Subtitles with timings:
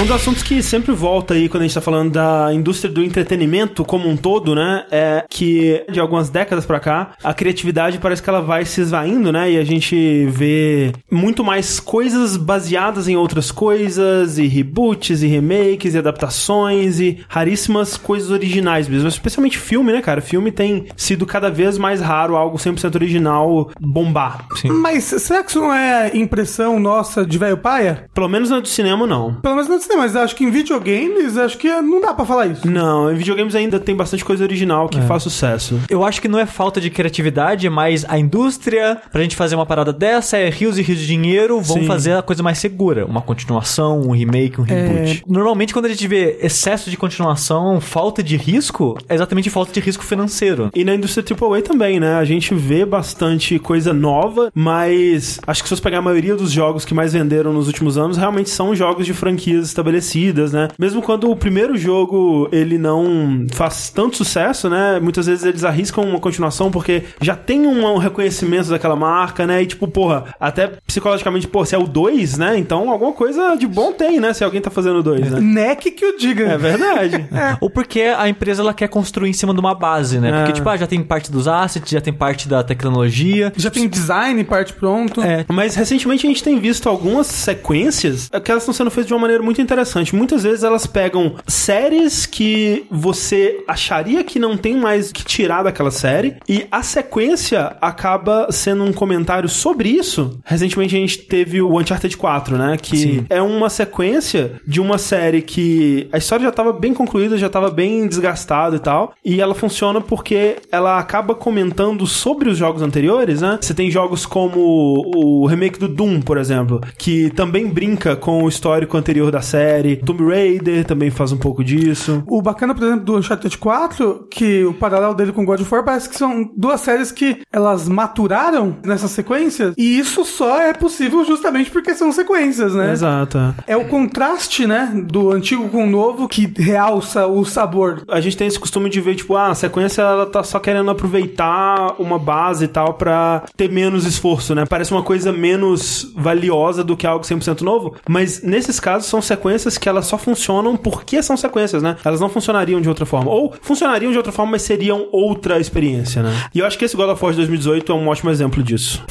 [0.00, 3.02] Um dos assuntos que sempre volta aí quando a gente tá falando da indústria do
[3.02, 4.84] entretenimento como um todo, né?
[4.92, 9.32] É que de algumas décadas pra cá, a criatividade parece que ela vai se esvaindo,
[9.32, 9.50] né?
[9.50, 15.94] E a gente vê muito mais coisas baseadas em outras coisas, e reboots, e remakes,
[15.94, 19.08] e adaptações, e raríssimas coisas originais mesmo.
[19.08, 20.20] Especialmente filme, né, cara?
[20.20, 24.46] Filme tem sido cada vez mais raro algo 100% original bombar.
[24.54, 24.68] Sim.
[24.68, 28.08] Mas será que isso não é impressão nossa de velho paia?
[28.14, 29.34] Pelo menos na do cinema, não.
[29.40, 32.70] Pelo menos não mas acho que em videogames, acho que não dá pra falar isso.
[32.70, 35.80] Não, em videogames ainda tem bastante coisa original que faz sucesso.
[35.90, 39.66] Eu acho que não é falta de criatividade, mas a indústria, pra gente fazer uma
[39.66, 41.86] parada dessa, é rios e rios de dinheiro, vão Sim.
[41.86, 43.04] fazer a coisa mais segura.
[43.06, 45.24] Uma continuação, um remake, um reboot.
[45.26, 49.80] Normalmente, quando a gente vê excesso de continuação, falta de risco, é exatamente falta de
[49.80, 50.70] risco financeiro.
[50.74, 52.14] E na indústria AAA também, né?
[52.14, 56.52] A gente vê bastante coisa nova, mas acho que se você pegar a maioria dos
[56.52, 60.68] jogos que mais venderam nos últimos anos, realmente são jogos de franquias estabelecidas, né?
[60.78, 64.98] Mesmo quando o primeiro jogo ele não faz tanto sucesso, né?
[65.00, 69.62] Muitas vezes eles arriscam uma continuação porque já tem um reconhecimento daquela marca, né?
[69.62, 72.58] E tipo, porra, até psicologicamente, pô, se é o 2, né?
[72.58, 74.32] Então alguma coisa de bom tem, né?
[74.32, 75.40] Se alguém tá fazendo o 2, né?
[75.68, 76.44] NEC que o diga.
[76.44, 77.28] É verdade.
[77.60, 80.30] Ou porque a empresa ela quer construir em cima de uma base, né?
[80.32, 80.54] Porque, É.
[80.54, 83.52] tipo, ah, já tem parte dos assets, já tem parte da tecnologia.
[83.56, 85.22] Já tem design, parte pronto.
[85.22, 89.12] É, Mas recentemente a gente tem visto algumas sequências que elas estão sendo feitas de
[89.14, 90.16] uma maneira muito interessante.
[90.16, 95.90] Muitas vezes elas pegam séries que você acharia que não tem mais que tirar daquela
[95.90, 100.40] série e a sequência acaba sendo um comentário sobre isso.
[100.44, 102.76] Recentemente a gente teve o Uncharted 4, né?
[102.80, 103.26] Que Sim.
[103.28, 107.70] é uma sequência de uma série que a história já estava bem concluída, já estava
[107.70, 109.12] bem desgastada e tal.
[109.22, 113.58] E ela funciona porque ela acaba comentando sobre os jogos anteriores, né?
[113.60, 118.48] Você tem jogos como o remake do Doom, por exemplo, que também brinca com o
[118.48, 119.57] histórico anterior da série.
[120.04, 122.22] Tomb Raider também faz um pouco disso.
[122.26, 125.84] O bacana, por exemplo, do Uncharted 4, que o paralelo dele com God of War
[125.84, 131.24] parece que são duas séries que elas maturaram nessas sequências, e isso só é possível
[131.24, 132.92] justamente porque são sequências, né?
[132.92, 133.38] Exato.
[133.66, 138.02] É o contraste, né, do antigo com o novo que realça o sabor.
[138.08, 140.90] A gente tem esse costume de ver, tipo, ah, a sequência ela tá só querendo
[140.90, 144.64] aproveitar uma base e tal pra ter menos esforço, né?
[144.68, 149.37] Parece uma coisa menos valiosa do que algo 100% novo, mas nesses casos são sequências
[149.78, 151.96] que elas só funcionam porque são sequências, né?
[152.04, 153.30] Elas não funcionariam de outra forma.
[153.30, 156.32] Ou funcionariam de outra forma, mas seriam outra experiência, né?
[156.54, 159.04] E eu acho que esse God of War de 2018 é um ótimo exemplo disso.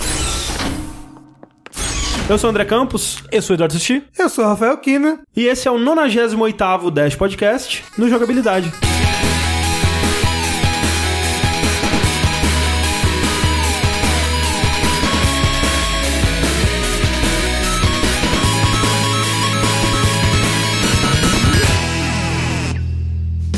[2.29, 4.03] Eu sou o André Campos eu sou o Eduardo Sushi.
[4.17, 5.19] Eu sou o Rafael Kina.
[5.35, 8.71] e esse é o 98º Dash Podcast no Jogabilidade.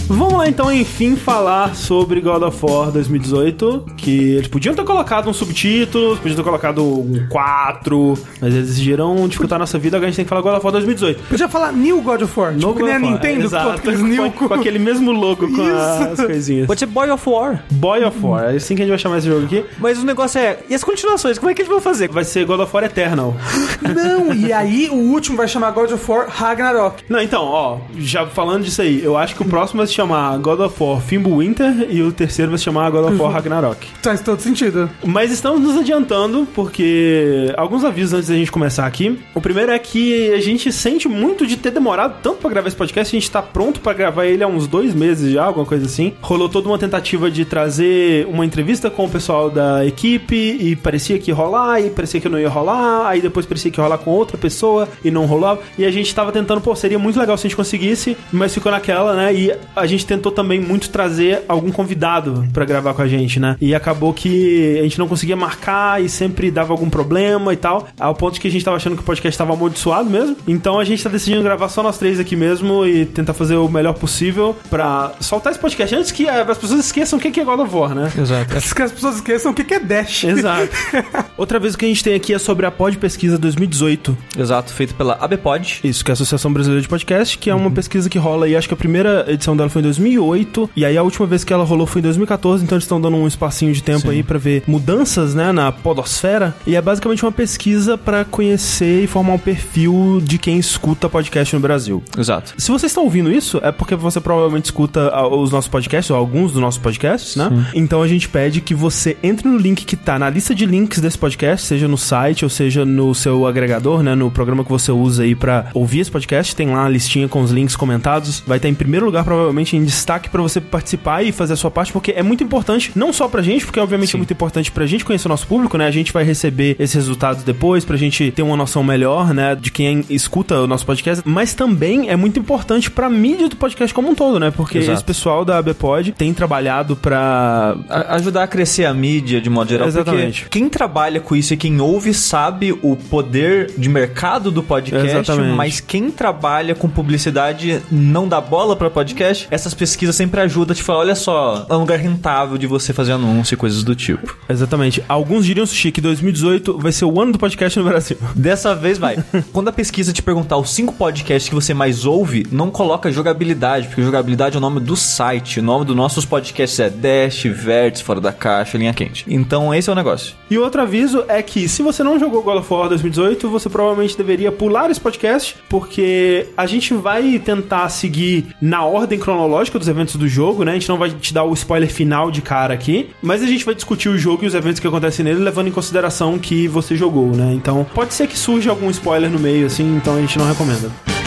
[0.09, 3.88] Vont Vamos lá então, enfim, falar sobre God of War 2018.
[3.97, 9.27] Que eles podiam ter colocado um subtítulo, podiam ter colocado um 4, mas eles decidiram
[9.27, 11.23] dificultar a nossa vida, agora a gente tem que falar God of War 2018.
[11.23, 14.31] Podia falar New God of War, tipo Novo que nem a Nintendo, exato, com New...
[14.31, 16.13] com, com aquele mesmo logo com Isso.
[16.13, 16.67] as coisinhas.
[16.67, 17.61] Pode ser Boy of War.
[17.71, 19.66] Boy of War, é assim que a gente vai chamar esse jogo aqui.
[19.77, 20.59] Mas o negócio é.
[20.69, 21.38] E as continuações?
[21.38, 22.07] Como é que eles vão fazer?
[22.07, 23.35] Vai ser God of War Eternal.
[23.83, 27.03] Não, e aí o último vai chamar God of War Ragnarok.
[27.09, 30.28] Não, então, ó, já falando disso aí, eu acho que o próximo vai se chamar
[30.38, 33.88] God of War Fimbulwinter e o terceiro vai se chamar God of War Ragnarok.
[34.01, 34.90] Faz todo sentido.
[35.06, 39.19] Mas estamos nos adiantando, porque alguns avisos antes da gente começar aqui.
[39.34, 42.78] O primeiro é que a gente sente muito de ter demorado tanto pra gravar esse
[42.78, 45.85] podcast, a gente tá pronto pra gravar ele há uns dois meses já, alguma coisa
[45.85, 46.13] assim.
[46.22, 51.18] Rolou toda uma tentativa de trazer uma entrevista com o pessoal da equipe e parecia
[51.19, 53.97] que ia rolar, e parecia que não ia rolar, aí depois parecia que ia rolar
[53.97, 55.62] com outra pessoa e não rolava.
[55.78, 58.72] E a gente tava tentando, pô, seria muito legal se a gente conseguisse, mas ficou
[58.72, 59.34] naquela, né?
[59.34, 63.56] E a gente tentou também muito trazer algum convidado pra gravar com a gente, né?
[63.59, 67.88] E acabou que a gente não conseguia marcar e sempre dava algum problema e tal,
[68.00, 70.36] ao ponto que a gente tava achando que o podcast tava amaldiçoado mesmo.
[70.48, 73.69] Então a gente tá decidindo gravar só nós três aqui mesmo e tentar fazer o
[73.69, 77.60] melhor possível pra soltar esse podcast antes que as pessoas esqueçam o que é God
[77.60, 78.12] of War, né?
[78.18, 78.56] Exato.
[78.56, 80.24] Antes que as pessoas esqueçam o que é Dash.
[80.24, 80.69] Exato.
[81.38, 84.18] Outra vez o que a gente tem aqui é sobre a Pod Pesquisa 2018.
[84.38, 85.81] Exato, feito pela ABPod.
[85.83, 88.56] Isso, que é a Associação Brasileira de Podcast, que é uma pesquisa que rola aí,
[88.56, 90.69] acho que a primeira edição dela foi em 2008.
[90.75, 93.17] E aí a última vez que ela rolou foi em 2014, então eles estão dando
[93.17, 94.09] um espacinho de tempo Sim.
[94.09, 96.56] aí pra ver mudanças, né, na podosfera.
[96.65, 101.56] E é basicamente uma pesquisa pra conhecer e formar um perfil de quem escuta podcast
[101.56, 102.03] no Brasil.
[102.17, 102.53] Exato.
[102.57, 106.17] Se você está ouvindo isso, é porque você provavelmente escuta ah, os nossos podcasts, ou
[106.17, 107.50] alguns dos nossos podcasts, né?
[107.73, 111.00] Então a gente pede que você entre no link que tá na lista de links
[111.00, 114.15] desse podcast, seja no site ou seja no seu agregador, né?
[114.15, 116.55] No programa que você usa aí pra ouvir esse podcast.
[116.55, 118.44] Tem lá a listinha com os links comentados.
[118.45, 121.69] Vai estar em primeiro lugar, provavelmente, em destaque pra você participar e fazer a sua
[121.69, 124.18] parte, porque é muito importante, não só pra gente, porque obviamente Sim.
[124.18, 125.86] é muito importante pra gente conhecer o nosso público, né?
[125.86, 129.56] A gente vai receber esses resultados depois, pra gente ter uma noção melhor, né?
[129.56, 133.94] De quem escuta o nosso podcast, mas também é muito importante pra mídia do podcast
[133.94, 134.51] como um todo, né?
[134.51, 134.94] Porque Exato.
[134.98, 137.75] esse pessoal da ABPod tem trabalhado pra.
[137.90, 139.88] A- ajudar a crescer a mídia de modo geral.
[139.88, 140.44] Exatamente.
[140.44, 145.07] Porque quem trabalha com isso e quem ouve sabe o poder de mercado do podcast,
[145.07, 145.56] Exatamente.
[145.56, 149.48] mas quem trabalha com publicidade não dá bola pra podcast.
[149.51, 152.94] Essas pesquisas sempre ajudam a te falar: olha só, é um lugar rentável de você
[152.94, 154.38] fazer anúncio e coisas do tipo.
[154.47, 155.03] Exatamente.
[155.07, 158.18] Alguns diriam, Sushi, que 2018 vai ser o ano do podcast no Brasil.
[158.36, 159.24] Dessa vez vai.
[159.51, 163.88] Quando a pesquisa te perguntar os cinco podcasts que você mais ouve, não coloca jogabilidade,
[163.88, 165.59] porque jogabilidade é o nome do site.
[165.59, 169.25] O nome dos nossos podcasts é Dash, Vértice, Fora da Caixa, Linha Quente.
[169.27, 170.36] Então esse é o negócio.
[170.50, 174.18] E outro aviso é que se você não jogou God of War 2018, você provavelmente
[174.18, 180.15] deveria pular esse podcast, porque a gente vai tentar seguir na ordem cronológica dos eventos
[180.15, 180.71] do jogo, né?
[180.71, 183.65] A gente não vai te dar o spoiler final de cara aqui, mas a gente
[183.65, 186.95] vai discutir o jogo e os eventos que acontecem nele, levando em consideração que você
[186.95, 187.53] jogou, né?
[187.53, 191.19] Então, pode ser que surja algum spoiler no meio, assim, então a gente não recomenda.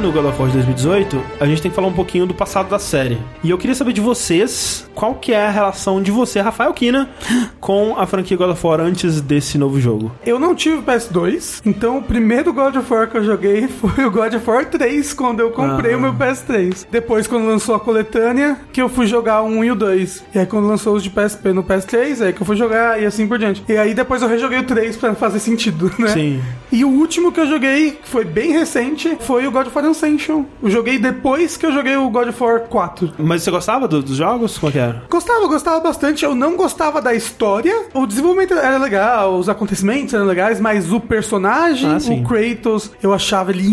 [0.00, 2.68] No God of War de 2018, a gente tem que falar um pouquinho do passado
[2.68, 3.18] da série.
[3.42, 7.08] E eu queria saber de vocês, qual que é a relação de você, Rafael Kina,
[7.60, 10.12] com a franquia God of War antes desse novo jogo?
[10.26, 14.04] Eu não tive o PS2, então o primeiro God of War que eu joguei foi
[14.04, 15.96] o God of War 3, quando eu comprei Ah.
[15.96, 16.86] o meu PS3.
[16.90, 20.24] Depois, quando lançou a coletânea, que eu fui jogar o 1 e o 2.
[20.34, 23.06] E aí, quando lançou os de PSP no PS3, aí que eu fui jogar e
[23.06, 23.62] assim por diante.
[23.68, 26.08] E aí, depois eu rejoguei o 3 pra fazer sentido, né?
[26.08, 26.42] Sim.
[26.72, 29.83] E o último que eu joguei, que foi bem recente, foi o God of War
[29.90, 30.44] Ascension.
[30.62, 33.12] Eu joguei depois que eu joguei o God of War 4.
[33.18, 34.58] Mas você gostava do- dos jogos?
[34.62, 35.02] É que era?
[35.08, 36.24] Gostava, gostava bastante.
[36.24, 37.74] Eu não gostava da história.
[37.94, 43.12] O desenvolvimento era legal, os acontecimentos eram legais, mas o personagem, Ah, o Kratos, eu
[43.12, 43.66] achava ele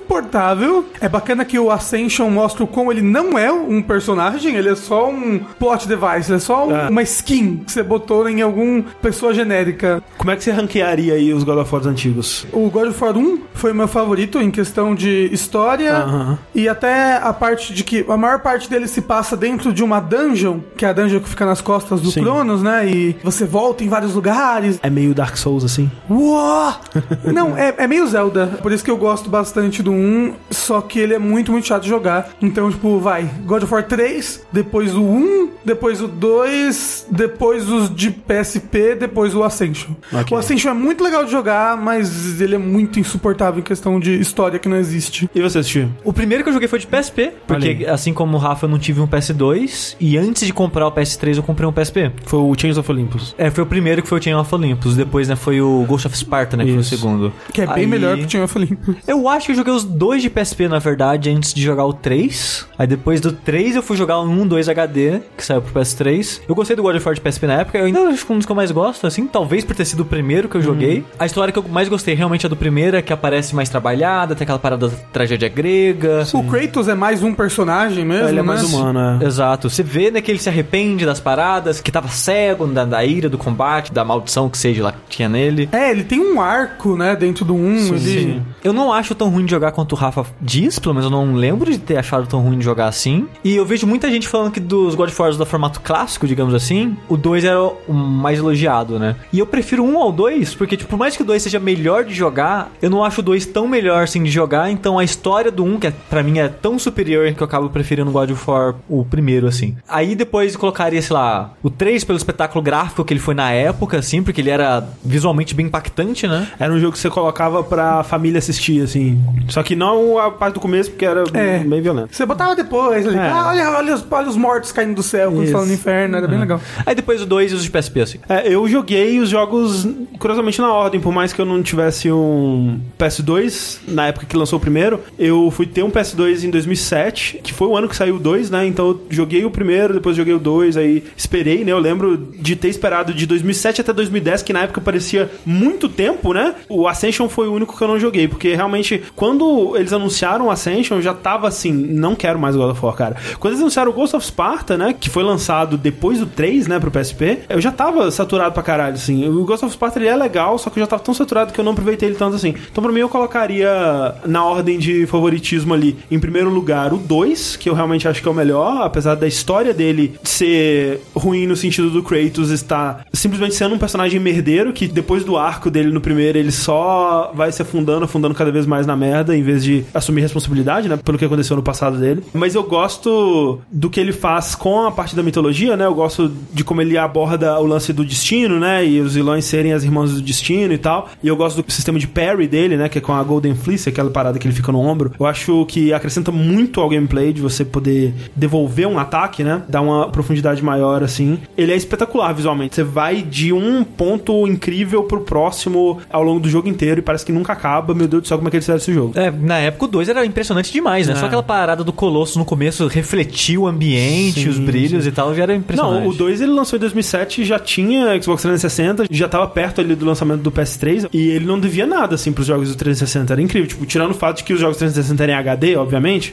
[0.00, 0.84] insuportável.
[1.00, 4.74] É bacana que o Ascension mostra o como ele não é um personagem, ele é
[4.76, 6.88] só um plot device, ele é só um- Ah.
[6.90, 10.02] uma skin que você botou em alguma pessoa genérica.
[10.16, 12.46] Como é que você ranquearia aí os God of War antigos?
[12.52, 16.38] O God of War 1 foi meu favorito em questão de história Aham.
[16.54, 20.00] e até a parte de que a maior parte dele se passa dentro de uma
[20.00, 22.22] dungeon, que é a dungeon que fica nas costas do Sim.
[22.22, 22.88] Cronos, né?
[22.88, 24.78] E você volta em vários lugares.
[24.82, 25.90] É meio Dark Souls, assim?
[26.08, 26.74] Uou!
[27.32, 28.58] Não, é, é meio Zelda.
[28.62, 31.82] Por isso que eu gosto bastante do 1, só que ele é muito, muito chato
[31.82, 32.30] de jogar.
[32.40, 37.94] Então, tipo, vai, God of War 3, depois o 1, depois o 2, depois os
[37.94, 39.92] de PSP, depois o Ascension.
[40.12, 40.36] Ok.
[40.36, 44.18] O Ascension é muito legal de jogar, mas ele é muito insuportável em questão de
[44.20, 45.28] história que não existe.
[45.40, 45.88] E você assistiu?
[46.04, 48.70] O primeiro que eu joguei foi de PSP, porque Olha assim como o Rafa, eu
[48.70, 49.96] não tive um PS2.
[49.98, 52.12] E antes de comprar o PS3, eu comprei um PSP.
[52.26, 53.34] Foi o Chains of Olympus.
[53.38, 54.96] É, foi o primeiro que foi o Chain of Olympus.
[54.96, 57.32] Depois, né, foi o Ghost of Sparta, né, que foi o segundo.
[57.52, 58.96] Que é bem Aí- melhor que o Team of Olympus.
[59.06, 61.92] Eu acho que eu joguei os dois de PSP, na verdade, antes de jogar o
[61.92, 62.66] 3.
[62.78, 66.42] Aí depois do 3 eu fui jogar o 1, 2 HD, que saiu pro PS3.
[66.46, 68.36] Eu gostei do God of War de PSP na época, eu ainda acho que um
[68.36, 71.04] dos que eu mais gosto, assim, talvez por ter sido o primeiro que eu joguei.
[71.18, 74.34] A história que eu mais gostei realmente é do primeiro, é que aparece mais trabalhada,
[74.34, 74.94] tem aquela parada da
[75.30, 76.26] tragédia grega.
[76.32, 78.42] O Kratos é mais um personagem mesmo, Ele é né?
[78.42, 79.26] mais humano, é.
[79.26, 79.70] Exato.
[79.70, 83.28] Você vê, né, que ele se arrepende das paradas, que tava cego da, da ira,
[83.28, 85.68] do combate, da maldição que seja lá que tinha nele.
[85.72, 87.94] É, ele tem um arco, né, dentro do 1.
[87.94, 88.42] ele...
[88.64, 91.34] Eu não acho tão ruim de jogar quanto o Rafa diz, pelo menos eu não
[91.34, 93.26] lembro de ter achado tão ruim de jogar assim.
[93.44, 96.54] E eu vejo muita gente falando que dos God of War do formato clássico, digamos
[96.54, 99.16] assim, o 2 era o mais elogiado, né?
[99.32, 102.04] E eu prefiro um ao 2, porque, tipo, por mais que o 2 seja melhor
[102.04, 105.50] de jogar, eu não acho o 2 tão melhor assim de jogar, então a história
[105.50, 108.50] do 1, que é, pra mim é tão superior que eu acabo preferindo God of
[108.50, 109.76] War o primeiro, assim.
[109.88, 113.50] Aí depois eu colocaria, sei lá, o 3 pelo espetáculo gráfico que ele foi na
[113.50, 116.48] época, assim, porque ele era visualmente bem impactante, né?
[116.58, 119.22] Era um jogo que você colocava pra família assistir, assim.
[119.48, 121.58] Só que não a parte do começo, porque era É.
[121.58, 122.14] bem violento.
[122.14, 123.16] Você botava depois ali.
[123.16, 123.28] É.
[123.28, 126.26] Ah, olha, olha, os, olha os mortos caindo do céu quando falam no inferno, era
[126.28, 126.60] bem legal.
[126.86, 128.18] Aí depois o 2 e os de PSP, assim.
[128.28, 129.86] É, eu joguei os jogos,
[130.18, 131.00] curiosamente, na ordem.
[131.00, 135.50] Por mais que eu não tivesse um PS2, na época que lançou o primeiro, eu
[135.50, 138.66] fui ter um PS2 em 2007, que foi o ano que saiu o 2, né?
[138.66, 141.72] Então eu joguei o primeiro, depois joguei o 2, aí esperei, né?
[141.72, 146.32] Eu lembro de ter esperado de 2007 até 2010, que na época parecia muito tempo,
[146.32, 146.54] né?
[146.68, 150.50] O Ascension foi o único que eu não joguei, porque realmente, quando eles anunciaram o
[150.50, 153.16] Ascension, eu já tava assim, não quero mais God of War, cara.
[153.38, 154.94] Quando eles anunciaram o Ghost of Sparta, né?
[154.98, 156.78] Que foi lançado depois do 3, né?
[156.78, 159.28] Pro PSP, eu já tava saturado pra caralho, assim.
[159.28, 161.60] O Ghost of Sparta ele é legal, só que eu já tava tão saturado que
[161.60, 162.54] eu não aproveitei ele tanto assim.
[162.70, 167.56] Então, pra mim, eu colocaria na ordem de favoritismo ali, em primeiro lugar, o 2,
[167.56, 171.56] que eu realmente acho que é o melhor, apesar da história dele ser ruim no
[171.56, 176.00] sentido do Kratos estar simplesmente sendo um personagem merdeiro, que depois do arco dele no
[176.00, 179.84] primeiro, ele só vai se afundando, afundando cada vez mais na merda, em vez de
[179.92, 182.22] assumir responsabilidade, né, pelo que aconteceu no passado dele.
[182.32, 186.32] Mas eu gosto do que ele faz com a parte da mitologia, né, eu gosto
[186.52, 190.12] de como ele aborda o lance do destino, né, e os vilões serem as irmãs
[190.12, 191.08] do destino e tal.
[191.22, 193.88] E eu gosto do sistema de parry dele, né, que é com a Golden Fleece,
[193.88, 195.12] aquela parada que ele fica no ombro.
[195.18, 199.80] Eu acho que acrescenta muito ao gameplay de você poder devolver um ataque, né, dar
[199.80, 201.38] uma profundidade maior assim.
[201.56, 202.74] Ele é espetacular visualmente.
[202.74, 207.24] Você vai de um ponto incrível pro próximo ao longo do jogo inteiro e parece
[207.24, 207.94] que nunca acaba.
[207.94, 209.12] Meu Deus do céu, como é que eles fizeram esse jogo?
[209.18, 211.14] É, na época o 2 era impressionante demais, né?
[211.14, 211.16] É.
[211.16, 215.34] Só aquela parada do Colosso no começo refletiu o ambiente, Sim, os brilhos e tal,
[215.34, 216.02] já era impressionante.
[216.02, 219.94] Não, o 2 ele lançou em 2007, já tinha Xbox 360, já tava perto ali
[219.94, 223.42] do lançamento do PS3 e ele não devia nada assim pros jogos do 360, era
[223.42, 226.32] incrível, tipo, tirando o fato de que os jogos 360 eram em HD, obviamente,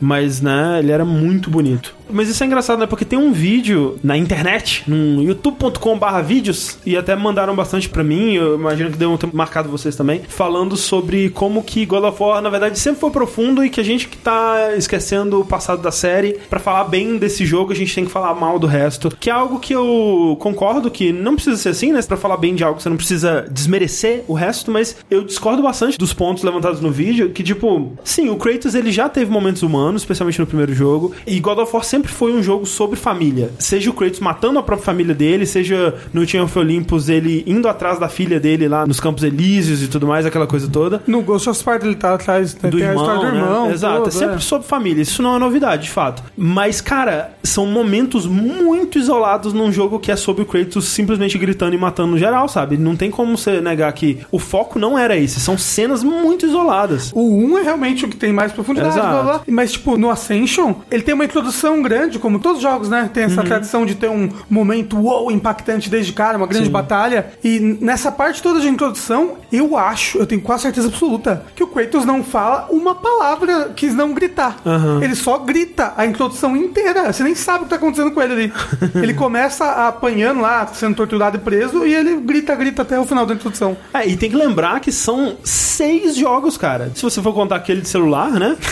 [0.00, 1.94] mas né, ele era muito bonito.
[2.10, 2.86] Mas isso é engraçado, né?
[2.86, 8.54] Porque tem um vídeo na internet, no youtube.com/vídeos e até mandaram bastante pra mim, eu
[8.54, 12.42] imagino que deu um tempo marcado vocês também, falando sobre como que God of War,
[12.42, 15.90] na verdade, sempre foi profundo e que a gente que tá esquecendo o passado da
[15.90, 19.30] série, pra falar bem desse jogo, a gente tem que falar mal do resto, que
[19.30, 22.02] é algo que eu concordo que não precisa ser assim, né?
[22.02, 25.96] Pra falar bem de algo, você não precisa desmerecer o resto, mas eu discordo bastante
[25.96, 27.71] dos pontos levantados no vídeo, que tipo,
[28.04, 31.74] sim, o Kratos ele já teve momentos humanos, especialmente no primeiro jogo, e God of
[31.74, 33.50] War sempre foi um jogo sobre família.
[33.58, 37.68] Seja o Kratos matando a própria família dele, seja no Team of Olympus ele indo
[37.68, 41.22] atrás da filha dele lá nos Campos Elíseos e tudo mais, aquela coisa toda No
[41.22, 42.70] Ghost of Sparta ele tá atrás, né?
[42.70, 43.42] do tem irmão, a história do né?
[43.42, 43.70] irmão.
[43.70, 44.40] Exato, tudo, é sempre é.
[44.40, 45.02] sobre família.
[45.02, 46.22] Isso não é novidade, de fato.
[46.36, 51.74] Mas, cara, são momentos muito isolados num jogo que é sobre o Kratos simplesmente gritando
[51.74, 52.76] e matando no geral, sabe?
[52.76, 55.40] Não tem como você negar que o foco não era esse.
[55.40, 57.12] São cenas muito isoladas.
[57.14, 59.10] O 1 é realmente o que tem mais profundidade, Exato.
[59.10, 59.42] blá, blá.
[59.48, 63.10] mas tipo, no Ascension, ele tem uma introdução grande, como todos os jogos, né?
[63.12, 63.46] Tem essa Uhum.
[63.46, 67.32] tradição de ter um momento wow, impactante desde cara, uma grande batalha.
[67.42, 71.66] E nessa parte toda de introdução, eu acho, eu tenho quase certeza absoluta, que o
[71.66, 74.56] Kratos não fala uma palavra que não gritar.
[74.64, 75.02] Uhum.
[75.02, 77.12] Ele só grita a introdução inteira.
[77.12, 78.52] Você nem sabe o que tá acontecendo com ele ali.
[79.02, 83.26] ele começa apanhando lá, sendo torturado e preso, e ele grita, grita até o final
[83.26, 83.76] da introdução.
[83.92, 86.90] É, e tem que lembrar que são seis jogos, cara.
[86.94, 88.56] Se você for contar aquele de celular, né?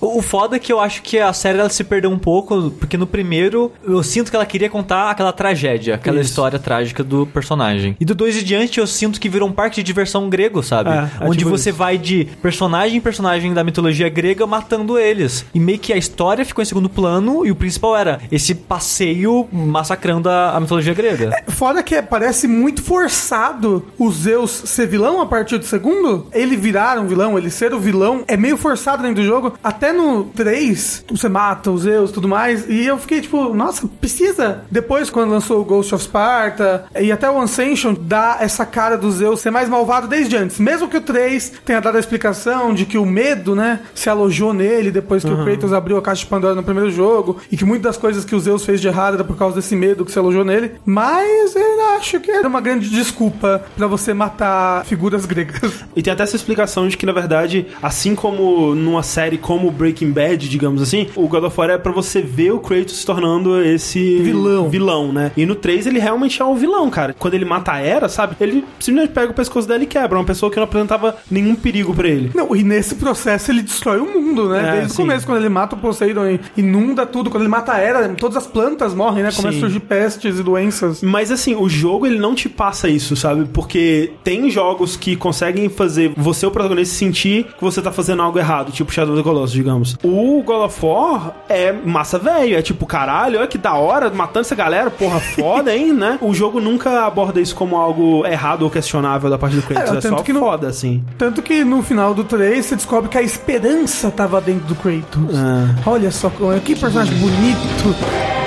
[0.00, 2.96] O foda é que eu acho que a série ela se perdeu um pouco, porque
[2.96, 6.30] no primeiro eu sinto que ela queria contar aquela tragédia, aquela Isso.
[6.30, 7.96] história trágica do personagem.
[7.98, 10.90] E do 2 em diante eu sinto que virou um parque de diversão grego, sabe?
[10.90, 11.78] É, é Onde tipo você isso.
[11.78, 15.44] vai de personagem em personagem da mitologia grega matando eles.
[15.54, 19.48] E meio que a história ficou em segundo plano e o principal era esse passeio
[19.52, 21.30] massacrando a, a mitologia grega.
[21.48, 26.26] Foda que é, parece muito forçado o Zeus ser vilão a partir do segundo.
[26.32, 29.54] Ele virar um vilão, ele ser o vilão, é meio forçado dentro do jogo.
[29.62, 32.68] Até no 3, você mata o Zeus e tudo mais.
[32.68, 34.64] E eu fiquei tipo, nossa, precisa.
[34.70, 39.10] Depois, quando lançou o Ghost of Sparta e até o Ascension, dá essa cara do
[39.10, 40.58] Zeus ser mais malvado desde antes.
[40.58, 44.52] Mesmo que o 3 tenha dado a explicação de que o medo, né, se alojou
[44.52, 47.38] nele depois que o Kratos abriu a caixa de Pandora no primeiro jogo.
[47.50, 49.76] E que muitas das coisas que o Zeus fez de errado era por causa desse
[49.76, 50.72] medo que se alojou nele.
[50.84, 55.84] Mas eu acho que era uma grande desculpa pra você matar figuras gregas.
[55.94, 60.10] E tem até essa explicação de que, na verdade, assim como numa série como Breaking
[60.10, 63.60] Bad, digamos assim, o God of War é pra você vê o Kratos se tornando
[63.62, 64.68] esse Vilão.
[64.68, 65.32] vilão, né?
[65.36, 67.14] E no 3 ele realmente é o vilão, cara.
[67.18, 68.36] Quando ele mata a Era, sabe?
[68.40, 70.18] Ele simplesmente pega o pescoço dela e quebra.
[70.18, 72.30] Uma pessoa que não apresentava nenhum perigo pra ele.
[72.34, 74.68] Não, e nesse processo ele destrói o mundo, né?
[74.68, 75.02] É, Desde sim.
[75.02, 78.08] o começo, quando ele mata o Poseidon e inunda tudo, quando ele mata a Era,
[78.10, 79.30] todas as plantas morrem, né?
[79.32, 81.02] Começa a surgir pestes e doenças.
[81.02, 83.46] Mas assim, o jogo ele não te passa isso, sabe?
[83.52, 88.38] Porque tem jogos que conseguem fazer você, o protagonista, sentir que você tá fazendo algo
[88.38, 89.96] errado, tipo Shadow of the Colossus, digamos.
[90.04, 94.40] O God of War é massa velho, é tipo, caralho, olha que da hora, matando
[94.40, 96.18] essa galera, porra, foda, hein, né?
[96.20, 99.98] O jogo nunca aborda isso como algo errado ou questionável da parte do Kratos, É,
[99.98, 101.02] é, só que no- foda, assim.
[101.18, 105.34] Tanto que no final do 3 você descobre que a esperança tava dentro do Kratos.
[105.34, 105.88] É.
[105.88, 106.30] Olha só
[106.64, 108.43] que personagem bonito.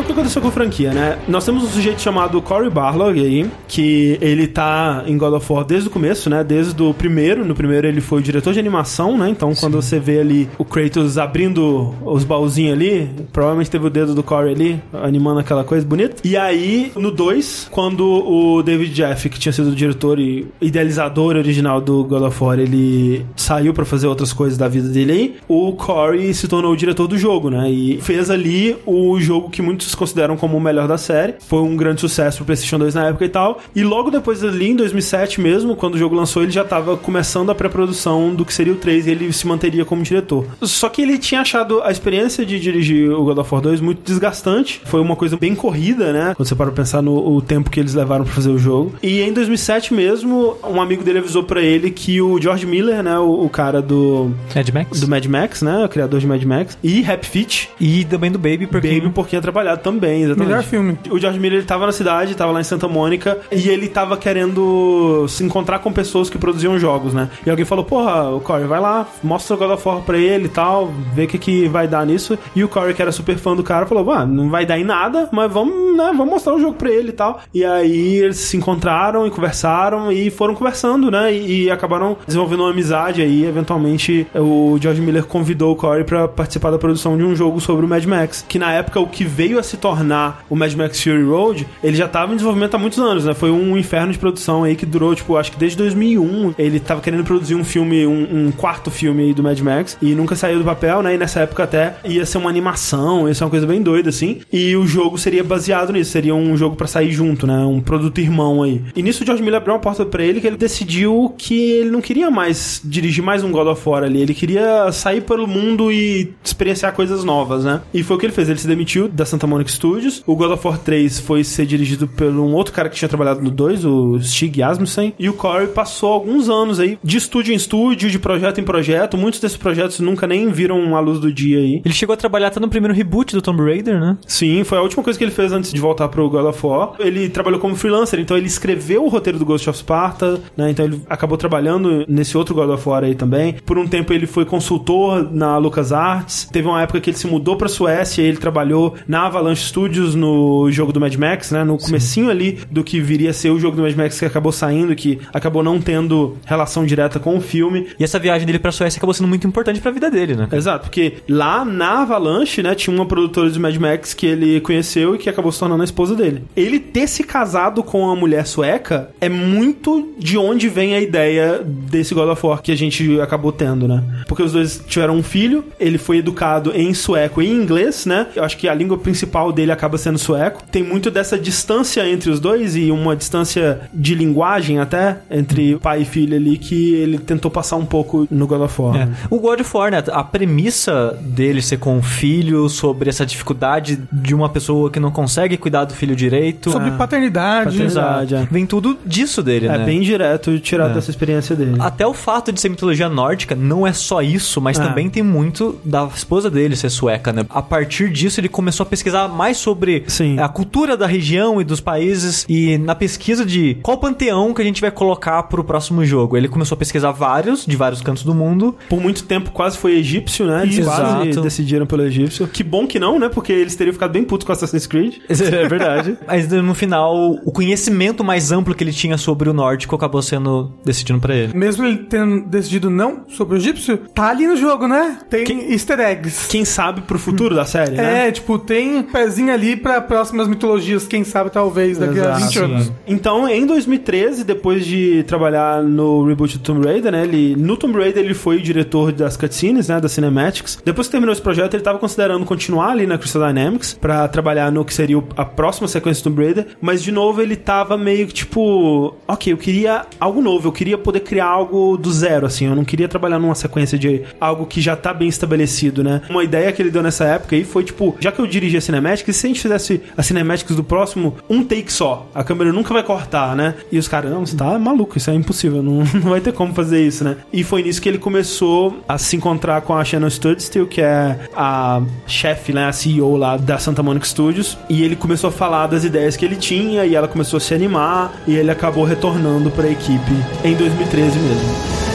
[0.00, 1.18] Então o que aconteceu com a franquia, né?
[1.28, 5.62] Nós temos um sujeito chamado Cory Barlog aí, que ele tá em God of War
[5.62, 6.42] desde o começo, né?
[6.42, 7.44] Desde o primeiro.
[7.44, 9.28] No primeiro ele foi o diretor de animação, né?
[9.28, 14.14] Então quando você vê ali o Kratos abrindo os baúzinhos ali, provavelmente teve o dedo
[14.14, 16.16] do Cory ali, animando aquela coisa bonita.
[16.24, 21.36] E aí, no 2, quando o David Jeff, que tinha sido o diretor e idealizador
[21.36, 25.36] original do God of War, ele saiu pra fazer outras coisas da vida dele aí,
[25.46, 27.70] o Cory se tornou o diretor do jogo, né?
[27.70, 31.34] E fez ali o jogo que muitos consideram como o melhor da série.
[31.40, 33.60] Foi um grande sucesso pro PlayStation 2 na época e tal.
[33.74, 37.50] E logo depois ali, em 2007 mesmo, quando o jogo lançou, ele já tava começando
[37.50, 40.46] a pré-produção do que seria o 3 e ele se manteria como diretor.
[40.62, 44.02] Só que ele tinha achado a experiência de dirigir o God of War 2 muito
[44.04, 44.80] desgastante.
[44.84, 46.34] Foi uma coisa bem corrida, né?
[46.36, 48.92] Quando você para pra pensar no tempo que eles levaram pra fazer o jogo.
[49.02, 53.18] E em 2007 mesmo, um amigo dele avisou pra ele que o George Miller, né,
[53.18, 55.00] o, o cara do Mad Max.
[55.00, 58.38] do Mad Max, né, o criador de Mad Max, e Happy Feet, E também do
[58.38, 58.88] Baby, porque...
[58.88, 59.40] Baby um pouquinho
[59.76, 60.48] também, exatamente.
[60.48, 60.98] Melhor filme.
[61.10, 64.16] O George Miller ele tava na cidade, tava lá em Santa Mônica, e ele tava
[64.16, 67.28] querendo se encontrar com pessoas que produziam jogos, né?
[67.44, 70.46] E alguém falou, porra, o Corey, vai lá, mostra o God of War pra ele
[70.46, 72.38] e tal, vê o que, que vai dar nisso.
[72.54, 74.84] E o Corey, que era super fã do cara, falou, ah, não vai dar em
[74.84, 77.40] nada, mas vamos, né, vamos mostrar o jogo pra ele e tal.
[77.52, 81.32] E aí eles se encontraram e conversaram e foram conversando, né?
[81.32, 86.26] E, e acabaram desenvolvendo uma amizade aí, eventualmente o George Miller convidou o Corey pra
[86.26, 89.24] participar da produção de um jogo sobre o Mad Max, que na época o que
[89.24, 92.78] veio a se tornar o Mad Max Fury Road, ele já tava em desenvolvimento há
[92.78, 93.34] muitos anos, né?
[93.34, 97.00] Foi um inferno de produção aí que durou, tipo, acho que desde 2001 ele tava
[97.00, 100.58] querendo produzir um filme, um, um quarto filme aí do Mad Max e nunca saiu
[100.58, 101.14] do papel, né?
[101.14, 104.40] E nessa época até ia ser uma animação, ia ser uma coisa bem doida assim.
[104.52, 107.58] E o jogo seria baseado nisso, seria um jogo pra sair junto, né?
[107.58, 108.82] Um produto irmão aí.
[108.96, 111.90] E nisso o George Miller abriu uma porta pra ele que ele decidiu que ele
[111.90, 115.90] não queria mais dirigir mais um God of War ali, ele queria sair pelo mundo
[115.90, 117.80] e experienciar coisas novas, né?
[117.92, 120.22] E foi o que ele fez, ele se demitiu da Santa Monica Studios.
[120.26, 123.42] O God of War 3 foi ser dirigido por um outro cara que tinha trabalhado
[123.42, 125.12] no 2, o Stig Asmussen.
[125.18, 129.18] E o Corey passou alguns anos aí de estúdio em estúdio, de projeto em projeto.
[129.18, 131.82] Muitos desses projetos nunca nem viram a luz do dia aí.
[131.84, 134.16] Ele chegou a trabalhar até no primeiro reboot do Tomb Raider, né?
[134.26, 136.92] Sim, foi a última coisa que ele fez antes de voltar pro God of War.
[136.98, 140.70] Ele trabalhou como freelancer, então ele escreveu o roteiro do Ghost of Sparta, né?
[140.70, 143.56] Então ele acabou trabalhando nesse outro God of War aí também.
[143.64, 146.48] Por um tempo ele foi consultor na LucasArts.
[146.52, 150.14] Teve uma época que ele se mudou pra Suécia e ele trabalhou na Avalanche Studios
[150.14, 151.64] no jogo do Mad Max, né?
[151.64, 154.52] No comecinho ali do que viria a ser o jogo do Mad Max que acabou
[154.52, 157.88] saindo, que acabou não tendo relação direta com o filme.
[157.98, 160.48] E essa viagem dele pra Suécia acabou sendo muito importante pra vida dele, né?
[160.52, 165.14] Exato, porque lá na Avalanche, né, tinha uma produtora de Mad Max que ele conheceu
[165.14, 166.44] e que acabou se tornando a esposa dele.
[166.54, 171.62] Ele ter se casado com uma mulher sueca é muito de onde vem a ideia
[171.64, 174.02] desse God of War que a gente acabou tendo, né?
[174.28, 178.26] Porque os dois tiveram um filho, ele foi educado em sueco e em inglês, né?
[178.36, 180.62] Eu acho que a língua principal dele acaba sendo sueco.
[180.70, 186.02] Tem muito dessa distância entre os dois e uma distância de linguagem até entre pai
[186.02, 188.96] e filho ali que ele tentou passar um pouco no God of War.
[188.96, 189.08] É.
[189.30, 190.02] O God of War, né?
[190.12, 195.10] A premissa dele ser com o filho, sobre essa dificuldade de uma pessoa que não
[195.10, 196.70] consegue cuidar do filho direito.
[196.70, 197.70] Sobre Ah, paternidade.
[197.70, 198.48] paternidade, é.
[198.50, 199.84] Vem tudo disso dele, É né?
[199.84, 201.76] bem direto tirado dessa experiência dele.
[201.78, 204.88] Até o fato de ser mitologia nórdica não é só isso, mas Ah.
[204.88, 207.44] também tem muito da esposa dele ser sueca, né?
[207.48, 210.38] A partir disso, ele começou a pesquisar mais sobre Sim.
[210.38, 212.44] a cultura da região e dos países.
[212.48, 216.48] E na pesquisa de qual panteão que a gente vai colocar pro próximo jogo, ele
[216.48, 218.76] começou a pesquisar vários, de vários cantos do mundo.
[218.88, 220.62] Por muito tempo quase foi egípcio, né?
[220.62, 222.46] Eles quase decidiram pelo egípcio.
[222.46, 223.28] Que bom que não, né?
[223.28, 225.16] Porque eles teriam ficado bem putos com Assassin's Creed.
[225.50, 226.16] É verdade.
[226.26, 230.72] Mas no final, o conhecimento mais amplo que ele tinha sobre o nórdico acabou sendo
[230.84, 231.56] decidido pra ele.
[231.56, 235.18] Mesmo ele tendo decidido não sobre o egípcio, tá ali no jogo, né?
[235.28, 236.48] Tem Quem- easter eggs.
[236.48, 238.28] Quem sabe pro futuro da série, né?
[238.28, 242.40] É, tipo, tem pezinho ali pra próximas mitologias, quem sabe, talvez, daqui a Exato.
[242.44, 242.92] 20 anos.
[243.06, 247.22] Então, em 2013, depois de trabalhar no reboot do Tomb Raider, né?
[247.24, 250.00] Ele, no Tomb Raider ele foi diretor das cutscenes, né?
[250.00, 250.78] Das cinematics.
[250.84, 254.70] Depois que terminou esse projeto, ele tava considerando continuar ali na Crystal Dynamics pra trabalhar
[254.70, 256.66] no que seria o- a próxima sequência do Tomb Raider.
[256.80, 259.14] Mas, de novo, ele tava meio que tipo...
[259.26, 260.68] Ok, eu queria algo novo.
[260.68, 262.66] Eu queria poder criar algo do zero, assim.
[262.66, 266.22] Eu não queria trabalhar numa sequência de algo que já tá bem estabelecido, né?
[266.30, 268.16] Uma ideia que ele deu nessa época aí foi, tipo...
[268.20, 271.36] Já que eu dirigi a cinematics, e se a gente fizesse a cinematics do próximo
[271.48, 272.26] um take só?
[272.34, 273.74] A câmera nunca vai cortar, né?
[273.90, 276.74] E os caras, não, você tá maluco, isso é impossível, não, não vai ter como
[276.74, 277.36] fazer isso, né?
[277.52, 281.38] E foi nisso que ele começou a se encontrar com a Shannon Studstill, que é
[281.54, 285.86] a chefe, né, a CEO lá da Santa Monica Studios, e ele começou a falar
[285.86, 289.70] das ideias que ele tinha, e ela começou a se animar, e ele acabou retornando
[289.70, 290.32] pra equipe
[290.64, 292.09] em 2013 mesmo.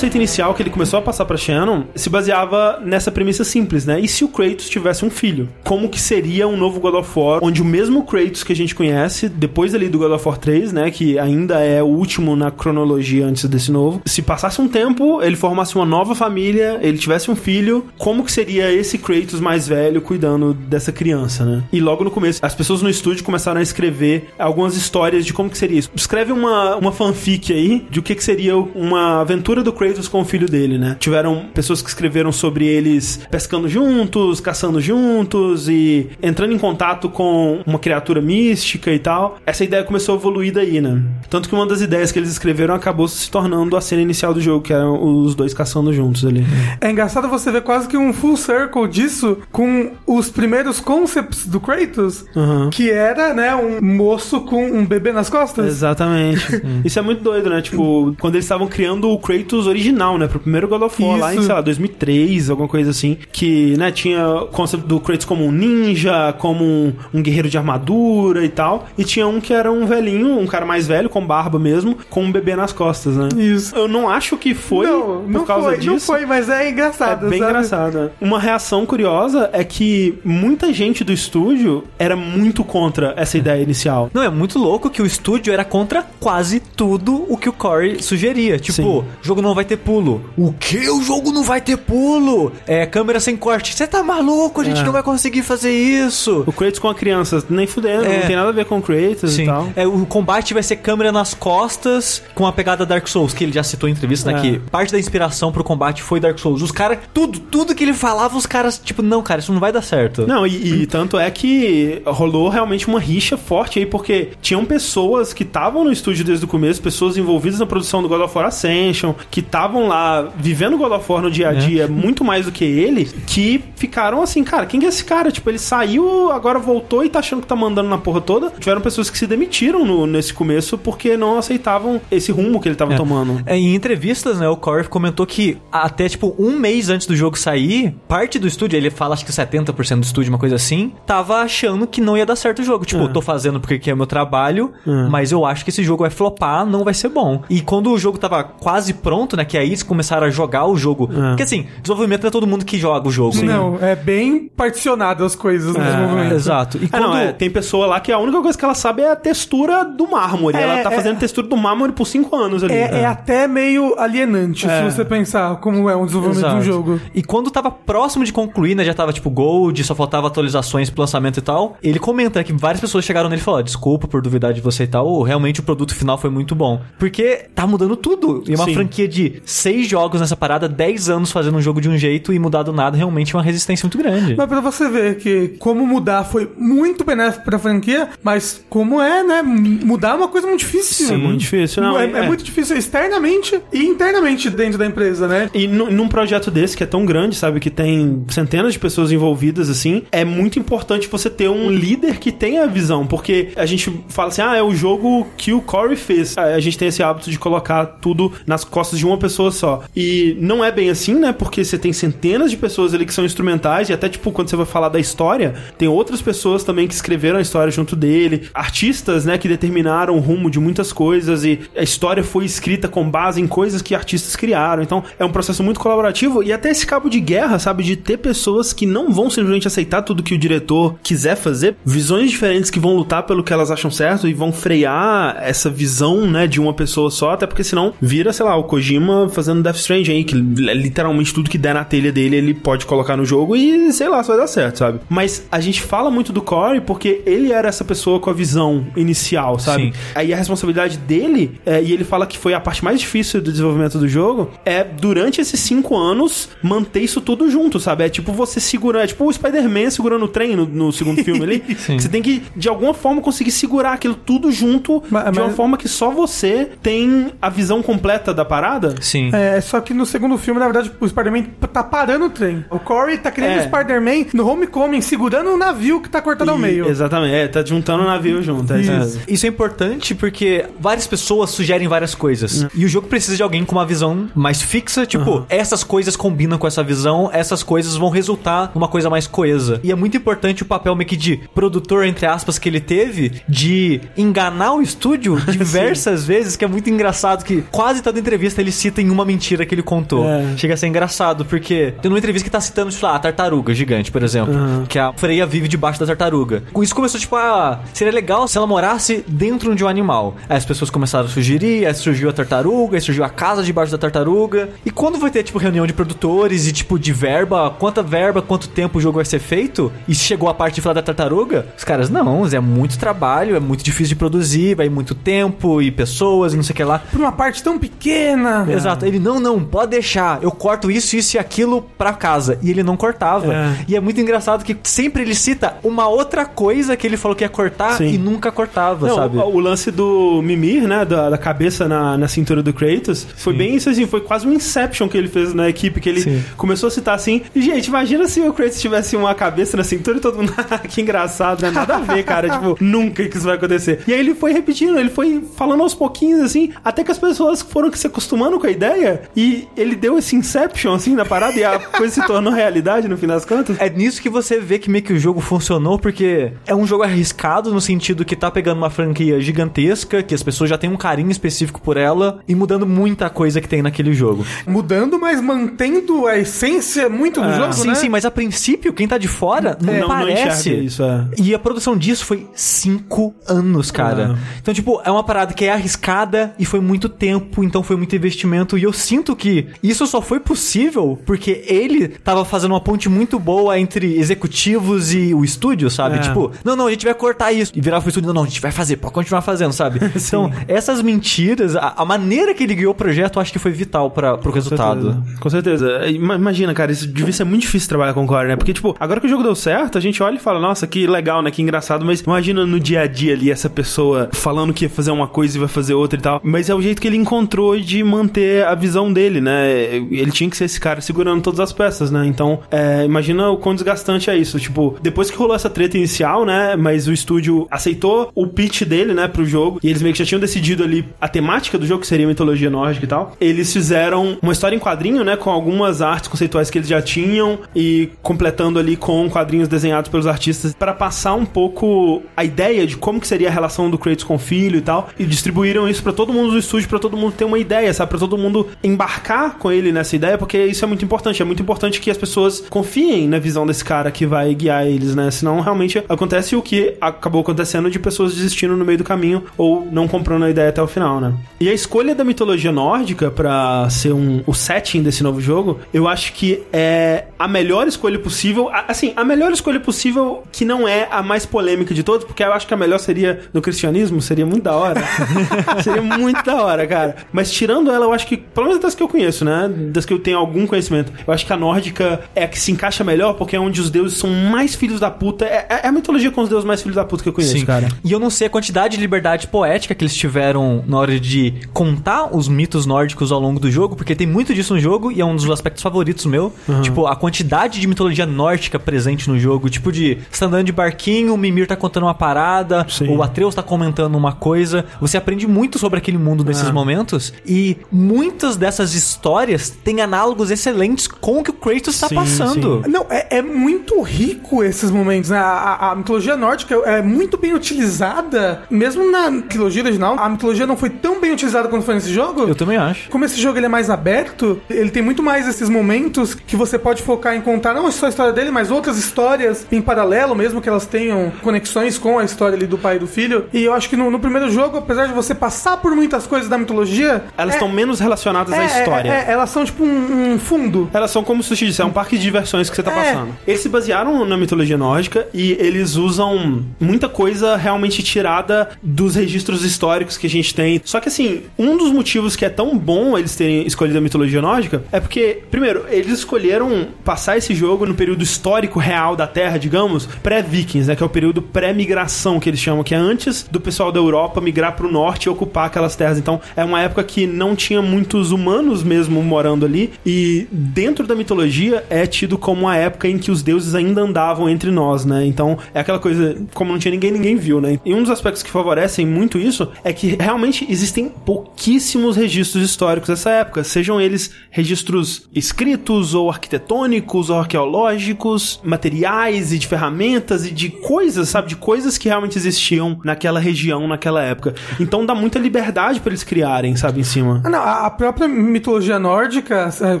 [0.00, 4.00] Conceito inicial que ele começou a passar pra Shannon se baseava nessa premissa simples, né?
[4.00, 5.46] E se o Kratos tivesse um filho?
[5.62, 8.74] Como que seria um novo God of War, onde o mesmo Kratos que a gente
[8.74, 10.90] conhece, depois ali do God of War 3, né?
[10.90, 14.00] Que ainda é o último na cronologia antes desse novo.
[14.06, 18.32] Se passasse um tempo, ele formasse uma nova família, ele tivesse um filho, como que
[18.32, 21.62] seria esse Kratos mais velho cuidando dessa criança, né?
[21.70, 25.50] E logo no começo, as pessoas no estúdio começaram a escrever algumas histórias de como
[25.50, 25.90] que seria isso.
[25.94, 30.20] Escreve uma, uma fanfic aí de o que que seria uma aventura do Kratos com
[30.20, 30.96] o filho dele, né?
[30.98, 37.60] Tiveram pessoas que escreveram sobre eles pescando juntos, caçando juntos e entrando em contato com
[37.66, 39.38] uma criatura mística e tal.
[39.46, 41.02] Essa ideia começou a evoluir daí, né?
[41.28, 44.40] Tanto que uma das ideias que eles escreveram acabou se tornando a cena inicial do
[44.40, 46.44] jogo, que eram os dois caçando juntos ali.
[46.80, 51.60] É engraçado você ver quase que um full circle disso com os primeiros concepts do
[51.60, 52.70] Kratos, Uhum.
[52.70, 55.66] que era, né, um moço com um bebê nas costas.
[55.66, 56.62] Exatamente.
[56.84, 57.60] Isso é muito doido, né?
[57.62, 60.26] Tipo, quando eles estavam criando o Kratos original, né?
[60.28, 61.46] Pro primeiro God of War, lá em, Isso.
[61.46, 63.16] sei lá, 2003, alguma coisa assim.
[63.32, 67.56] Que, né, tinha o conceito do Kratos como um ninja, como um, um guerreiro de
[67.58, 68.86] armadura e tal.
[68.98, 72.24] E tinha um que era um velhinho, um cara mais velho, com barba mesmo, com
[72.24, 73.28] um bebê nas costas, né?
[73.36, 73.74] Isso.
[73.74, 75.90] Eu não acho que foi não, por não causa foi, disso.
[75.90, 77.50] não foi, mas é É engraçado, bem sabe?
[77.50, 78.10] engraçado.
[78.20, 84.10] Uma reação curiosa é que muita gente do estúdio era muito contra essa ideia inicial.
[84.12, 88.02] Não, é muito louco que o estúdio era contra quase tudo o que o Corey
[88.02, 88.58] sugeria.
[88.58, 88.84] Tipo, Sim.
[88.84, 90.24] o jogo não vai ter pulo.
[90.36, 90.88] O que?
[90.90, 92.52] O jogo não vai ter pulo?
[92.66, 93.74] É, câmera sem corte.
[93.74, 94.60] Você tá maluco?
[94.60, 94.84] A gente É.
[94.84, 96.44] não vai conseguir fazer isso.
[96.46, 98.20] O Kratos com a criança, nem fudendo, É.
[98.20, 99.42] não tem nada a ver com o Kratos Sim.
[99.42, 99.68] e tal.
[99.76, 103.52] É, o combate vai ser câmera nas costas com a pegada Dark Souls, que ele
[103.52, 104.38] já citou em entrevista, né?
[104.38, 104.42] É.
[104.42, 106.62] Que parte da inspiração pro combate foi Dark Souls.
[106.62, 109.72] Os caras, tudo, tudo que ele falava, os caras, tipo, não, cara, isso não vai
[109.72, 110.26] dar certo.
[110.26, 115.32] Não, e, e tanto é que rolou realmente uma rixa forte aí, porque tinham pessoas
[115.32, 118.46] que estavam no estúdio desde o começo, pessoas envolvidas na produção do God of War
[118.46, 122.52] Ascension, que estavam lá vivendo God of War no dia a dia muito mais do
[122.52, 125.32] que ele, que ficaram assim, cara, quem que é esse cara?
[125.32, 128.50] Tipo, ele saiu, agora voltou e tá achando que tá mandando na porra toda.
[128.58, 132.76] Tiveram pessoas que se demitiram no- nesse começo porque não aceitavam esse rumo que ele
[132.76, 133.42] tava tomando.
[133.44, 137.36] É, Em entrevistas, né, o Corey comentou que até, tipo, um mês antes do jogo
[137.38, 141.36] sair, parte do estúdio, ele fala acho que 70% do estúdio, uma coisa assim, tava
[141.38, 142.84] achando que não ia dar certo o jogo.
[142.84, 143.04] Tipo, É.
[143.04, 144.90] eu tô fazendo porque aqui é meu trabalho, É.
[145.08, 147.42] mas eu acho que esse jogo vai flopar, não vai ser bom.
[147.50, 150.76] E quando o jogo tava quase pronto, né, que aí eles começaram a jogar o
[150.76, 151.08] jogo.
[151.12, 151.28] É.
[151.30, 153.36] Porque assim, desenvolvimento não é todo mundo que joga o jogo.
[153.42, 153.52] né?
[153.54, 156.34] Não, é bem particionado as coisas nesse É, momento.
[156.34, 156.78] Exato.
[156.78, 157.02] E Ah, quando...
[157.02, 159.84] não, é, tem pessoa lá que a única coisa que ela sabe é a textura
[159.84, 160.56] do mármore.
[160.56, 160.96] É, ela tá é.
[160.96, 162.74] fazendo textura do mármore por cinco anos ali.
[162.74, 164.78] É, é até meio alienante É.
[164.90, 166.64] se você pensar como é um desenvolvimento de um Exato.
[166.64, 167.00] jogo.
[167.14, 168.84] E quando tava próximo de concluir, né?
[168.84, 171.76] Já tava tipo Gold, só faltava atualizações pro lançamento e tal.
[171.82, 174.86] Ele comenta que várias pessoas chegaram nele e falaram: Desculpa por duvidar de você e
[174.86, 175.22] tal.
[175.22, 176.80] Realmente o produto final foi muito bom.
[176.98, 178.42] Porque tá mudando tudo.
[178.46, 178.74] E é uma Sim.
[178.74, 182.38] franquia de seis jogos nessa parada, 10 anos fazendo um jogo de um jeito e
[182.38, 184.34] mudar do nada realmente é uma resistência muito grande.
[184.36, 189.22] Mas pra você ver que como mudar foi muito benéfico pra franquia, mas como é,
[189.22, 189.42] né?
[189.42, 191.14] Mudar é uma coisa muito difícil.
[191.14, 191.98] É muito difícil, não.
[191.98, 195.50] é, é muito difícil externamente e internamente dentro da empresa, né?
[195.54, 199.10] E nu- num projeto desse que é tão grande, sabe, que tem centenas de pessoas
[199.12, 203.66] envolvidas assim, é muito importante você ter um líder que tenha a visão, porque a
[203.66, 206.36] gente fala assim: "Ah, é o jogo que o Corey fez".
[206.36, 209.82] A a gente tem esse hábito de colocar tudo nas costas de uma pessoa só.
[209.94, 211.32] E não é bem assim, né?
[211.32, 214.56] Porque você tem centenas de pessoas ali que são instrumentais e até tipo quando você
[214.56, 219.24] vai falar da história, tem outras pessoas também que escreveram a história junto dele, artistas,
[219.24, 223.40] né, que determinaram o rumo de muitas coisas e a história foi escrita com base
[223.40, 224.82] em coisas que artistas criaram.
[224.82, 228.16] Então, é um processo muito colaborativo e até esse cabo de guerra, sabe, de ter
[228.16, 232.80] pessoas que não vão simplesmente aceitar tudo que o diretor quiser fazer, visões diferentes que
[232.80, 236.72] vão lutar pelo que elas acham certo e vão frear essa visão, né, de uma
[236.72, 240.34] pessoa só, até porque senão vira, sei lá, o Kojima fazendo Death Stranding aí, que
[240.34, 244.08] é literalmente tudo que der na telha dele ele pode colocar no jogo e sei
[244.08, 245.00] lá, só vai dar certo, sabe?
[245.08, 248.86] Mas a gente fala muito do Corey porque ele era essa pessoa com a visão
[248.96, 249.84] inicial, sabe?
[249.84, 249.92] Sim.
[250.14, 253.50] Aí a responsabilidade dele, é, e ele fala que foi a parte mais difícil do
[253.50, 258.04] desenvolvimento do jogo, é durante esses cinco anos manter isso tudo junto, sabe?
[258.04, 261.42] É tipo você segurar, é tipo o Spider-Man segurando o trem no, no segundo filme
[261.42, 261.62] ali.
[262.00, 265.56] Você tem que, de alguma forma, conseguir segurar aquilo tudo junto Mas- de uma mas-
[265.56, 268.94] forma que só você tem a visão completa da parada.
[269.00, 269.30] Sim.
[269.32, 272.64] É, só que no segundo filme, na verdade, o Spider-Man tá parando o trem.
[272.70, 273.60] O Corey tá criando É.
[273.60, 276.88] o Spider-Man no Homecoming, segurando o navio que tá cortado ao E- meio.
[276.88, 278.72] Exatamente, é, tá juntando o navio junto.
[278.72, 278.90] É, isso.
[278.90, 279.20] Isso.
[279.28, 282.66] Isso é importante porque várias pessoas sugerem várias coisas.
[282.74, 286.58] E o jogo precisa de alguém com uma visão mais fixa, tipo, essas coisas combinam
[286.58, 289.80] com essa visão, essas coisas vão resultar numa coisa mais coesa.
[289.82, 293.40] E é muito importante o papel meio que de produtor, entre aspas, que ele teve,
[293.48, 298.72] de enganar o estúdio diversas vezes, que é muito engraçado, que quase toda entrevista ele
[298.72, 300.24] cita em uma mentira que ele contou.
[300.24, 300.56] É.
[300.56, 303.74] Chega a ser engraçado, porque tem uma entrevista que tá citando, tipo, ah, a tartaruga
[303.74, 304.54] gigante, por exemplo,
[304.88, 306.62] que a Freya vive debaixo da tartaruga.
[306.72, 310.36] Com isso começou, tipo, ah, seria legal se ela morasse dentro de um animal.
[310.48, 313.92] Aí as pessoas começaram a sugerir, aí surgiu a tartaruga, aí surgiu a casa debaixo
[313.92, 314.70] da tartaruga.
[314.84, 318.68] E quando vai ter, tipo, reunião de produtores e, tipo, de verba, quanta verba, quanto
[318.68, 321.84] tempo o jogo vai ser feito, e chegou a parte de falar da tartaruga, os
[321.84, 326.52] caras, não, é muito trabalho, é muito difícil de produzir, vai muito tempo e pessoas
[326.52, 326.98] e não sei o que lá.
[326.98, 328.66] Por uma parte tão pequena.
[328.74, 329.04] Exato.
[329.06, 330.42] Ele, não, não, pode deixar.
[330.42, 332.58] Eu corto isso, isso e aquilo pra casa.
[332.62, 333.52] E ele não cortava.
[333.52, 333.76] É.
[333.88, 337.44] E é muito engraçado que sempre ele cita uma outra coisa que ele falou que
[337.44, 338.08] ia cortar Sim.
[338.14, 339.38] e nunca cortava, Não, sabe?
[339.38, 341.04] o, o lance do Mimir, né?
[341.04, 344.52] Da, da cabeça na, na cintura do Kratos, foi bem isso assim, foi quase um
[344.52, 346.42] Inception que ele fez na equipe, que ele Sim.
[346.56, 347.42] começou a citar assim.
[347.54, 350.52] E, gente, imagina se o Kratos tivesse uma cabeça na cintura e todo mundo.
[350.70, 351.70] "Ah, que engraçado, né?
[351.70, 352.48] Nada a ver, cara.
[352.50, 354.02] tipo, nunca que isso vai acontecer.
[354.06, 357.62] E aí ele foi repetindo, ele foi falando aos pouquinhos, assim, até que as pessoas
[357.62, 361.64] foram se acostumando com a ideia e ele deu esse Inception, assim, na parada e
[361.64, 363.76] a coisa se tornou realidade no fim das contas.
[363.80, 367.02] É nisso que você vê que meio que o jogo funcionou, porque é um jogo
[367.02, 370.96] arriscado no sentido que tá pegando uma franquia gigantesca, que as pessoas já têm um
[370.96, 374.44] carinho específico por ela, e mudando muita coisa que tem naquele jogo.
[374.66, 377.94] Mudando, mas mantendo a essência muito do Ah, jogo, sim, né?
[377.94, 380.70] sim, mas a princípio, quem tá de fora não, não, não parece.
[380.70, 381.24] enxerga isso, é.
[381.38, 384.38] E a produção disso foi cinco anos, cara.
[384.60, 388.14] Então, tipo, é uma parada que é arriscada e foi muito tempo, então foi muito
[388.14, 388.49] investimento.
[388.78, 393.38] E eu sinto que isso só foi possível porque ele tava fazendo uma ponte muito
[393.38, 396.16] boa entre executivos e o estúdio, sabe?
[396.16, 396.20] É.
[396.20, 397.72] Tipo, não, não, a gente vai cortar isso.
[397.74, 400.00] E virava pro estúdio, não, não, a gente vai fazer, pode continuar fazendo, sabe?
[400.14, 403.70] então, essas mentiras, a, a maneira que ele guiou o projeto, eu acho que foi
[403.72, 405.22] vital para pro resultado.
[405.38, 406.06] Com certeza.
[406.08, 408.56] Ima- Imagina, cara, isso devia ser muito difícil trabalhar com o Corey, né?
[408.56, 411.06] Porque, tipo, agora que o jogo deu certo, a gente olha e fala, nossa, que
[411.06, 411.50] legal, né?
[411.50, 415.10] Que engraçado, mas imagina no dia a dia ali essa pessoa falando que ia fazer
[415.10, 416.40] uma coisa e vai fazer outra e tal.
[416.42, 419.96] Mas é o jeito que ele encontrou de manter a visão dele, né?
[420.10, 422.26] Ele tinha que ser esse cara segurando todas as peças, né?
[422.26, 424.58] Então, é, imagina o quão desgastante é isso.
[424.58, 426.76] Tipo, depois que rolou essa treta inicial, né?
[426.76, 430.24] Mas o estúdio aceitou o pitch dele, né, pro jogo, e eles meio que já
[430.24, 433.36] tinham decidido ali a temática do jogo, que seria mitologia nórdica e tal.
[433.40, 437.58] Eles fizeram uma história em quadrinho, né, com algumas artes conceituais que eles já tinham
[437.74, 442.96] e completando ali com quadrinhos desenhados pelos artistas para passar um pouco a ideia de
[442.96, 446.02] como que seria a relação do Kratos com o filho e tal, e distribuíram isso
[446.02, 448.68] para todo mundo do estúdio, para todo mundo ter uma ideia, sabe, para todo mundo
[448.82, 452.18] embarcar com ele nessa ideia, porque isso é muito importante, é muito importante que as
[452.18, 455.30] pessoas confiem na visão desse cara que vai guiar eles, né?
[455.30, 459.86] Senão realmente acontece o que acabou acontecendo de pessoas desistindo no meio do caminho ou
[459.90, 461.34] não comprando a ideia até o final, né?
[461.60, 466.08] E a escolha da mitologia nórdica pra ser um, o setting desse novo jogo, eu
[466.08, 468.70] acho que é a melhor escolha possível.
[468.88, 472.52] Assim, a melhor escolha possível que não é a mais polêmica de todas, porque eu
[472.52, 475.02] acho que a melhor seria no cristianismo, seria muito da hora.
[475.82, 477.16] seria muito da hora, cara.
[477.32, 479.68] Mas tirando ela, eu acho que, pelo menos das que eu conheço, né?
[479.92, 482.72] Das que eu tenho algum conhecimento, eu acho que a nórdica é a que se
[482.72, 485.44] encaixa melhor, porque é onde os deuses são mais filhos da puta.
[485.44, 487.88] É, é a mitologia com os deuses mais filhos da puta que eu conheço, cara.
[488.04, 491.54] E eu não sei a quantidade de liberdade poética que eles tiveram na hora de
[491.72, 495.20] contar os mitos nórdicos ao longo do jogo, porque tem muito disso no jogo e
[495.20, 496.52] é um dos aspectos favoritos meu.
[496.82, 499.68] Tipo, a quantidade de mitologia nórdica presente no jogo.
[499.68, 503.08] Tipo, de você tá andando de barquinho, o Mimir tá contando uma parada, Sim.
[503.08, 504.84] o Atreus tá comentando uma coisa.
[505.00, 506.72] Você aprende muito sobre aquele mundo nesses É.
[506.72, 507.32] momentos.
[507.46, 507.76] E
[508.10, 512.82] muitas dessas histórias têm análogos excelentes com o que o Kratos tá Sim, passando.
[512.88, 515.38] Não, é, é muito rico esses momentos, né?
[515.38, 520.16] A, a- a mitologia nórdica é muito bem utilizada, mesmo na trilogia original.
[520.18, 522.42] A mitologia não foi tão bem utilizada quanto foi nesse jogo.
[522.48, 523.08] Eu também acho.
[523.10, 526.78] Como esse jogo ele é mais aberto, ele tem muito mais esses momentos que você
[526.78, 530.60] pode focar em contar não só a história dele, mas outras histórias em paralelo, mesmo
[530.60, 533.46] que elas tenham conexões com a história ali do pai e do filho.
[533.52, 536.48] E eu acho que no, no primeiro jogo, apesar de você passar por muitas coisas
[536.48, 537.68] da mitologia, Elas é- estão
[538.00, 539.08] relacionadas à é, história.
[539.10, 540.88] é, é, elas são tipo um, um fundo.
[540.92, 542.94] Elas são como o Sushi disse, é um parque de diversões que você tá É.
[542.94, 543.36] passando.
[543.46, 549.64] Eles se basearam na mitologia nórdica e eles usam muita coisa realmente tirada dos registros
[549.64, 550.80] históricos que a gente tem.
[550.84, 554.40] Só que assim, um dos motivos que é tão bom eles terem escolhido a mitologia
[554.40, 559.58] nórdica é porque, primeiro, eles escolheram passar esse jogo no período histórico real da Terra,
[559.58, 560.96] digamos, pré-vikings, né?
[560.96, 564.40] Que é o período pré-migração que eles chamam, que é antes do pessoal da Europa
[564.40, 566.18] migrar pro norte e ocupar aquelas terras.
[566.18, 571.14] Então, é uma época que não tinha muitos humanos mesmo morando ali e dentro da
[571.14, 575.24] mitologia é tido como a época em que os deuses ainda andavam entre nós, né?
[575.24, 577.78] Então, é aquela coisa, como não tinha ninguém, ninguém viu, né?
[577.84, 583.08] E um dos aspectos que favorecem muito isso é que realmente existem pouquíssimos registros históricos
[583.08, 590.50] dessa época, sejam eles registros escritos ou arquitetônicos ou arqueológicos, materiais e de ferramentas e
[590.50, 591.48] de coisas, sabe?
[591.48, 594.54] De coisas que realmente existiam naquela região, naquela época.
[594.78, 597.40] Então dá muita liberdade pra eles criarem, sabe, em cima.
[597.44, 600.00] Ah, não, a própria mitologia nórdica, é,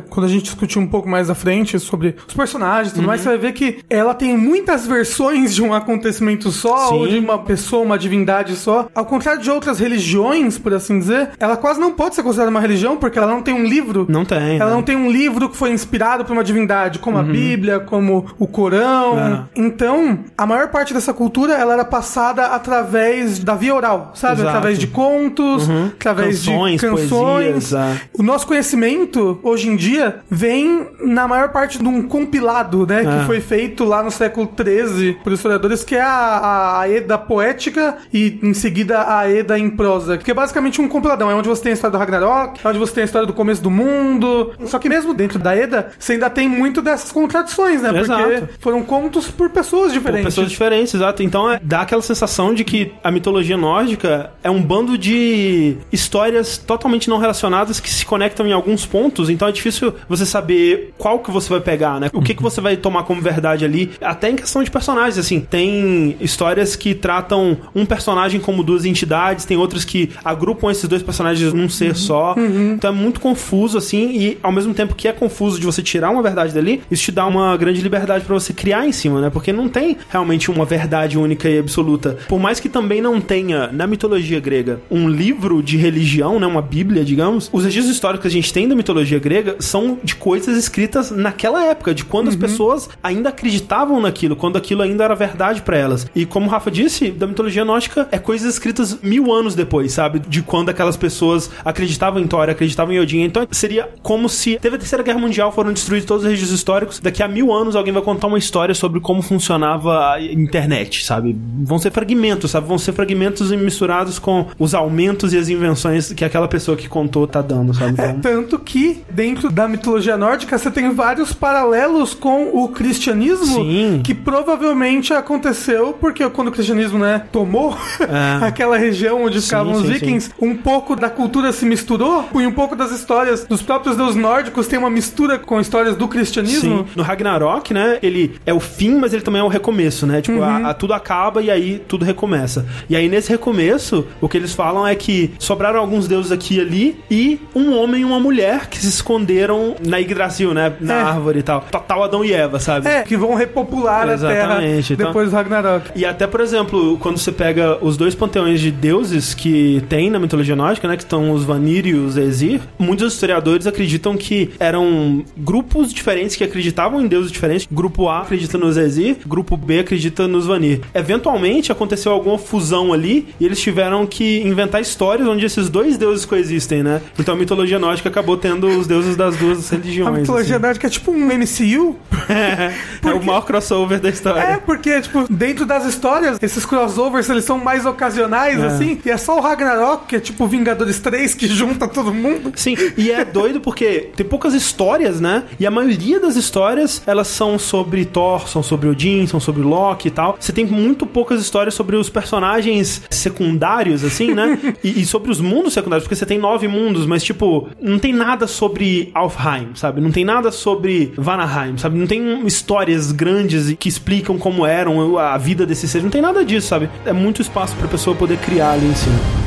[0.08, 3.08] quando a gente discutir um pouco mais à frente sobre os personagens e tudo Uhum.
[3.08, 6.94] mais, você vai ver que ela tem muitas versões de um acontecimento só, Sim.
[6.94, 8.88] ou de uma pessoa, uma divindade só.
[8.94, 12.60] Ao contrário de outras religiões, por assim dizer, ela quase não pode ser considerada uma
[12.60, 14.06] religião, porque ela não tem um livro.
[14.08, 14.56] Não tem.
[14.56, 14.76] Ela né?
[14.76, 18.46] não tem um livro que foi inspirado por uma divindade, como a Bíblia, como o
[18.46, 19.18] Corão.
[19.18, 19.42] É.
[19.54, 24.34] Então, a maior parte dessa cultura, ela era passada através da via oral, sabe?
[24.40, 24.48] Exato.
[24.48, 27.59] Através de contos, através Canções, de canções.
[27.72, 28.00] É.
[28.18, 33.02] O nosso conhecimento, hoje em dia, vem na maior parte de um compilado, né?
[33.02, 33.18] É.
[33.20, 37.98] Que foi feito lá no século XIII por historiadores, que é a, a Eda poética
[38.12, 40.18] e, em seguida, a Eda em prosa.
[40.18, 41.30] Que é basicamente um compiladão.
[41.30, 43.32] É onde você tem a história do Ragnarok, é onde você tem a história do
[43.32, 44.52] começo do mundo.
[44.66, 47.90] Só que mesmo dentro da Eda, você ainda tem muito dessas contradições, né?
[47.92, 48.48] Porque Exato.
[48.58, 50.24] foram contos por pessoas Por diferentes.
[50.24, 51.22] pessoas diferentes, exato.
[51.22, 56.58] Então é, dá aquela sensação de que a mitologia nórdica é um bando de histórias
[56.58, 57.49] totalmente não relacionadas
[57.80, 59.28] que se conectam em alguns pontos.
[59.30, 62.10] Então é difícil você saber qual que você vai pegar, né?
[62.12, 63.90] O que, que você vai tomar como verdade ali.
[64.00, 65.40] Até em questão de personagens, assim.
[65.40, 71.02] Tem histórias que tratam um personagem como duas entidades, tem outras que agrupam esses dois
[71.02, 72.34] personagens num ser só.
[72.74, 76.10] Então é muito confuso, assim, e ao mesmo tempo que é confuso de você tirar
[76.10, 79.30] uma verdade dali, isso te dá uma grande liberdade pra você criar em cima, né?
[79.30, 82.18] Porque não tem realmente uma verdade única e absoluta.
[82.28, 86.46] Por mais que também não tenha, na mitologia grega, um livro de religião, né?
[86.46, 90.14] Uma bíblia, digamos, os registros históricos que a gente tem da mitologia grega são de
[90.14, 95.14] coisas escritas naquela época, de quando as pessoas ainda acreditavam naquilo, quando aquilo ainda era
[95.14, 96.06] verdade pra elas.
[96.14, 100.18] E como o Rafa disse, da mitologia nórdica é coisas escritas mil anos depois, sabe?
[100.18, 103.22] De quando aquelas pessoas acreditavam em Thor, acreditavam em Odin.
[103.22, 106.98] Então seria como se teve a Terceira Guerra Mundial, foram destruídos todos os registros históricos.
[107.00, 111.36] Daqui a mil anos alguém vai contar uma história sobre como funcionava a internet, sabe?
[111.62, 112.66] Vão ser fragmentos, sabe?
[112.66, 117.26] Vão ser fragmentos misturados com os aumentos e as invenções que aquela pessoa que contou
[117.30, 118.00] tá dando, sabe?
[118.00, 123.62] É, Então, tanto que, dentro da mitologia nórdica, você tem vários paralelos com o cristianismo,
[123.64, 124.00] Sim.
[124.04, 128.44] que provavelmente aconteceu porque quando o cristianismo, né, tomou É.
[128.46, 132.52] aquela região onde ficavam os sim, vikings, um pouco da cultura se misturou, e um
[132.52, 136.78] pouco das histórias dos próprios deuses nórdicos tem uma mistura com histórias do cristianismo.
[136.80, 136.86] Sim.
[136.96, 137.98] No Ragnarok, né?
[138.02, 140.20] Ele é o fim, mas ele também é o recomeço, né?
[140.20, 142.66] Tipo, a- a- tudo acaba e aí tudo recomeça.
[142.88, 146.60] E aí, nesse recomeço, o que eles falam é que sobraram alguns deuses aqui e
[146.60, 147.19] ali e
[147.54, 150.72] um homem e uma mulher que se esconderam na Yggdrasil, né?
[150.80, 151.02] Na É.
[151.02, 151.60] árvore e tal.
[151.70, 152.88] Total Adão e Eva, sabe?
[152.88, 155.90] É, que vão repopular a Terra Exatamente, então- depois do Ragnarok.
[155.96, 160.18] E até, por exemplo, quando você pega os dois panteões de deuses que tem na
[160.18, 165.24] mitologia nórdica, né, que estão os Vanir e os Aesir, muitos historiadores acreditam que eram
[165.36, 167.66] grupos diferentes que acreditavam em deuses diferentes.
[167.70, 170.80] Grupo A acredita nos Aesir, grupo B acredita nos Vanir.
[170.94, 176.24] Eventualmente aconteceu alguma fusão ali e eles tiveram que inventar histórias onde esses dois deuses
[176.24, 177.00] coexistem existem, né?
[177.18, 180.08] Então a mitologia nórdica acabou tendo os deuses das duas religiões.
[180.08, 180.64] A mitologia assim.
[180.64, 181.96] nórdica é tipo um MCU.
[182.28, 182.72] É,
[183.08, 184.40] é o maior crossover da história.
[184.40, 189.00] É, porque, tipo, dentro das histórias, esses crossovers, eles são mais ocasionais, assim.
[189.04, 192.52] E é só o Ragnarok, que é tipo Vingadores 3, que junta todo mundo.
[192.54, 195.44] Sim, e é doido porque tem poucas histórias, né?
[195.58, 200.08] E a maioria das histórias, elas são sobre Thor, são sobre Odin, são sobre Loki
[200.08, 200.36] e tal.
[200.38, 204.58] Você tem muito poucas histórias sobre os personagens secundários, assim, né?
[204.82, 208.12] e, e sobre os mundos secundários, porque você tem nove mundos, mas, tipo, não tem
[208.12, 210.00] nada sobre Alfheim, sabe?
[210.00, 211.98] Não tem nada sobre Vanaheim, sabe?
[211.98, 216.04] Não tem histórias grandes que explicam como eram a vida desses seres.
[216.04, 216.90] Não tem nada disso, sabe?
[217.04, 219.39] É muito espaço pra pessoa poder criar ali em cima.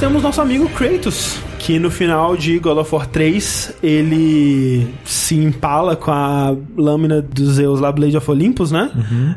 [0.00, 5.94] Temos nosso amigo Kratos, que no final de God of War 3, ele se empala
[5.94, 8.90] com a lâmina dos Zeus lá, Blade of Olympus, né?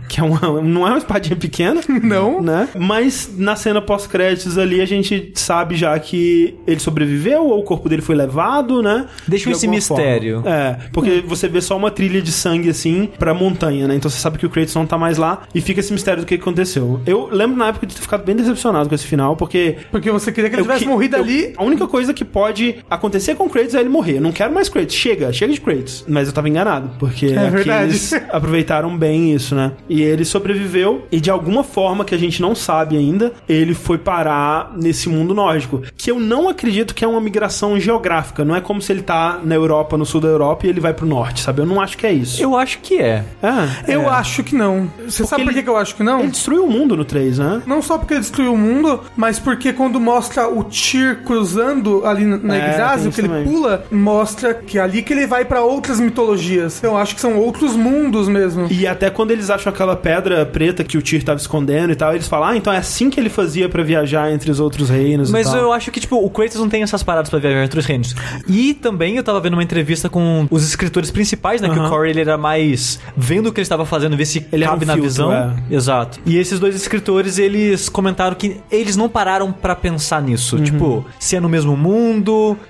[0.08, 1.82] Que é uma, não é uma espadinha pequena.
[2.02, 2.42] Não.
[2.42, 2.70] Né?
[2.80, 7.90] Mas na cena pós-créditos ali, a gente sabe já que ele sobreviveu ou o corpo
[7.90, 9.06] dele foi levado, né?
[9.28, 10.42] Deixa De esse mistério.
[10.42, 10.50] forma.
[10.56, 13.96] É, porque você vê só uma trilha de sangue assim pra montanha, né?
[13.96, 16.26] Então você sabe que o Kratos não tá mais lá e fica esse mistério do
[16.26, 17.02] que aconteceu.
[17.06, 20.32] Eu lembro na época de ter ficado bem decepcionado com esse final, porque Porque você
[20.32, 21.54] queria que ele tivesse que- morrido eu- ali.
[21.58, 24.18] A única coisa que pode acontecer com o Kratos é ele morrer.
[24.18, 24.96] Eu não quero mais Kratos.
[24.96, 26.06] Chega, chega de Kratos.
[26.08, 27.84] Mas eu tava enganado, porque É aqui verdade.
[27.86, 29.74] eles aproveitaram bem isso, né?
[29.90, 33.98] E ele sobreviveu e de alguma forma que a gente não sabe ainda, ele foi
[33.98, 35.82] parar nesse mundo nórdico.
[35.98, 38.44] Que eu não acredito que é uma migração geográfica.
[38.46, 40.94] Não é como se ele tá na Europa, no sul da Europa, e ele vai
[40.94, 41.62] pro norte, sabe?
[41.62, 42.42] Eu não acho que é isso.
[42.42, 43.24] Eu acho que é.
[43.42, 44.08] Ah, Eu é.
[44.08, 44.92] acho que não.
[45.08, 46.20] Você sabe por que eu acho que não?
[46.20, 47.62] Ele destruiu o mundo no 3, né?
[47.66, 52.26] Não só porque ele destruiu o mundo, mas porque quando mostra o Tyr cruzando ali
[52.26, 53.44] na- É, isso que ele também.
[53.46, 56.78] pula, mostra que é ali que ele vai pra outras mitologias.
[56.80, 58.68] Então eu acho que são outros mundos mesmo.
[58.70, 62.14] E até quando eles acham aquela pedra preta que o Tyr tava escondendo e tal,
[62.14, 65.32] eles falam, ah, então é assim que ele fazia pra viajar entre os outros reinos
[65.32, 65.60] Mas e tal.
[65.62, 68.16] eu acho que, tipo, o Kratos não tem essas paradas pra viajar entre os reinos.
[68.48, 71.70] E também eu tava vendo uma entrevista com os escritores principais, né?
[71.70, 71.88] Que Aham.
[71.88, 74.72] o Corey ele era mais vendo o que ele estava fazendo, ver se Ele era
[74.74, 75.34] cabe um na filtro, visão.
[75.34, 75.54] é.
[75.72, 76.20] Exato.
[76.26, 80.58] E esses dois escritores, eles comentaram que eles não pararam pra pensar nisso.
[80.58, 80.64] Uhum.
[80.64, 81.93] Tipo, se é no mesmo mundo,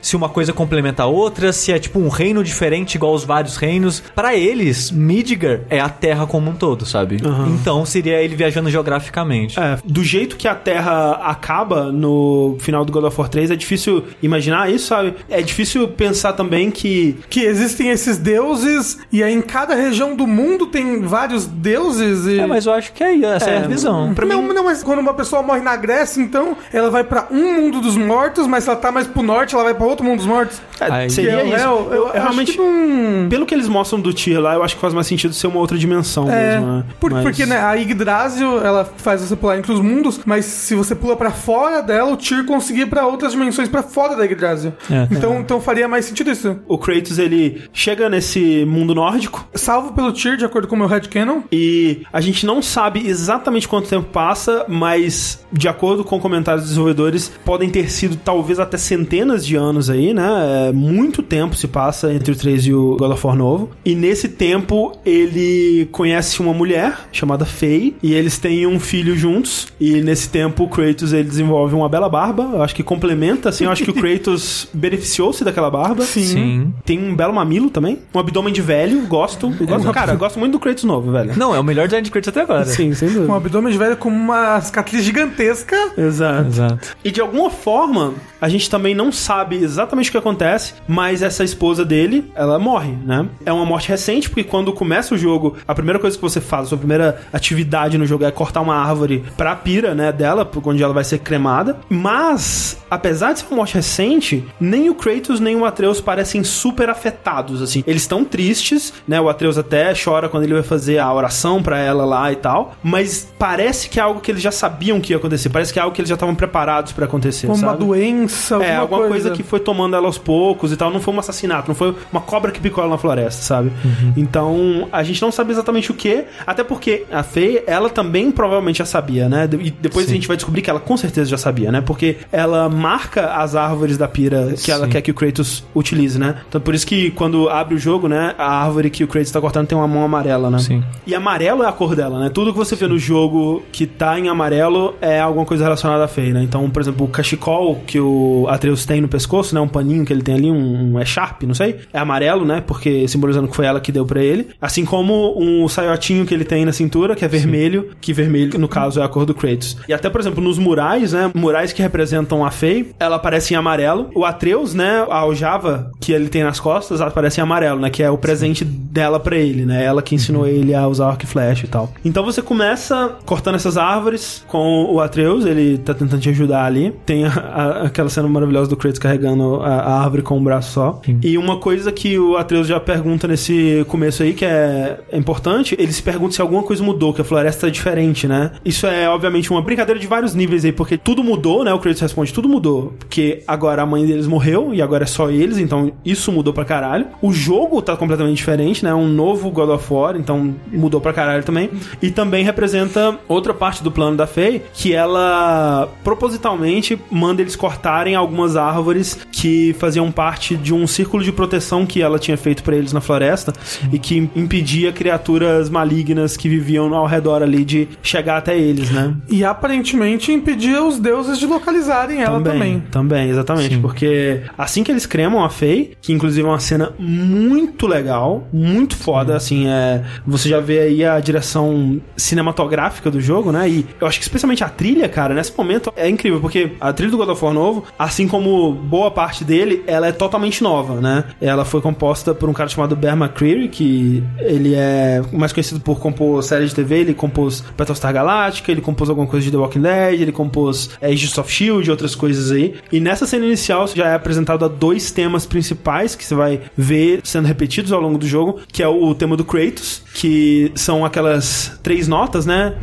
[0.01, 3.57] se uma coisa complementa a outra, se é tipo um reino diferente igual os vários
[3.57, 4.01] reinos.
[4.15, 7.17] Pra eles, Midgar é a Terra como um todo, sabe?
[7.59, 9.59] Então seria ele viajando geograficamente.
[9.59, 13.55] É, do jeito que a Terra acaba no final do God of War 3, é
[13.55, 15.15] difícil imaginar isso, sabe?
[15.30, 17.17] É difícil pensar também que.
[17.30, 22.39] Que existem esses deuses, e aí em cada região do mundo tem vários deuses e.
[22.39, 24.13] É, mas eu acho que é essa é, É, a visão.
[24.13, 27.28] pra não, mim- não, mas quando uma pessoa morre na Grécia, então ela vai pra
[27.32, 30.18] um mundo dos mortos, mas ela tá mais pro norte, ela vai pra outro mundo
[30.18, 30.61] dos mortos.
[30.80, 31.55] É, seria é- isso.
[31.55, 32.51] é, eu, eu acho realmente.
[32.53, 33.30] que não...
[33.30, 35.59] Pelo que eles mostram do Tyr lá, eu acho que faz mais sentido ser uma
[35.59, 36.84] outra dimensão É, mesmo, né?
[36.99, 40.76] por- Mas- porque né, a Yggdrasil, ela faz você pular entre os mundos, mas se
[40.76, 44.24] você pula pra fora dela, o Tyr conseguir ir pra outras dimensões pra fora da
[44.26, 44.74] Yggdrasil.
[44.91, 45.07] É.
[45.11, 46.59] Então, então faria mais sentido isso.
[46.68, 50.88] O Kratos, ele chega nesse mundo nórdico Salvo pelo Tyr, de acordo com o meu
[50.88, 51.41] headcanon.
[51.51, 56.72] e a gente não sabe exatamente quanto tempo passa, mas de acordo com comentários dos
[56.72, 60.69] desenvolvedores, podem ter sido talvez até centenas de anos aí, né?
[60.69, 63.69] É, muito tempo se passa entre o 3 e o God of War novo.
[63.85, 69.67] E nesse tempo ele conhece uma mulher chamada Faye e eles têm um filho juntos.
[69.79, 72.49] E nesse tempo o Kratos ele desenvolve uma bela barba.
[72.53, 73.65] Eu acho que complementa, assim.
[73.65, 76.03] Eu acho que o Kratos beneficiou-se daquela barba.
[76.03, 76.73] Sim.
[76.85, 77.99] Tem um belo mamilo também.
[78.13, 79.53] Um abdômen de velho, gosto.
[79.59, 81.33] Eu gosto cara, eu gosto muito do Kratos novo, velho.
[81.37, 82.65] Não, é o melhor design de Kratos até agora.
[82.65, 83.35] Sim, sem Um dúvida.
[83.35, 85.75] abdômen de velho com uma cicatriz gigantesca.
[85.97, 86.47] Exato.
[86.47, 86.87] Exato.
[87.03, 91.43] E de alguma forma, a gente também não sabe exatamente o que acontece, mas essa
[91.43, 93.27] esposa dele, ela morre, né?
[93.45, 96.65] É uma morte recente, porque quando começa o jogo, a primeira coisa que você faz,
[96.65, 100.83] a sua primeira atividade no jogo é cortar uma árvore pra pira, né, dela, onde
[100.83, 101.77] ela vai ser cremada.
[101.89, 106.89] Mas, apesar de ser uma morte recente, nem o Kratos nem o Atreus parecem super
[106.89, 107.83] afetados, assim.
[107.87, 109.19] Eles estão tristes, né?
[109.19, 112.75] O Atreus até chora quando ele vai fazer a oração pra ela lá e tal,
[112.83, 115.81] mas parece que é algo que eles já sabiam que ia acontecer, parece que é
[115.81, 117.83] algo que eles já estavam preparados pra acontecer, Como uma sabe?
[117.85, 119.31] doença, alguma, É, alguma coisa.
[119.31, 120.91] que foi tomando ela aos poucos e tal.
[120.91, 123.71] Não foi um assassinato, não foi uma cobra que picou ela na floresta, sabe?
[124.15, 126.25] Então, a gente não sabe exatamente o que.
[126.45, 129.49] Até porque a Fei, ela também provavelmente já sabia, né?
[129.59, 131.81] E depois a gente vai descobrir que ela com certeza já sabia, né?
[131.81, 134.91] Porque ela marca as árvores da pira que ela Sim.
[134.91, 136.38] quer que o Kratos utilize, né?
[136.47, 138.36] Então, por isso que quando abre o jogo, né?
[138.38, 140.59] A árvore que o Kratos tá cortando tem uma mão amarela, né?
[140.59, 140.84] Sim.
[141.05, 142.29] E amarelo é a cor dela, né?
[142.29, 146.07] Tudo que você vê no jogo que tá em amarelo é alguma coisa relacionada à
[146.07, 146.43] Fei, né?
[146.43, 149.61] Então, por exemplo, o cachecol que o Atreus tem no pescoço, né?
[149.61, 151.80] Um paninho que ele tem ali, um, um é Sharp, não sei.
[151.93, 152.61] É amarelo, né?
[152.65, 154.47] Porque simbolizando que foi ela que deu pra ele.
[154.61, 158.67] Assim como um saiotinho que ele tem na cintura, que é vermelho, que vermelho, no
[158.67, 159.78] caso, é a cor do Kratos.
[159.88, 161.32] E até, por exemplo, nos murais, né?
[161.36, 164.09] Murais que representam a Fei, ela aparece em amarelo.
[164.15, 165.05] O Atreus, né?
[165.09, 167.89] A aljava que ele tem nas costas, aparece em amarelo, né?
[167.89, 169.84] Que é o presente dela pra ele, né?
[169.84, 171.91] Ela que ensinou ele a usar arco e flecha e tal.
[172.05, 176.93] Então você começa cortando essas árvores com o Atreus, ele tá tentando te ajudar ali.
[177.05, 180.74] Tem a- a- aquela cena maravilhosa do Kratos carregando a, a árvore com um braço
[180.74, 181.01] só.
[181.22, 185.76] E uma coisa que o Atreus já pergunta nesse começo aí, que é, é importante,
[185.80, 188.51] ele se pergunta se alguma coisa mudou, que a floresta é diferente, né?
[188.64, 191.74] Isso é, obviamente, uma brincadeira de vários níveis aí, porque tudo mudou, né?
[191.74, 192.93] O Kratos responde, tudo mudou.
[192.99, 196.66] Porque agora a mãe deles morreu e agora é só eles, então isso mudou pra
[196.66, 197.07] caralho.
[197.22, 198.93] O jogo tá completamente diferente, né?
[198.93, 201.70] Um novo God of War, então mudou pra caralho também.
[202.01, 208.16] E também representa outra parte do plano da Faye, que ela propositalmente manda eles cortarem
[208.43, 212.75] algumas árvores que faziam parte de um círculo de proteção que ela tinha feito pra
[212.75, 213.53] eles na floresta
[213.91, 219.15] e que impedia criaturas malignas que viviam ao redor ali de chegar até eles, né?
[219.29, 222.83] E aparentemente impedia os deuses de localizarem ela também.
[222.91, 223.75] Também, exatamente.
[223.75, 223.81] Sim.
[223.81, 228.95] Porque assim que eles cremam a Faye, que inclusive é uma cena muito legal, muito
[228.95, 230.03] foda, assim, é.
[230.25, 233.69] Você já vê aí a direção cinematográfica do jogo, né?
[233.69, 237.11] E eu acho que especialmente a trilha, cara, nesse momento é incrível, porque a trilha
[237.11, 241.23] do God of War novo, assim como boa parte dele, ela é totalmente nova, né?
[241.39, 245.99] Ela foi composta por um cara chamado Bear McCreary, que ele é mais conhecido por
[245.99, 249.81] compor séries de TV, ele compôs Battlestar Galactica, ele compôs alguma coisa de The Walking
[249.81, 251.86] Dead, ele compôs Agents of S.H.I.E.L.D.
[251.86, 252.73] e outras coisas aí.
[252.91, 257.21] E nessa cena inicial já é apresentado a dois temas principais que você vai ver
[257.23, 261.79] sendo repetidos ao longo do jogo, que é o tema do Kratos, que são aquelas
[261.84, 262.73] três notas, né?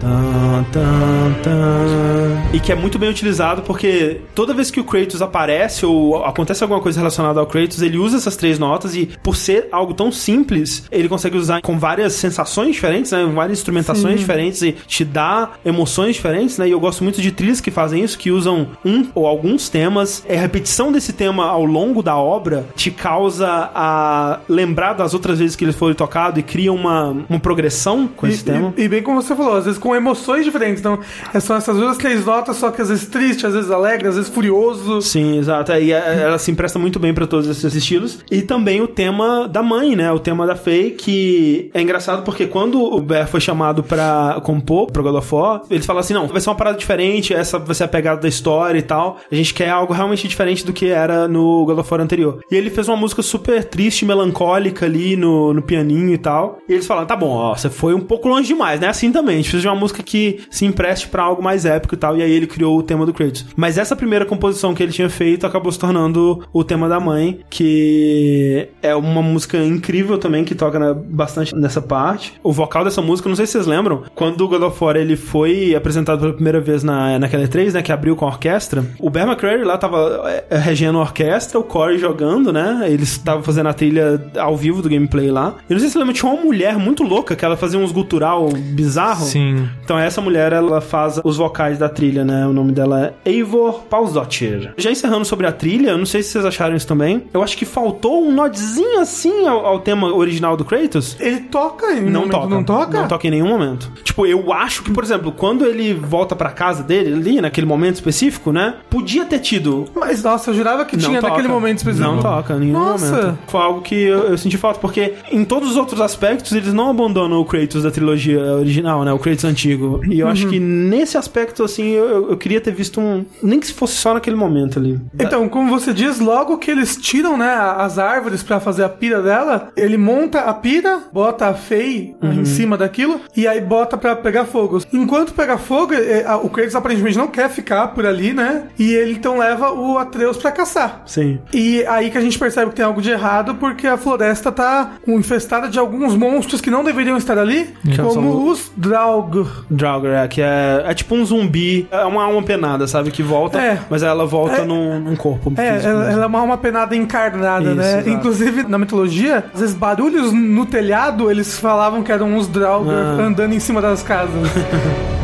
[2.53, 5.40] E que é muito bem utilizado porque toda vez que o Kratos aparece
[5.87, 9.69] ou acontece alguma coisa relacionada ao Kratos, ele usa essas três notas e por ser
[9.73, 13.25] algo tão simples, ele consegue usar com várias sensações diferentes, né?
[13.35, 16.69] Várias instrumentações diferentes e te dá emoções diferentes, né?
[16.69, 20.25] E eu gosto muito de trilhas que fazem isso, que usam um ou alguns temas.
[20.29, 25.39] É a repetição desse tema ao longo da obra te causa a lembrar das outras
[25.39, 28.75] vezes que ele foi tocado e cria uma, uma progressão com esse E, tema.
[28.77, 30.81] e- e bem como você falou, às vezes com emoções diferentes.
[30.81, 30.99] Então,
[31.41, 34.31] são essas duas, três notas, só que às vezes triste, às vezes alegre, às vezes
[34.31, 35.01] furioso.
[35.03, 35.73] Sim, exato.
[35.73, 38.19] E é- ela se empresta muito bem pra todos esses estilos.
[38.31, 40.11] E também o tema da mãe, né?
[40.13, 44.91] O tema da Faye, que é engraçado porque quando o Bear foi chamado pra compor
[44.91, 47.75] pro God of War, eles falam assim: não, vai ser uma parada diferente, essa vai
[47.75, 49.19] ser a pegada da história e tal.
[49.31, 52.41] A gente quer algo realmente diferente do que era no God of War anterior.
[52.51, 56.59] E ele fez uma música super triste, melancólica ali no, no pianinho e tal.
[56.69, 58.89] E eles falaram: tá bom, ó, você foi um pouco longe demais, né?
[58.89, 59.35] Assim também.
[59.35, 62.17] A gente precisa de uma música que se empreste pra algo mais épico e tal.
[62.17, 63.47] E aí ele criou o tema do Kratos.
[63.57, 67.41] Mas essa primeira composição que ele tinha feito acabou se tornando o tema da mãe,
[67.51, 72.35] que é uma música incrível também, que toca na- bastante nessa parte.
[72.43, 75.17] O vocal dessa música, não sei se vocês lembram, quando o God of War ele
[75.17, 79.11] foi apresentado pela primeira vez na, naquela E3, né, que abriu com a orquestra, o
[79.11, 83.69] Bear McCreary lá tava é, regendo a orquestra, o Corey jogando, né, eles estavam fazendo
[83.69, 85.55] a trilha ao vivo do gameplay lá.
[85.69, 88.49] Eu não sei se lembra, tinha uma mulher muito louca que ela fazia uns gutural
[88.53, 89.25] bizarro.
[89.25, 89.69] Sim.
[89.85, 92.47] Então essa mulher, ela faz os vocais da trilha, né?
[92.47, 94.73] O nome dela é Eivor Pausdottir.
[94.77, 97.25] Já encerrando sobre a trilha, não sei se vocês acharam isso também.
[97.33, 101.17] Eu acho que faltou um nodzinho assim ao, ao tema original do Kratos.
[101.21, 102.47] Ele toca em Não toca.
[102.49, 103.01] Não toca?
[103.01, 103.91] Não toca em nenhum momento.
[104.03, 107.97] Tipo, eu acho que, por exemplo, quando ele volta pra casa dele, ali, naquele momento
[107.97, 108.77] específico, né?
[108.89, 109.87] Podia ter tido.
[109.95, 111.33] Mas, nossa, eu jurava que Não tinha toca.
[111.33, 112.11] naquele momento específico.
[112.13, 113.17] Não toca, em nenhum Nossa.
[113.23, 113.39] momento.
[113.49, 116.91] Foi algo que eu, eu senti falta, porque em todos os outros aspectos eles não
[116.91, 119.13] abandonam o Kratos da trilogia original, né?
[119.13, 120.01] O Kratos antigo.
[120.09, 120.51] E eu acho Uhum.
[120.51, 123.25] que nesse aspecto, assim, eu- eu queria ter visto um.
[123.43, 125.00] Nem que se fosse só naquele momento ali.
[125.19, 129.21] Então, como você diz, logo que eles tiram, né, as árvores pra fazer a pira
[129.23, 132.33] dela, ele monta a pira, bota a Fei Uhum.
[132.33, 134.81] em cima daquilo e aí bota pra pegar fogo.
[134.93, 138.65] Enquanto pega fogo, é, o Kratos aparentemente não quer ficar por ali, né?
[138.79, 141.03] E ele então leva o Atreus pra caçar.
[141.07, 141.39] Sim.
[141.53, 144.93] E aí que a gente percebe que tem algo de errado, porque a floresta tá
[145.07, 149.47] infestada de alguns monstros que não deveriam estar ali, como são- os Draug.
[149.71, 153.11] Draugr, é, que é, é tipo um zumbi, é uma alma penada, sabe?
[153.11, 153.79] Que volta, É.
[153.89, 154.65] mas ela volta É.
[154.65, 155.53] num, num corpo.
[155.57, 156.13] É, físico ela, mesmo.
[156.15, 157.93] ela é uma alma penada encarnada, Isso, né?
[157.93, 158.09] exato.
[158.11, 163.23] Inclusive, na mitologia, às vezes barulhos no telhado, eles falavam que eram os Draugr Ah.
[163.23, 164.31] andando em cima das casas.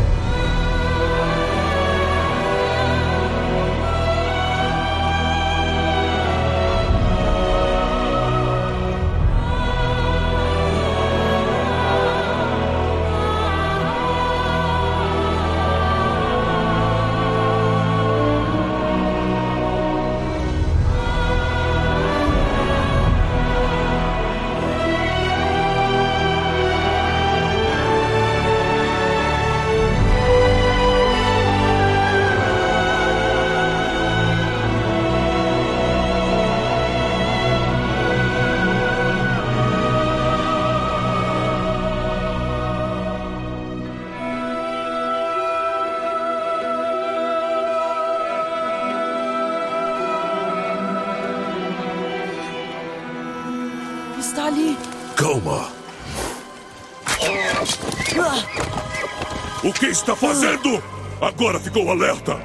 [61.38, 62.40] Agora ficou alerta.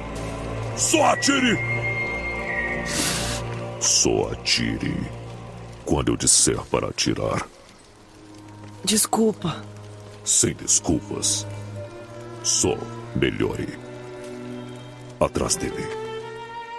[0.76, 1.56] Só atire.
[3.80, 5.10] Só atire
[5.86, 7.48] quando eu disser para atirar.
[8.84, 9.64] Desculpa.
[10.26, 11.46] Sem desculpas.
[12.42, 12.76] Só
[13.16, 13.78] melhore.
[15.18, 16.01] Atrás dele.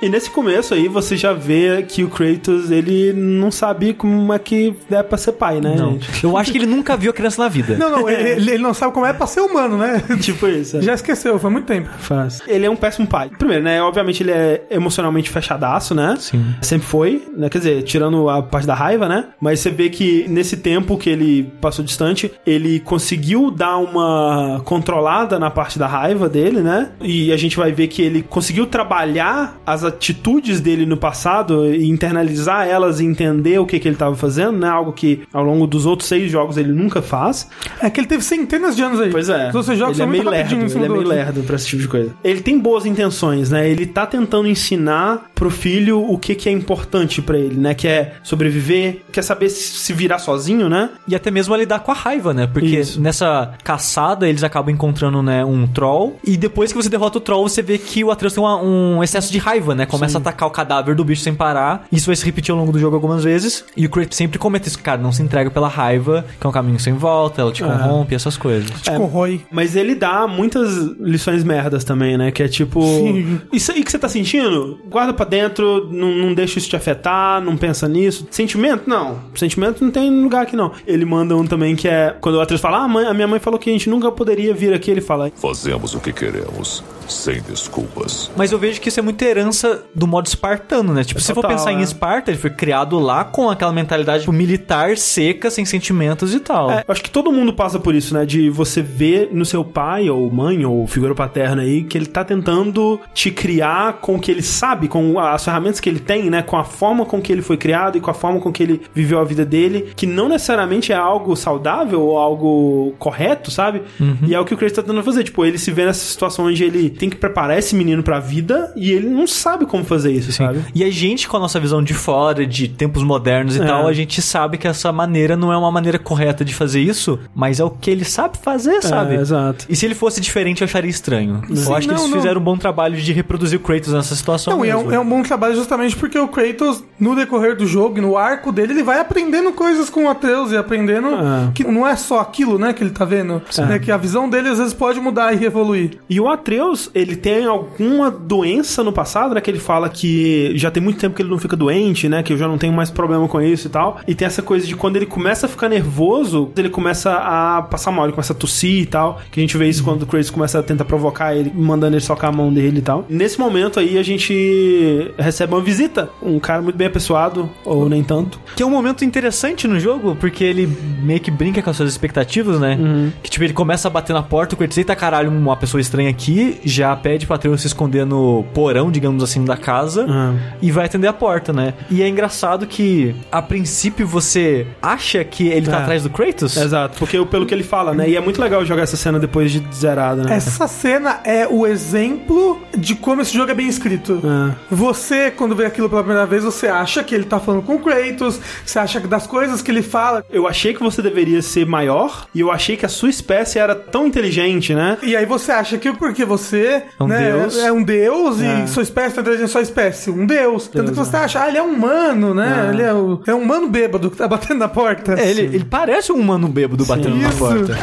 [0.04, 4.40] E nesse começo aí você já vê que o Kratos, ele não sabe como é
[4.40, 5.94] que é pra ser pai, né, Não.
[5.94, 6.24] gente?
[6.24, 7.78] Eu acho que ele nunca viu a criança na vida.
[7.78, 10.04] não, não, ele, ele não sabe como é pra ser humano, né?
[10.20, 10.78] Tipo isso.
[10.78, 10.82] é.
[10.82, 11.90] Já esqueceu, foi muito tempo.
[12.00, 12.42] Faz.
[12.48, 13.30] Ele é um péssimo pai.
[13.38, 13.82] Primeiro, né?
[13.82, 16.16] Obviamente ele é emocionalmente fechadaço, né?
[16.20, 16.44] Sim.
[16.62, 17.50] Sempre foi, né?
[17.50, 19.28] Quer dizer, tirando a parte da raiva, né?
[19.40, 25.40] Mas você vê que nesse tempo que ele passou distante, ele conseguiu dar uma controlada
[25.40, 26.90] na parte da raiva dele, né?
[27.02, 31.88] E a gente vai ver que ele conseguiu trabalhar as atitudes dele no passado e
[31.90, 34.68] internalizar elas e entender o que, que ele estava fazendo, né?
[34.68, 37.50] Algo que ao longo dos outros seis jogos ele nunca faz.
[37.82, 39.10] É que ele teve centenas de anos aí.
[39.12, 39.50] Pois é.
[39.50, 41.88] Os outros jogos ele é meio lerdo, ele é meio lerdo pra esse tipo de
[41.88, 42.12] coisa.
[42.24, 43.70] Ele tem boas intenções, né?
[43.70, 47.74] Ele tá tentando ensinar pro filho o que que é importante pra ele, né?
[47.74, 50.90] Que é sobreviver, quer saber se se virar sozinho, né?
[51.08, 52.48] E até mesmo a lidar com a raiva, né?
[52.48, 53.02] Porque Isso.
[53.02, 56.18] nessa caçada eles acabam encontrando, né, um troll.
[56.24, 59.04] E depois que você derrota o troll, você vê que o Atreus tem uma- um
[59.04, 59.83] excesso de raiva, né?
[59.86, 61.88] Começa a atacar o cadáver do bicho sem parar.
[61.92, 63.66] Isso vai se repetir ao longo do jogo algumas vezes.
[63.76, 66.54] E o Kratos sempre comenta isso, cara, não se entrega pela raiva, que é um
[66.54, 68.70] caminho sem volta, ela te corrompe, essas coisas.
[68.82, 69.42] Te corrói.
[69.52, 72.32] Mas ele dá muitas lições merdas também, né?
[72.32, 72.82] Que é tipo.
[72.82, 73.42] Sim.
[73.52, 77.42] Isso aí que você tá sentindo, guarda pra dentro, não, não deixa isso te afetar,
[77.42, 78.28] não pensa nisso.
[78.32, 78.84] Sentimento?
[78.88, 79.20] Não.
[79.36, 80.72] Sentimento não tem lugar aqui, não.
[80.86, 82.16] Ele manda um também que é.
[82.20, 84.54] Quando o Atreus fala, ah, mãe, a minha mãe falou que a gente nunca poderia
[84.54, 85.32] vir aqui, ele fala.
[85.36, 88.32] Fazemos o que queremos, sem desculpas.
[88.36, 91.04] Mas eu vejo que isso é muita herança do modo espartano, né?
[91.04, 91.84] Tipo, se você for Total, pensar em é.
[91.84, 96.72] Esparta, ele foi criado lá com aquela mentalidade tipo, militar seca, sem sentimentos e tal.
[96.72, 98.26] É, eu acho que todo mundo passa por isso, né?
[98.26, 102.24] De você ver no seu pai, ou mãe, ou figura paterna aí, que ele tá
[102.24, 106.42] tentando te criar com o que ele sabe, com as ferramentas que ele tem, né?
[106.42, 108.82] Com a forma com que ele foi criado e com a forma com que ele
[108.94, 113.84] viveu a vida dele, que não necessariamente é algo saudável ou algo correto, sabe?
[114.26, 115.24] E é o que o Chris tá tentando fazer.
[115.24, 118.72] Tipo, ele se vê nessa situação onde ele tem que preparar esse menino pra vida
[118.76, 120.60] e ele não sabe como fazer isso, sabe?
[120.74, 123.66] E a gente, com a nossa visão de fora, de tempos modernos e É.
[123.66, 127.20] tal, a gente sabe que essa maneira não é uma maneira correta de fazer isso,
[127.36, 129.16] mas é o que ele sabe fazer, sabe?
[129.16, 129.66] É, exato.
[129.70, 131.42] E se ele fosse diferente, eu acharia estranho.
[131.54, 132.18] Sim, eu acho que não, eles não.
[132.18, 134.58] fizeram um bom trabalho de reproduzir o Kratos nessa situação.
[134.58, 137.66] Não, e é um, é um bom trabalho justamente porque o Kratos, no decorrer do
[137.68, 141.52] jogo, e no arco dele, ele vai aprendendo coisas com o Atreus e aprendendo É.
[141.54, 143.42] que não é só aquilo, né, que ele tá vendo.
[143.68, 145.98] Né, que a visão dele às vezes pode mudar e evoluir.
[146.10, 149.42] E o Atreus, ele tem alguma doença no passado, né?
[149.42, 152.24] Que ele fala que já tem muito tempo que ele não fica doente, né?
[152.24, 154.00] Que eu já não tenho mais problema com isso e tal.
[154.08, 157.92] E tem essa coisa de quando ele começa a ficar nervoso, ele começa a passar
[157.92, 159.22] mal, ele começa a tossir e tal.
[159.32, 162.04] Que a gente vê isso quando o Kratos começa a tentar provocar ele, mandando ele
[162.04, 163.06] socar a mão dele e tal.
[163.10, 166.10] Nesse momento aí, a gente recebe uma visita.
[166.22, 168.40] Um cara muito bem apessoado, ou nem tanto.
[168.56, 170.68] Que é um momento interessante no jogo, porque ele
[171.02, 172.78] meio que brinca com as suas expectativas, né?
[172.80, 173.12] Uhum.
[173.22, 176.10] Que tipo, ele começa a bater na porta, o Kratos, eita caralho, uma pessoa estranha
[176.10, 180.34] aqui, já pede pro Atreus se esconder no porão, digamos assim, da casa, Ah.
[180.62, 181.74] e vai atender a porta, né?
[181.90, 185.82] E é engraçado que, a princípio, você acha que ele tá É.
[185.82, 186.56] atrás do Kratos?
[186.58, 188.10] Exato, porque pelo que ele fala, né?
[188.10, 190.36] E é muito legal jogar essa cena depois de zerada, né?
[190.36, 194.20] Essa cena é o exemplo de como esse jogo é bem escrito.
[194.24, 194.56] É.
[194.70, 197.80] Você, quando vê aquilo pela primeira vez, você acha que ele tá falando com o
[197.80, 200.26] Kratos, você acha que das coisas que ele fala.
[200.32, 203.76] Eu achei que você deveria ser maior e eu achei que a sua espécie era
[203.76, 204.98] tão inteligente, né?
[205.04, 207.58] E aí você acha que porque você É um né, deus.
[207.58, 208.64] é um deus É.
[208.64, 210.68] e sua espécie tá inteligente sua espécie, um deus.
[210.68, 212.68] Tanto que Deus, você acha, ah, ele é um humano, né?
[212.68, 212.74] É.
[212.74, 215.14] Ele é, o- é um humano bêbado que tá batendo na porta.
[215.20, 217.38] É, ele, ele parece um humano bêbado batendo na Isso.
[217.38, 217.78] porta.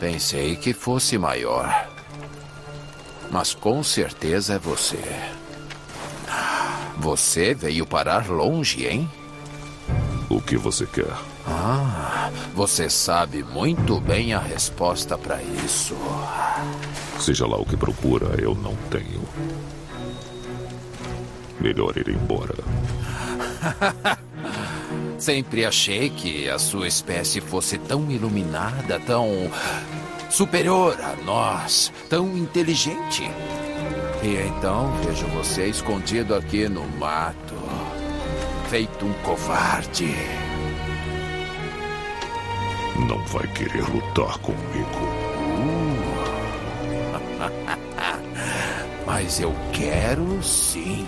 [0.00, 1.88] Pensei que fosse maior.
[3.30, 5.00] Mas com certeza é você.
[6.96, 9.08] Você veio parar longe, hein?
[10.30, 11.16] O que você quer?
[12.54, 15.96] Você sabe muito bem a resposta para isso.
[17.18, 19.22] Seja lá o que procura, eu não tenho.
[21.60, 22.54] Melhor ir embora.
[25.18, 29.50] Sempre achei que a sua espécie fosse tão iluminada, tão
[30.30, 33.28] superior a nós, tão inteligente.
[34.22, 37.47] E então vejo você escondido aqui no mato,
[38.68, 40.14] feito um covarde.
[43.08, 45.08] Não vai querer lutar comigo.
[49.06, 51.06] Mas eu quero sim.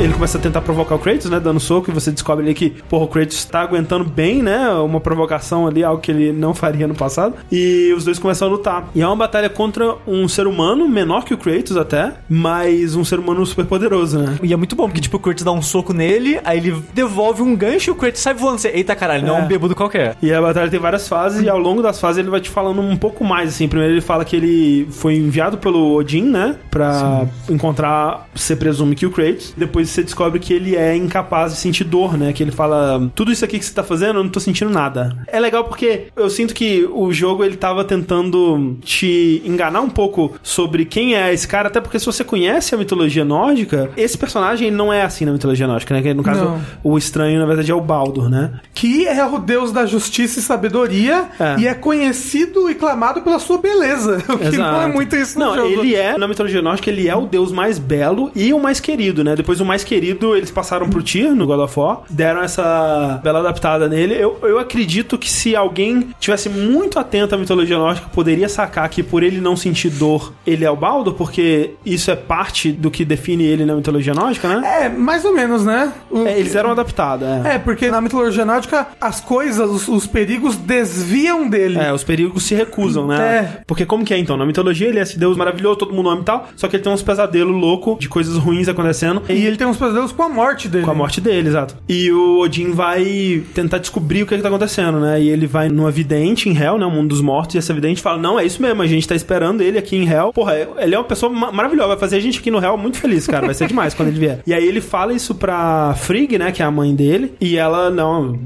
[0.00, 1.38] Ele começa a tentar provocar o Kratos, né?
[1.38, 4.66] Dando soco, e você descobre ali que, porra, o Kratos tá aguentando bem, né?
[4.70, 7.34] Uma provocação ali, algo que ele não faria no passado.
[7.52, 8.88] E os dois começam a lutar.
[8.94, 13.04] E é uma batalha contra um ser humano, menor que o Kratos até, mas um
[13.04, 14.38] ser humano super poderoso, né?
[14.42, 17.42] E é muito bom, porque tipo, o Kratos dá um soco nele, aí ele devolve
[17.42, 18.58] um gancho e o Kratos sai voando.
[18.58, 19.42] Você, Eita caralho, não é É.
[19.42, 20.16] um bêbado qualquer.
[20.22, 22.80] E a batalha tem várias fases, e ao longo das fases ele vai te falando
[22.80, 23.68] um pouco mais, assim.
[23.68, 26.56] Primeiro ele fala que ele foi enviado pelo Odin, né?
[26.70, 29.52] Pra encontrar, você presume que o Kratos.
[29.54, 32.32] Depois você descobre que ele é incapaz de sentir dor, né?
[32.32, 35.16] Que ele fala, tudo isso aqui que você tá fazendo, eu não tô sentindo nada.
[35.26, 40.34] É legal porque eu sinto que o jogo, ele tava tentando te enganar um pouco
[40.42, 44.70] sobre quem é esse cara, até porque se você conhece a mitologia nórdica, esse personagem
[44.70, 46.02] não é assim na mitologia nórdica, né?
[46.02, 46.60] Que no caso, Não.
[46.84, 48.52] o estranho, na verdade, é o Baldur, né?
[48.74, 51.60] Que é o deus da justiça e sabedoria É.
[51.60, 54.18] e é conhecido e clamado pela sua beleza.
[54.30, 54.88] O que não é Exato.
[54.94, 55.82] muito isso Não, no jogo.
[55.84, 59.22] ele é, na mitologia nórdica, ele é o deus mais belo e o mais querido,
[59.24, 59.34] né?
[59.34, 63.40] Depois o mais querido, eles passaram pro Tyr no God of War, deram essa bela
[63.40, 64.14] adaptada nele.
[64.14, 69.02] Eu, eu acredito que se alguém tivesse muito atento à mitologia nórdica, poderia sacar que
[69.02, 73.04] por ele não sentir dor, ele é o Baldo, porque isso é parte do que
[73.04, 74.84] define ele na mitologia nórdica, né?
[74.84, 75.92] É, mais ou menos, né?
[76.10, 77.54] O- É, eles eram adaptados, é.
[77.54, 81.78] É, porque na mitologia nórdica as coisas, os, os perigos desviam dele.
[81.78, 83.16] É, os perigos se recusam, né?
[83.20, 83.60] É.
[83.66, 84.36] Porque como que é então?
[84.36, 86.82] Na mitologia ele é esse deus maravilhoso, todo mundo ama e tal, só que ele
[86.82, 89.22] tem uns pesadelos loucos de coisas ruins acontecendo.
[89.28, 90.84] E ele tem uns pesadelos com a morte dele.
[90.84, 91.76] Com a morte dele, exato.
[91.88, 95.20] E o Odin vai tentar descobrir o que, é que tá acontecendo, né?
[95.20, 96.86] E ele vai numa vidente em Hell, né?
[96.86, 99.14] O mundo dos mortos, e essa vidente fala: Não, é isso mesmo, a gente tá
[99.14, 100.32] esperando ele aqui em Hell.
[100.32, 102.96] Porra, ele é uma pessoa ma- maravilhosa, vai fazer a gente aqui no Hell muito
[102.98, 103.44] feliz, cara.
[103.46, 104.40] Vai ser demais quando ele vier.
[104.46, 106.50] E aí ele fala isso pra Frigg, né?
[106.52, 107.34] Que é a mãe dele.
[107.40, 108.38] E ela, não,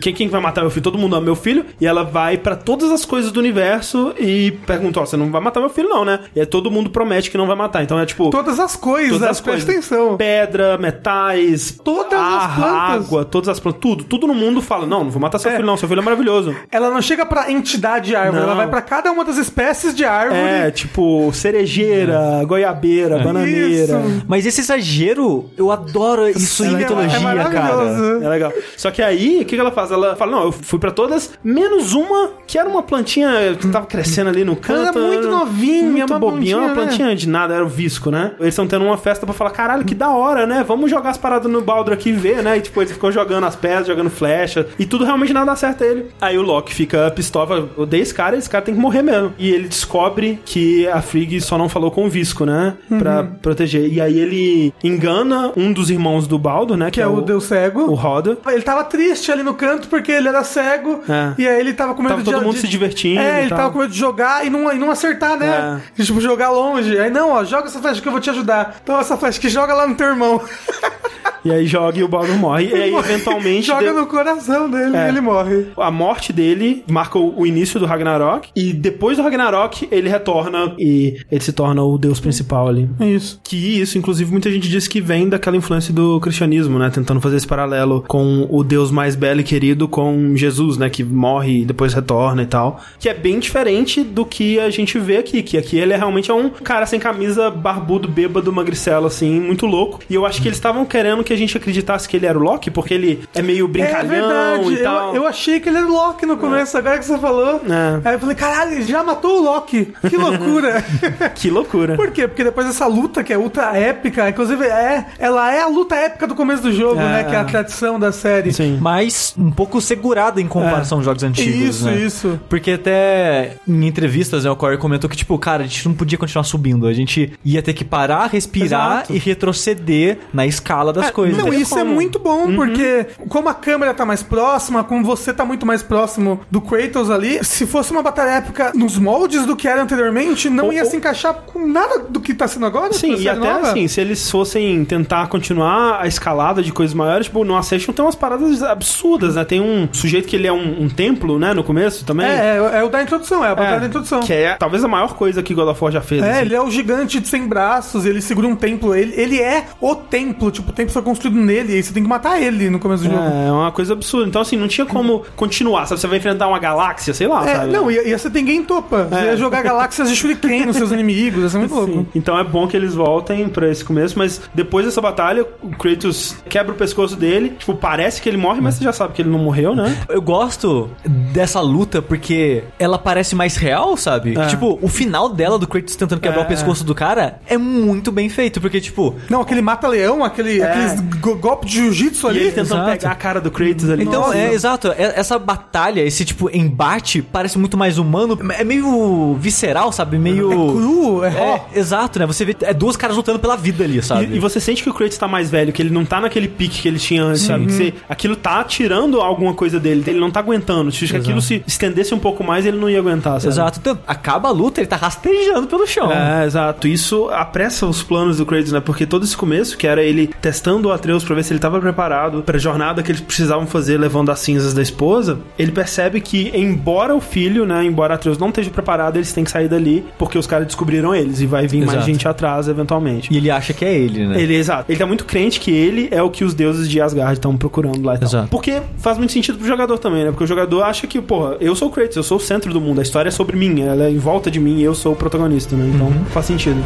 [0.00, 0.82] quem, quem vai matar meu filho?
[0.84, 1.64] Todo mundo ama meu filho.
[1.80, 5.40] E ela vai pra todas as coisas do universo e pergunta: Ó, você não vai
[5.40, 6.20] matar meu filho, não, né?
[6.34, 7.82] E aí todo mundo promete que não vai matar.
[7.82, 8.30] Então é tipo.
[8.30, 9.28] Todas as coisas, Todas né?
[9.30, 9.68] as coisas.
[9.68, 10.16] atenção.
[10.16, 10.45] pedra,
[10.78, 13.04] metais, Todas as plantas.
[13.06, 14.04] água, todas as plantas, tudo.
[14.04, 15.54] Tudo no mundo fala, não, não vou matar seu É.
[15.56, 16.54] filho não, seu filho é maravilhoso.
[16.70, 18.44] Ela não chega pra entidade árvore, Não.
[18.44, 20.38] ela vai pra cada uma das espécies de árvore.
[20.40, 24.00] É, tipo, cerejeira, goiabeira, bananeira.
[24.00, 24.24] Isso.
[24.28, 27.34] Mas esse exagero, eu adoro isso em É, mitologia, é cara.
[27.52, 28.24] maravilhoso.
[28.24, 28.52] É legal.
[28.76, 29.90] Só que aí, o que ela faz?
[29.90, 33.86] Ela fala, não, eu fui pra todas, menos uma, que era uma plantinha que tava
[33.86, 34.98] crescendo ali no canto.
[34.98, 36.74] era muito novinha, muito uma bobinha, uma plantinha, né?
[36.74, 38.32] plantinha de nada, era o visco, né?
[38.38, 40.64] Eles estão tendo uma festa pra falar, caralho, que da hora, né?
[40.66, 42.58] Vamos jogar as paradas no Baldur aqui e ver, né?
[42.58, 45.84] E tipo, eles ficam jogando as pedras, jogando flecha, e tudo realmente nada dá certo
[45.84, 46.06] a ele.
[46.20, 49.32] Aí o Loki fica pistola, odeia esse cara, esse cara tem que morrer mesmo.
[49.38, 52.74] E ele descobre que a Frigg só não falou com o visco, né?
[52.98, 53.26] Pra Uhum.
[53.40, 53.92] proteger.
[53.92, 56.90] E aí ele engana um dos irmãos do Baldur, né?
[56.90, 57.82] Que é o Deus Cego.
[57.90, 58.36] o Roda.
[58.48, 61.02] Ele tava triste ali no canto porque ele era cego.
[61.08, 61.32] É.
[61.38, 62.30] E aí ele tava com medo Tava de.
[62.32, 64.72] todo mundo de- se divertindo É, e ele tava com medo de jogar e não,
[64.72, 65.80] e não acertar, né?
[65.96, 66.02] É.
[66.02, 66.98] Tipo, jogar longe.
[66.98, 68.76] Aí, não, ó, joga essa flecha que eu vou te ajudar.
[68.82, 70.48] Então, essa flecha que joga lá no teu irmão mão.
[71.46, 72.66] E aí joga e o Baldur morre.
[72.66, 73.66] E aí, eventualmente.
[73.66, 75.06] joga de- no coração dele É.
[75.06, 75.66] e ele morre.
[75.76, 78.48] A morte dele marca o início do Ragnarok.
[78.54, 82.88] E depois do Ragnarok, ele retorna e ele se torna o deus principal ali.
[83.00, 83.40] Isso.
[83.44, 86.90] Que isso, inclusive, muita gente diz que vem daquela influência do cristianismo, né?
[86.92, 90.88] Tentando fazer esse paralelo com o Deus mais belo e querido com Jesus, né?
[90.90, 92.80] Que morre e depois retorna e tal.
[92.98, 95.42] Que é bem diferente do que a gente vê aqui.
[95.42, 99.66] Que aqui ele é realmente é um cara sem camisa, barbudo, bêbado, magricelo, assim, muito
[99.66, 100.00] louco.
[100.10, 102.42] E eu acho que eles estavam querendo que a gente acreditasse que ele era o
[102.42, 104.72] Loki, porque ele é meio É brincalhão verdade.
[104.74, 105.08] e tal.
[105.14, 107.60] Eu, eu achei que ele era o Loki no começo, agora que você falou.
[107.68, 108.00] É.
[108.08, 109.92] Aí eu falei, caralho, ele já matou o Loki.
[110.08, 110.84] Que loucura.
[111.34, 111.96] Que loucura.
[111.96, 112.26] Por quê?
[112.26, 116.26] Porque depois dessa luta, que é ultra épica, inclusive é, ela é a luta épica
[116.26, 117.24] do começo do jogo, É, né?
[117.24, 117.44] Que é a é.
[117.44, 118.52] tradição da série.
[118.52, 118.78] Sim.
[118.80, 121.96] Mas um pouco segurada em comparação aos jogos antigos, Isso, né?
[121.98, 122.40] isso.
[122.48, 126.18] Porque até em entrevistas, né, o Corey comentou que, tipo, cara, a gente não podia
[126.18, 126.86] continuar subindo.
[126.86, 129.12] A gente ia ter que parar, respirar Exato.
[129.14, 131.25] e retroceder na escala das coisas.
[131.32, 131.56] Não, Né?
[131.56, 135.64] isso é muito bom, porque como a câmera tá mais próxima, como você tá muito
[135.66, 139.82] mais próximo do Kratos ali, se fosse uma batalha épica nos moldes do que era
[139.82, 142.92] anteriormente, não Ou- ia ou- se encaixar com nada do que tá sendo agora.
[142.92, 143.70] Sim, e até nova.
[143.70, 148.04] assim, se eles fossem tentar continuar a escalada de coisas maiores, tipo, no Ascension tem
[148.04, 149.44] umas paradas absurdas, né?
[149.44, 152.26] Tem um sujeito que ele é um, um templo, né, no começo também.
[152.26, 154.20] É, é, é o da introdução, é a batalha É, da introdução.
[154.20, 156.22] Que é talvez a maior coisa que God of War já fez.
[156.22, 156.40] É, assim.
[156.42, 159.94] ele é o gigante de 100 braços, ele segura um templo, ele, ele é o
[159.94, 162.78] templo, tipo, o templo foi construído nele, e aí você tem que matar ele no
[162.78, 163.22] começo do jogo.
[163.22, 164.28] É, é uma coisa absurda.
[164.28, 166.00] Então, assim, não tinha como continuar, sabe?
[166.00, 167.72] Você vai enfrentar uma galáxia, sei lá, É, sabe?
[167.72, 169.04] não, ia, ia ser ninguém topa.
[169.10, 169.24] Você É.
[169.26, 171.92] ia jogar galáxias de shuriken nos seus inimigos, ia ser muito louco.
[171.92, 172.06] Sim.
[172.14, 176.36] Então é bom que eles voltem pra esse começo, mas depois dessa batalha, o Kratos
[176.48, 177.50] quebra o pescoço dele.
[177.58, 179.96] Tipo, parece que ele morre, mas você já sabe que ele não morreu, né?
[180.08, 180.90] Eu gosto
[181.32, 184.36] dessa luta porque ela parece mais real, sabe?
[184.38, 184.46] É.
[184.46, 186.44] Tipo, o final dela do Kratos tentando quebrar É.
[186.44, 190.95] o pescoço do cara é muito bem feito, porque, tipo, Não, aquele mata-leão, aquele, aqueles
[191.20, 192.30] go- golpes de jiu-jitsu É.
[192.30, 192.40] E ali.
[192.40, 192.90] ele tentando Exato.
[192.98, 194.04] pegar a cara do Kratos ali.
[194.04, 194.36] Então, Nossa.
[194.38, 194.88] é, exato.
[194.88, 198.38] É- Essa batalha, esse tipo embate, parece muito mais humano.
[198.58, 200.18] É meio visceral, sabe?
[200.18, 200.48] Meio.
[200.50, 202.26] Cru, é É, exato, né?
[202.26, 202.56] Você vê.
[202.62, 204.26] É duas caras lutando pela vida ali, sabe?
[204.32, 206.48] E, e você sente que o Kratos tá mais velho, que ele não tá naquele
[206.48, 207.66] pique que ele tinha antes, sabe?
[207.66, 210.90] Que você- aquilo tá tirando alguma coisa dele, ele não tá aguentando.
[210.92, 213.52] Se aquilo se estendesse um pouco mais, ele não ia aguentar, sabe?
[213.52, 213.78] Exato.
[213.80, 216.10] Então, acaba a luta, ele tá rastejando pelo chão.
[216.12, 216.86] É, exato.
[216.88, 218.80] Isso apressa os planos do Kratos, né?
[218.80, 221.80] Porque todo esse começo, que era ele testando o Atreus pra ver se ele tava
[221.80, 226.50] preparado pra jornada que eles precisavam fazer levando as cinzas da esposa, ele percebe que,
[226.54, 230.38] embora o filho, né, embora Atreus não esteja preparado, eles têm que sair dali porque
[230.38, 232.06] os caras descobriram eles e vai vir mais Exato.
[232.06, 233.32] gente atrás eventualmente.
[233.32, 234.40] E ele acha que é ele, né?
[234.40, 234.90] Ele, exato.
[234.90, 238.04] Ele tá muito crente que ele é o que os deuses de Asgard estão procurando
[238.04, 238.28] lá e tal.
[238.28, 238.48] Exato.
[238.48, 240.30] Porque faz muito sentido pro jogador também, né?
[240.30, 242.80] Porque o jogador acha que, porra, eu sou o Kratos, eu sou o centro do
[242.80, 245.12] mundo, a história é sobre mim, ela é em volta de mim e eu sou
[245.12, 245.90] o protagonista, né?
[245.94, 246.82] Então faz sentido.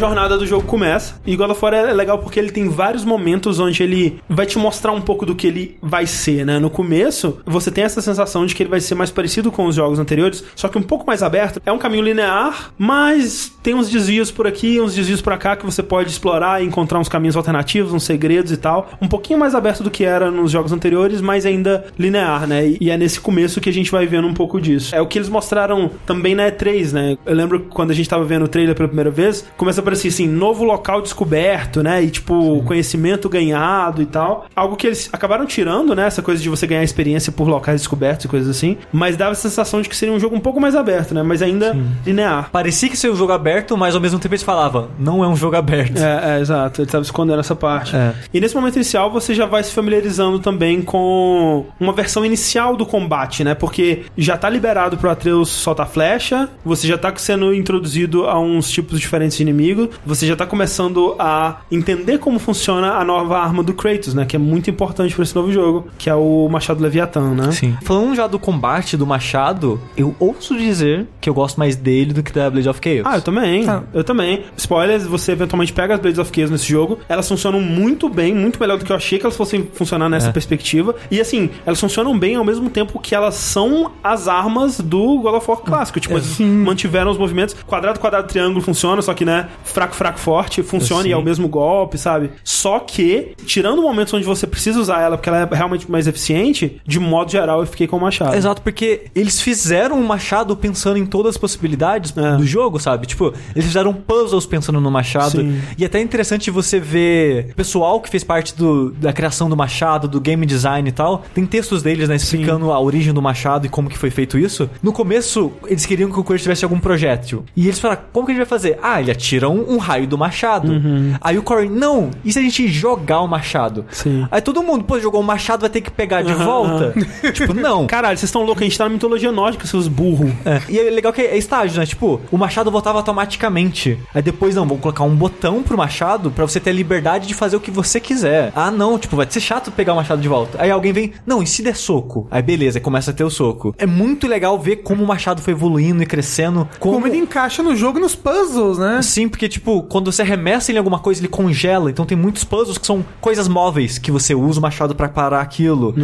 [0.00, 1.14] Jornada do jogo começa.
[1.24, 4.58] E God of War é legal porque ele tem vários momentos onde ele vai te
[4.58, 6.58] mostrar um pouco do que ele vai ser, né?
[6.58, 9.74] No começo, você tem essa sensação de que ele vai ser mais parecido com os
[9.76, 11.60] jogos anteriores, só que um pouco mais aberto.
[11.64, 15.64] É um caminho linear, mas tem uns desvios por aqui, uns desvios por cá que
[15.64, 18.90] você pode explorar e encontrar uns caminhos alternativos, uns segredos e tal.
[19.00, 22.74] Um pouquinho mais aberto do que era nos jogos anteriores, mas ainda linear, né?
[22.80, 24.94] E- é nesse começo que a gente vai vendo um pouco disso.
[24.94, 27.18] É o que eles mostraram também na E3, né?
[27.24, 30.08] Eu lembro quando a gente tava vendo o trailer pela primeira vez, começa a aparecer
[30.08, 32.02] assim, novo local descoberto, né?
[32.02, 34.46] E tipo, conhecimento ganhado e tal.
[34.54, 36.06] Algo que eles acabaram tirando, né?
[36.06, 38.76] Essa coisa de você ganhar experiência por locais descobertos e coisas assim.
[38.92, 41.22] Mas dava a sensação de que seria um jogo um pouco mais aberto, né?
[41.22, 41.76] Mas ainda
[42.06, 42.50] linear.
[42.50, 45.36] Parecia que seria um jogo aberto, mas ao mesmo tempo eles falavam, não é um
[45.36, 45.98] jogo aberto.
[45.98, 46.80] É, é, exato.
[46.80, 47.94] Ele estava escondendo essa parte.
[47.94, 48.14] É.
[48.32, 52.86] E nesse momento inicial você já vai se familiarizando também com uma versão inicial do
[52.86, 53.54] combate, né?
[53.54, 58.70] Porque já tá liberado pro Atreus soltar flecha, você já tá sendo introduzido a uns
[58.70, 59.44] tipos diferentes de
[59.80, 64.24] inimigo, você já tá começando a entender como funciona a nova arma do Kratos, né?
[64.24, 67.50] Que é muito importante pra esse novo jogo, que é o Machado Leviatã, né?
[67.52, 67.76] Sim.
[67.82, 72.22] Falando já do combate do Machado, eu ouço dizer que eu gosto mais dele do
[72.22, 73.02] que da Blade of Chaos.
[73.04, 73.64] Ah, eu também.
[73.64, 73.82] Tá.
[73.92, 74.44] Eu também.
[74.56, 76.98] Spoilers, você eventualmente pega as Blades of Chaos nesse jogo.
[77.08, 80.28] Elas funcionam muito bem, muito melhor do que eu achei que elas fossem funcionar nessa
[80.28, 80.32] É.
[80.32, 80.94] perspectiva.
[81.10, 85.34] E assim, elas funcionam bem ao mesmo tempo que elas são as armas do God
[85.34, 86.00] of War clássico.
[86.00, 87.54] Tipo, eles mantiveram os movimentos.
[87.66, 91.24] Quadrado, quadrado, triângulo funciona, só que, né, fraco, fraco, forte funciona e é o Sim.
[91.24, 92.30] mesmo golpe, sabe?
[92.44, 96.80] Só que, tirando momentos onde você precisa usar ela porque ela é realmente mais eficiente,
[96.86, 98.34] de modo geral eu fiquei com o machado.
[98.36, 102.36] Exato, porque eles fizeram o machado pensando em todas as possibilidades É.
[102.36, 103.06] do jogo, sabe?
[103.06, 105.30] Tipo, eles fizeram puzzles pensando no machado.
[105.40, 105.60] Sim.
[105.78, 109.56] E é até interessante você ver o pessoal que fez parte do- da criação do
[109.56, 111.24] machado, do game design e tal.
[111.34, 114.68] Tem textos deles, né, explicando a origem do machado e como que foi feito isso.
[114.82, 117.44] No começo, eles queriam que o Corey tivesse algum projétil.
[117.56, 118.78] E eles falaram, como que a gente vai fazer?
[118.82, 120.72] Ah, ele atira um, um raio do machado.
[121.20, 123.84] Aí o Corey, não, e se a gente jogar o machado?
[123.90, 124.26] Sim.
[124.30, 126.94] Aí todo mundo, pô, jogou o machado, vai ter que pegar de volta?
[127.32, 127.86] tipo, não.
[127.86, 130.30] Caralho, vocês estão loucos, a gente tá na mitologia nórdica, seus burros.
[130.44, 130.60] É.
[130.68, 131.86] E é legal que é estágio, né?
[131.86, 133.98] Tipo, o machado voltava automaticamente.
[134.14, 137.34] Aí depois, não, vamos colocar um botão pro machado pra você ter a liberdade de
[137.34, 138.52] fazer o que você quiser.
[138.54, 140.60] Ah, não, tipo, vai ser chato pegar o machado de volta.
[140.60, 142.26] Aí alguém vem, não, e se der soco?
[142.30, 143.74] Aí beleza, aí começa a ter o soco.
[143.78, 146.68] É muito legal ver como o machado foi evoluindo e crescendo.
[146.78, 149.00] Como, Como ele encaixa no jogo e nos puzzles, né?
[149.02, 151.90] Sim, porque, tipo, quando você arremessa em alguma coisa, ele congela.
[151.90, 155.40] Então tem muitos puzzles que são coisas móveis que você usa o machado pra parar
[155.42, 155.94] aquilo.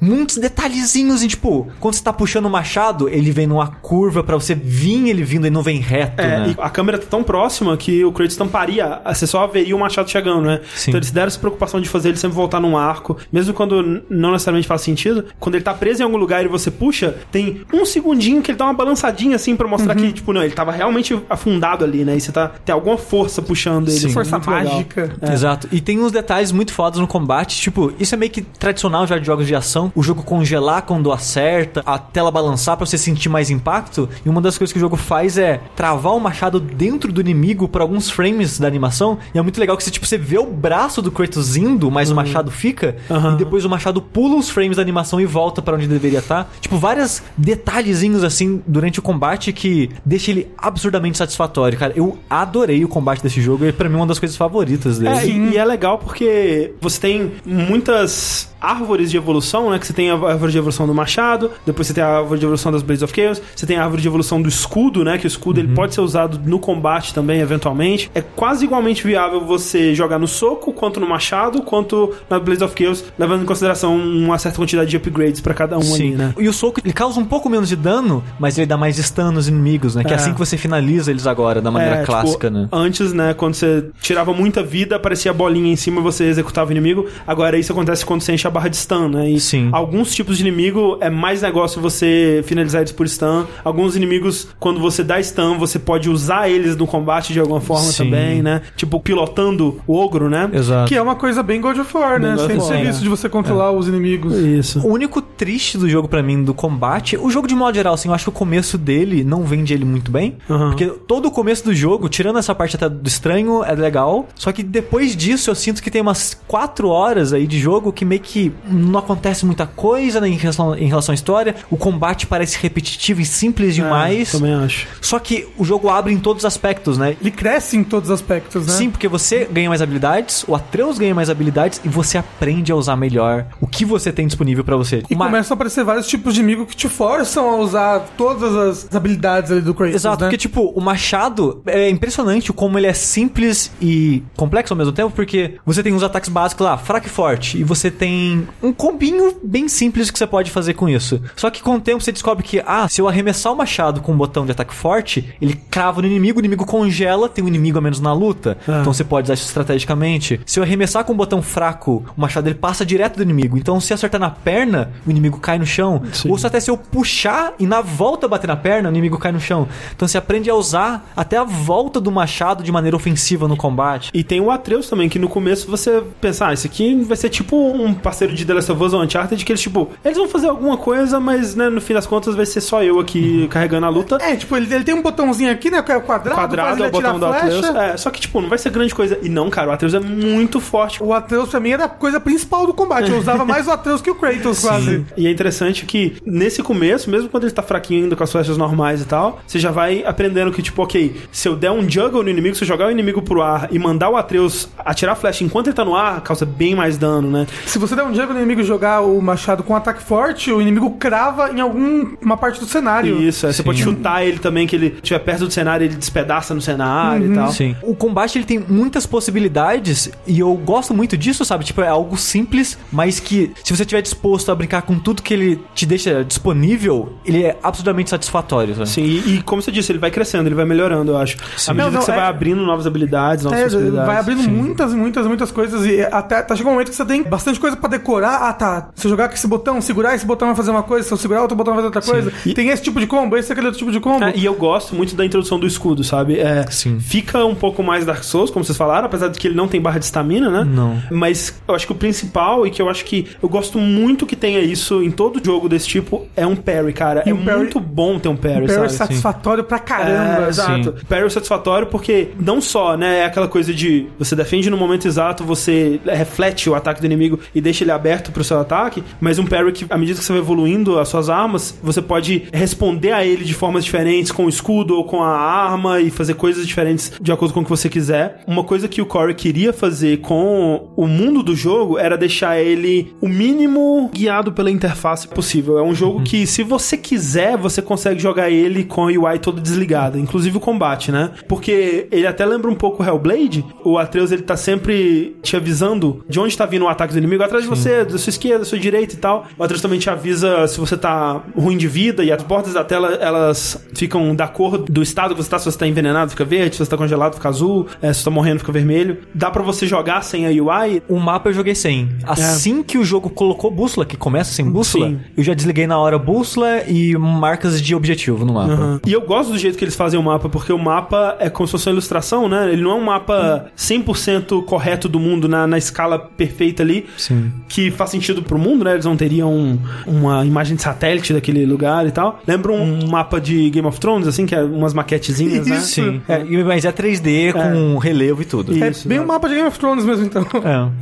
[0.00, 4.34] Muitos detalhezinhos, e, tipo, quando você tá puxando o machado, ele vem numa curva pra
[4.36, 6.54] você vir ele vindo, ele não vem reto, É, né?
[6.56, 10.10] e a câmera tá tão próxima que o Kratos tamparia, você só veria o machado
[10.10, 10.60] chegando, né?
[10.74, 10.90] Sim.
[10.90, 14.32] Então eles deram essa preocupação de fazer ele sempre voltar num arco, mesmo quando não
[14.32, 15.24] necessariamente faz sentido.
[15.38, 18.58] Quando ele tá preso em algum lugar e você puxa, tem um segundinho que ele
[18.58, 22.16] dá uma balançadinha assim pra mostrar que, tipo, não, ele tava realmente afundado ali, né?
[22.16, 23.98] E você tá, tem alguma força puxando ele.
[23.98, 24.10] Sim.
[24.10, 25.16] Força mágica.
[25.30, 25.68] Exato.
[25.72, 27.60] E tem uns detalhes muito fodas no combate.
[27.60, 29.92] Tipo, isso é meio que tradicional já de jogos de ação.
[29.94, 34.08] O jogo congelar quando acerta, a tela balançar pra você sentir mais impacto.
[34.24, 37.68] E uma das coisas que o jogo faz é travar o machado dentro do inimigo
[37.68, 39.18] por alguns frames da animação.
[39.34, 42.10] E é muito legal que você, tipo, você vê o braço do Kratos indo, mas
[42.10, 42.96] o machado fica.
[43.08, 43.34] Uhum.
[43.34, 46.50] E depois o machado pula os frames da animação e volta pra onde deveria estar.
[46.60, 51.92] Tipo, vários detalhezinhos assim durante o combate que deixa ele absurdamente satisfatório, cara.
[51.96, 55.14] Eu adorei o combate desse jogo e pra mim é uma das coisas favoritas dele.
[55.16, 59.78] É, e, e é legal porque você tem muitas árvores de evolução, né?
[59.78, 62.46] Que você tem a árvore de evolução do machado, depois você tem a árvore de
[62.46, 65.18] evolução das Blades of Chaos, você tem a árvore de evolução do escudo, né?
[65.18, 68.10] Que o escudo ele pode ser usado no combate também, eventualmente.
[68.14, 72.74] É quase igualmente viável você jogar no soco, quanto no machado, quanto na Blades of
[72.82, 76.34] Chaos, levando em consideração uma certa quantidade de upgrades pra cada um ali, né?
[76.38, 79.30] E o soco, ele causa um pouco menos de dano, mas ele dá mais stun
[79.32, 80.02] nos inimigos, né?
[80.02, 80.16] Que é É.
[80.16, 82.68] assim que você finaliza eles agora, da maneira É, tipo, clássica, né?
[82.72, 86.70] Antes, né, quando você tirava muita vida, aparecia a bolinha em cima e você executava
[86.70, 87.06] o inimigo.
[87.26, 89.30] Agora isso acontece quando você enche a barra de stun, né?
[89.30, 89.68] E Sim.
[89.72, 93.44] alguns tipos de inimigo é mais negócio você finalizar eles por stun.
[93.64, 97.84] Alguns inimigos, quando você dá stun, você pode usar eles no combate de alguma forma
[97.84, 98.04] Sim.
[98.04, 98.62] também, né?
[98.76, 100.48] Tipo, pilotando o ogro, né?
[100.52, 100.88] Exato.
[100.88, 102.34] Que é uma coisa bem God of War, né?
[102.36, 103.02] Bem God Sem serviço é.
[103.02, 104.34] de você controlar os inimigos.
[104.34, 104.80] Isso.
[104.86, 108.08] O único triste do jogo pra mim, do combate, o jogo de modo geral, assim,
[108.08, 110.36] eu acho que o começo dele não vende ele muito bem.
[110.48, 110.68] Aham.
[110.68, 114.26] Porque todo o começo do jogo, tirando essa parte até do estranho, é legal.
[114.34, 118.04] Só que depois disso eu sinto que tem umas 4 horas aí de jogo que
[118.04, 121.54] meio que não acontece muita coisa né, em, relação, em relação à história.
[121.70, 124.28] O combate parece repetitivo e simples demais.
[124.34, 124.86] É, também acho.
[125.00, 127.16] Só que o jogo abre em todos os aspectos, né?
[127.20, 128.72] Ele cresce em todos os aspectos, né?
[128.72, 132.76] Sim, porque você ganha mais habilidades, o Atreus ganha mais habilidades e você aprende a
[132.76, 135.02] usar melhor o que você tem disponível pra você.
[135.10, 138.54] E Uma- começam a aparecer vários tipos de inimigo que te forçam a usar todas
[138.54, 140.28] as habilidades ali do Kratos, Exato, né?
[140.28, 145.10] porque, tipo, o machado é impressionante como ele é simples e complexo ao mesmo tempo,
[145.14, 149.36] porque você tem uns ataques básicos lá, fraco e forte, e você tem um combinho
[149.42, 151.20] bem simples que você pode fazer com isso.
[151.34, 154.12] Só que com o tempo você descobre que, ah, se eu arremessar o machado com
[154.12, 157.78] um botão de ataque forte, ele crava no inimigo, o inimigo congela, tem um inimigo
[157.78, 158.58] a menos na luta.
[158.68, 158.80] Ah.
[158.80, 160.40] Então você pode usar isso estrategicamente.
[160.46, 163.56] Se eu arremessar com um botão fraco, o machado ele passa direto do inimigo.
[163.56, 166.02] Então se acertar na perna, o inimigo cai no chão.
[166.12, 166.30] Sim.
[166.30, 169.32] Ou se até se eu puxar e na volta bater na perna, o inimigo cai
[169.32, 169.68] no chão.
[169.94, 172.25] Então você aprende a usar até a volta do machado
[172.62, 174.10] de maneira ofensiva no combate.
[174.12, 177.28] E tem o Atreus também, que no começo você pensa, ah, esse aqui vai ser
[177.28, 180.28] tipo um parceiro de The Last of Us ou Uncharted, que eles, tipo, eles vão
[180.28, 183.86] fazer alguma coisa, mas, né, no fim das contas vai ser só eu aqui carregando
[183.86, 184.18] a luta.
[184.20, 185.82] É, tipo, ele, ele tem um botãozinho aqui, né?
[185.82, 187.66] Que é o quadrado, Quadrado faz é o botão do Atreus.
[187.66, 189.18] É, só que, tipo, não vai ser grande coisa.
[189.22, 191.02] E não, cara, o Atreus é muito forte.
[191.02, 193.10] O Atreus pra mim era a coisa principal do combate.
[193.10, 195.04] Eu usava mais o Atreus que o Kratos, quase.
[195.16, 198.56] E é interessante que nesse começo, mesmo quando ele tá fraquinho ainda com as flechas
[198.56, 202.15] normais e tal, você já vai aprendendo que, tipo, ok, se eu der um juggle
[202.22, 205.44] no inimigo, se jogar o inimigo pro ar e mandar o Atreus atirar a flecha
[205.44, 207.46] enquanto ele tá no ar, causa bem mais dano, né?
[207.66, 210.90] Se você der um dia pro inimigo jogar o machado com ataque forte, o inimigo
[210.98, 213.20] crava em alguma parte do cenário.
[213.22, 216.54] Isso, é, você pode chutar ele também, que ele estiver perto do cenário, ele despedaça
[216.54, 217.52] no cenário e tal.
[217.52, 217.76] Sim.
[217.82, 221.64] O combate ele tem muitas possibilidades e eu gosto muito disso, sabe?
[221.64, 225.32] Tipo, é algo simples, mas que se você estiver disposto a brincar com tudo que
[225.32, 228.74] ele te deixa disponível, ele é absolutamente satisfatório.
[228.74, 228.88] Sabe?
[228.88, 231.36] Sim, e, e como você disse, ele vai crescendo, ele vai melhorando, eu acho.
[231.66, 234.92] À medida Não, não, você é- vai abrindo novas habilidades, novas É, vai abrindo muitas,
[234.94, 237.88] muitas, muitas coisas e até tá chegando um momento que você tem bastante coisa pra
[237.88, 238.48] decorar.
[238.48, 238.88] Ah, tá.
[238.94, 241.18] Se eu jogar com esse botão, segurar esse botão vai fazer uma coisa, se eu
[241.18, 242.32] segurar outro botão vai fazer outra coisa.
[242.44, 244.24] E- Tem esse tipo de combo, esse é aquele outro tipo de combo.
[244.24, 246.38] É, e eu gosto muito da introdução do escudo, sabe?
[246.38, 246.98] É, Sim.
[247.00, 249.80] Fica um pouco mais Dark Souls, como vocês falaram, apesar de que ele não tem
[249.80, 250.64] barra de estamina, né?
[250.64, 250.96] Não.
[251.10, 254.36] Mas eu acho que o principal, e que eu acho que eu gosto muito que
[254.36, 257.22] tenha isso em todo jogo desse tipo, é um parry, cara.
[257.26, 258.92] E é um parry- muito bom ter um parry, Parry sabe?
[258.92, 260.44] satisfatório pra caramba.
[260.46, 260.94] É, exato.
[261.08, 265.44] Parry satisfatório porque não só, né, é aquela coisa de você defende no momento exato,
[265.44, 269.46] você reflete o ataque do inimigo e deixa ele aberto pro seu ataque, mas um
[269.46, 273.24] parry que, à medida que você vai evoluindo as suas armas, você pode responder a
[273.24, 277.12] ele de formas diferentes, com o escudo ou com a arma e fazer coisas diferentes
[277.20, 278.42] de acordo com o que você quiser.
[278.46, 283.14] Uma coisa que o Corey queria fazer com o mundo do jogo era deixar ele
[283.20, 285.78] o mínimo guiado pela interface possível.
[285.78, 289.60] É um jogo que, se você quiser, você consegue jogar ele com a UI toda
[289.60, 291.30] desligada, inclusive o combate, né?
[291.48, 291.70] Porque
[292.10, 293.64] ele até lembra um pouco o Hellblade.
[293.84, 297.42] O Atreus ele tá sempre te avisando de onde tá vindo o ataque do inimigo,
[297.42, 299.46] atrás de você, da sua esquerda, da sua direita e tal.
[299.58, 302.84] O Atreus também te avisa se você tá ruim de vida e as bordas da
[302.84, 305.58] tela elas ficam da cor do estado que você tá.
[305.58, 308.24] Se você tá envenenado, fica verde, se você tá congelado, fica azul, é, se você
[308.24, 309.18] tá morrendo, fica vermelho.
[309.34, 311.02] Dá pra você jogar sem a UI.
[311.08, 312.08] O mapa eu joguei sem.
[312.24, 315.20] Assim que o jogo colocou bússola, que começa sem bússola, Sim.
[315.36, 318.72] eu já desliguei na hora bússola e marcas de objetivo no mapa.
[318.72, 319.00] Aham.
[319.06, 321.65] E eu gosto do jeito que eles fazem o mapa, porque o mapa é como
[321.66, 322.72] se fosse uma ilustração, né?
[322.72, 327.52] Ele não é um mapa 100% correto do mundo na, na escala perfeita ali, Sim.
[327.68, 328.92] que faz sentido pro mundo, né?
[328.94, 332.40] Eles não teriam um- uma imagem de satélite daquele lugar e tal.
[332.46, 335.80] Lembra um mapa de Game of Thrones, assim, que é umas maquetezinhas, né?
[335.80, 336.20] Sim.
[336.28, 338.76] É, mas é 3D com relevo e tudo.
[338.76, 339.24] E- É Isso, bem né?
[339.24, 340.46] o mapa de Game of Thrones mesmo, então.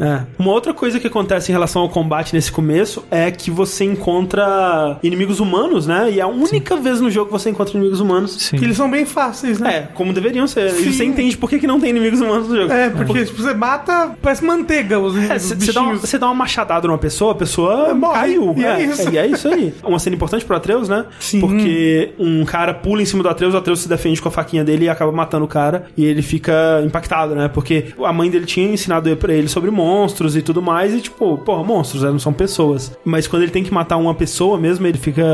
[0.00, 0.04] É.
[0.04, 0.22] É.
[0.38, 4.98] Uma outra coisa que acontece em relação ao combate nesse começo é que você encontra
[5.02, 6.10] inimigos humanos, né?
[6.12, 8.32] E é a única vez no jogo que você encontra inimigos humanos.
[8.38, 8.56] Sim.
[8.56, 9.74] Que eles são bem fáceis, né?
[9.76, 10.53] É, como deveriam ser.
[10.70, 10.88] Sim.
[10.88, 12.72] E você entende por que, que não tem inimigos humanos no jogo.
[12.72, 16.18] É, porque tipo, você mata, parece manteiga os, É, os Você você dá, uma- você
[16.18, 18.14] dá uma machadada numa pessoa, a pessoa Morre.
[18.14, 18.54] caiu.
[18.56, 19.10] E é isso.
[19.10, 19.74] E é isso aí.
[19.82, 21.04] Uma cena importante pro Atreus, né?
[21.20, 21.40] Sim.
[21.40, 24.64] Porque um cara pula em cima do Atreus, o Atreus se defende com a faquinha
[24.64, 25.86] dele e acaba matando o cara.
[25.96, 27.48] E ele fica impactado, né?
[27.48, 30.94] Porque a mãe dele tinha ensinado pra ele sobre monstros e tudo mais.
[30.94, 32.10] E tipo, porra, monstros, né?
[32.10, 32.92] não são pessoas.
[33.04, 35.24] Mas quando ele tem que matar uma pessoa mesmo, ele fica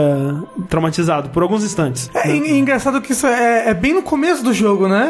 [0.69, 2.11] traumatizado por alguns instantes.
[2.15, 5.10] É e engraçado que isso é, é bem no começo do jogo, né?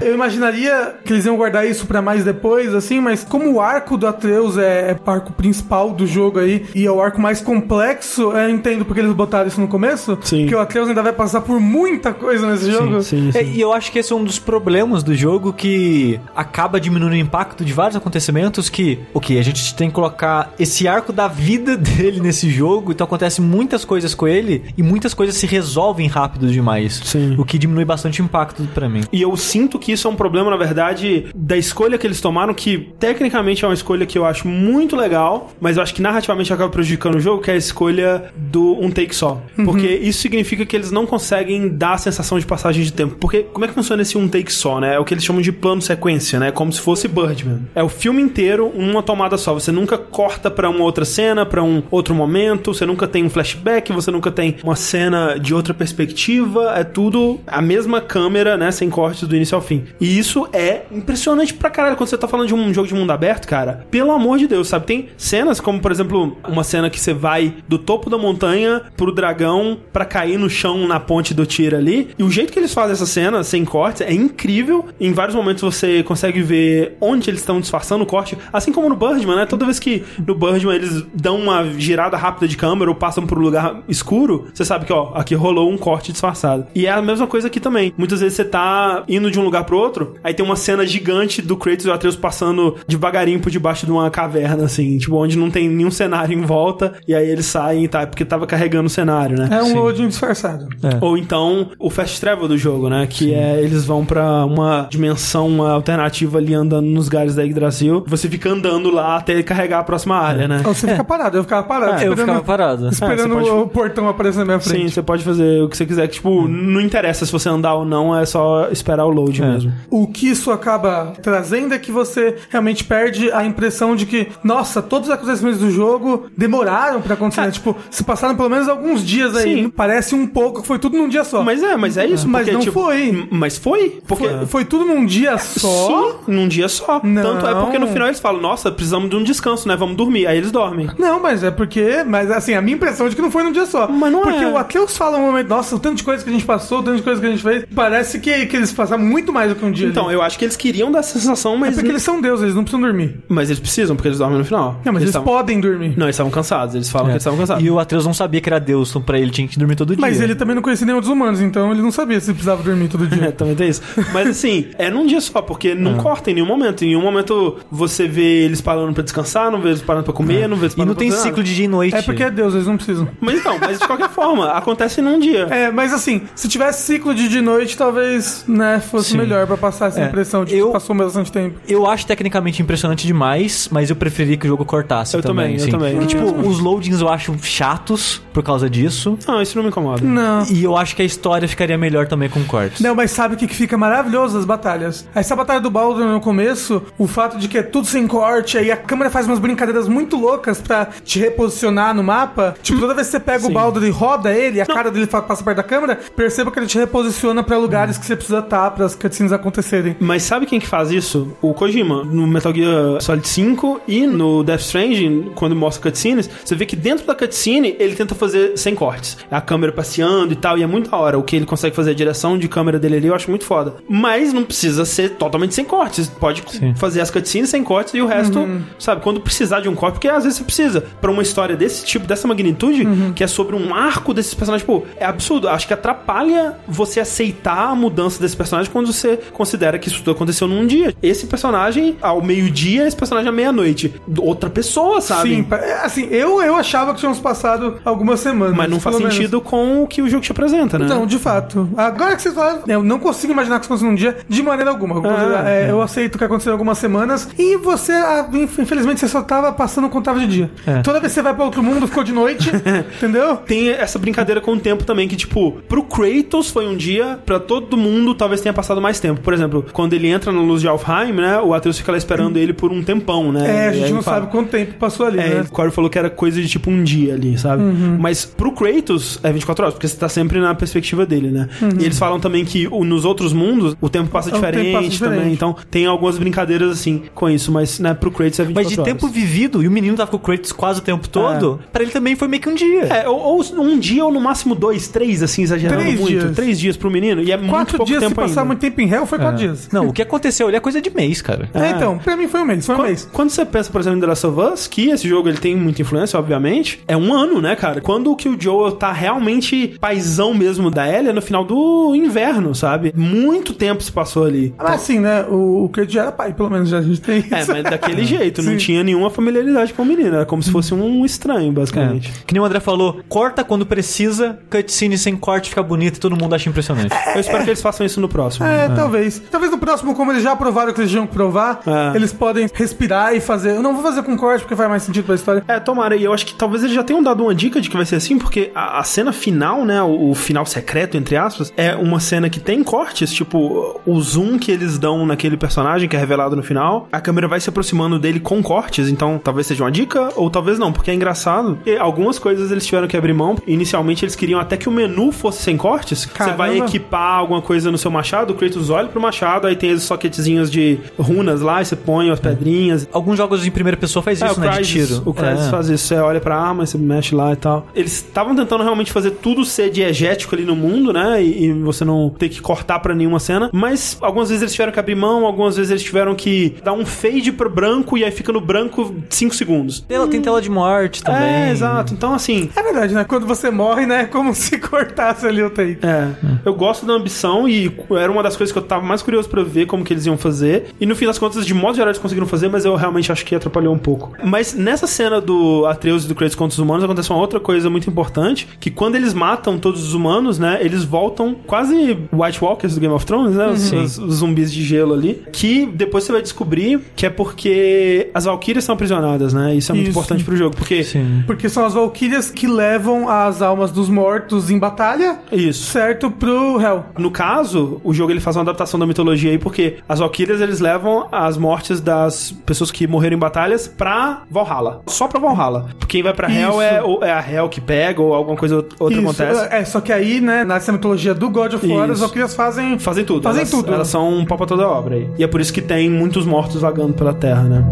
[0.00, 3.96] Eu imaginaria que eles iam guardar isso pra mais depois, assim, mas como o arco
[3.96, 7.40] do Atreus é, é o arco principal do jogo aí e é o arco mais
[7.40, 10.18] complexo, eu entendo porque eles botaram isso no começo.
[10.22, 10.42] Sim.
[10.42, 13.02] Porque o Atreus ainda vai passar por muita coisa nesse jogo.
[13.02, 16.80] Sim, É, e eu acho que esse é um dos problemas do jogo que acaba
[16.80, 21.12] diminuindo o impacto de vários acontecimentos que, ok, a gente tem que colocar esse arco
[21.12, 25.46] da vida dele nesse jogo, então acontece muitas coisas com ele e muitas coisas se
[25.46, 27.00] resolvem rápido demais.
[27.04, 27.34] Sim.
[27.38, 29.02] O que diminui bastante o impacto pra mim.
[29.12, 32.54] E eu sinto que isso é um problema, na verdade, da escolha que eles tomaram,
[32.54, 36.52] que tecnicamente é uma escolha que eu acho muito legal, mas eu acho que narrativamente
[36.52, 39.40] acaba prejudicando o jogo, que é a escolha do um take só.
[39.64, 43.16] Porque isso significa que eles não conseguem dar a sensação de passagem de tempo.
[43.16, 44.94] Porque como é que funciona esse um take só, né?
[44.94, 46.50] É o que eles chamam de plano sequência, né?
[46.50, 47.62] Como se fosse Birdman.
[47.74, 49.54] É o filme inteiro uma tomada só.
[49.54, 53.30] Você nunca corta pra uma outra cena, pra um outro momento, você nunca tem um
[53.30, 58.70] flashback, você nunca tem uma cena de outra perspectiva, é tudo a mesma câmera, né,
[58.70, 59.84] sem cortes do início ao fim.
[60.00, 63.10] E isso é impressionante pra caralho quando você tá falando de um jogo de mundo
[63.10, 63.86] aberto, cara.
[63.90, 64.86] Pelo amor de Deus, sabe?
[64.86, 69.12] Tem cenas como, por exemplo, uma cena que você vai do topo da montanha pro
[69.12, 72.08] dragão pra cair no chão na ponte do tiro ali.
[72.18, 74.86] E o jeito que eles fazem essa cena sem cortes é incrível.
[75.00, 78.96] Em vários momentos você consegue ver onde eles estão disfarçando o corte, assim como no
[78.96, 79.46] Birdman, né?
[79.46, 83.38] Toda vez que no Birdman eles dão uma girada rápida de câmera ou passam por
[83.38, 86.66] um lugar escuro, você sabe que, ó, aqui rolou um corte disfarçado.
[86.74, 87.92] E é a mesma coisa aqui também.
[87.96, 91.40] Muitas vezes você tá indo de um lugar pro outro, aí tem uma cena gigante
[91.42, 95.36] do Kratos e o Atreus passando devagarinho por debaixo de uma caverna, assim, tipo, onde
[95.36, 98.86] não tem nenhum cenário em volta, e aí eles saem e tá, porque tava carregando
[98.86, 99.48] o cenário, né?
[99.50, 100.66] É um loading disfarçado.
[101.00, 103.06] Ou então o fast travel do jogo, né?
[103.08, 108.04] Que é eles vão pra uma dimensão alternativa ali andando nos galhos da Yggdrasil.
[108.06, 110.62] Você fica andando lá até carregar a próxima área, né?
[110.64, 112.02] Ou você fica parado, eu ficava parado.
[112.02, 112.88] É, eu ficava parado.
[112.90, 114.90] Esperando É, você pode- o portão aparecer na minha Sim, frente.
[114.92, 117.84] você pode fazer o que você quiser, que tipo, não interessa se você andar ou
[117.84, 119.72] não, é só esperar o load mesmo.
[119.90, 124.80] O que isso acaba trazendo é que você realmente perde a impressão de que, nossa,
[124.82, 127.42] todos os acontecimentos do jogo demoraram pra acontecer.
[127.42, 127.50] né?
[127.50, 129.62] Tipo, se passaram pelo menos alguns dias aí.
[129.62, 129.68] Sim.
[129.70, 131.42] Parece um pouco que foi tudo num dia só.
[131.42, 132.28] Mas é, mas é isso.
[132.28, 133.28] Mas porque, não tipo, foi.
[133.30, 134.00] Mas foi?
[134.06, 134.28] Porque.
[134.28, 136.20] foi, foi tudo num dia só.
[136.26, 137.00] Sim, num dia só.
[137.02, 137.22] Não.
[137.22, 139.76] Tanto é porque no final eles falam, nossa, precisamos de um descanso, né?
[139.76, 140.26] Vamos dormir.
[140.26, 140.88] Aí eles dormem.
[140.98, 142.04] Não, mas é porque.
[142.06, 143.88] Mas assim, a minha impressão é de que não foi num dia só.
[143.88, 144.48] Mas não porque é.
[144.48, 146.82] o Atreus fala um momento, nossa, o tanto de coisa que a gente passou, o
[146.82, 147.64] tanto de coisa que a gente fez.
[147.74, 149.88] Parece que, que eles passaram muito mais do que um dia.
[149.88, 150.14] Então, ali.
[150.14, 151.74] eu acho que eles queriam dar essa sensação, É mas.
[151.74, 153.20] porque eles são deuses, eles não precisam dormir.
[153.28, 154.80] Mas eles precisam, porque eles dormem no final.
[154.84, 155.94] Não, mas eles, estavam- podem dormir.
[155.96, 156.74] Não, eles estavam cansados.
[156.74, 157.64] Eles falam que eles estavam cansados.
[157.64, 159.94] E o Atreus não sabia que era Deus, então pra ele tinha que dormir todo
[159.96, 160.00] dia.
[160.00, 162.88] Mas ele também não conhecia nenhum dos humanos, então ele não sabia se precisava dormir
[162.88, 163.16] todo dia.
[163.26, 163.82] É, também tem isso.
[164.12, 166.84] Mas assim, é num dia só, porque não corta em nenhum momento.
[166.84, 170.46] Em nenhum momento você vê eles parando pra descansar, não vê eles parando pra comer,
[170.48, 171.42] não vê eles E parando não pra tem ciclo nada.
[171.42, 171.96] de dia e noite.
[171.96, 173.08] É porque é Deus, eles não precisam.
[173.20, 175.48] Mas então, mas de qualquer forma, acontece num dia.
[175.50, 179.18] É, mas assim, se tivesse ciclo de dia e noite, talvez, né, fosse Sim.
[179.18, 180.06] melhor pra passar essa É.
[180.06, 181.56] impressão de Eu- que passou bastante tempo.
[181.68, 185.60] Eu acho tecnicamente impressionante demais, mas eu preferi que o jogo cortasse Eu também, eu
[185.60, 185.70] sim.
[185.70, 186.00] também.
[186.02, 189.18] E, tipo, os loadings eu acho chatos por causa disso.
[189.26, 190.02] Não, isso não me incomoda.
[190.04, 190.44] Não.
[190.46, 192.80] E eu acho que a história ficaria melhor também com cortes.
[192.80, 195.06] Não, mas sabe o que fica maravilhoso das batalhas?
[195.14, 198.70] Essa batalha do Baldur no começo, o fato de que é tudo sem corte, aí
[198.70, 202.54] a câmera faz umas brincadeiras muito loucas pra te reposicionar no mapa.
[202.62, 203.52] Tipo, toda vez que você pega o Sim.
[203.52, 206.78] Baldur e roda ele, a cara dele passa perto da câmera, perceba que ele te
[206.78, 209.96] reposiciona pra lugares que você precisa estar para as cutscenes acontecerem.
[210.00, 211.36] Mas sabe quem que faz isso?
[211.40, 216.54] O Kojima, no Metal Gear Solid 5 e no Death Stranding, quando mostra cutscenes, você
[216.54, 219.16] vê que dentro da cutscene ele tenta fazer sem cortes.
[219.30, 221.18] A câmera passeando e tal, e é muito da hora.
[221.18, 223.74] O que ele consegue fazer, a direção de câmera dele ali, eu acho muito foda.
[223.88, 226.08] Mas não precisa ser totalmente sem cortes.
[226.08, 226.42] Pode
[226.76, 228.46] fazer as cutscenes sem cortes e o resto,
[228.78, 230.84] sabe, quando precisar de um corte, porque às vezes você precisa.
[231.00, 234.84] Pra uma história desse tipo, dessa magnitude, que é sobre um arco desses personagens, pô,
[234.98, 235.48] é absurdo.
[235.48, 240.12] Acho que atrapalha você aceitar a mudança desse personagem quando você considera que isso tudo
[240.12, 240.94] aconteceu num dia.
[241.02, 243.94] Esse personagem ao meio-dia, esse personagem à meia-noite.
[244.18, 245.28] Outra pessoa, sabe?
[245.36, 248.56] Sim, é, assim, eu, eu achava que tínhamos passado algumas semanas.
[248.56, 249.14] Mas não faz pelo menos.
[249.16, 250.86] sentido com o que o jogo te apresenta, né?
[250.86, 251.68] Então, de fato.
[251.76, 254.70] Agora que vocês falaram, eu não consigo imaginar que isso aconteceu num dia de maneira
[254.70, 254.96] alguma.
[255.06, 259.08] Ah, É, Eu aceito que aconteceu em algumas semanas e você, ah, inf- infelizmente, você
[259.08, 260.50] só tava passando contava de dia.
[260.66, 260.80] É.
[260.82, 262.50] Toda vez que você vai pra outro mundo, ficou de noite,
[262.96, 263.36] entendeu?
[263.36, 267.38] Tem essa brincadeira com o tempo também, que, tipo, pro Kratos foi um dia, pra
[267.38, 269.20] todo mundo talvez tenha passado mais tempo.
[269.20, 271.38] Por exemplo, quando ele entra na luz de Alfheim, né?
[271.40, 273.66] O Atreus fica lá esperando ele por um tempão, né?
[273.66, 275.40] É, a gente não fala- sabe quanto tempo passou ali, É, né?
[275.42, 277.62] o Corey falou que era coisa de tipo um dia ali, sabe?
[277.64, 277.96] Uhum.
[278.00, 281.48] Mas pro Kratos é 24 horas, porque você tá sempre na perspectiva dele, né?
[281.80, 284.36] E eles falam também que nos outros mundos o tempo passa Uhum.
[284.36, 285.18] O tempo diferente passa diferente.
[285.18, 285.32] também.
[285.32, 288.80] Então tem algumas brincadeiras assim com isso, mas né, pro Kratos é 24 Mas de
[288.80, 288.92] horas.
[288.92, 291.90] tempo vivido, e o menino tava com o Kratos quase o tempo todo, pra ele
[291.92, 292.82] também foi meio que um dia.
[292.84, 296.10] É, ou, ou um dia ou no máximo dois, três, assim, exagerando Três muito.
[296.20, 296.36] dias.
[296.36, 297.22] Três dias pro menino.
[297.22, 298.46] E é muito Quatro pouco dias, se tempo passar ainda.
[298.48, 299.68] muito tempo em réu, foi quatro dias.
[299.72, 301.48] Não, o que aconteceu ali é coisa de mês, cara.
[301.54, 303.08] É, então, pra mim foi um mês, foi um Quando, mês.
[303.12, 305.56] quando você pensa, por exemplo, em The Last of Us, que esse jogo ele tem
[305.56, 307.80] muita influência, obviamente, é um ano, né, cara?
[307.80, 312.54] Quando que o Joel tá realmente paizão mesmo da Ellie é no final do inverno,
[312.54, 312.92] sabe?
[312.96, 314.54] Muito tempo se passou ali.
[314.58, 317.24] Mas assim, né, o, o Kratos já era pai, pelo menos já a gente tem
[317.30, 317.52] É, isso.
[317.52, 318.58] mas daquele jeito, não Sim.
[318.58, 322.12] tinha nenhuma familiaridade com o menino, era como se fosse um estranho, basicamente.
[322.26, 326.16] Que nem o André falou, corta quando precisa, cutscene sem corte fica bonito e todo
[326.16, 326.94] mundo acha impressionante.
[327.14, 328.46] Eu espero que eles façam isso no próximo.
[328.46, 329.22] É, talvez.
[329.30, 331.96] Talvez no próximo, como eles já provaram que eles tinham que provar, É.
[331.96, 333.50] eles podem respirar e fazer.
[333.56, 335.44] Eu não vou fazer com corte porque faz mais sentido pra história.
[335.48, 335.96] É, tomara.
[335.96, 337.96] E eu acho que talvez eles já tenham dado uma dica de que vai ser
[337.96, 339.82] assim, porque a, a cena final, né?
[339.82, 344.38] O, o final secreto, entre aspas, é uma cena que tem cortes, tipo, o zoom
[344.38, 347.98] que eles dão naquele personagem que é revelado no final, a câmera vai se aproximando
[347.98, 351.58] dele com cortes, então talvez seja uma dica, ou talvez não, porque é engraçado.
[351.66, 353.36] E algumas coisas eles tiveram que abrir mão.
[353.46, 356.04] Inicialmente eles queriam até que o menu fosse sem cortes.
[356.06, 356.64] Você vai Caramba.
[356.66, 360.50] equipar alguma coisa no seu machado, o Kratos olha pro machado, aí tem os soquetezinhos
[360.50, 362.88] de runas lá, e você põe as pedrinhas.
[362.92, 364.48] Alguns jogos em primeira pessoa faz É, isso, né?
[364.48, 365.02] De Crysis, tiro.
[365.04, 365.50] O Crysis É.
[365.50, 365.86] faz isso.
[365.88, 367.66] Você olha pra arma, você mexe lá e tal.
[367.74, 371.22] Eles estavam tentando realmente fazer tudo ser diegético ali no mundo, né?
[371.22, 373.50] E, e você não ter que cortar pra nenhuma cena.
[373.52, 376.84] Mas algumas vezes eles tiveram que abrir mão, algumas vezes eles tiveram que dar um
[376.86, 379.84] fade pro branco e aí fica no branco 5 segundos.
[379.88, 381.22] Ela tem tela de morte também.
[381.22, 381.92] É, exato.
[381.92, 383.04] Então, assim, É verdade, né?
[383.04, 384.02] Quando você morre, né?
[384.02, 385.78] É como se cortasse ali o take.
[385.82, 386.08] É,
[386.44, 389.42] eu gosto da ambição e era uma das coisas que eu tava mais curioso pra
[389.42, 390.66] ver como que eles iam fazer.
[390.80, 393.24] E no fim das contas, de modo geral, eles conseguiram fazer, mas eu realmente acho
[393.24, 394.12] que atrapalhou um pouco.
[394.24, 397.68] Mas nessa cena do Atreus e do Kratos contra os humanos, acontece uma outra coisa
[397.70, 402.74] muito importante, que quando eles matam todos os humanos, né, eles voltam quase White Walkers
[402.74, 406.12] do Game of Thrones, né, os, os- os zumbis de gelo ali, que depois você
[406.12, 409.98] vai descobrir que é porque as Valkyrias são aprisionadas, né, isso é muito Isso.
[409.98, 410.82] importante pro jogo, porque...
[410.84, 411.22] Sim.
[411.26, 415.70] Porque são as valquírias que levam as almas dos mortos em batalha, Isso.
[415.70, 416.84] certo, pro Hell.
[416.98, 420.60] No caso, o jogo ele faz uma adaptação da mitologia aí, porque as Valkyrias eles
[420.60, 424.82] levam as mortes das pessoas que morreram em batalhas pra Valhalla.
[424.86, 425.68] Só pra Valhalla.
[425.86, 428.98] Quem vai pra Hell é, ou- é a Hell que pega ou alguma coisa outra
[428.98, 429.54] Isso, acontece.
[429.54, 431.92] É, só que aí, né, nessa mitologia do God of War, Isso.
[431.92, 432.78] as valquírias fazem...
[432.78, 433.22] Fazem tudo.
[433.22, 433.72] Fazem elas, tudo.
[433.72, 435.08] Elas são um pau pra toda obra aí.
[435.18, 437.64] E é por isso que tem muitos mortos vagando pela terra, né?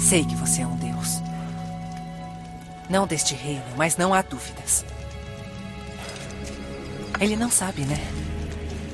[0.00, 0.81] Sei que você é um.
[2.92, 4.84] Não deste reino, mas não há dúvidas.
[7.18, 7.98] Ele não sabe, né?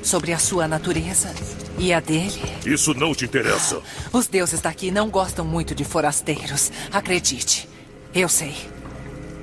[0.01, 1.35] Sobre a sua natureza
[1.77, 2.41] e a dele.
[2.65, 3.81] Isso não te interessa.
[4.13, 6.71] Os deuses daqui não gostam muito de forasteiros.
[6.93, 7.67] Acredite.
[8.15, 8.55] Eu sei.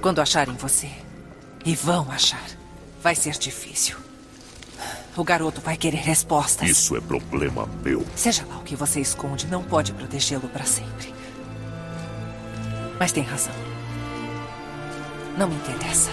[0.00, 0.88] Quando acharem você,
[1.62, 2.48] e vão achar,
[3.02, 3.98] vai ser difícil.
[5.14, 6.70] O garoto vai querer respostas.
[6.70, 8.06] Isso é problema meu.
[8.16, 11.12] Seja lá o que você esconde, não pode protegê-lo para sempre.
[12.98, 13.76] Mas tem razão.
[15.36, 16.10] Não me interessa.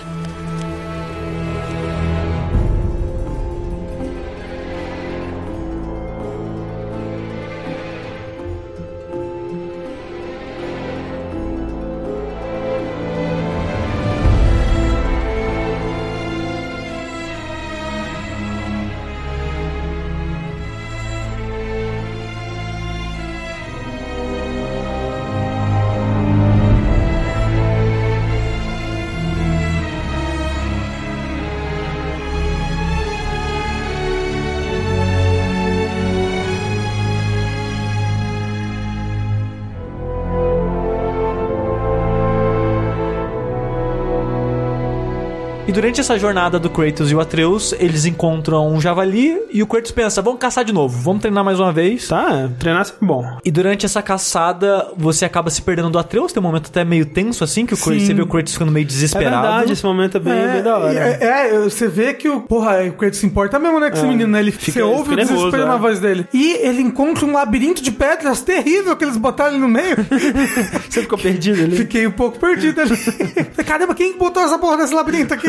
[45.73, 49.91] Durante essa jornada do Kratos e o Atreus, eles encontram um javali e o Kratos
[49.91, 52.07] pensa: vamos caçar de novo, vamos treinar mais uma vez.
[52.07, 53.37] Tá, treinar é sempre bom.
[53.43, 56.31] E durante essa caçada, você acaba se perdendo do Atreus.
[56.31, 58.71] Tem um momento até meio tenso assim, que o Kratos, você vê o Kratos ficando
[58.71, 59.41] meio É desesperado.
[59.47, 60.93] verdade, esse momento é bem, É, bem da hora.
[60.93, 62.41] É, é, você vê que o.
[62.41, 63.89] Porra, o Kratos se importa mesmo, né?
[63.89, 64.39] Com esse menino, né?
[64.39, 65.79] Ele, Fica- você ouve fica o desespero nervoso, na é.
[65.79, 66.27] voz dele.
[66.33, 69.95] E ele encontra um labirinto de pedras terrível que eles botaram ali no meio.
[70.89, 71.75] Você ficou perdido ali?
[71.75, 72.91] Fiquei um pouco perdido ali.
[73.65, 75.47] Caramba, quem botou essa porra desse labirinto aqui?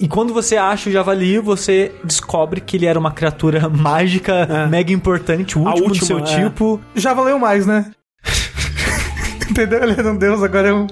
[0.00, 4.92] E quando você acha o javali, você descobre que ele era uma criatura mágica, mega
[4.92, 6.22] importante, o último do última, seu é.
[6.22, 6.80] tipo.
[6.94, 7.90] Já valeu mais, né?
[9.50, 9.82] Entendeu?
[9.82, 10.86] Ele era um deus, agora é um.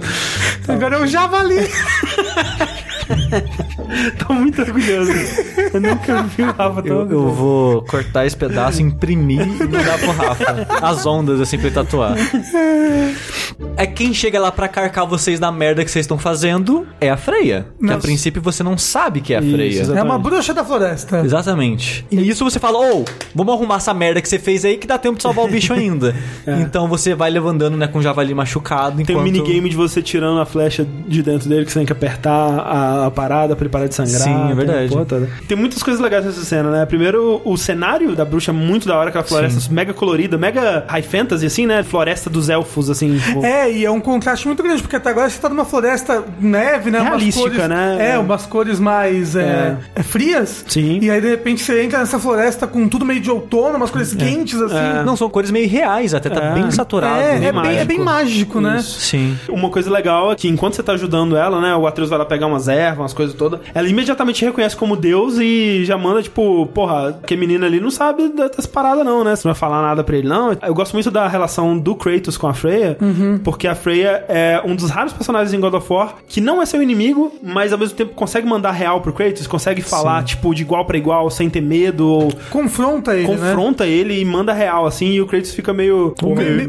[0.68, 1.56] Agora é um javali.
[4.18, 5.12] Tô muito orgulhoso.
[5.72, 9.98] Eu nunca vi o Rafa tão Eu, eu vou cortar esse pedaço, imprimir e mandar
[9.98, 10.66] pro Rafa.
[10.82, 12.14] As ondas, assim, pra ele tatuar.
[13.76, 17.16] É quem chega lá pra carcar vocês da merda que vocês estão fazendo é a
[17.16, 17.66] Freya.
[17.84, 19.98] Que a princípio você não sabe que é a Isso, exatamente.
[19.98, 21.20] É uma bruxa da floresta.
[21.20, 22.04] Exatamente.
[22.10, 23.04] E nisso você fala, ô,
[23.34, 25.72] vamos arrumar essa merda que você fez aí que dá tempo de salvar o bicho
[25.72, 26.14] ainda.
[26.66, 29.02] Então você vai levantando, né, com o javali machucado.
[29.04, 29.32] Tem um enquanto...
[29.32, 32.95] minigame de você tirando a flecha de dentro dele que você tem que apertar a,
[33.04, 34.20] a parada pra ele parar de sangrar.
[34.20, 34.92] Sim, é verdade.
[35.48, 36.86] Tem muitas coisas legais nessa cena, né?
[36.86, 41.02] Primeiro, o cenário da bruxa é muito da hora, aquela floresta mega colorida, mega high
[41.02, 41.82] fantasy, assim, né?
[41.82, 43.18] Floresta dos elfos, assim.
[43.18, 46.24] tipo- É, e é um contraste muito grande, porque até agora você tá numa floresta
[46.40, 46.98] neve, né?
[47.00, 48.10] umas Realística, cores, né?
[48.12, 50.64] É, umas cores mais é, é, frias.
[50.68, 50.98] Sim.
[51.02, 54.14] E aí, de repente, você entra nessa floresta com tudo meio de outono, umas cores
[54.14, 54.76] quentes, assim.
[55.00, 55.02] É.
[55.04, 56.54] Não, são cores meio reais, até tá É.
[56.54, 57.20] bem saturado.
[57.20, 58.76] É, bem é, bem, é bem mágico, né?
[58.78, 59.00] Isso.
[59.00, 59.36] Sim.
[59.48, 61.74] Uma coisa legal é que enquanto você tá ajudando ela, né?
[61.74, 63.60] O Atreus vai lá pegar umas ervas, umas coisas todas.
[63.74, 68.28] Ela imediatamente reconhece como Deus e já manda, tipo, porra, que menina ali não sabe
[68.28, 69.34] dessas paradas, não, né?
[69.36, 70.56] Você não vai falar nada pra ele, não.
[70.62, 72.96] Eu gosto muito da relação do Kratos com a Freya,
[73.44, 76.66] porque a Freya é um dos raros personagens em God of War que não é
[76.66, 80.62] seu inimigo, mas ao mesmo tempo consegue mandar real pro Kratos, consegue falar, tipo, de
[80.62, 83.36] igual pra igual, sem ter medo, ou Confronta ele, né?
[83.36, 86.14] confronta ele e manda real, assim, e o Kratos fica meio.
[86.18, 86.66] Pô, Me-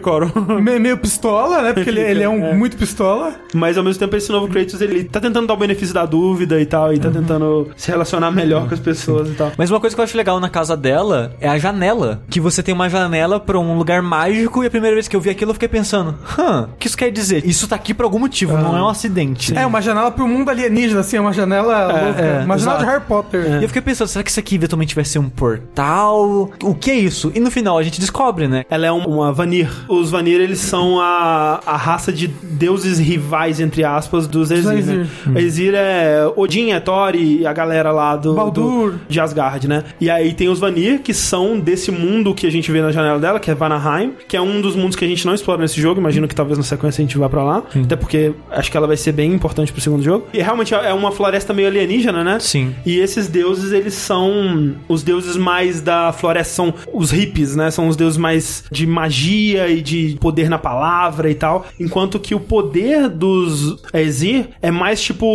[0.00, 0.30] cara.
[0.78, 1.72] Meio pistola, né?
[1.72, 2.54] Porque ele, ele é um é.
[2.54, 3.34] muito pistola.
[3.54, 6.60] Mas ao mesmo tempo, esse novo Kratos, ele tá tentando dar o benefício da dúvida
[6.60, 9.50] e tal, e tá tentando se relacionar melhor com as pessoas e tal.
[9.56, 12.22] Mas uma coisa que eu acho legal na casa dela é a janela.
[12.30, 15.20] Que você tem uma janela pra um lugar mágico e a primeira vez que eu
[15.20, 17.44] vi aquilo eu fiquei pensando, hã, o que isso quer dizer?
[17.46, 19.56] Isso tá aqui por algum motivo, não é um acidente.
[19.56, 22.20] É uma janela pro mundo alienígena, assim, é uma janela louca.
[22.20, 22.78] é, uma janela exato.
[22.78, 23.58] de Harry Potter.
[23.60, 26.50] E eu fiquei pensando, será que isso aqui eventualmente vai ser um portal?
[26.62, 27.32] O que é isso?
[27.34, 28.64] E no final a gente descobre, né?
[28.70, 29.70] Ela é um- uma Vanir.
[29.88, 34.50] Os Vanir, eles são a, a raça de deuses rivais, entre aspas, dos.
[34.50, 35.06] Aesir.
[35.26, 35.37] Né?
[35.40, 38.92] Ezir é Odin, é Thor e a galera lá do, Baldur.
[38.92, 39.84] do- de Asgard, né?
[40.00, 43.18] E aí tem os Vanir, que são desse mundo que a gente vê na janela
[43.18, 45.80] dela, que é Vanaheim, que é um dos mundos que a gente não explora nesse
[45.80, 46.00] jogo.
[46.00, 47.62] Imagino que talvez na sequência a gente vá pra lá.
[47.84, 50.26] Até porque acho que ela vai ser bem importante pro segundo jogo.
[50.32, 52.38] E realmente é uma floresta meio alienígena, né?
[52.40, 52.74] Sim.
[52.84, 57.70] E esses deuses, eles são os deuses mais da floresta, são os hippies, né?
[57.70, 61.66] São os deuses mais de magia e de poder na palavra e tal.
[61.78, 65.26] Enquanto que o poder dos Ezir é mais tipo,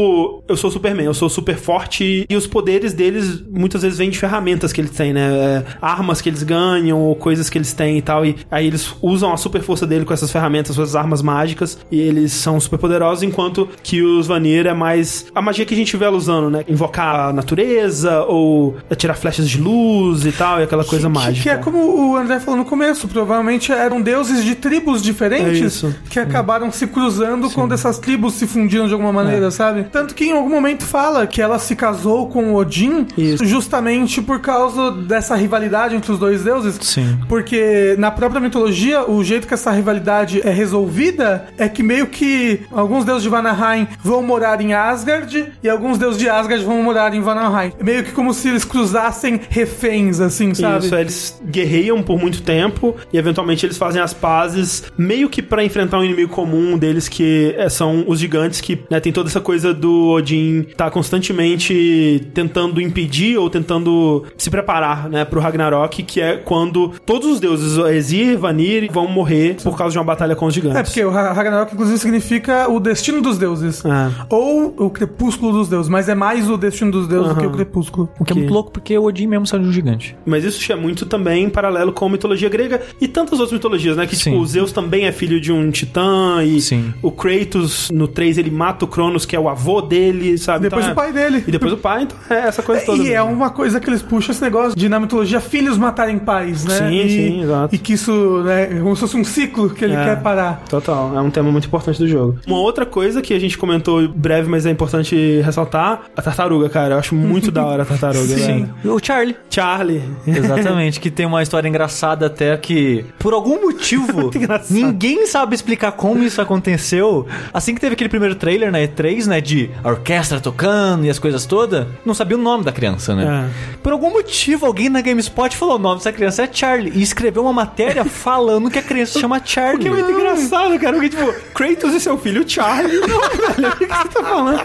[0.48, 2.26] eu sou Superman, eu sou super forte.
[2.30, 5.22] E os poderes deles muitas vezes vêm de ferramentas que eles têm, né?
[5.34, 8.26] É, armas que eles ganham ou coisas que eles têm e tal.
[8.26, 11.78] E aí eles usam a super força dele com essas ferramentas, suas armas mágicas.
[11.92, 15.78] E eles são super poderosos, enquanto que os Vanir é mais a magia que a
[15.78, 16.64] gente vê ela usando, né?
[16.68, 21.44] Invocar a natureza ou atirar flechas de luz e tal, e aquela coisa Que- mágica.
[21.44, 25.60] Que é como o André falou no começo, provavelmente eram deuses de tribos É diferentes
[25.76, 25.96] isso.
[26.10, 29.83] que acabaram se cruzando quando essas tribos se fundiram de alguma maneira, sabe?
[29.92, 33.46] Tanto que em algum momento fala que ela se casou com Odin Isso.
[33.46, 36.78] justamente por causa dessa rivalidade entre os dois deuses.
[36.82, 37.18] Sim.
[37.28, 42.62] Porque na própria mitologia, o jeito que essa rivalidade é resolvida é que meio que
[42.72, 47.14] alguns deuses de Vanaheim vão morar em Asgard e alguns deuses de Asgard vão morar
[47.14, 47.72] em Vanaheim.
[47.82, 50.86] Meio que como se eles cruzassem reféns, assim, sabe?
[50.86, 55.64] Isso, eles guerreiam por muito tempo e eventualmente eles fazem as pazes meio que pra
[55.64, 59.42] enfrentar um inimigo comum deles que é, são os gigantes que né, tem toda essa
[59.42, 66.22] coisa do Odin tá constantemente tentando impedir ou tentando se preparar, né, pro Ragnarok, que
[66.22, 70.46] é quando todos os deuses Ezir, Vanir vão morrer por causa de uma batalha com
[70.46, 70.78] os gigantes.
[70.80, 73.84] É, porque o Ra- Ragnarok, inclusive, significa o destino dos deuses.
[73.86, 74.12] É.
[74.30, 77.52] Ou o crepúsculo dos deuses, mas é mais o destino dos deuses do que o
[77.52, 78.10] crepúsculo.
[78.20, 80.16] O que é muito louco porque o Odin mesmo saiu de um gigante.
[80.26, 83.98] Mas isso é muito também em paralelo com a mitologia grega e tantas outras mitologias,
[83.98, 84.06] né?
[84.06, 84.32] Que, Sim.
[84.32, 86.94] tipo, o Zeus também é filho de um titã e Sim.
[87.02, 90.64] o Kratos, no 3, ele mata o Cronos, que é o avô dele, sabe?
[90.64, 91.44] Depois Então, o pai dele.
[91.48, 93.02] E depois o pai, então é essa coisa toda.
[93.02, 93.32] E é mesmo.
[93.34, 96.78] uma coisa que eles puxam esse negócio de na mitologia filhos matarem pais, né?
[96.78, 97.76] Sim, e, sim, exato.
[97.76, 100.04] E que isso, né, é como se fosse um ciclo que ele É.
[100.04, 100.64] quer parar.
[100.70, 102.38] Total, é um tema muito importante do jogo.
[102.46, 106.96] Uma outra coisa que a gente comentou breve, mas é importante ressaltar, a tartaruga, cara.
[106.96, 108.68] Eu acho muito da hora a tartaruga, Sim.
[108.84, 108.96] velho.
[108.96, 109.36] O Charlie.
[109.50, 110.02] Charlie.
[110.28, 114.32] Exatamente, que tem uma história engraçada até que, por algum motivo,
[114.70, 117.26] ninguém sabe explicar como isso aconteceu.
[117.54, 121.20] Assim que teve aquele primeiro trailer na E3, né, de a orquestra tocando e as
[121.20, 123.52] coisas todas, não sabia o nome da criança, né?
[123.82, 127.44] Por algum motivo, alguém na GameSpot falou o nome dessa criança é Charlie e escreveu
[127.44, 129.82] uma matéria falando que a criança se chama Charlie.
[129.82, 130.94] Que é muito engraçado, cara.
[130.94, 133.00] Porque, tipo, Kratos e seu filho Charlie.
[133.00, 133.08] Não,
[133.56, 134.62] velho, o que você tá falando?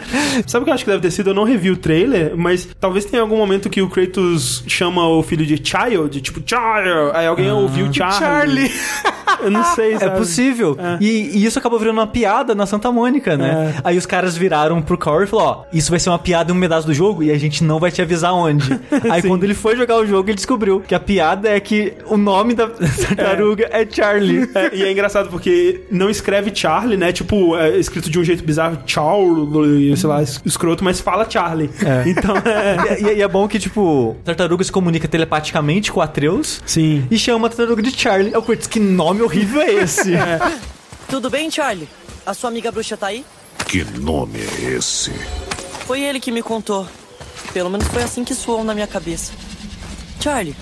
[0.47, 1.31] Sabe o que eu acho que deve ter sido?
[1.31, 5.23] Eu não revi o trailer, mas talvez tenha algum momento que o Kratos chama o
[5.23, 7.13] filho de Child, tipo, Child.
[7.15, 8.19] Aí alguém ouviu Charlie.
[8.19, 8.73] Charlie!
[9.43, 10.19] Eu não sei, É sabe?
[10.19, 10.77] possível.
[11.01, 11.06] E,
[11.39, 13.74] e isso acabou virando uma piada na Santa Mônica, né?
[13.85, 16.56] Aí os caras viraram pro Corey e falaram: Ó, isso vai ser uma piada em
[16.56, 18.69] um pedaço do jogo e a gente não vai te avisar onde.
[19.10, 22.16] Aí quando ele foi jogar o jogo, ele descobriu que a piada é que o
[22.16, 24.48] nome da tartaruga é, Charlie.
[24.55, 27.12] É, e é engraçado porque não escreve Charlie, né?
[27.12, 31.70] Tipo, é escrito de um jeito bizarro, Charlie, sei lá, es- escroto, mas fala Charlie.
[32.06, 33.01] Então é.
[33.01, 37.06] E, e- é bom que, tipo, a tartaruga se comunica telepaticamente com o Atreus Sim.
[37.10, 38.32] e chama a tartaruga de Charlie.
[38.32, 40.13] Eu curto, que nome horrível é esse?
[41.09, 41.89] Tudo bem, Charlie?
[42.25, 43.25] A sua amiga bruxa tá aí?
[43.67, 45.13] Que nome é esse?
[45.87, 46.89] Foi ele que me contou.
[47.53, 49.33] Pelo menos foi assim que soou na minha cabeça.
[50.21, 50.57] Charlie,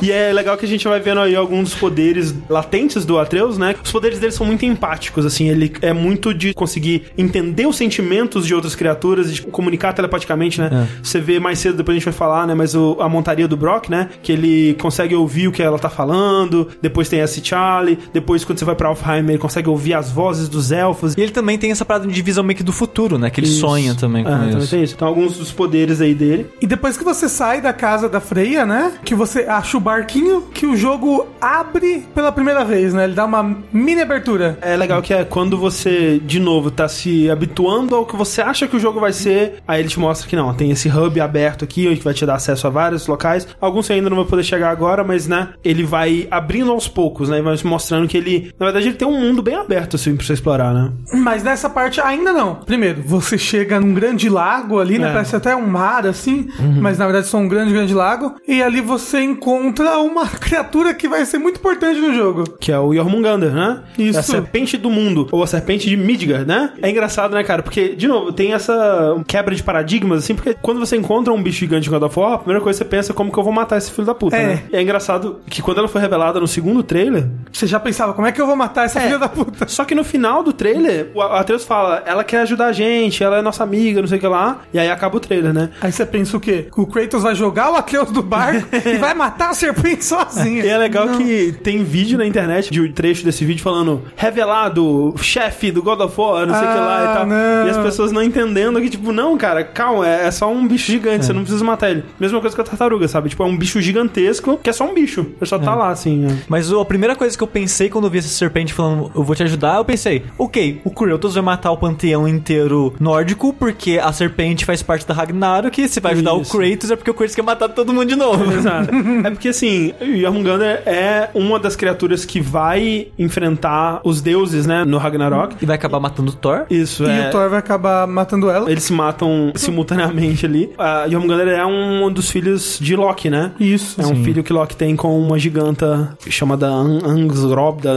[0.00, 3.58] E é legal que a gente vai vendo aí alguns dos poderes latentes do Atreus,
[3.58, 3.74] né?
[3.82, 5.48] Os poderes dele são muito empáticos, assim.
[5.48, 10.60] Ele é muito de conseguir entender os sentimentos de outras criaturas e de comunicar telepaticamente,
[10.60, 10.88] né?
[11.02, 12.54] Você vê mais cedo, depois a gente vai falar, né?
[12.54, 14.08] Mas o- a montaria do Brock, né?
[14.22, 16.68] Que ele consegue ouvir o que ela tá falando.
[16.80, 17.98] Depois tem esse Charlie.
[18.12, 21.14] Depois, quando você vai pra Alfheim, ele consegue ouvir as vozes dos elfos.
[21.16, 23.30] E ele também tem essa parada de visão meio que do futuro, né?
[23.30, 23.60] Que ele Isso.
[23.60, 24.70] sonha também com Ah, também isso.
[24.70, 24.94] tem isso.
[24.94, 26.46] Então, alguns dos poderes aí dele.
[26.60, 28.92] E depois que você sai da casa da Freya, né?
[29.04, 33.04] Que você acha o barquinho que o jogo abre pela primeira vez, né?
[33.04, 34.58] Ele dá uma mini abertura.
[34.62, 38.66] É legal que é quando você, de novo, tá se habituando ao que você acha
[38.66, 41.64] que o jogo vai ser, aí ele te mostra que não, tem esse hub aberto
[41.64, 43.46] aqui, onde vai te dar acesso a vários locais.
[43.60, 47.28] Alguns você ainda não vai poder chegar agora, mas, né, ele vai abrindo aos poucos,
[47.28, 50.16] né, e vai mostrando que ele, na verdade, ele tem um mundo bem aberto, assim,
[50.16, 50.92] pra você explorar, né?
[51.12, 52.54] Mas nessa parte ainda não.
[52.54, 55.10] Primeiro, você chega num grande lago ali, né?
[55.10, 55.12] É.
[55.12, 56.48] Parece até um mar, assim.
[56.80, 58.34] Mas na verdade só um grande, grande lago.
[58.46, 62.44] E ali você encontra uma criatura que vai ser muito importante no jogo.
[62.60, 63.80] Que é o Jormungandr, né?
[63.98, 64.18] Isso.
[64.18, 66.72] É a serpente do mundo, ou a serpente de Midgard, né?
[66.82, 67.62] É engraçado, né, cara?
[67.62, 71.60] Porque, de novo, tem essa quebra de paradigmas, assim, porque quando você encontra um bicho
[71.60, 73.42] gigante em God of War, a primeira coisa que você pensa é como que eu
[73.44, 74.46] vou matar esse filho da puta, É.
[74.46, 74.62] né?
[74.72, 78.26] E é engraçado que quando ela foi revelada no segundo trailer, Você já pensava, como
[78.26, 79.02] é que eu vou matar essa É.
[79.02, 79.68] filha da puta?
[79.68, 83.38] Só que no final do trailer, o Atreus fala, ela quer ajudar a gente, ela
[83.38, 84.60] é nossa amiga, não sei o que lá.
[84.72, 85.70] E aí acaba o trailer, né?
[85.80, 86.68] Aí você pensa o quê?
[86.72, 90.64] Que o Kratos vai jogar o Atreus do barco e vai matar a serpente sozinho.
[90.64, 95.14] E é legal que tem vídeo na internet de um trecho desse vídeo falando revelado,
[95.20, 97.26] chefe do God of War, não sei o que lá e Ah, tal.
[97.26, 97.66] não.
[97.66, 100.90] E as pessoas não entendendo que, tipo, não, cara, calma, é, é só um bicho
[100.90, 102.04] gigante, você não precisa matar ele.
[102.18, 103.28] Mesma coisa com a tartaruga, sabe?
[103.28, 105.20] Tipo, é um bicho gigantesco que é só um bicho.
[105.40, 106.18] Ele só tá lá, assim.
[106.18, 106.38] né?
[106.48, 109.34] Mas a primeira coisa que eu pensei quando eu vi essa serpente falando, eu vou
[109.34, 114.12] te ajudar, eu pensei, ok, o Kratos vai matar o panteão inteiro nórdico, porque a
[114.12, 116.54] serpente faz parte da Ragnarok, e se vai ajudar Isso.
[116.56, 118.52] o Kratos é porque o Kratos quer matar todo mundo de novo.
[118.52, 118.90] Exato.
[119.24, 124.98] é porque assim, Jormungandr é uma das criaturas que vai enfrentar os deuses, né, no
[124.98, 125.56] Ragnarok.
[125.62, 126.64] E vai acabar matando o Thor.
[126.68, 127.28] Isso, E é.
[127.28, 128.70] o Thor vai acabar matando ela.
[128.70, 130.70] Eles se matam simultaneamente ali.
[130.78, 133.52] A Jormungandr é um dos filhos de Loki, né?
[133.60, 134.00] Isso.
[134.00, 137.00] É um filho que Loki tem com uma giganta chamada An-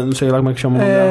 [0.06, 1.10] não sei lá como é que chama o nome dela.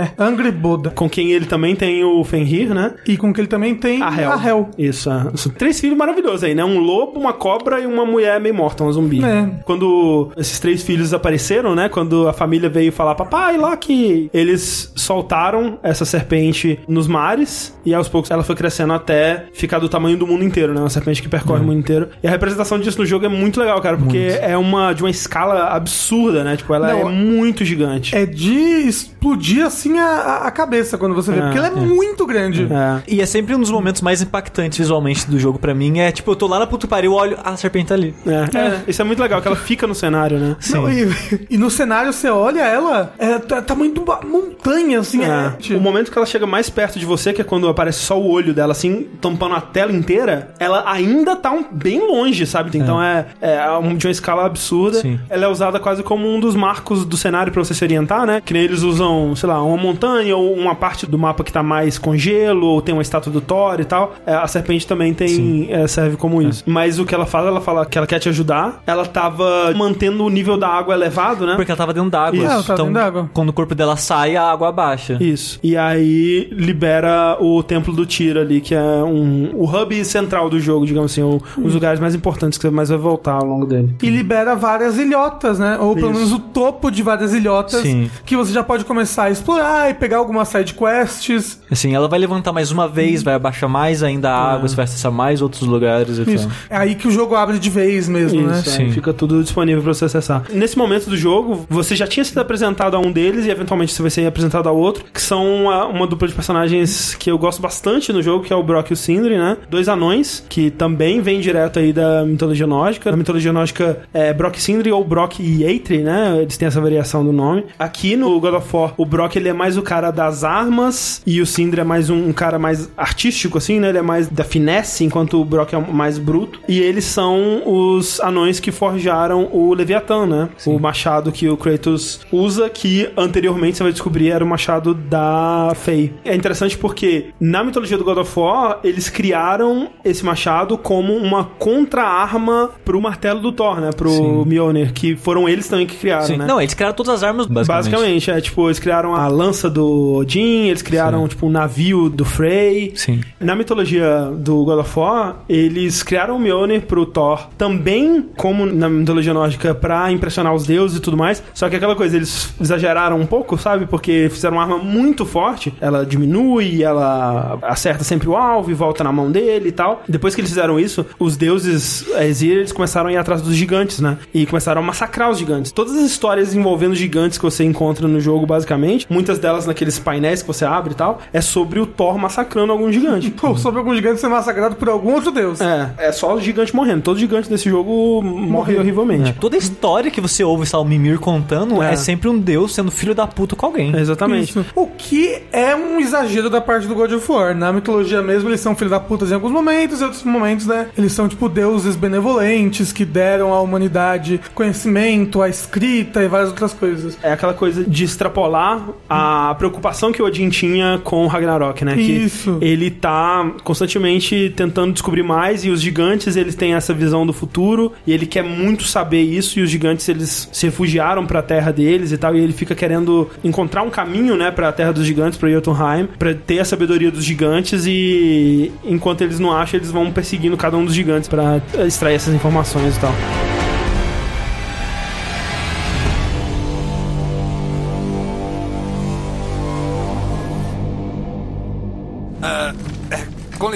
[0.00, 0.22] É.
[0.22, 0.90] Angry Buddha.
[0.90, 2.94] Com quem ele também tem o Fenrir, né?
[3.06, 4.32] E com que ele também tem A Hel.
[4.32, 4.70] a Hel.
[4.78, 5.30] Isso, é.
[5.34, 6.64] São três filhos maravilhosos aí, né?
[6.64, 9.22] Um lobo, uma cobra e uma mulher meio morta, um zumbi.
[9.24, 9.48] É.
[9.64, 11.88] Quando esses três filhos apareceram, né?
[11.88, 18.08] Quando a família veio falar, papai, Loki, eles soltaram essa serpente nos mares e aos
[18.08, 20.80] poucos ela foi crescendo até ficar do tamanho do mundo inteiro, né?
[20.80, 22.08] Uma serpente que percorre o mundo inteiro.
[22.22, 25.10] E a representação disso no jogo é muito legal, cara, porque é uma de uma
[25.10, 26.56] escala absurda, né?
[26.56, 28.14] Tipo, ela Não, é muito gigante.
[28.14, 28.54] É de
[28.88, 32.64] explodir assim a- a, a cabeça quando você vê, É, porque ela é, muito grande.
[32.70, 33.02] É.
[33.08, 35.98] E é sempre um dos momentos mais impactantes visualmente do jogo pra mim.
[35.98, 38.14] É tipo, eu tô lá na puta pariu, olho, ah, a serpente tá ali.
[38.26, 38.56] É.
[38.58, 38.80] É.
[38.86, 40.56] Isso é muito legal, que ela fica no cenário, né?
[40.70, 41.08] Não, e,
[41.50, 45.22] e no cenário você olha ela, é tá- tamanho de uma montanha, assim.
[45.22, 45.52] É.
[45.70, 45.76] É.
[45.76, 48.28] O momento que ela chega mais perto de você, que é quando aparece só o
[48.30, 52.76] olho dela, assim, tampando a tela inteira, ela ainda tá um- bem longe, sabe?
[52.76, 55.00] Então é, é um- de uma escala absurda.
[55.00, 55.18] Sim.
[55.28, 58.40] Ela é usada quase como um dos marcos do cenário pra você se orientar, né?
[58.44, 61.62] Que nem eles usam, sei lá, uma montanha ou uma parte do mapa que tá
[61.62, 64.14] mais com gelo, ou tem uma estátua do Thor e tal.
[64.26, 66.62] É, a serpente também tem é, serve como isso.
[66.66, 68.82] Mas o que ela fala, ela fala que ela quer te ajudar.
[68.86, 71.54] Ela tava mantendo o nível da água elevado, né?
[71.56, 72.36] Porque ela tava dentro d'água.
[72.36, 72.46] Isso.
[72.46, 73.30] É, ela tava então, dentro d'água.
[73.32, 75.16] quando o corpo dela sai, a água baixa.
[75.20, 75.58] Isso.
[75.62, 80.60] E aí libera o Templo do Tiro ali, que é um, o hub central do
[80.60, 83.66] jogo, digamos assim, o- os lugares mais importantes que você mais vai voltar ao longo
[83.66, 83.94] dele.
[84.02, 85.78] E libera várias ilhotas, né?
[85.80, 86.18] Ou pelo Isso.
[86.20, 87.80] menos o topo de várias ilhotas.
[87.82, 88.10] Sim.
[88.24, 91.60] Que você já pode começar a explorar e pegar algumas side quests.
[91.70, 94.84] Assim, ela vai levantar mais uma vez, vai abaixar mais ainda a água, você vai
[94.84, 96.48] acessar mais outros lugares e Isso.
[96.48, 96.56] tal.
[96.68, 98.58] É aí que o jogo abre de vez mesmo, né?
[98.58, 98.90] Isso, é, Sim.
[98.90, 100.44] fica tudo disponível pra você acessar.
[100.52, 104.02] Nesse momento do jogo, você já tinha sido apresentado a um deles e eventualmente você
[104.02, 107.62] vai ser apresentado ao outro, que são uma, uma dupla de personagens que eu gosto
[107.62, 109.56] bastante no jogo, que é o Brock e o Sindri, né?
[109.68, 113.10] Dois anões, que também vêm direto aí da mitologia nórdica.
[113.10, 116.38] Na mitologia nórdica é Brock e Sindri ou Brock e Eitri, né?
[116.40, 117.64] Eles têm essa variação do nome.
[117.78, 121.38] Aqui no God of War, o Brock ele é mais o cara das armas e
[121.42, 123.90] o Sindri é mais um, um cara mais artístico, assim, né?
[123.90, 126.60] Ele é mais da finesse, enquanto o Brock é mais bruto.
[126.66, 130.48] E eles são os anões que forjaram o Leviatã, né?
[130.64, 135.72] O machado que o Kratos usa, que anteriormente você vai descobrir era o machado da
[135.74, 136.14] Fei.
[136.24, 141.44] É interessante porque na mitologia do God of War, eles criaram esse machado como uma
[141.44, 143.90] contra-arma pro martelo do Thor, né?
[143.94, 144.44] Pro Sim.
[144.46, 146.38] Mjolnir, que foram eles também que criaram, Sim.
[146.38, 146.46] né?
[146.46, 147.90] Não, eles criaram todas as armas, basicamente.
[147.90, 152.24] Basicamente, é tipo, eles criaram a lança do Odin, eles criaram, tipo, um navio do
[152.24, 152.92] Frey.
[152.94, 153.20] Sim.
[153.40, 158.88] Na mitologia do God of War, eles criaram o Mjolnir pro Thor também, como na
[158.88, 161.42] mitologia nórdica, pra impressionar os deuses e tudo mais.
[161.52, 163.86] Só que aquela coisa, eles exageraram um pouco, sabe?
[163.86, 165.74] Porque fizeram uma arma muito forte.
[165.80, 170.04] Ela diminui, ela acerta sempre o alvo e volta na mão dele e tal.
[170.08, 173.98] Depois que eles fizeram isso, os deuses Aesir, eles começaram a ir atrás dos gigantes,
[173.98, 174.16] né?
[174.32, 175.72] E começaram a massacrar os gigantes.
[175.72, 180.42] Todas as histórias envolvendo gigantes que você encontra no jogo, basicamente, muitas delas naqueles painéis
[180.42, 183.30] que você abre e tal, é sobre o Thor massacrando algum gigante.
[183.40, 185.60] Pô, sobre algum gigante ser massacrado por algum outro deus.
[185.60, 187.02] É, é só os gigantes morrendo.
[187.02, 189.32] Todo gigante desse jogo morre horrivelmente.
[189.40, 191.92] Toda a história que você ouve o Mimir contando é.
[191.92, 191.96] É.
[191.96, 193.96] sempre um deus sendo filho da puta com alguém.
[193.96, 194.50] Exatamente.
[194.50, 194.66] Isso.
[194.74, 197.54] O que é um exagero da parte do God of War.
[197.54, 200.88] Na mitologia mesmo, eles são filhos da puta em alguns momentos, e outros momentos, né?
[200.96, 206.72] Eles são, tipo, deuses benevolentes que deram à humanidade conhecimento, a escrita e várias outras
[206.72, 207.18] coisas.
[207.22, 209.19] É aquela coisa de extrapolar a
[209.58, 211.98] preocupação que o Odin tinha com o Ragnarok, né?
[212.00, 212.58] Isso.
[212.58, 217.32] Que ele tá constantemente tentando descobrir mais e os gigantes, eles têm essa visão do
[217.32, 221.72] futuro e ele quer muito saber isso e os gigantes, eles se refugiaram pra terra
[221.72, 225.38] deles e tal e ele fica querendo encontrar um caminho, né, pra terra dos gigantes,
[225.38, 230.10] pra Jotunheim, pra ter a sabedoria dos gigantes e enquanto eles não acham, eles vão
[230.10, 233.12] perseguindo cada um dos gigantes pra extrair essas informações e tal.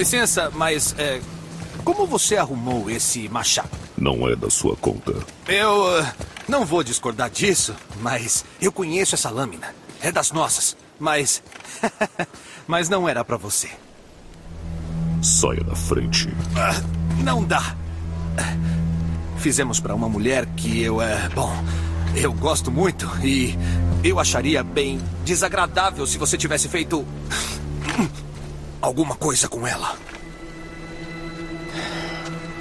[0.05, 1.19] Licença, mas é,
[1.83, 3.71] como você arrumou esse machado?
[3.97, 5.15] Não é da sua conta.
[5.47, 6.13] Eu ah,
[6.47, 9.73] não vou discordar disso, mas eu conheço essa lâmina.
[9.99, 11.41] É das nossas, mas
[12.67, 13.67] mas não era pra você.
[15.23, 16.29] Saia da frente.
[16.55, 16.79] Ah,
[17.23, 17.75] não dá.
[19.39, 21.51] Fizemos pra uma mulher que eu é bom.
[22.15, 23.57] Eu gosto muito e
[24.03, 27.03] eu acharia bem desagradável se você tivesse feito
[28.85, 29.97] alguma coisa com ela.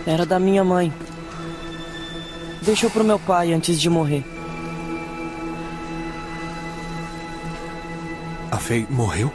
[0.06, 0.92] Era da minha mãe.
[2.62, 4.24] Deixou pro meu pai antes de morrer.
[8.50, 9.30] A Faye morreu?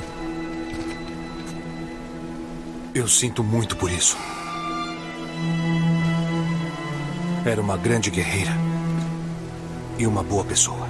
[2.93, 4.17] Eu sinto muito por isso.
[7.45, 8.51] Era uma grande guerreira.
[9.97, 10.87] E uma boa pessoa.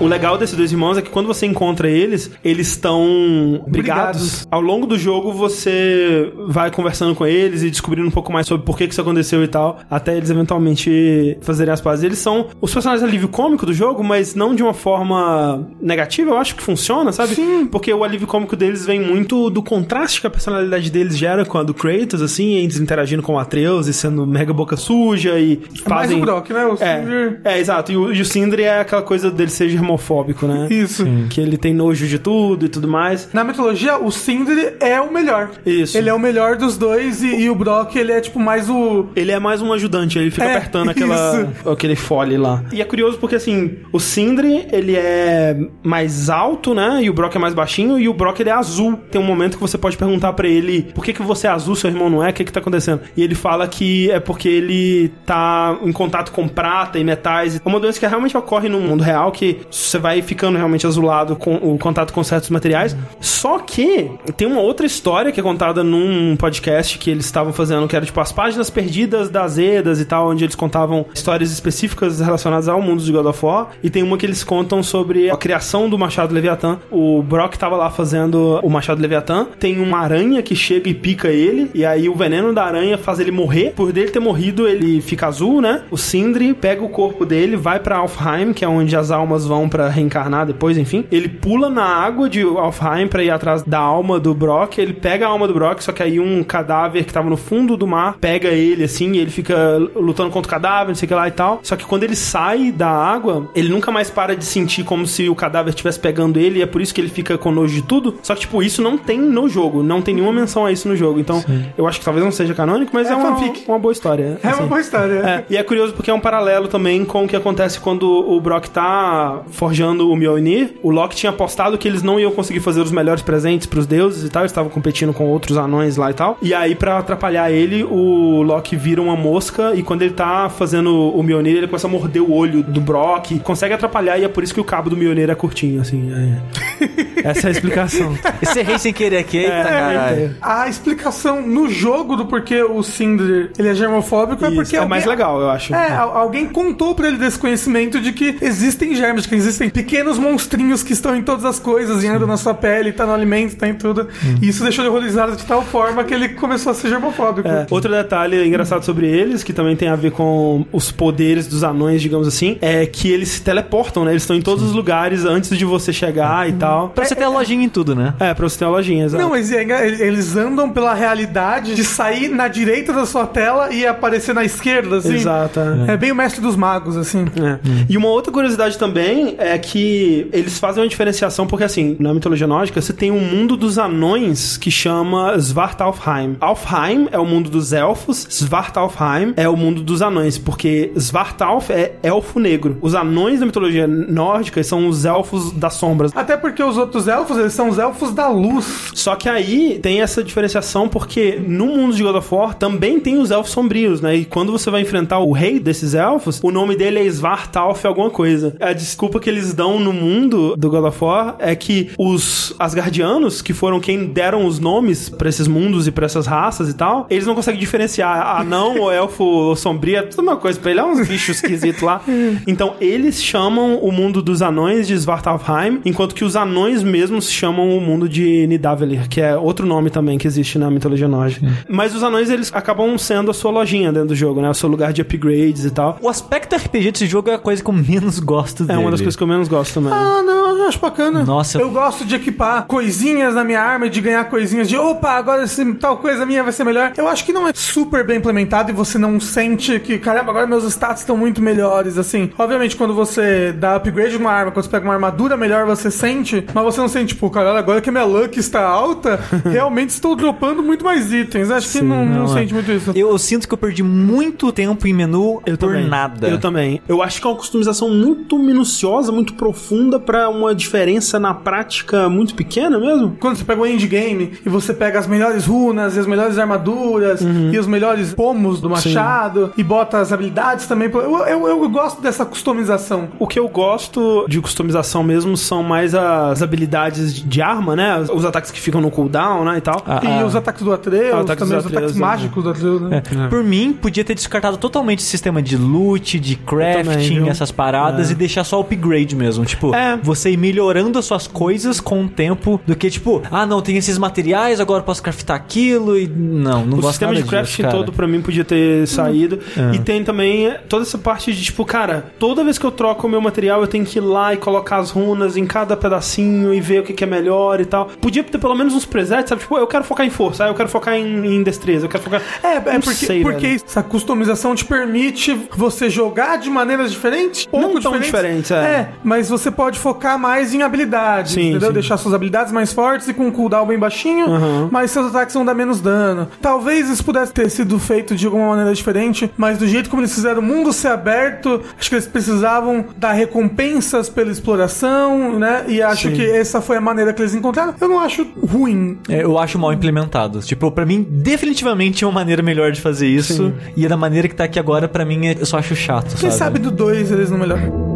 [0.00, 4.46] O legal desses dois irmãos é que quando você encontra eles, eles estão brigados.
[4.48, 8.64] Ao longo do jogo, você vai conversando com eles e descobrindo um pouco mais sobre
[8.64, 12.04] por que isso aconteceu e tal, até eles eventualmente fazerem as pazes.
[12.04, 16.38] Eles são os personagens alívio cômico do jogo, mas não de uma forma negativa, eu
[16.38, 17.34] acho que funciona, sabe?
[17.34, 17.66] Sim.
[17.66, 21.58] Porque o alívio cômico deles vem muito do contraste que a personalidade deles gera com
[21.58, 25.54] a do Kratos, assim, eles interagindo com o Atreus e sendo mega boca suja e
[25.54, 26.18] É mais fazem...
[26.18, 26.64] o Brock, né?
[26.66, 27.90] O Sindri- É, é, exato.
[27.90, 30.68] E o, e o Sindri é aquela coisa dele ser germofóbico, né?
[30.70, 31.04] Isso.
[31.30, 33.30] Que ele tem nojo de tudo e tudo mais.
[33.32, 35.50] Na mitologia, o Sindri é o melhor.
[35.64, 35.96] Isso.
[35.96, 39.06] Ele é o melhor dos dois e, e o Brock, ele é tipo mais o.
[39.16, 42.62] Ele é mais um ajudante, ele fica É, apertando aquela, aquele fole lá.
[42.72, 47.00] E é curioso porque, assim, o Sindri, ele é mais alto, né?
[47.02, 48.98] E o Brock é mais baixinho, e o Brock, ele é azul.
[49.10, 51.74] Tem um momento que você pode perguntar pra ele, por que, que você é azul,
[51.74, 52.30] seu irmão não é?
[52.30, 53.00] O que que tá acontecendo?
[53.16, 57.60] E ele fala que é porque ele tá em contato com prata e metais.
[57.64, 61.36] É uma doença que realmente ocorre no mundo real, que você vai ficando realmente azulado
[61.36, 62.96] com o contato com certos materiais.
[63.20, 67.86] Só que tem uma outra história que é contada num podcast que eles estavam fazendo,
[67.86, 72.20] que era tipo as páginas perdidas das Edas e tal, onde eles contavam histórias específicas
[72.20, 73.68] relacionadas ao mundo de God of War.
[73.82, 76.78] E tem uma que eles contam sobre a criação do Machado Leviatã.
[76.90, 79.46] O Brock tava lá fazendo o Machado Leviatã.
[79.58, 81.70] Tem uma aranha que chega e pica ele.
[81.74, 83.72] E aí o veneno da aranha faz ele morrer.
[83.76, 85.82] Por dele ter morrido, ele fica azul, né?
[85.90, 89.67] O Sindri pega o corpo dele, vai pra Alfheim, que é onde as almas vão
[89.68, 91.04] pra reencarnar depois, enfim.
[91.10, 94.78] Ele pula na água de Alfheim pra ir atrás da alma do Brock.
[94.78, 97.76] Ele pega a alma do Brock, só que aí um cadáver que tava no fundo
[97.76, 101.08] do mar pega ele assim, e ele fica lutando contra o cadáver, não sei o
[101.08, 101.60] que lá e tal.
[101.62, 105.28] Só que quando ele sai da água, ele nunca mais para de sentir como se
[105.28, 107.82] o cadáver estivesse pegando ele, e é por isso que ele fica com nojo de
[107.82, 108.16] tudo.
[108.22, 110.96] Só que, tipo, isso não tem no jogo, não tem nenhuma menção a isso no
[110.96, 111.18] jogo.
[111.20, 111.44] Então,
[111.76, 114.38] eu acho que talvez não seja canônico, mas é, É uma, uma boa história.
[114.42, 114.60] É assim.
[114.60, 115.14] uma boa história.
[115.14, 118.40] É, e é curioso porque é um paralelo também com o que acontece quando o
[118.40, 120.70] Brock tá forjando o Mjolnir.
[120.82, 124.22] O Loki tinha apostado que eles não iam conseguir fazer os melhores presentes pros deuses
[124.24, 126.38] e tal, eles estavam competindo com outros anões lá e tal.
[126.40, 130.94] E aí, pra atrapalhar ele, o Loki vira uma mosca e quando ele tá fazendo
[130.94, 134.44] o Mjolnir, ele começa a morder o olho do Brock, consegue atrapalhar e é por
[134.44, 136.08] isso que o cabo do Mjolnir é curtinho, assim.
[136.12, 137.08] é.
[137.24, 138.16] Essa é a explicação.
[138.40, 140.36] Esse errei sem querer aqui, eita, caralho.
[140.40, 144.78] A explicação no jogo do porquê o Sindri ele é germofóbico é Isso, porque é
[144.78, 145.74] alguém- mais legal, eu acho.
[145.74, 149.47] É, al- alguém contou pra ele desse conhecimento de que existem germes, de que existem
[149.56, 153.12] pequenos monstrinhos que estão em todas as coisas, e andam na sua pele, tá no
[153.12, 154.08] alimento, tá em tudo.
[154.42, 157.46] E isso deixou ele horrorizado de tal forma que ele começou a ser germofóbico.
[157.48, 161.62] É, Outro detalhe engraçado sobre eles, que também tem a ver com os poderes dos
[161.64, 164.12] anões, digamos assim, é que eles se teleportam, né?
[164.12, 166.88] Eles estão em todos os lugares antes de você chegar e tal.
[166.90, 168.14] Pra você ter a lojinha em tudo, né?
[168.18, 169.22] É, pra você ter uma lojinha, exato.
[169.22, 173.72] Não, mas é engra- eles andam pela realidade de sair na direita da sua tela
[173.72, 175.14] e aparecer na esquerda, assim.
[175.14, 175.60] Exato.
[175.60, 175.92] é.
[175.92, 177.24] É bem o mestre dos magos, assim.
[177.40, 177.58] É.
[177.88, 182.46] E uma outra curiosidade também é que eles fazem uma diferenciação, porque assim, na mitologia
[182.46, 186.36] nórdica, você tem um mundo dos anões que chama Svartalfheim.
[186.40, 191.96] Alfheim é o mundo dos elfos, Svartalfheim é o mundo dos anões, porque Svartalf é
[192.02, 192.78] elfo negro.
[192.80, 196.12] Os anões da mitologia nórdica são os elfos das sombras.
[196.14, 198.90] Até porque os outros elfos, eles são os elfos da luz.
[198.94, 203.18] Só que aí tem essa diferenciação porque no mundo de God of War também tem
[203.18, 204.16] os elfos sombrios, né?
[204.16, 208.10] E quando você vai enfrentar o rei desses elfos, o nome dele é Svartalf alguma
[208.10, 208.56] coisa.
[208.60, 213.42] A desculpa que eles dão no mundo do God of War é que os Asgardianos,
[213.42, 217.06] que foram quem deram os nomes pra esses mundos e pra essas raças e tal,
[217.10, 220.80] eles não conseguem diferenciar anão ou elfo ou sombrio, é tudo uma coisa pra ele,
[220.80, 222.00] é uns bichos esquisitos lá.
[222.46, 227.76] Então eles chamam o mundo dos anões de Svartalfheim, enquanto que os anões mesmos chamam
[227.76, 231.46] o mundo de Nidavellir, que é outro nome também que existe na mitologia nórdica.
[231.68, 234.48] Mas os anões, eles acabam sendo a sua lojinha dentro do jogo, né?
[234.50, 235.98] O seu lugar de upgrades e tal.
[236.00, 238.78] O aspecto RPG desse jogo é a coisa que eu menos gosto É dele.
[238.78, 239.92] uma das coisas que eu menos gosto também.
[239.92, 241.24] Ah, não, eu acho bacana.
[241.24, 241.58] Nossa.
[241.58, 245.44] Eu gosto de equipar coisinhas na minha arma e de ganhar coisinhas de opa, agora
[245.44, 246.92] esse, tal coisa minha vai ser melhor.
[246.96, 250.46] Eu acho que não é super bem implementado e você não sente que, caramba, agora
[250.46, 252.30] meus stats estão muito melhores, assim.
[252.36, 255.90] Obviamente, quando você dá upgrade de uma arma, quando você pega uma armadura melhor, você
[255.90, 259.20] sente, mas você não sente, tipo, caralho, agora que a minha luck está alta,
[259.50, 261.50] realmente estou dropando muito mais itens.
[261.50, 262.40] Acho que não, não, não, é.
[262.40, 262.92] sente muito isso.
[262.94, 265.88] Eu sinto que eu perdi muito tempo em menu Eu por também.
[265.88, 266.28] nada.
[266.28, 266.82] Eu também.
[266.88, 272.08] Eu acho que é uma customização muito minuciosa, muito profunda pra uma diferença na prática
[272.08, 273.16] muito pequena mesmo.
[273.20, 277.20] Quando você pega o endgame e você pega as melhores runas e as melhores armaduras
[277.20, 277.50] Uhum.
[277.52, 280.90] e os melhores pomos do machado e bota as habilidades também.
[280.92, 283.08] Eu, eu, eu gosto dessa customização.
[283.18, 288.04] O que eu gosto de customização mesmo são mais as habilidades de arma, né?
[288.12, 289.58] Os ataques que ficam no cooldown, né?
[289.58, 289.82] E tal.
[289.86, 290.26] Ah, e ah.
[290.26, 292.00] os ataques do Atreus, Ah, ataques também do os ataques Atreus, né?
[292.00, 293.02] mágicos do Atreus, né?
[293.28, 297.28] Por mim, podia ter descartado totalmente o sistema de loot, de também, crafting, viu?
[297.28, 298.12] essas paradas É.
[298.12, 299.44] e deixar só o upgrade mesmo.
[299.44, 299.98] Tipo, É.
[300.02, 303.76] você ir melhorando as suas coisas com o tempo do que, tipo, ah, não, tem
[303.76, 306.06] esses materiais, agora eu posso craftar aquilo e.
[306.06, 309.38] Não, não o gosto sistema de crafting disso, todo pra mim podia ter saído.
[309.56, 309.76] É.
[309.76, 313.10] E tem também toda essa parte de tipo, cara, toda vez que eu troco o
[313.10, 316.60] meu material, eu tenho que ir lá e colocar as runas em cada pedacinho e
[316.60, 317.86] ver o que, que é melhor e tal.
[318.00, 319.42] Podia ter pelo menos uns presets, sabe?
[319.42, 322.22] Tipo, eu quero focar em força, eu quero focar em, em destreza, eu quero focar.
[322.42, 323.62] É, é porque, sei, porque velho.
[323.66, 328.77] essa customização te permite você jogar de maneiras diferentes, pouco Não tão diferentes, é.
[329.02, 331.68] Mas você pode focar mais em habilidades, Sim, entendeu?
[331.68, 331.74] sim.
[331.74, 334.68] Deixar suas habilidades mais fortes e com um cooldown bem baixinho, Uhum.
[334.70, 336.28] mas seus ataques vão dar menos dano.
[336.40, 340.14] Talvez isso pudesse ter sido feito de alguma maneira diferente, mas do jeito como eles
[340.14, 345.64] fizeram o mundo ser aberto, acho que eles precisavam dar recompensas pela exploração, né?
[345.68, 346.14] E acho Sim.
[346.14, 347.74] que essa foi a maneira que eles encontraram.
[347.80, 348.98] Eu não acho ruim.
[349.08, 350.40] É, eu acho mal implementado.
[350.40, 353.52] Tipo, pra mim, definitivamente tinha uma maneira melhor de fazer isso.
[353.76, 356.30] E da maneira que tá aqui agora, pra mim, é- eu só acho chato, Quem
[356.30, 356.34] sabe?
[356.34, 357.87] sabe do 2 eles não melhoram.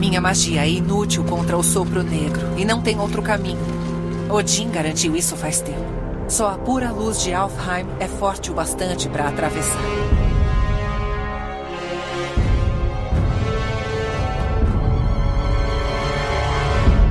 [0.00, 3.60] Minha magia é inútil contra o sopro negro e não tem outro caminho.
[4.30, 5.84] Odin garantiu isso faz tempo.
[6.26, 10.29] Só a pura luz de Alfheim é forte o bastante para atravessar.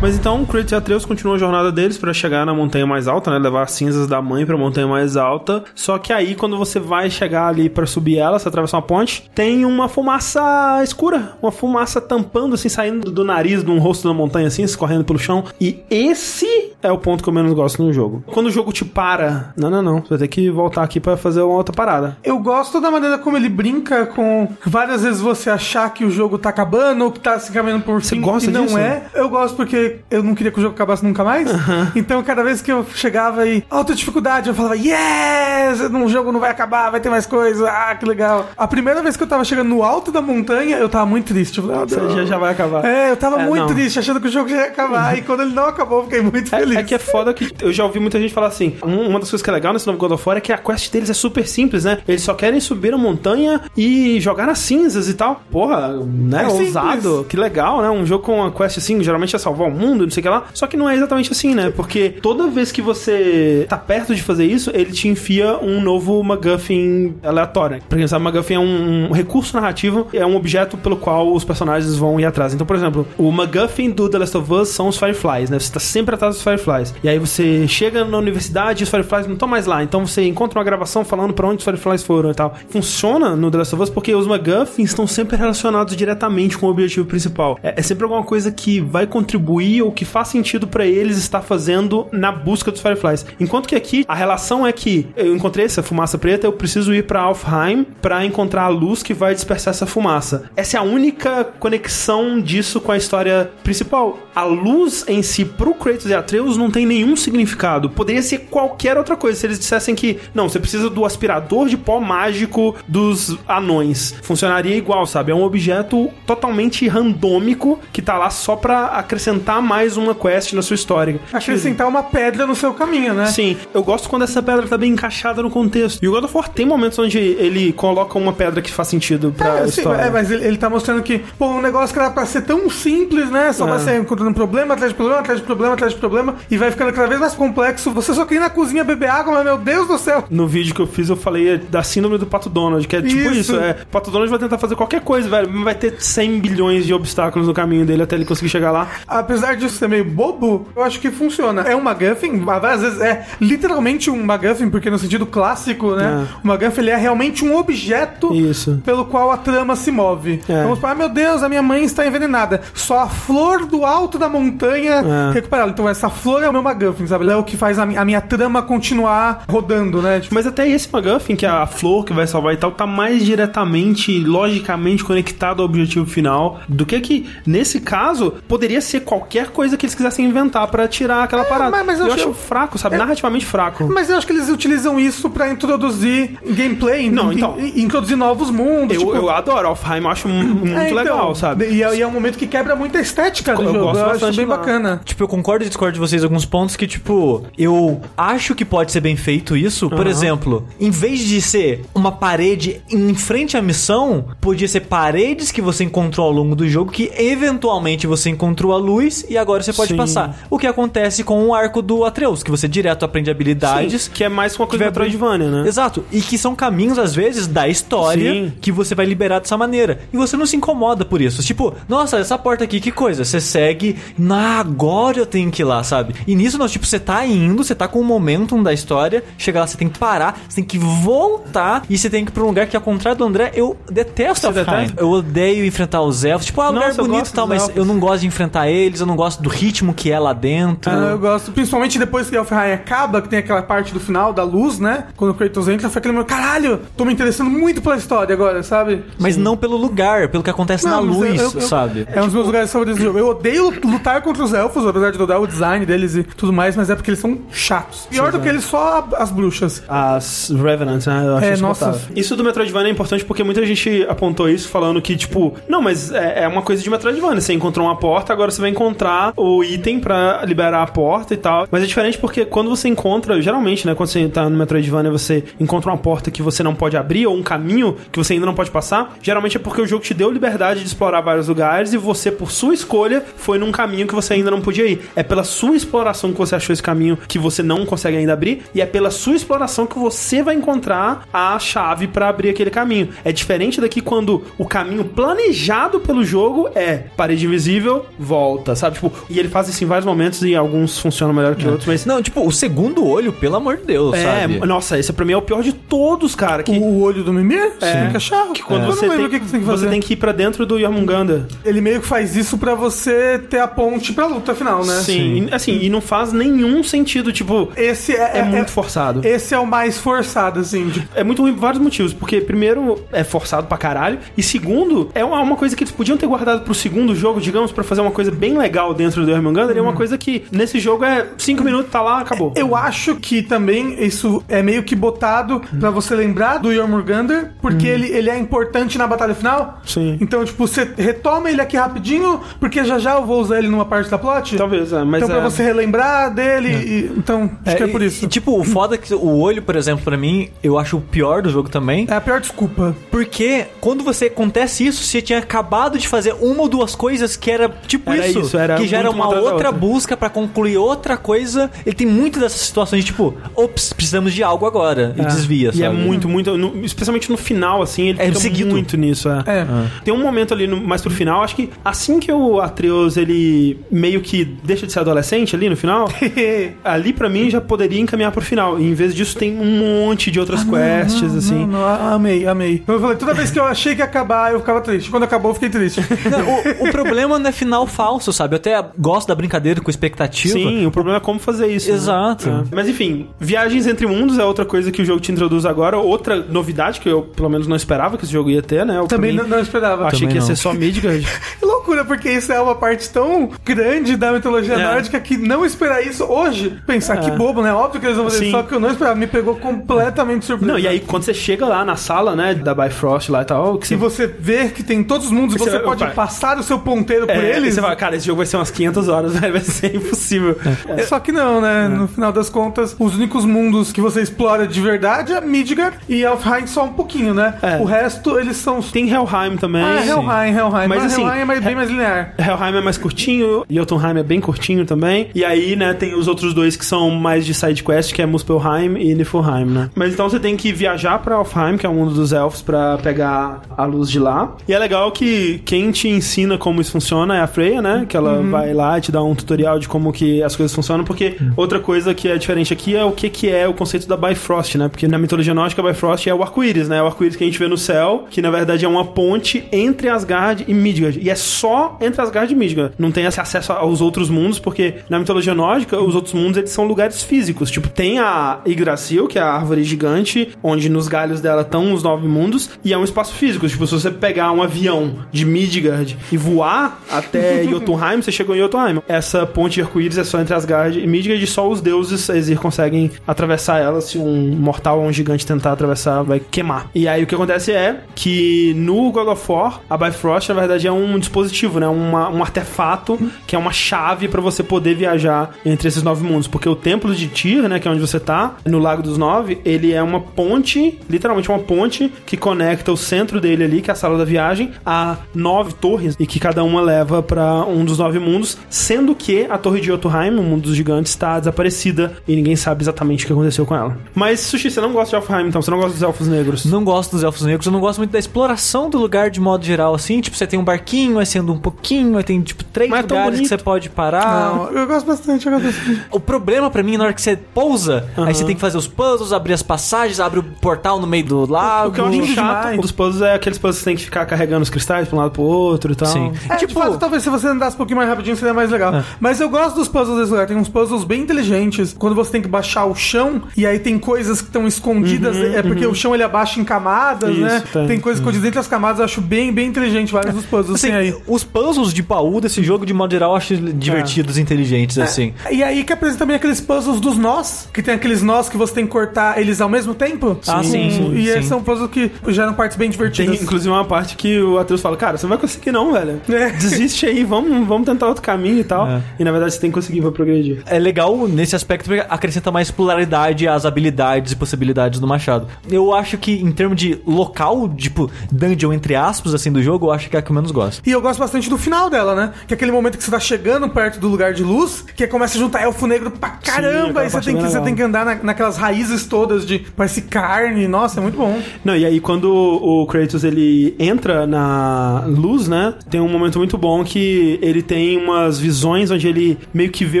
[0.00, 3.32] Mas então, Kratos e Atreus continuam a jornada deles pra chegar na montanha mais alta,
[3.32, 3.38] né?
[3.38, 5.64] Levar as cinzas da mãe pra montanha mais alta.
[5.74, 9.28] Só que aí, quando você vai chegar ali pra subir ela, você atravessa uma ponte,
[9.34, 10.40] tem uma fumaça
[10.84, 11.32] escura.
[11.42, 15.18] Uma fumaça tampando, assim, saindo do nariz, de um rosto da montanha, assim, escorrendo pelo
[15.18, 15.44] chão.
[15.60, 18.22] E esse é o ponto que eu menos gosto no jogo.
[18.28, 20.00] Quando o jogo te para, não, não, não.
[20.02, 22.16] Você vai ter que voltar aqui pra fazer uma outra parada.
[22.22, 26.38] Eu gosto da maneira como ele brinca com várias vezes você achar que o jogo
[26.38, 28.78] tá acabando ou que tá se caminhando por Você fim gosta e não disso?
[28.78, 29.02] é.
[29.12, 31.48] Eu gosto porque eu não queria que o jogo acabasse nunca mais.
[31.94, 35.80] Então cada vez que eu chegava e alta dificuldade, eu falava, yes!
[35.92, 37.68] O jogo não vai acabar, vai ter mais coisa.
[37.70, 38.48] Ah, que legal.
[38.56, 41.58] A primeira vez que eu tava chegando no alto da montanha, eu tava muito triste.
[41.58, 42.10] Eu falei, Você não.
[42.16, 42.84] já, já vai acabar.
[42.84, 43.74] É, eu tava É, muito não.
[43.74, 45.16] triste, achando que o jogo já ia acabar.
[45.18, 46.76] e quando ele não acabou, eu fiquei muito feliz.
[46.76, 48.76] É, é que é foda que eu já ouvi muita gente falar assim.
[48.82, 50.58] um- Uma das coisas que é legal nesse novo God of War é que a
[50.58, 51.98] quest deles é super simples, né?
[52.08, 55.42] Eles só querem subir a montanha e jogar nas cinzas e tal.
[55.50, 56.44] Porra, né?
[56.44, 56.48] É.
[56.48, 57.26] Ousado.
[57.28, 57.90] Que legal, né?
[57.90, 60.28] Um jogo com uma quest assim, geralmente é salvar o mundo, não sei o que
[60.28, 60.44] lá.
[60.52, 61.72] Só que não é exatamente assim, né?
[61.74, 66.22] Porque toda vez que você tá perto de fazer isso, ele te enfia um novo
[66.22, 67.80] MacGuffin aleatório.
[67.88, 71.44] Pra quem sabe, MacGuffin é um, um recurso narrativo, é um objeto pelo qual os
[71.44, 72.54] personagens vão ir atrás.
[72.54, 75.58] Então, por exemplo, o MacGuffin do The Last of Us são os Fireflies, né?
[75.58, 76.94] Você tá sempre atrás dos Fireflies.
[77.02, 79.82] E aí você chega na universidade e os Fireflies não estão mais lá.
[79.82, 82.54] Então você encontra uma gravação falando pra onde os Fireflies foram e tal.
[82.68, 86.70] Funciona no The Last of Us porque os MacGuffins estão sempre relacionados diretamente com o
[86.70, 87.58] objetivo principal.
[87.62, 91.42] É, é sempre alguma coisa que vai contribuir o que faz sentido pra eles estar
[91.42, 93.26] fazendo na busca dos Fireflies.
[93.38, 97.04] Enquanto que aqui a relação é que eu encontrei essa fumaça preta, eu preciso ir
[97.04, 100.50] pra Alfheim pra encontrar a luz que vai dispersar essa fumaça.
[100.56, 104.18] Essa é a única conexão disso com a história principal.
[104.34, 107.90] A luz em si pro Kratos e Atreus não tem nenhum significado.
[107.90, 111.76] Poderia ser qualquer outra coisa se eles dissessem que não, você precisa do aspirador de
[111.76, 114.14] pó mágico dos anões.
[114.22, 115.32] Funcionaria igual, sabe?
[115.32, 120.62] É um objeto totalmente randômico que tá lá só pra acrescentar mais uma quest na
[120.62, 121.20] sua história.
[121.32, 123.26] Acrescentar uma pedra no seu caminho, né?
[123.26, 126.02] Sim, eu gosto quando essa pedra tá bem encaixada no contexto.
[126.02, 129.32] E o God of War tem momentos onde ele coloca uma pedra que faz sentido
[129.36, 130.02] pra É, sim, história.
[130.02, 132.68] é, mas ele, ele tá mostrando que, pô, um negócio que era pra ser tão
[132.70, 133.52] simples, né?
[133.52, 133.70] Só É.
[133.70, 136.70] vai ser encontrando problema, atrás de problema, atrás de problema, atrás de problema, e vai
[136.70, 137.90] ficando cada vez mais complexo.
[137.92, 140.24] Você só quer ir na cozinha beber água, mas meu Deus do céu!
[140.30, 143.18] No vídeo que eu fiz, eu falei da síndrome do Pato Donald, que é tipo
[143.30, 143.52] Isso.
[143.52, 143.56] isso.
[143.56, 145.48] É, o Pato Donald vai tentar fazer qualquer coisa, velho.
[145.52, 148.88] mas Vai ter 100 bilhões de obstáculos no caminho dele até ele conseguir chegar lá.
[149.06, 151.62] Apesar disso ser meio bobo, eu acho que funciona.
[151.62, 156.26] É um MacGuffin, às vezes é literalmente um MacGuffin, porque no sentido clássico, né?
[156.28, 156.38] É.
[156.44, 158.80] O MacGuffin ele é realmente um objeto Isso.
[158.84, 160.40] pelo qual a trama se move.
[160.48, 160.62] É.
[160.62, 162.60] Vamos falar, ah, meu Deus, a minha mãe está envenenada.
[162.74, 165.32] Só a flor do alto da montanha É.
[165.34, 165.70] recuperada.
[165.70, 167.28] Então essa flor é o meu MacGuffin, sabe?
[167.28, 170.20] É o que faz a, mi- a minha trama continuar rodando, né?
[170.20, 172.86] Tipo, Mas até esse McGuffin, que é a flor que vai salvar e tal, tá
[172.86, 179.37] mais diretamente, logicamente conectado ao objetivo final do que que, nesse caso, poderia ser qualquer
[179.46, 181.70] coisa que eles quisessem inventar pra tirar aquela parada.
[181.70, 182.96] mas- mas eu eu acho- fraco, sabe?
[182.96, 183.88] Narrativamente fraco.
[183.92, 187.58] Mas eu acho que eles utilizam isso pra introduzir gameplay, Não, in- então.
[187.58, 188.94] in- introduzir novos mundos.
[188.96, 191.66] Eu, tipo, eu adoro Alfheim, eu acho mu- muito é, então, legal, sabe?
[191.70, 193.78] E é, e é um momento que quebra muita estética do Eu jogo.
[193.84, 194.56] gosto Eu acho bastante bem lá.
[194.56, 195.00] bacana.
[195.04, 198.64] Tipo, eu concordo e discordo de vocês em alguns pontos que, tipo, eu acho que
[198.64, 199.88] pode ser bem feito isso.
[199.90, 205.50] Por exemplo, em vez de ser uma parede em frente à missão, podia ser paredes
[205.52, 209.62] que você encontrou ao longo do jogo que eventualmente você encontrou a luz e agora
[209.62, 209.96] você pode Sim.
[209.96, 210.46] passar.
[210.50, 214.02] O que acontece com o arco do Atreus, que você direto aprende habilidades.
[214.02, 215.68] Sim, que é mais uma coisa vai Metroidvania, né?
[215.68, 216.04] Exato.
[216.12, 218.52] E que são caminhos, às vezes, da história Sim.
[218.60, 220.00] que você vai liberar dessa maneira.
[220.12, 221.42] E você não se incomoda por isso.
[221.42, 223.24] Tipo, nossa, essa porta aqui, que coisa.
[223.24, 226.14] Você segue, na agora eu tenho que ir lá, sabe?
[226.26, 229.60] E nisso, nós, tipo, você tá indo, você tá com o momentum da história, chega
[229.60, 232.42] lá, você tem que parar, você tem que voltar e você tem que ir pra
[232.42, 235.00] um lugar que, ao contrário do André, eu detesto Você detesta?
[235.00, 236.46] Eu odeio enfrentar os elfos.
[236.46, 239.06] Tipo, ah, lugar Nossa, bonito e tal, mas eu não gosto de enfrentar eles, eu
[239.08, 240.90] não gosto do ritmo que é lá dentro.
[240.90, 244.42] Ah, eu gosto, principalmente depois que Elfheim acaba, que tem aquela parte do final da
[244.44, 245.06] luz, né?
[245.16, 248.62] Quando o Kratos entra, foi aquele meu caralho, tô me interessando muito pela história agora,
[248.62, 249.04] sabe?
[249.18, 252.06] Mas não pelo lugar, pelo que acontece na Não, mas luz, eu- eu- sabe?
[252.12, 253.18] É um dos meus lugares favoritos do jogo.
[253.18, 256.76] Eu odeio lutar contra os elfos, apesar de adorar o design deles e tudo mais,
[256.76, 258.06] mas é porque eles são chatos.
[258.10, 259.82] Pior do que eles, só as bruxas.
[259.88, 261.22] As Revenants, né?
[261.26, 262.00] Eu acho É, nossa.
[262.14, 266.12] Isso do Metroidvania é importante porque muita gente apontou isso falando que, tipo, não, mas
[266.12, 267.40] é, é uma coisa de Metroidvania.
[267.40, 268.97] Você encontrou uma porta, agora você vai encontrar
[269.36, 271.66] o item pra liberar a porta e tal.
[271.70, 275.44] Mas é diferente porque quando você encontra, geralmente, né, quando você tá no Metroidvania, você
[275.58, 278.54] encontra uma porta que você não pode abrir ou um caminho que você ainda não
[278.54, 279.16] pode passar.
[279.22, 282.50] Geralmente é porque o jogo te deu liberdade de explorar vários lugares e você, por
[282.50, 285.00] sua escolha, foi num caminho que você ainda não podia ir.
[285.14, 288.62] É pela sua exploração que você achou esse caminho que você não consegue ainda abrir
[288.74, 293.10] e é pela sua exploração que você vai encontrar a chave pra abrir aquele caminho.
[293.24, 298.87] É diferente daqui quando o caminho planejado pelo jogo é parede invisível, volta, sabe?
[298.94, 302.04] Tipo, e ele faz isso em vários momentos e alguns funcionam melhor que outros, mas
[302.06, 304.58] Não, tipo, o segundo olho, pelo amor de Deus, é, sabe?
[304.66, 306.62] nossa, esse pra mim é o pior de todos, cara.
[306.62, 307.72] Que O olho do Mimir?
[307.80, 308.06] É.
[308.06, 308.52] Fica chato.
[308.52, 309.84] que quando Eu você não tem, lembro o que, que você tem que fazer.
[309.86, 311.42] você tem que ir pra dentro do Jormungandr.
[311.64, 315.00] Ele meio que faz isso pra você ter a ponte pra luta final, né?
[315.00, 319.20] Sim, E, assim, e não faz nenhum sentido, tipo, Esse é, é, muito forçado.
[319.26, 320.88] Esse é o mais forçado, assim.
[320.88, 322.12] de- É muito ruim por vários motivos.
[322.12, 324.18] Porque, primeiro, é forçado pra caralho.
[324.36, 327.72] E, segundo, é uma, uma coisa que eles podiam ter guardado pro segundo jogo, digamos,
[327.72, 329.76] pra fazer uma coisa bem legal dentro do Hermangander.
[329.76, 332.52] É uma coisa que, nesse jogo, é 5 minutos, tá lá, acabou.
[332.56, 337.86] Eu acho que também isso é meio que botado pra você lembrar do Jormungandr, porque
[337.86, 339.80] ele, ele é importante na batalha final.
[339.84, 340.16] Sim.
[340.20, 343.84] Então, tipo, você retoma ele aqui rapidinho, porque já já eu vou usar ele numa
[343.84, 344.56] parte da plot.
[344.56, 346.68] Talvez, é, mas então, pra é- você relembrar dele.
[346.70, 348.24] e- então, acho que é por isso.
[348.24, 351.00] E, tipo, o foda é que o olho, por exemplo, pra mim, eu acho o
[351.00, 352.06] pior do jogo também.
[352.10, 352.94] É a pior desculpa.
[353.10, 357.50] Porque quando você acontece isso, você tinha acabado de fazer uma ou duas coisas que
[357.50, 359.72] era tipo Era isso, isso, era que já era muito uma uma outra outra.
[359.72, 361.70] busca pra concluir outra coisa.
[361.86, 365.24] Ele tem muito dessas situações de tipo, ops, precisamos de algo agora e É.
[365.24, 365.96] desvia, E é sabe?
[365.96, 366.56] muito, muito.
[366.56, 368.70] no- especialmente no final, assim, ele É fica seguido.
[368.70, 369.28] muito nisso.
[369.28, 369.42] É.
[369.46, 369.66] É.
[370.04, 373.78] Tem um momento ali no- mais pro final, acho que assim que o Atreus ele
[373.90, 376.08] meio que deixa de ser adolescente ali no final,
[376.84, 378.78] ali pra mim já poderia encaminhar pro final.
[378.78, 381.58] E em vez disso tem um monte de outras quests, assim.
[381.60, 382.82] Não, não, a- amei, amei.
[382.86, 385.10] Eu falei, toda vez que eu achei que ia acabar, eu ficava triste.
[385.10, 386.00] Quando acabou, eu fiquei triste.
[386.30, 388.56] Não, o, o problema não é final falso, sabe?
[388.58, 390.54] Até gosto da brincadeira com expectativa.
[390.54, 391.88] Sim, o problema é como fazer isso.
[391.90, 391.94] né?
[391.96, 392.48] Exato.
[392.48, 392.64] É.
[392.74, 395.96] Mas enfim, viagens entre mundos é outra coisa que o jogo te introduz agora.
[395.98, 398.98] Outra novidade que eu, pelo menos, não esperava que esse jogo ia ter, né?
[398.98, 400.06] Eu, Também não, mim, não esperava.
[400.06, 400.46] Achei Também que ia não.
[400.46, 401.26] ser só Midgard.
[401.58, 404.82] Que loucura, porque isso é uma parte tão grande da mitologia É.
[404.84, 407.72] nórdica que não esperar isso hoje, pensar que bobo, né?
[407.72, 408.50] Óbvio que eles vão fazer, Sim.
[408.50, 410.72] só que eu não esperava, me pegou completamente surpresa.
[410.72, 413.78] não, e aí quando você chega lá na sala, né, da Bifrost lá e tal,
[413.78, 414.26] que Se você...
[414.26, 416.12] você vê que tem todos os mundos e Você você vai- pode vai.
[416.14, 417.74] passar o seu ponteiro por É, eles.
[417.74, 420.56] Você fala, cara, esse jogo vai ser umas 500 horas, velho, vai ser impossível.
[420.88, 421.88] É, Só que não, né?
[421.88, 426.22] No final das contas, os únicos mundos que você explora de verdade é Midgard e
[426.22, 427.54] Elfheim só um pouquinho, né?
[427.62, 427.76] É.
[427.78, 428.80] O resto, eles são...
[428.80, 429.82] Tem Helheim também.
[429.82, 430.88] Ah, Helheim, Helheim.
[430.88, 432.34] Mas, Mas, assim, Helheim é mais- bem mais linear.
[432.38, 435.30] Helheim é mais curtinho, Jotunheim é bem curtinho também.
[435.34, 438.26] E aí, né, tem os outros dois que são mais de side quest, que é
[438.26, 439.90] Muspelheim e Niflheim, né?
[439.94, 442.98] Mas então você tem que viajar pra Alfheim, que é o mundo dos elfos, pra
[442.98, 444.54] pegar a luz de lá.
[444.66, 448.06] E é legal que quem te ensina como isso funciona é a Freya, né?
[448.08, 451.04] Que ela vai lá e te dá um tutorial de como que as coisas funcionam,
[451.04, 454.16] porque outra coisa que é diferente aqui é o que que é o conceito da
[454.16, 454.88] Bifrost, né?
[454.88, 456.98] Porque na mitologia nórdica, Bifrost é o arco-íris, né?
[456.98, 459.64] É o arco-íris que a gente vê no céu, que na verdade é uma ponte
[459.72, 461.18] entre Asgard e Midgard.
[461.20, 462.94] E é só entre Asgard e Midgard.
[462.98, 466.70] Não tem esse acesso aos outros mundos, porque na mitologia nórdica, os outros mundos eles
[466.70, 467.70] são lugares físicos.
[467.70, 472.02] Tipo, tem a Yggdrasil, que é a árvore gigante, onde nos galhos dela estão os
[472.02, 473.68] nove mundos, e é um espaço físico.
[473.68, 478.58] Tipo, se você pegar um avião de Midgard e voar até Jotunheim, você chegou em
[478.58, 479.00] Jotunheim.
[479.08, 482.58] Essa ponte de arco-íris é só entre Asgard e Midgard, e só os deuses Aesir
[482.58, 484.00] conseguem atravessar ela.
[484.00, 486.90] Se um mortal ou um gigante tentar atravessar, vai queimar.
[486.94, 490.86] E aí o que acontece é que no God of War, a Bifrost, na verdade,
[490.86, 491.86] é um dispositivo, né?
[491.88, 496.46] Uma- um artefato que é uma chave pra você poder viajar entre esses nove mundos.
[496.48, 499.58] Porque o templo de Tyr, né, que é onde você tá, no Lago dos Nove,
[499.64, 503.92] ele é uma ponte, literalmente uma ponte, que conecta o centro dele ali, que é
[503.92, 507.98] a sala da viagem, a nove torres, e que cada uma leva pra um dos
[507.98, 512.34] nove mundos, sendo que a torre de Jotunheim, o mundo dos gigantes, está desaparecida e
[512.36, 513.96] ninguém sabe exatamente o que aconteceu com ela.
[514.14, 515.60] Mas, Sushi, você não gosta de Alfheim, então?
[515.60, 516.64] Você não gosta dos Elfos Negros?
[516.64, 519.64] Não gosto dos elfos negros, eu não gosto muito da exploração do lugar de modo
[519.64, 520.20] geral, assim.
[520.20, 523.00] Tipo, você tem um barquinho, aí você anda um pouquinho, aí tem, tipo, três Mas
[523.00, 523.48] é lugares que bonito.
[523.48, 524.54] você pode parar.
[524.54, 526.02] Não, eu gosto bastante, eu gosto bastante.
[526.10, 528.86] O problema pra mim, na hora que você pousa, aí você tem que fazer os
[528.86, 531.88] puzzles, abrir as passagens, abre o portal no meio do lago.
[531.90, 532.80] O que eu acho Lindo chato demais.
[532.80, 535.20] dos puzzles é aqueles puzzles que você tem que ficar carregando os cristais pra um
[535.20, 536.08] lado pro outro e tal.
[536.08, 536.32] Sim.
[536.48, 539.02] É, tipo, de fato, talvez se você andasse um pouquinho mais rapidinho seria mais legal.
[539.20, 540.46] Mas eu gosto dos puzzles desse lugar.
[540.46, 541.94] Tem uns puzzles bem inteligentes.
[541.98, 545.36] Quando você tem que baixar o chão e aí tem coisas que estão escondidas.
[545.36, 547.62] é porque o chão ele abaixa em camadas, Isso, né?
[547.72, 547.86] tem.
[547.86, 548.98] Tem, coisas escondidas entre as camadas.
[548.98, 551.14] Eu acho bem, bem inteligente vários dos puzzles assim, tem aí.
[551.26, 555.32] os puzzles de baú desse jogo, de modo geral, eu acho divertidos, inteligentes, assim.
[555.50, 558.74] E aí que apresenta também aqueles puzzles dos nós, que tem aqueles nós que você
[558.74, 560.38] tem que cortar eles ao mesmo tempo.
[560.46, 561.30] Ah, sim, sim, E sim.
[561.30, 563.42] esses são puzzles que geram partes bem Tem divertidas.
[563.42, 566.20] inclusive uma parte que o Atreus fala, cara, você não vai conseguir não, velho.
[566.28, 566.50] É.
[566.50, 568.86] Desiste aí, vamos, vamos tentar outro caminho e tal.
[568.88, 569.00] É.
[569.18, 570.62] E na verdade você tem que conseguir pra progredir.
[570.66, 575.46] É legal nesse aspecto porque acrescenta mais pluralidade às habilidades e possibilidades do Machado.
[575.70, 579.92] Eu acho que, em termos de local, tipo, dungeon entre aspas, assim, do jogo, eu
[579.92, 580.82] acho que é a que eu menos gosto.
[580.86, 582.32] E eu gosto bastante do final dela, né?
[582.46, 585.36] Que é aquele momento que você tá chegando perto do lugar de luz, que começa
[585.36, 588.04] a juntar elfo negro pra caramba, aquela e você tem, que, você tem que andar
[588.04, 590.66] na- naquelas raízes todas de parece carne.
[590.68, 591.38] Nossa, é muito bom.
[591.64, 595.74] Não, e aí quando o Kratos ele entra na luz, né?
[595.90, 600.00] Tem um momento muito bom que ele tem umas visões onde ele meio que vê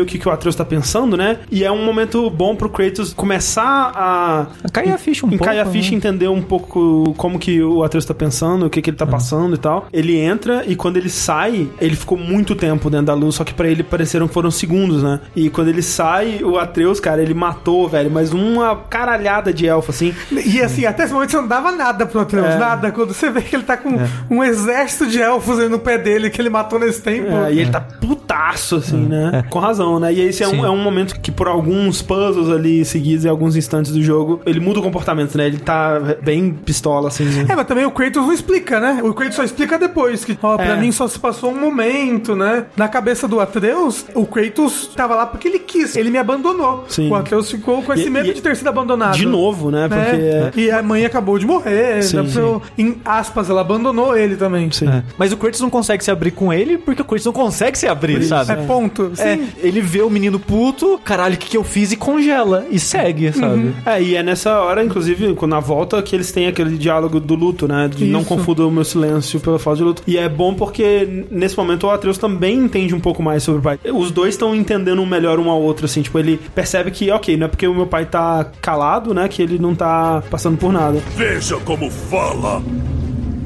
[0.00, 1.38] o que, que o Atreus tá pensando, né?
[1.50, 4.46] E é um momento bom pro Kratos começar a.
[4.72, 5.96] Cair a ficha um Cair a pouco, ficha e né?
[5.98, 9.54] entender um pouco como que o Atreus tá pensando, o que, que ele tá passando
[9.54, 9.86] e tal.
[9.92, 13.54] Ele entra e quando ele sai, ele ficou muito tempo dentro da luz, só que
[13.54, 15.20] pra ele pareceram que foram segundos, né?
[15.36, 19.90] E quando ele sai, o Atreus, cara, ele matou, velho, mas uma caralhada de elfo,
[19.90, 20.14] assim.
[20.32, 22.58] E assim, até esse momento você não dava nada pro Atreus, É.
[22.58, 22.90] nada.
[22.92, 23.90] Quando você vê que ele tá com
[24.30, 27.28] um exército de elfos aí no pé dele, que ele matou nesse tempo.
[27.32, 29.44] É, e ele tá putaço, assim, né?
[29.50, 30.12] Com razão, né?
[30.12, 33.56] E esse é um, é um momento que, por alguns puzzles ali seguidos em alguns
[33.56, 35.46] instantes do jogo, ele muda o comportamento, né?
[35.46, 37.46] Ele tá bem pistola, assim, né?
[37.48, 39.00] É, mas também o Kratos não explica, né?
[39.02, 40.24] O Kratos só explica depois.
[40.24, 40.80] Que, ó, pra É.
[40.80, 42.66] mim só se passou um momento, né?
[42.76, 45.96] Na cabeça do Atreus, o Kratos tava lá porque ele quis.
[45.96, 46.84] Ele me abandonou.
[46.88, 47.10] Sim.
[47.10, 49.14] O Atreus ficou com esse E- medo e- de ter sido abandonado.
[49.16, 49.88] De novo, né?
[49.88, 49.98] Porque.
[50.00, 52.02] É, E a mãe acabou de morrer.
[52.02, 52.24] Sim, né?
[52.28, 54.70] Então, Em aspas, ela abandonou ele também.
[54.70, 54.88] Sim.
[54.88, 55.02] É.
[55.16, 57.86] Mas o Kratos não consegue se abrir com ele porque o Kratos não consegue se
[57.86, 58.52] abrir, sabe?
[58.52, 59.12] É ponto.
[59.18, 59.48] É, Sim.
[59.58, 61.92] ele vê o menino puto, caralho, o que, que eu fiz?
[61.92, 62.66] E congela.
[62.70, 63.74] E segue, sabe?
[63.84, 67.34] É, e é nessa hora, inclusive, quando na volta, que eles têm aquele diálogo do
[67.34, 67.88] luto, né?
[67.88, 68.28] De não Isso.
[68.28, 70.02] confunda o meu silêncio pela falta de luto.
[70.06, 73.62] E é bom porque, nesse momento, o Atreus também entende um pouco mais sobre o
[73.62, 73.78] pai.
[73.92, 76.02] Os dois estão entendendo melhor um ao outro, assim.
[76.02, 79.28] Tipo, ele percebe que, ok, não é porque o meu pai tá calado, né?
[79.28, 81.02] Que ele não tá passando por nada.
[81.16, 82.62] Veja como fala!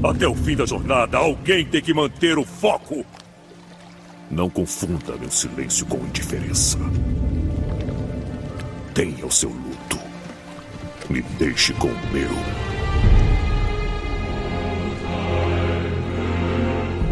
[0.04, 3.04] Até o fim da jornada, alguém tem que manter o foco.
[4.32, 6.78] Não confunda meu silêncio com indiferença.
[8.94, 9.98] Tenha o seu luto.
[11.10, 12.71] Me deixe com o meu.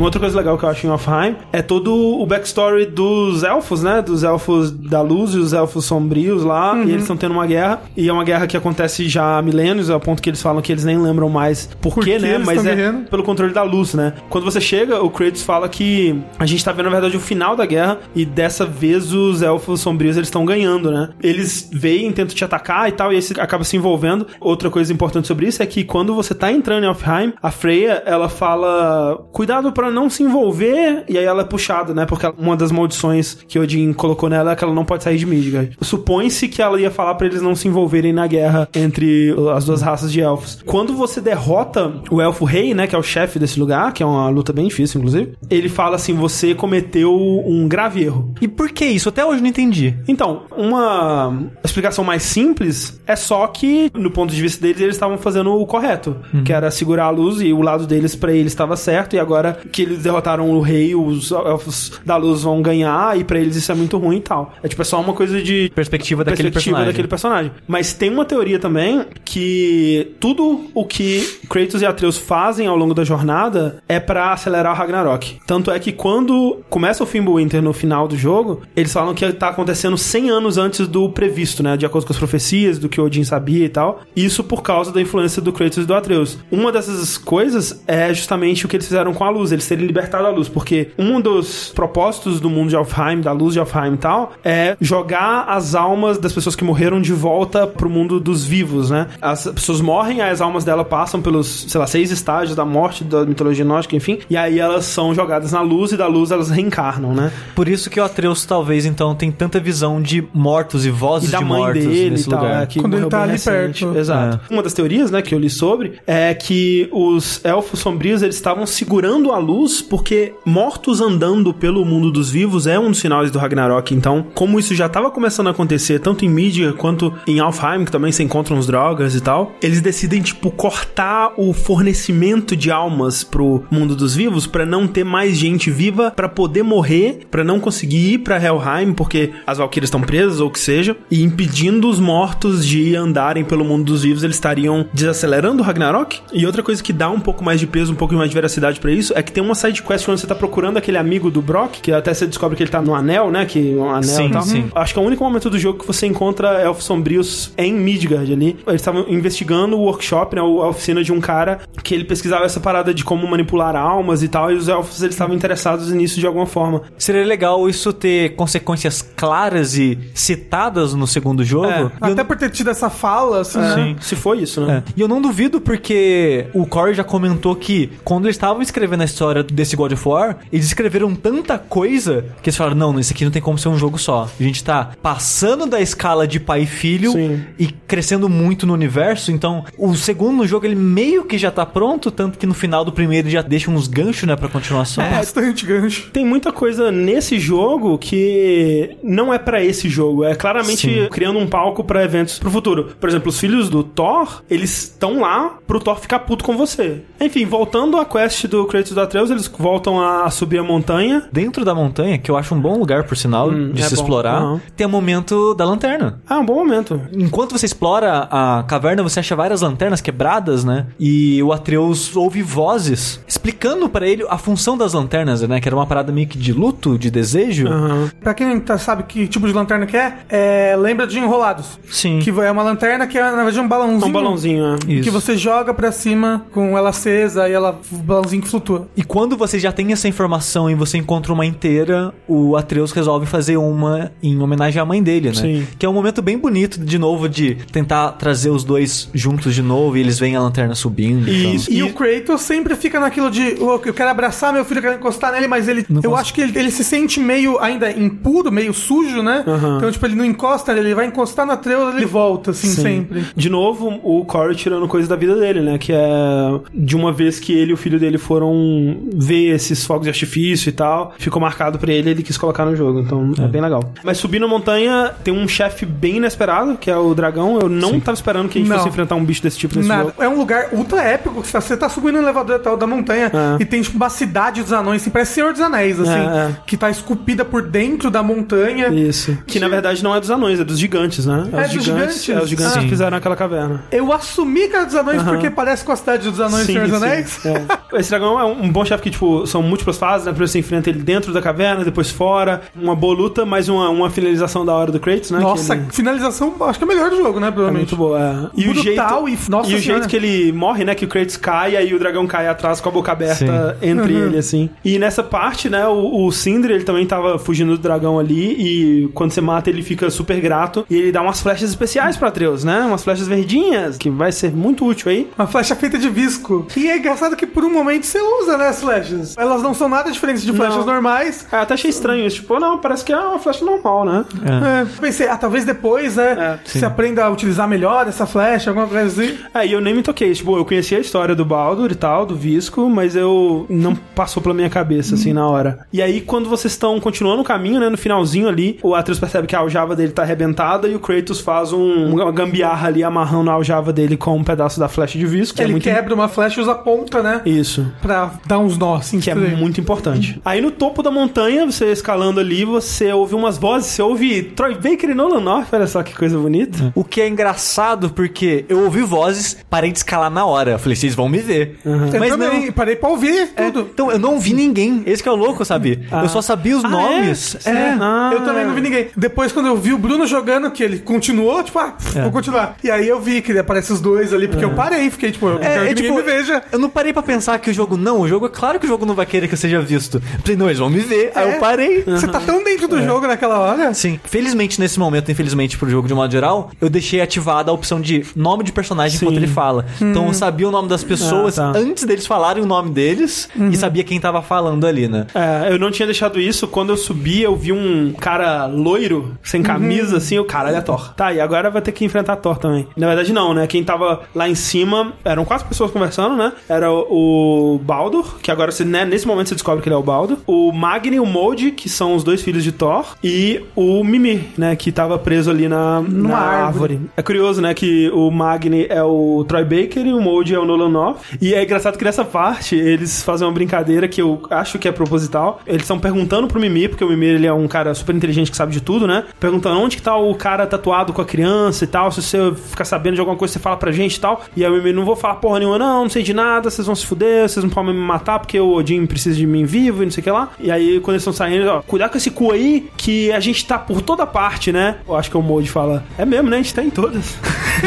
[0.01, 3.83] Uma outra coisa legal que eu acho em Offheim é todo o backstory dos elfos,
[3.83, 4.01] né?
[4.01, 6.75] Dos elfos da luz e os elfos sombrios lá.
[6.75, 7.83] E eles estão tendo uma guerra.
[7.95, 10.73] E é uma guerra que acontece já há milênios, ao ponto que eles falam que
[10.73, 12.39] eles nem lembram mais por, Por quê, né?
[12.39, 13.11] Mas é guerreando?
[13.11, 14.15] pelo controle da luz, né?
[14.31, 17.55] Quando você chega, o Kratos fala que a gente tá vendo, na verdade, o final
[17.55, 17.99] da guerra.
[18.17, 21.11] E dessa vez os elfos sombrios eles estão ganhando, né?
[21.23, 24.27] Eles veem, tentam te atacar e tal, e aí você acaba se envolvendo.
[24.41, 28.03] Outra coisa importante sobre isso é que quando você tá entrando em Offheim, a Freya,
[28.07, 32.07] ela fala: cuidado pra não se envolver, e aí ela é puxada, né?
[32.07, 35.27] Porque uma das maldições que Odin colocou nela é que ela não pode sair de
[35.27, 35.77] Midgard.
[35.81, 39.83] Supõe-se que ela ia falar pra eles não se envolverem na guerra entre as duas
[39.83, 40.63] raças de elfos.
[40.65, 42.87] Quando você derrota o elfo rei, né?
[42.87, 45.97] Que é o chefe desse lugar, que é uma luta bem difícil, inclusive, ele fala
[45.97, 48.35] assim: você cometeu um grave erro.
[48.41, 49.09] E por que isso?
[49.09, 49.95] Até hoje eu não entendi.
[50.09, 55.19] Então, uma explicação mais simples é só que, no ponto de vista deles, eles estavam
[55.19, 58.77] fazendo o correto, que era segurar a luz e o lado deles pra eles estava
[58.77, 63.25] certo, e agora que eles derrotaram o rei, os elfos da luz vão ganhar, e
[63.25, 64.53] pra eles isso é muito ruim e tal.
[64.63, 66.87] É tipo, é só uma coisa de Perspectiva daquele perspectiva personagem.
[66.93, 67.53] daquele personagem.
[67.67, 72.95] Mas tem uma teoria também que tudo o que Kratos e Atreus fazem ao longo
[72.95, 75.39] da jornada é pra acelerar o Ragnarok.
[75.47, 79.49] Tanto é que quando começa o Fimbulwinter no final do jogo, eles falam que tá
[79.49, 81.77] acontecendo 100 anos antes do previsto, né?
[81.77, 84.01] De acordo com as profecias, do que Odin sabia e tal.
[84.15, 86.39] Isso por causa da influência do Kratos e do Atreus.
[86.51, 90.27] Uma dessas coisas é justamente o que eles fizeram com a luz, eles terem libertado
[90.27, 93.97] a luz, porque um dos propósitos do mundo de Alfheim, da luz de Alfheim e
[93.99, 98.91] tal, é jogar as almas das pessoas que morreram de volta pro mundo dos vivos,
[98.91, 99.07] né?
[99.21, 103.05] As pessoas morrem, aí as almas dela passam pelos, sei lá, seis estágios da morte,
[103.05, 106.51] da mitologia nórdica, enfim, e aí elas são jogadas na luz e da luz elas
[106.51, 107.33] reencarnam, né?
[107.55, 111.33] Por isso que o Atreus talvez então tem tanta visão de mortos e vozes e
[111.33, 112.63] da de mãe mortos dele nesse e tal, lugar.
[112.63, 113.85] é, que Quando ele tá ali recente.
[113.85, 113.99] perto.
[113.99, 114.41] Exato.
[114.51, 118.67] Uma das teorias, né, que eu li sobre é que os elfos sombrios eles estavam
[118.67, 119.50] segurando a luz
[119.89, 123.95] porque mortos andando pelo mundo dos vivos é um dos sinais do Ragnarok.
[123.95, 127.93] Então, como isso já estava começando a acontecer tanto em Midgard quanto em Alfheim, que
[127.93, 133.25] também se encontram os drogas e tal, eles decidem tipo cortar o fornecimento de almas
[133.25, 137.61] pro mundo dos vivos pra não ter mais gente viva pra poder morrer, pra não
[137.61, 141.89] conseguir ir pra Helheim porque as Valkyrias estão presas ou o que seja, e impedindo
[141.89, 146.21] os mortos de andarem pelo mundo dos vivos, eles estariam desacelerando o Ragnarok.
[146.33, 148.81] E outra coisa que dá um pouco mais de peso, um pouco mais de veracidade
[148.81, 151.41] pra isso, é que tem uma side quest onde você tá procurando aquele amigo do
[151.43, 154.27] Brock, que até você descobre que ele tá no anel, né, que um anel Sim,
[154.27, 154.43] e tal.
[154.43, 154.71] sim.
[154.75, 158.33] Acho que é o único momento do jogo que você encontra elfos sombrios em Midgard
[158.33, 158.57] ali.
[158.67, 162.61] Eles estavam investigando o workshop, né, a oficina de um cara que ele pesquisava essa
[162.61, 166.27] parada de como manipular almas e tal, e os elfos eles estavam interessados nisso de
[166.27, 166.83] alguma forma.
[166.99, 171.67] Seria legal isso ter consequências claras e citadas no segundo jogo.
[171.67, 171.81] É.
[171.81, 173.75] E eu- Até por ter tido essa fala, assim, né?
[173.75, 173.97] Sim.
[174.01, 174.83] Se foi isso, né?
[174.87, 174.93] É.
[174.97, 179.05] E eu não duvido porque o Corey já comentou que quando eles estavam escrevendo a
[179.05, 183.25] história desse God of War, eles escreveram tanta coisa que eles falaram: não, isso aqui
[183.25, 184.29] não tem como ser um jogo só.
[184.39, 187.43] A gente tá passando da escala de pai e filho Sim.
[187.59, 189.33] e crescendo muito no universo.
[189.33, 192.93] Então, o segundo jogo ele meio que já tá pronto, tanto que no final do
[192.93, 195.09] primeiro ele já deixa uns ganchos, né, pra continuação.
[195.11, 196.11] Bastante gancho.
[196.13, 201.09] Tem muita coisa nesse jogo que não é pra esse jogo, é claramente Sim.
[201.11, 202.93] criando um palco pra eventos pro futuro.
[202.99, 207.03] Por exemplo, os filhos do Thor, eles estão lá pro Thor ficar puto com você.
[207.21, 211.25] Enfim, voltando à quest do Kratos do Atreus, eles voltam a subir a montanha.
[211.33, 214.01] Dentro da montanha, que eu acho um bom lugar, por sinal, de é se bom.
[214.03, 214.61] explorar, Aham.
[214.77, 216.21] tem o momento da lanterna.
[216.29, 217.01] Ah, um bom momento.
[217.13, 220.87] Enquanto você explora a caverna, você acha várias lanternas quebradas, né?
[220.99, 225.61] E o Atreus ouve vozes explicando pra ele a função das lanternas, né?
[225.61, 227.69] Que era uma parada meio que de luto, de desejo.
[227.69, 228.11] Aham.
[228.21, 231.79] Pra quem tá- sabe que tipo de lanterna que é, é, lembra de Enrolados.
[231.91, 232.21] Sim.
[232.21, 234.07] Que é uma lanterna que é, na verdade, um balãozinho.
[234.07, 234.93] Um balãozinho, é.
[234.93, 235.03] Isso.
[235.05, 238.89] Que você joga pra cima com ela acesa e ela, o balãozinho que flutua.
[238.97, 243.27] E quando você já tem essa informação e você encontra uma inteira, o Atreus resolve
[243.27, 245.35] fazer uma em homenagem à mãe dele, né?
[245.35, 245.67] Sim.
[245.77, 249.63] Que é um momento bem bonito, de novo, de tentar trazer os dois juntos de
[249.63, 251.29] novo e eles veem a lanterna subindo.
[251.29, 251.55] então.
[251.55, 251.73] Isso.
[251.73, 254.83] E, E- o Kratos sempre fica naquilo de "Oh, eu quero abraçar meu filho, eu
[254.83, 255.85] quero encostar nele, mas ele.
[255.89, 259.43] Não eu cons- acho que ele, ele se sente meio ainda impuro, meio sujo, né?
[259.77, 262.83] Então, tipo, ele não encosta nele, ele vai encostar na Atreus ele volta, assim, Sim.
[262.83, 263.25] sempre.
[263.35, 265.79] De novo, o Corey tirando coisa da vida dele, né?
[265.79, 270.05] Que é de uma vez que ele e o filho dele foram ver esses fogos
[270.05, 273.01] de artifício e tal, ficou marcado pra ele, ele quis colocar no jogo.
[273.01, 273.93] Então é, bem legal.
[274.05, 277.59] Mas subir na montanha tem um chefe bem inesperado, que é o dragão.
[277.61, 278.77] Eu não tava esperando que a gente Não.
[278.79, 280.05] fosse enfrentar um bicho desse tipo nesse Nada.
[280.05, 280.15] jogo.
[280.23, 281.41] É um lugar ultra épico.
[281.43, 283.63] que Você tá subindo no elevador tal da montanha É.
[283.63, 286.57] e tem tipo uma cidade dos anões, assim, parece Senhor dos Anéis, assim, É, é.
[286.67, 288.89] que tá esculpida por dentro da montanha.
[288.89, 289.37] Isso.
[289.47, 291.49] Que na verdade não é dos anões, é dos gigantes, né?
[291.53, 292.25] É os dos gigantes.
[292.25, 292.29] gigantes?
[292.29, 292.81] É os gigantes Ah.
[292.81, 293.85] que fizeram aquela caverna.
[293.91, 296.87] Eu assumi que era dos anões porque parece com a cidade dos anões do Senhor
[296.89, 297.45] dos Anéis.
[297.47, 297.99] é.
[297.99, 300.33] Esse dragão é um bom chefe que, tipo, são múltiplas fases, né?
[300.33, 302.63] Primeiro você enfrenta ele dentro da caverna, depois fora.
[302.75, 305.39] Uma boa luta, mais uma, uma finalização da hora do Kratos, né?
[305.41, 307.49] Nossa, Que ele- finalização, acho que é a melhor do jogo, né?
[307.49, 307.95] É Provavelmente.
[307.95, 308.21] muito boa.
[308.21, 308.61] é.
[308.61, 310.95] E o jeito, e- nossa e o jeito que ele morre, né?
[310.95, 314.15] Que o Kratos cai e aí o dragão cai atrás com a boca aberta entre
[314.15, 314.27] Uhum.
[314.27, 314.69] ele, assim.
[314.85, 315.87] E nessa parte, né?
[315.87, 319.83] O, o Sindri, ele também tava fugindo do dragão ali e quando você mata ele
[319.83, 322.81] fica super grato e ele dá umas flechas especiais pra Atreus, né?
[322.83, 325.29] Umas flechas verdinhas, que vai ser muito útil aí.
[325.39, 326.67] Uma flecha feita de visco.
[326.77, 329.37] E é engraçado que por um momento você usa, né, as flechas.
[329.37, 330.87] Elas não são nada diferentes de flechas Não.
[330.87, 331.47] normais.
[331.51, 332.37] É, até achei estranho isso.
[332.37, 334.25] Tipo, não, parece que é uma flecha normal, né?
[334.45, 335.01] É.
[335.01, 339.07] Pensei, ah, talvez depois, né, É, você aprenda a utilizar melhor essa flecha, alguma coisa
[339.07, 339.37] assim.
[339.55, 340.33] É, e eu nem me toquei.
[340.33, 344.43] Tipo, eu conhecia a história do Baldur e tal, do Visco, mas eu não passou
[344.43, 345.81] pela minha cabeça, assim, na hora.
[345.93, 349.47] E aí, quando vocês estão continuando o caminho, né, no finalzinho ali, o Atreus percebe
[349.47, 353.51] que a aljava dele tá arrebentada e o Kratos faz um, uma gambiarra ali, amarrando
[353.51, 355.57] a aljava dele com um pedaço da flecha de Visco.
[355.57, 357.41] que é Ele muito quebra uma flecha e usa a ponta, né?
[357.45, 357.87] Isso.
[358.01, 359.21] Pra dar uns nós, assim.
[359.21, 359.57] Que é estranho.
[359.57, 360.41] muito importante.
[360.45, 364.75] Aí no topo da montanha, você escalando ali, você ouve umas vozes, você ouve Troy
[364.75, 366.93] Baker e Nolan North, olha só que coisa bonita.
[366.95, 370.73] O que é engraçado porque eu ouvi vozes, parei de escalar na hora.
[370.73, 371.79] Eu falei, vocês vão me ver.
[371.85, 372.73] Eu Mas também não.
[372.73, 373.89] parei pra ouvir É, tudo.
[373.93, 375.03] então, eu não vi ninguém.
[375.07, 376.07] Esse que é o louco, sabe?
[376.11, 377.57] Eu só sabia os Ah, nomes.
[377.67, 377.71] é?
[377.71, 377.97] É.
[378.01, 378.31] Ah.
[378.33, 379.09] Eu também não vi ninguém.
[379.17, 382.23] Depois, quando eu vi o Bruno jogando, que ele continuou, tipo, ah, É.
[382.23, 382.77] vou continuar.
[382.85, 385.59] E aí eu vi que aparece os dois ali, porque eu parei, fiquei, tipo, eu
[385.61, 386.63] É, é tipo, me veja.
[386.73, 388.89] eu não parei pra pensar que o jogo não, o jogo é claro que o
[388.89, 390.17] jogo não vai querer que eu seja visto.
[390.17, 391.33] Eu falei, não, eles vão me ver.
[391.35, 391.57] Aí É.
[391.57, 392.03] eu parei.
[392.03, 392.89] Você tá tão dentro É.
[392.89, 393.95] do jogo naquela hora.
[393.95, 398.01] Sim, felizmente nesse momento, infelizmente pro jogo de modo geral, eu deixei ativada a opção
[398.01, 399.25] de nome de personagem Sim.
[399.27, 399.87] enquanto ele fala.
[400.01, 401.79] Então eu sabia o nome das pessoas Ah, tá.
[401.79, 405.27] antes deles falarem o nome deles e sabia quem tava falando ali, né?
[405.35, 406.67] É, eu não tinha deixado isso.
[406.69, 410.81] Quando eu subi, eu vi um cara loiro, sem camisa, assim, o cara, ele é
[410.81, 411.15] Thor.
[411.15, 412.87] Tá, e agora vai ter que enfrentar Thor também.
[412.97, 413.67] Na verdade, não, né?
[413.67, 416.53] Quem tava lá em cima, eram quatro pessoas conversando, né?
[416.69, 420.03] Era o Baldur, que agora, você, né, nesse momento você descobre que ele é o
[420.03, 420.39] Baldur.
[420.47, 423.17] O Magni e o Molde, que são os dois filhos de Thor.
[423.23, 424.75] E o Mimir, né?
[424.77, 426.95] Que tava preso ali na, na árvore.
[426.95, 427.01] árvore.
[427.17, 427.75] É curioso, né?
[427.75, 431.19] Que o Magni é o Troy Baker e o Molde é o Nolan North.
[431.41, 434.93] E é engraçado que nessa parte eles fazem uma brincadeira que eu acho que é
[434.93, 435.61] proposital.
[435.67, 438.57] Eles estão perguntando pro Mimir, porque o Mimir ele é um cara super inteligente que
[438.57, 439.25] sabe de tudo, né?
[439.39, 442.11] Perguntando onde que tá o cara tatuado com a criança e tal.
[442.11, 444.43] Se você ficar sabendo de alguma coisa, você fala pra gente e tal.
[444.57, 446.87] E aí o Mimir não vou falar porra nenhuma, não, não sei de nada, vocês
[446.87, 450.03] vão se fuder, vocês não podem me matar porque o Odin precisa de mim vivo
[450.03, 450.51] e não sei o que lá.
[450.59, 453.65] E aí quando eles estão saindo, ó, cuidado com esse cu aí, que a gente
[453.67, 454.97] tá por toda parte, né?
[455.07, 456.57] Eu acho que o Molde fala, é mesmo, né?
[456.59, 457.37] A gente tá em todas.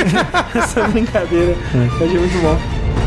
[0.56, 1.56] Essa brincadeira.
[1.74, 3.03] Eu achei muito bom.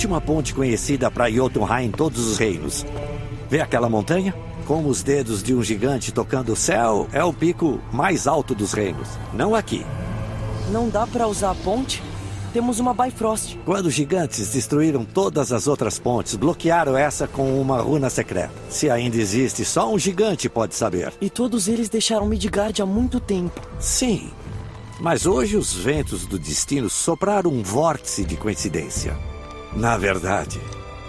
[0.00, 2.86] Última ponte conhecida para Jotunheim em todos os reinos.
[3.50, 4.34] Vê aquela montanha?
[4.66, 8.72] Com os dedos de um gigante tocando o céu, é o pico mais alto dos
[8.72, 9.10] reinos.
[9.34, 9.84] Não aqui.
[10.70, 12.02] Não dá pra usar a ponte?
[12.50, 13.58] Temos uma Bifrost.
[13.66, 18.54] Quando os gigantes destruíram todas as outras pontes, bloquearam essa com uma runa secreta.
[18.70, 21.12] Se ainda existe, só um gigante pode saber.
[21.20, 23.60] E todos eles deixaram Midgard há muito tempo.
[23.78, 24.30] Sim.
[24.98, 29.14] Mas hoje os ventos do destino sopraram um vórtice de coincidência.
[29.74, 30.60] Na verdade,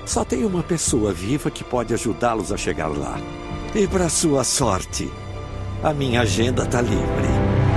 [0.05, 3.17] só tem uma pessoa viva que pode ajudá-los a chegar lá.
[3.73, 5.11] E para sua sorte,
[5.83, 7.70] a minha agenda tá livre.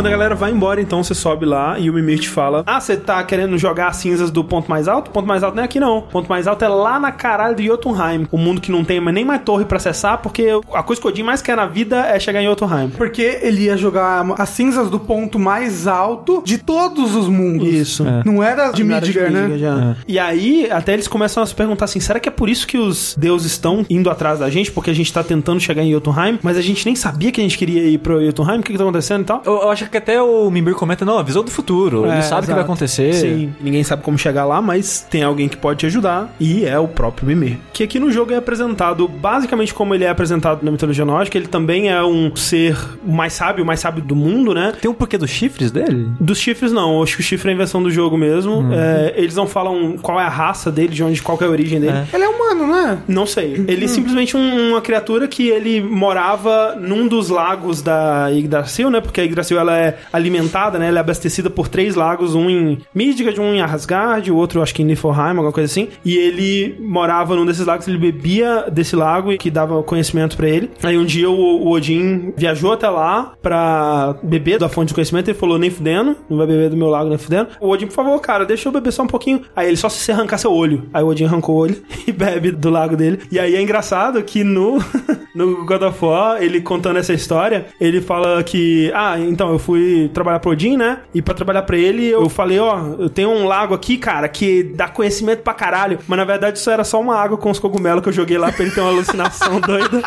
[0.00, 2.80] Quando a galera vai embora, então você sobe lá e o Mimir te fala: Ah,
[2.80, 5.08] você tá querendo jogar as cinzas do ponto mais alto?
[5.08, 5.98] O ponto mais alto não é aqui, não.
[5.98, 8.26] O ponto mais alto é lá na caralho de Jotunheim.
[8.32, 11.10] O mundo que não tem nem mais torre pra acessar, porque a coisa que o
[11.10, 12.88] Odin mais quer na vida é chegar em Jotunheim.
[12.88, 17.68] Porque ele ia jogar as cinzas do ponto mais alto de todos os mundos.
[17.68, 18.02] Isso.
[18.24, 19.58] Não era de Midgar, né?
[19.58, 19.96] já.
[20.08, 22.78] E aí, até eles começam a se perguntar assim: será que é por isso que
[22.78, 24.72] os deuses estão indo atrás da gente?
[24.72, 27.44] Porque a gente tá tentando chegar em Jotunheim, mas a gente nem sabia que a
[27.44, 28.60] gente queria ir pra Jotunheim?
[28.60, 29.42] O que que tá acontecendo e tal?
[29.44, 32.06] Eu, eu acho que até o Mimir comenta, não, a visão do futuro.
[32.06, 33.12] ele É, sabe o que vai acontecer.
[33.14, 36.78] Sim, ninguém sabe como chegar lá, mas tem alguém que pode te ajudar e é
[36.78, 37.58] o próprio Mimir.
[37.72, 41.36] Que aqui no jogo é apresentado basicamente como ele é apresentado na mitologia nórdica.
[41.38, 44.72] Ele também é um ser mais sábio, o mais sábio do mundo, né?
[44.80, 46.08] Tem um porquê dos chifres dele?
[46.20, 47.02] Dos chifres, não.
[47.02, 48.68] Acho que o chifre é a invenção do jogo mesmo.
[48.72, 51.50] É, eles não falam qual é a raça dele, de onde, qual que é a
[51.50, 51.96] origem dele.
[52.12, 52.16] É.
[52.16, 52.98] Ele é humano, né?
[53.08, 53.64] Não sei.
[53.66, 59.00] Ele é simplesmente um- uma criatura que ele morava num dos lagos da Yggdrasil, né?
[59.00, 60.88] Porque a Yggdrasil ela é alimentada, né?
[60.88, 64.74] Ela é abastecida por três lagos, um em Midgard, um em Asgard, o outro acho
[64.74, 65.88] que em Niflheim, alguma coisa assim.
[66.04, 70.48] E ele morava num desses lagos, ele bebia desse lago e que dava conhecimento pra
[70.48, 70.70] ele.
[70.82, 75.28] Aí um dia o, o Odin viajou até lá pra beber da fonte de conhecimento
[75.28, 77.50] ele falou: nem fudendo, não vai beber do meu lago nem fudendo.
[77.60, 79.42] O Odin, por favor, cara, deixa eu beber só um pouquinho.
[79.54, 80.88] Aí ele só se você arrancar seu olho.
[80.92, 81.76] Aí o Odin arrancou o olho
[82.06, 83.20] e bebe do lago dele.
[83.30, 84.78] E aí é engraçado que no,
[85.34, 90.10] no God of War, ele contando essa história, ele fala que, ah, então eu fui
[90.12, 90.98] trabalhar pro Odin, né?
[91.14, 94.62] E pra trabalhar pra ele, eu falei, ó, eu tenho um lago aqui, cara, que
[94.62, 95.98] dá conhecimento pra caralho.
[96.08, 98.50] Mas na verdade isso era só uma água com os cogumelos que eu joguei lá
[98.50, 100.02] pra ele ter uma alucinação doida.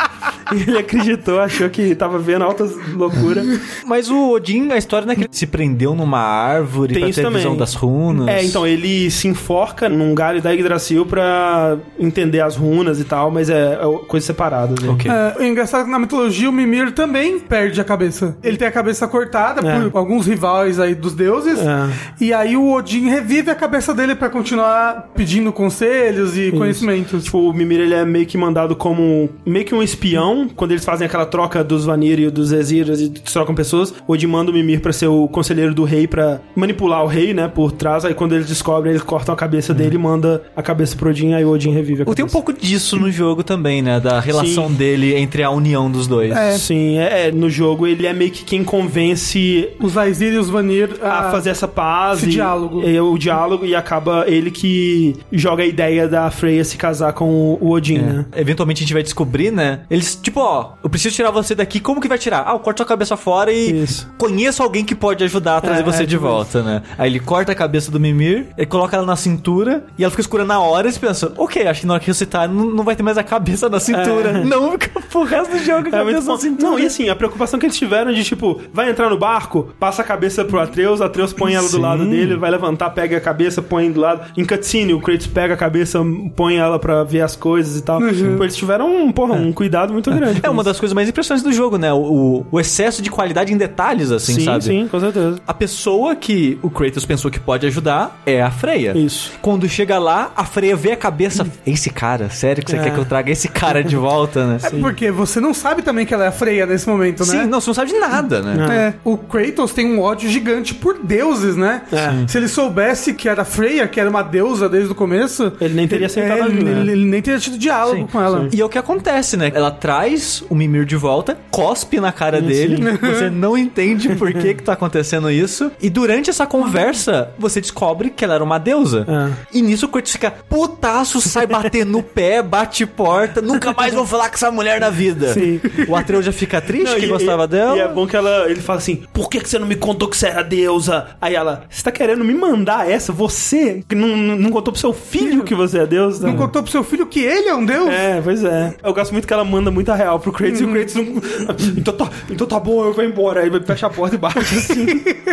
[0.52, 3.46] E ele acreditou, achou que tava vendo altas loucuras.
[3.86, 7.12] Mas o Odin, a história não é que ele se prendeu numa árvore Tem pra
[7.14, 7.38] ter também.
[7.42, 8.28] visão das runas.
[8.28, 13.30] É, então ele se enforca num galho da Yggdrasil pra entender as runas e tal,
[13.30, 14.74] mas é, é coisa separada.
[14.82, 14.88] Né?
[14.90, 15.10] Ok.
[15.10, 18.36] É, o engraçado é que na mitologia o Mimir também perde a cabeça.
[18.42, 19.88] Ele tem a cabeça cortada É.
[19.88, 21.58] por alguns rivais aí dos deuses.
[21.58, 21.88] É.
[22.20, 27.24] E aí o Odin revive a cabeça dele pra continuar pedindo conselhos e conhecimentos.
[27.24, 30.84] Tipo, o Mimir ele é meio que mandado como meio que um espião, quando eles
[30.84, 34.54] fazem aquela troca dos Vanir e dos Eziras e trocam pessoas, o Odin manda o
[34.54, 38.14] Mimir pra ser o conselheiro do rei pra manipular o rei, né, por trás, aí
[38.14, 41.44] quando eles descobrem, eles cortam a cabeça dele e manda a cabeça pro Odin, aí
[41.44, 42.16] o Odin revive a cabeça.
[42.16, 44.00] Tem um pouco disso no jogo também, né?
[44.00, 44.74] Da relação Sim.
[44.74, 46.32] dele entre a união dos dois.
[46.32, 46.52] É.
[46.58, 49.33] Sim, é, é, no jogo ele é meio que quem convence
[49.80, 52.82] Os Aesir e os Vanir a fazer essa paz esse e, diálogo.
[52.82, 57.28] e o diálogo e acaba ele que joga a ideia da Freya se casar com
[57.60, 58.26] o- Odin, né?
[58.32, 58.40] É.
[58.40, 59.80] Eventualmente a gente vai descobrir, né?
[59.90, 62.44] Eles, tipo, ó, eu preciso tirar você daqui, como que vai tirar?
[62.46, 64.08] Ah, eu corto sua cabeça fora e Isso.
[64.18, 66.82] conheço alguém que pode ajudar a trazer É, você é de tipo volta, né?
[66.98, 70.20] Aí ele corta a cabeça do Mimir, ele coloca ela na cintura e ela fica
[70.20, 72.84] escura na hora e você pensa, ok, acho que na hora que ressuscitar não, não
[72.84, 74.30] vai ter mais a cabeça na cintura.
[74.30, 74.44] É.
[74.44, 76.70] Não, fica pro resto do jogo a É muito cabeça na cintura.
[76.70, 80.02] Não, e assim, a preocupação que eles tiveram de tipo, vai entrar no barco, passa
[80.02, 81.80] a cabeça pro Atreus, Atreus põe ela do Sim.
[81.80, 84.30] lado dele, vai levantar, pega a cabeça, põe do lado.
[84.36, 86.00] Em cutscene, o Kratos pega a cabeça,
[86.36, 87.98] põe ela pra ver as coisas e tal.
[88.00, 90.34] Tipo, eles tiveram um, porra, um cuidado muito grande.
[90.40, 90.40] Uhum.
[90.42, 90.70] É uma isso.
[90.70, 91.92] das coisas mais impressionantes do jogo, né?
[91.92, 94.64] O, o- excesso de qualidade em detalhes, assim, Sim, sabe?
[94.64, 95.38] sim, com certeza.
[95.46, 98.96] A pessoa que o Kratos pensou que pode ajudar é a Freya.
[98.96, 99.32] Isso.
[99.40, 101.46] Quando chega lá, a Freya vê a cabeça.
[101.66, 102.82] Esse cara, sério que você É.
[102.82, 104.58] quer que eu traga esse cara de volta, né?
[104.62, 107.26] É porque você não sabe também que ela é a Freya nesse momento, né?
[107.26, 108.66] Sim, não, você não sabe de nada, né?
[108.88, 111.82] É, o Kratos tem um ódio gigante por deuses, né?
[111.92, 112.26] É.
[112.28, 115.86] Se ele soubesse que era Freya, que era uma deusa desde o começo, Ele nem
[115.88, 116.92] teria aceitado a ele, ajuda, ele- né?
[116.92, 118.48] ele nem teria tido diálogo com ela.
[118.52, 119.50] E é o que acontece, né?
[119.54, 124.54] Ela traz o Mimir de volta, cospe na cara dele, você não entende por que
[124.54, 129.06] que tá acontecendo isso, e durante essa conversa, você descobre que ela era uma deusa.
[129.08, 129.58] É.
[129.58, 134.06] E nisso o Kratos fica putaço, sai bater no pé, bate porta, nunca mais vou
[134.06, 135.32] falar com essa mulher na vida.
[135.32, 135.60] Sim.
[135.88, 137.76] O Atreus já fica triste Não, que e- gostava e- dela.
[137.76, 140.08] E é bom que ela, ele fala assim: por que, que você não me contou
[140.08, 141.08] que você era deusa?
[141.20, 143.12] Aí ela, você tá querendo me mandar essa?
[143.12, 146.26] Você que não, não contou pro seu filho que você é deusa?
[146.26, 147.88] Não contou pro seu filho que ele é um deus?
[147.88, 148.74] É, pois é.
[148.82, 151.04] Eu gosto muito que ela manda muita real pro Kratos e o Kratos não.
[151.76, 153.40] Então tá, então tá bom, eu vou embora.
[153.40, 154.86] Aí fecha a porta e bate assim.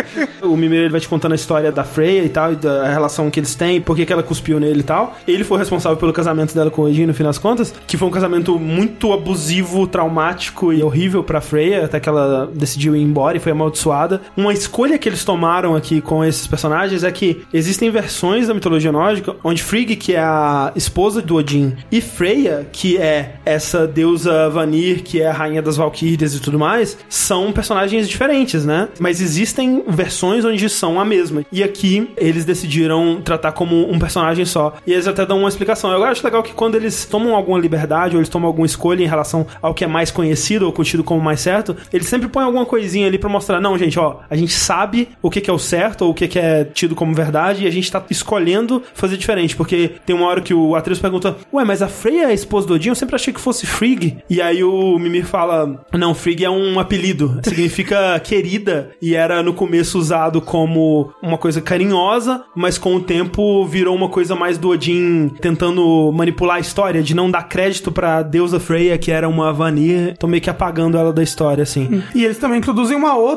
[0.43, 3.29] o Mimir ele vai te contando a história da Freya e tal, e da relação
[3.29, 5.17] que eles têm, por que que ela cuspiu nele e tal.
[5.27, 8.07] Ele foi responsável pelo casamento dela com o Odin, no fim das contas, que foi
[8.07, 13.37] um casamento muito abusivo, traumático e horrível pra Freya, até que ela decidiu ir embora
[13.37, 14.21] e foi amaldiçoada.
[14.35, 18.91] Uma escolha que eles tomaram aqui com esses personagens é que existem versões da mitologia
[18.91, 24.49] nórdica onde Frigg, que é a esposa do Odin, e Freya, que é essa deusa
[24.49, 28.89] Vanir, que é a rainha das Valquírias e tudo mais, são personagens diferentes, né?
[28.99, 31.43] Mas existem versões onde são a mesma.
[31.51, 34.75] E aqui eles decidiram tratar como um personagem só.
[34.85, 35.91] E eles até dão uma explicação.
[35.91, 39.07] Eu acho legal que quando eles tomam alguma liberdade ou eles tomam alguma escolha em
[39.07, 42.65] relação ao que é mais conhecido ou conhecido como mais certo, eles sempre põem alguma
[42.65, 45.59] coisinha ali pra mostrar, não, gente, ó, a gente sabe o que que é o
[45.59, 49.17] certo ou o que que é tido como verdade e a gente tá escolhendo fazer
[49.17, 52.33] diferente, porque tem uma hora que o Atreus pergunta, ué, mas a Freya é a
[52.33, 52.89] esposa do Odin?
[52.89, 54.17] Eu sempre achei que fosse Frigg.
[54.29, 59.53] E aí o Mimir fala, não, Frigg é um apelido, significa querida e era no
[59.53, 64.69] começo usado como uma coisa carinhosa, mas com o tempo virou uma coisa mais do
[64.69, 69.51] Odin tentando manipular a história, de não dar crédito pra deusa Freya, que era uma
[69.51, 72.03] Vanir, tô meio que apagando ela da história, assim.
[72.13, 73.30] E eles também introduzem uma outra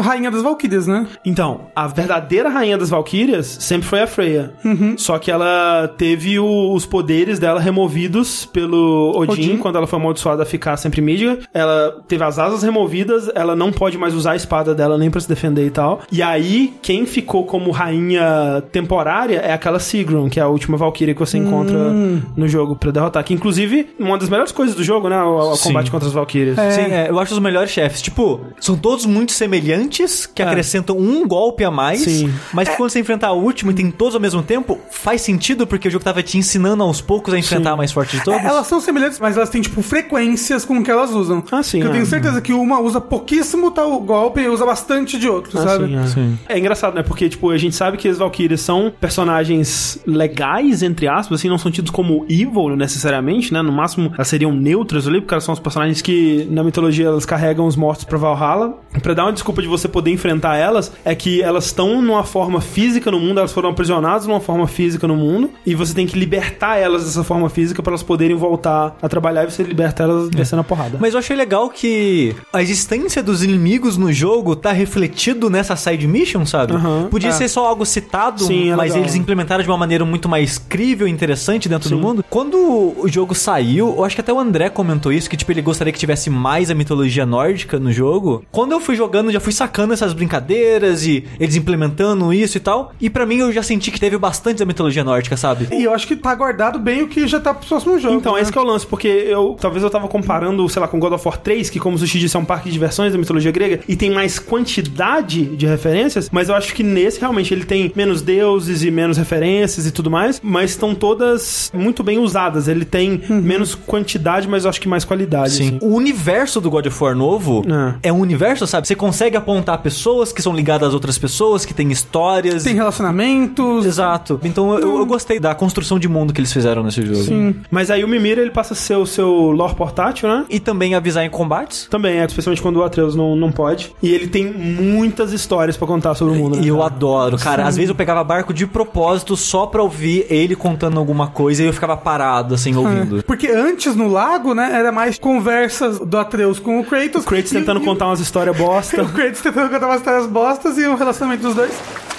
[0.00, 1.06] rainha das Valkyrias, né?
[1.24, 4.52] Então, a verdadeira rainha das Valquírias sempre foi a Freya.
[4.64, 4.96] Uhum.
[4.96, 9.56] Só que ela teve o- os poderes dela removidos pelo Odin, Odin.
[9.58, 11.38] quando ela foi amaldiçoada a ficar sempre mídia.
[11.52, 15.20] Ela teve as asas removidas, ela não pode mais usar a espada dela nem pra
[15.20, 16.00] se defender e tal.
[16.10, 21.14] E aí, quem ficou como rainha temporária é aquela Sigrun, que é a última Valkyria
[21.14, 22.22] que você encontra Hum.
[22.36, 23.22] no jogo pra derrotar.
[23.24, 25.20] Que inclusive, uma das melhores coisas do jogo, né?
[25.22, 26.56] O, o combate contra as Valkyrias.
[26.74, 28.02] Sim, é, eu acho os melhores chefes.
[28.02, 32.00] Tipo, são todos muito semelhantes, que acrescentam um golpe a mais.
[32.02, 32.32] Sim.
[32.52, 35.66] Mas que quando você enfrentar o último e tem todos ao mesmo tempo, faz sentido
[35.66, 38.40] porque o jogo tava te ensinando aos poucos a enfrentar a mais forte de todos.
[38.40, 41.42] É, Elas são semelhantes, mas elas têm, tipo, frequências com que elas usam.
[41.50, 41.92] Ah, sim, Que eu é.
[41.92, 45.86] tenho certeza que uma usa pouquíssimo tal golpe e usa bastante de outro, Ah, sabe?
[45.86, 46.06] sim, é.
[46.06, 46.38] Sim.
[46.48, 47.02] É engraçado, né?
[47.02, 51.58] Porque, tipo, a gente sabe que as Valkyrias são personagens legais, entre aspas, assim, não
[51.58, 53.62] são tidos como evil necessariamente, né?
[53.62, 57.24] No máximo, elas seriam neutras ali, porque elas são os personagens que, na mitologia, elas
[57.26, 58.78] carregam os mortos pra Valhalla.
[59.02, 62.60] Pra dar uma desculpa de você poder enfrentar elas, é que elas estão numa forma
[62.60, 66.18] física no mundo, elas foram aprisionadas numa forma física no mundo, e você tem que
[66.18, 70.28] libertar elas dessa forma física pra elas poderem voltar a trabalhar e você liberta elas
[70.30, 70.96] descendo a porrada.
[71.00, 76.06] Mas eu achei legal que a existência dos inimigos no jogo tá refletido nessa side
[76.06, 76.72] mission, sabe?
[76.72, 77.32] Aham, Podia é.
[77.32, 79.04] ser só algo citado, Sim, é mas legal.
[79.04, 82.24] eles implementaram de uma maneira muito mais crível e interessante dentro do mundo.
[82.30, 85.62] Quando o jogo saiu, eu acho que até o André comentou isso, que tipo, ele
[85.62, 88.44] gostaria que tivesse mais a mitologia nórdica no jogo.
[88.50, 92.92] Quando eu fui jogando, já fui sacando essas brincadeiras e eles implementando isso e tal.
[93.00, 95.68] E pra mim eu já senti que teve bastante da mitologia nórdica, sabe?
[95.72, 98.14] E eu acho que tá guardado bem o que já tá pro próximo jogo.
[98.14, 98.40] Então, né?
[98.40, 101.12] esse que é o lance, porque eu talvez eu tava comparando, sei lá, com God
[101.12, 103.50] of War 3, que como o Sushi disse, é um parque de diversões da mitologia
[103.50, 107.92] grega, e tem mais quantidade de referências, mas eu acho que nesse realmente ele tem
[107.96, 112.68] menos deuses e menos referências e tudo mais, mas estão todas muito bem usadas.
[112.68, 115.52] Ele tem menos quantidade, mas eu acho que mais qualidade.
[115.52, 115.78] Sim.
[115.78, 115.78] assim.
[115.82, 117.64] O universo do God of War novo
[118.02, 118.08] É.
[118.08, 118.12] é.
[118.12, 118.86] um universo, sabe?
[118.86, 122.64] Você consegue apontar pessoas que são ligadas às outras pessoas, que têm histórias.
[122.64, 123.86] Tem relacionamentos.
[123.86, 124.38] Exato.
[124.44, 127.22] Então eu, eu gostei da construção de mundo que eles fizeram nesse jogo.
[127.24, 127.54] Sim.
[127.70, 130.44] Mas aí o Mimir, ele passa a ser o seu lore portátil, né?
[130.50, 131.86] E também avisar em combates.
[131.90, 133.90] Também, é, especialmente quando o Atreus não, não pode.
[134.02, 136.62] E ele tem muitas histórias pra contar sobre o mundo, né?
[136.62, 137.66] E eu adoro, cara.
[137.66, 141.66] Às vezes eu pegava barco de propósito só pra ouvir ele contando alguma coisa e
[141.66, 143.22] eu ficava parado, assim, ouvindo.
[143.24, 147.22] Porque antes no lago, né, era mais conversas do Atreus com o Kratos.
[147.22, 148.89] O Kratos E- tentando e- contar umas histórias bosta.
[148.98, 151.72] O Kratos tentando umas histórias bostas e o relacionamento dos dois.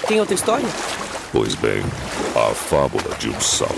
[0.06, 0.66] Tem outra história?
[1.32, 1.82] Pois bem,
[2.34, 3.74] a fábula de um sapo.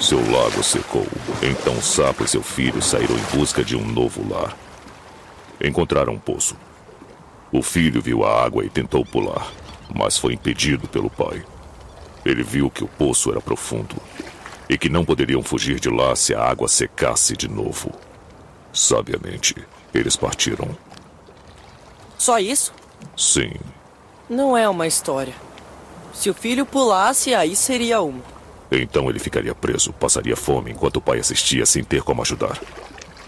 [0.00, 1.06] Seu lago secou,
[1.42, 4.56] então o sapo e seu filho saíram em busca de um novo lar.
[5.62, 6.56] Encontraram um poço.
[7.50, 9.50] O filho viu a água e tentou pular,
[9.94, 11.42] mas foi impedido pelo pai.
[12.24, 13.96] Ele viu que o poço era profundo
[14.68, 17.92] e que não poderiam fugir de lá se a água secasse de novo.
[18.72, 19.54] Sabiamente,
[19.94, 20.76] eles partiram.
[22.18, 22.72] Só isso?
[23.16, 23.52] Sim,
[24.28, 25.34] Não é uma história.
[26.12, 28.22] Se o filho pulasse, aí seria uma.
[28.72, 32.58] então ele ficaria preso, passaria fome enquanto o pai assistia sem ter como ajudar.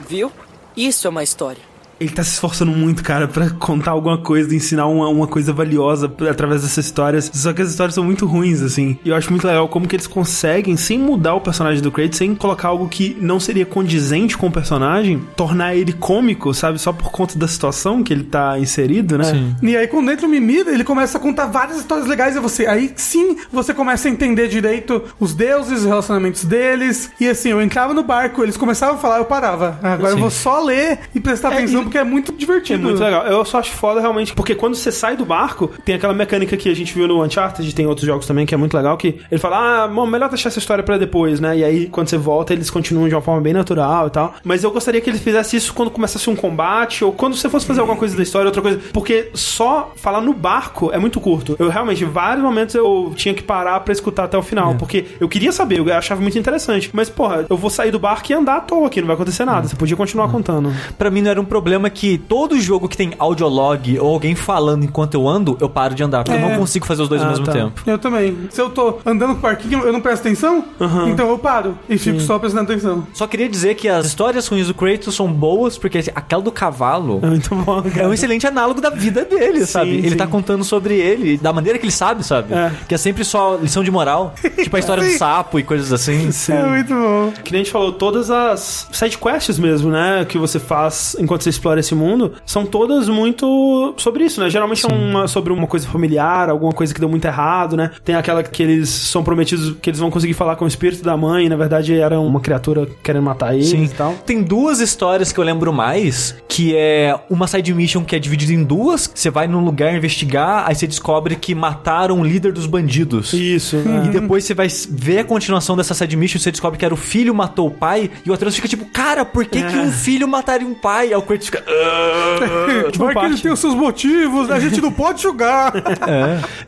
[0.01, 0.33] Viu?
[0.77, 1.63] Isso é uma história.
[2.01, 6.11] Ele tá se esforçando muito, cara, pra contar alguma coisa, ensinar uma, uma coisa valiosa
[6.31, 7.31] através dessas histórias.
[7.33, 8.99] Só que as histórias são muito ruins, assim.
[9.05, 12.19] E eu acho muito legal como que eles conseguem, sem mudar o personagem do Kratos,
[12.19, 16.79] sem colocar algo que não seria condizente com o personagem, tornar ele cômico, sabe?
[16.79, 19.25] Só por conta da situação que ele tá inserido, né?
[19.25, 19.57] Sim.
[19.63, 22.67] E aí, quando entra o Mimir, ele começa a contar várias histórias legais e você.
[22.67, 27.11] Aí sim você começa a entender direito os deuses, os relacionamentos deles.
[27.21, 29.79] E assim, eu entrava no barco, eles começavam a falar, eu parava.
[29.83, 30.21] Agora eu Sim.
[30.21, 32.83] vou só ler e prestar atenção, porque é muito É divertido.
[32.83, 33.27] muito legal.
[33.27, 36.69] Eu só acho foda realmente, porque quando você sai do barco, tem aquela mecânica que
[36.69, 39.41] a gente viu no Uncharted, tem outros jogos também, que é muito legal, que ele
[39.41, 41.59] fala, ah, bom, melhor deixar essa história pra depois, né?
[41.59, 44.35] E aí, quando você volta, eles continuam de uma forma bem natural e tal.
[44.45, 47.67] Mas eu gostaria que eles fizessem isso quando começasse um combate, ou quando você fosse
[47.67, 48.81] fazer alguma coisa da história, outra coisa.
[48.93, 51.57] Porque só falar no barco é muito curto.
[51.59, 55.29] Eu realmente, vários momentos, eu tinha que parar pra escutar até o final, porque eu
[55.29, 56.91] queria saber, eu achava muito interessante.
[56.93, 59.45] Mas, porra, eu vou sair do barco e andar à toa aqui, não vai acontecer
[59.45, 59.67] nada.
[59.69, 60.73] Você podia continuar contando.
[60.99, 64.85] Pra mim não era um problema que todo jogo que tem audiolog ou alguém falando
[64.85, 66.25] enquanto eu ando, eu paro de andar.
[66.25, 66.51] Porque eu É.
[66.51, 67.53] não consigo fazer os dois Ah, ao mesmo tá.
[67.53, 67.83] tempo.
[67.87, 68.37] Eu também.
[68.51, 70.65] Se eu tô andando com o parquinho, eu não presto atenção,
[71.07, 73.07] então eu paro e fico só prestando atenção.
[73.13, 76.51] Só queria dizer que as histórias ruins do Kratos são boas, porque assim, aquela do
[76.53, 78.09] cavalo É muito bom, é cara.
[78.09, 79.91] um excelente análogo da vida dele, sabe?
[79.91, 80.17] Ele sim.
[80.17, 82.55] tá contando sobre ele, da maneira que ele sabe, sabe?
[82.55, 82.73] É.
[82.89, 84.35] Que é sempre só lição de moral.
[84.63, 85.19] tipo a história do Sim.
[85.19, 86.31] sapo e coisas assim.
[86.53, 87.33] É muito bom.
[87.45, 90.25] Que nem a gente falou, todas as sidequests mesmo, né?
[90.29, 94.49] Que você faz enquanto você explora explora esse mundo, são todas muito sobre isso, né?
[94.49, 97.91] Geralmente é uma, sobre uma coisa familiar, alguma coisa que deu muito errado, né?
[98.05, 101.17] Tem aquela que eles são prometidos que eles vão conseguir falar com o espírito da
[101.17, 103.85] mãe, e na verdade era uma criatura querendo matar eles Sim.
[103.85, 104.15] e tal.
[104.25, 108.53] Tem duas histórias que eu lembro mais, que é uma side mission que é dividida
[108.53, 109.11] em duas.
[109.15, 113.33] Você vai num lugar investigar, aí você descobre que mataram o líder dos bandidos.
[113.33, 114.09] Isso, E né?
[114.11, 117.35] depois você vai ver a continuação dessa side mission, você descobre que era o filho
[117.35, 120.67] matou o pai, e o Atreus fica tipo, cara, por que, que um filho mataria
[120.67, 121.09] um pai?
[121.09, 121.58] Aí o Kratos fica...
[121.67, 125.73] "Ah." Tipo, ele tem os seus motivos, a gente não pode julgar.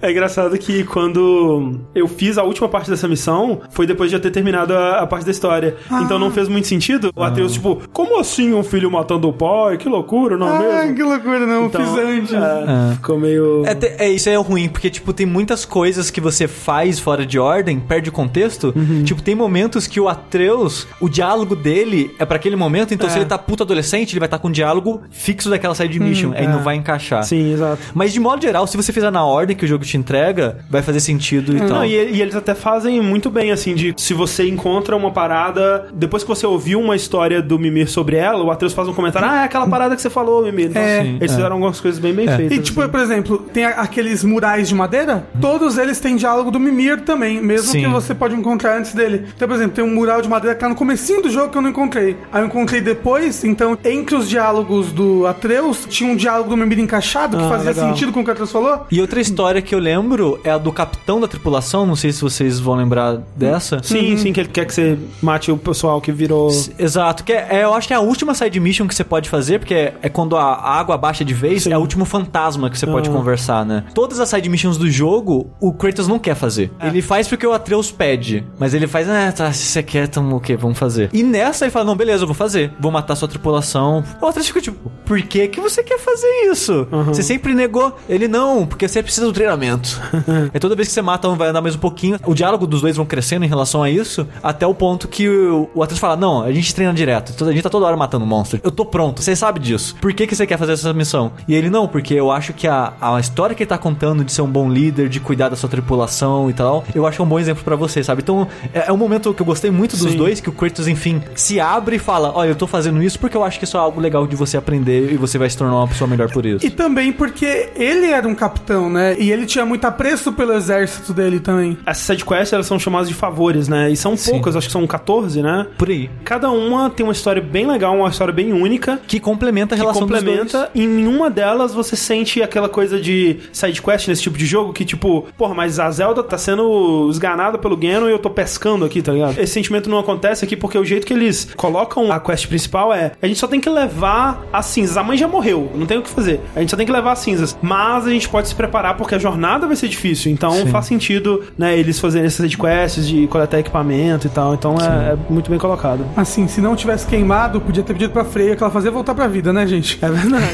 [0.02, 4.20] É engraçado que quando eu fiz a última parte dessa missão, foi depois de eu
[4.20, 5.76] ter terminado a, a parte da história.
[6.02, 7.10] Então não fez muito sentido.
[7.14, 9.76] O Atreus, tipo, como assim um filho matando o pai?
[9.76, 10.94] Que loucura, não é ah, mesmo?
[10.96, 11.66] que loucura, não.
[11.66, 12.32] Então, fiz antes.
[12.32, 13.62] é, Ficou meio.
[13.66, 16.98] É, te- é, isso aí é ruim, porque, tipo, tem muitas coisas que você faz
[16.98, 18.74] fora de ordem, perde o contexto.
[19.04, 23.10] Tipo, tem momentos que o Atreus, o diálogo dele é pra aquele momento, então É.
[23.10, 24.79] se ele tá puto adolescente, ele vai estar com um diálogo
[25.10, 26.48] fixo daquela side mission, aí é.
[26.48, 27.22] não vai encaixar.
[27.24, 27.78] Sim, exato.
[27.94, 30.82] Mas de modo geral, se você fizer na ordem que o jogo te entrega, vai
[30.82, 31.68] fazer sentido e tal.
[31.68, 35.88] Não, e, e eles até fazem muito bem, assim, de se você encontra uma parada,
[35.92, 39.28] depois que você ouviu uma história do Mimir sobre ela, o Atreus faz um comentário,
[39.28, 40.70] ah, é aquela parada que você falou, Mimir.
[40.70, 41.00] Então, É.
[41.00, 42.58] assim, eles fizeram algumas coisas bem bem feitas.
[42.58, 42.90] E tipo, assim.
[42.90, 47.72] por exemplo, tem aqueles murais de madeira, todos eles têm diálogo do Mimir também, mesmo
[47.72, 47.80] Sim.
[47.80, 49.26] que você pode encontrar antes dele.
[49.34, 51.58] Então, por exemplo, tem um mural de madeira que tá no comecinho do jogo que
[51.58, 52.16] eu não encontrei.
[52.32, 56.78] Aí eu encontrei depois, então, entre os diálogos do Atreus, tinha um diálogo do Mimir
[56.78, 57.88] encaixado que Ah, fazia legal.
[57.88, 58.86] sentido com o que o Atreus falou.
[58.90, 62.20] E outra história que eu lembro é a do capitão da tripulação, não sei se
[62.22, 63.80] vocês vão lembrar dessa.
[63.82, 66.50] Sim, sim, que ele quer que você mate o pessoal que virou.
[66.78, 69.28] Exato, que é, é- eu acho que é a última side mission que você pode
[69.28, 72.70] fazer, porque é, é quando a, a água baixa de vez, é o último fantasma
[72.70, 73.12] que você pode Ah.
[73.12, 73.84] conversar, né?
[73.94, 76.70] Todas as side missions do jogo, o Kratos não quer fazer.
[76.78, 76.86] É.
[76.88, 80.28] Ele faz porque o Atreus pede, mas ele faz, ah, tá, se você quer, então
[80.32, 81.10] o quê, vamos fazer.
[81.12, 84.02] E nessa ele fala, não, beleza, eu vou fazer, vou matar sua tripulação.
[84.20, 86.86] O Atreus fica tipo, por que que você quer fazer isso?
[87.06, 87.96] Você sempre negou.
[88.08, 90.00] Ele, não, porque você precisa do treinamento.
[90.52, 92.18] é toda vez que você mata um, vai andar mais um pouquinho.
[92.24, 95.68] O diálogo dos dois vão crescendo em relação a isso, até o ponto que o,
[95.74, 98.60] o fala, não, a gente treina direto, a gente tá toda hora matando monstro.
[98.62, 99.96] Eu tô pronto, você sabe disso.
[100.00, 101.32] Por que que você quer fazer essa missão?
[101.46, 104.32] E ele, não, porque eu acho que a, a história que ele tá contando de
[104.32, 107.24] ser um bom líder, de cuidar da sua tripulação e tal, eu acho que é
[107.24, 108.22] um bom exemplo pra você, sabe?
[108.22, 110.16] Então, é, é um momento que eu gostei muito dos Sim.
[110.16, 113.36] dois, que o Kratos, enfim, se abre e fala, olha, eu tô fazendo isso porque
[113.36, 115.76] eu acho que isso é algo legal de você aprender e você vai se tornar
[115.76, 116.66] uma pessoa melhor por isso.
[116.66, 119.16] E também porque ele era um capitão, né?
[119.18, 121.78] E ele tinha muito apreço pelo exército dele também.
[121.86, 123.90] Essas sidequests, elas são chamadas de favores, né?
[123.90, 124.32] E são Sim.
[124.32, 125.66] poucas, acho que são 14, né?
[125.78, 126.10] Por aí.
[126.24, 129.00] Cada uma tem uma história bem legal, uma história bem única.
[129.06, 130.24] Que complementa a que relação dos dois.
[130.24, 130.70] complementa.
[130.74, 134.84] E em nenhuma delas você sente aquela coisa de sidequest nesse tipo de jogo que,
[134.84, 139.02] tipo, porra, mas a Zelda tá sendo esganada pelo Ganon e eu tô pescando aqui,
[139.02, 139.38] tá ligado?
[139.38, 143.12] Esse sentimento não acontece aqui porque o jeito que eles colocam a quest principal é:
[143.20, 144.96] a gente só tem que levar as cinzas.
[144.96, 146.40] A mãe já morreu, não tem o que fazer.
[146.54, 147.56] A gente só tem que levar as cinzas.
[147.60, 150.30] Mas a gente pode se preparar porque a jornada vai ser difícil.
[150.30, 154.54] Então faz sentido, né, eles fazerem essas sidequests de coletar equipamento e tal.
[154.54, 156.04] Então é, é muito bem colocado.
[156.16, 159.26] Assim, se não tivesse queimado, podia ter pedido pra Freya que ela fazia voltar pra
[159.26, 159.98] vida, né, gente?
[160.02, 160.46] É verdade.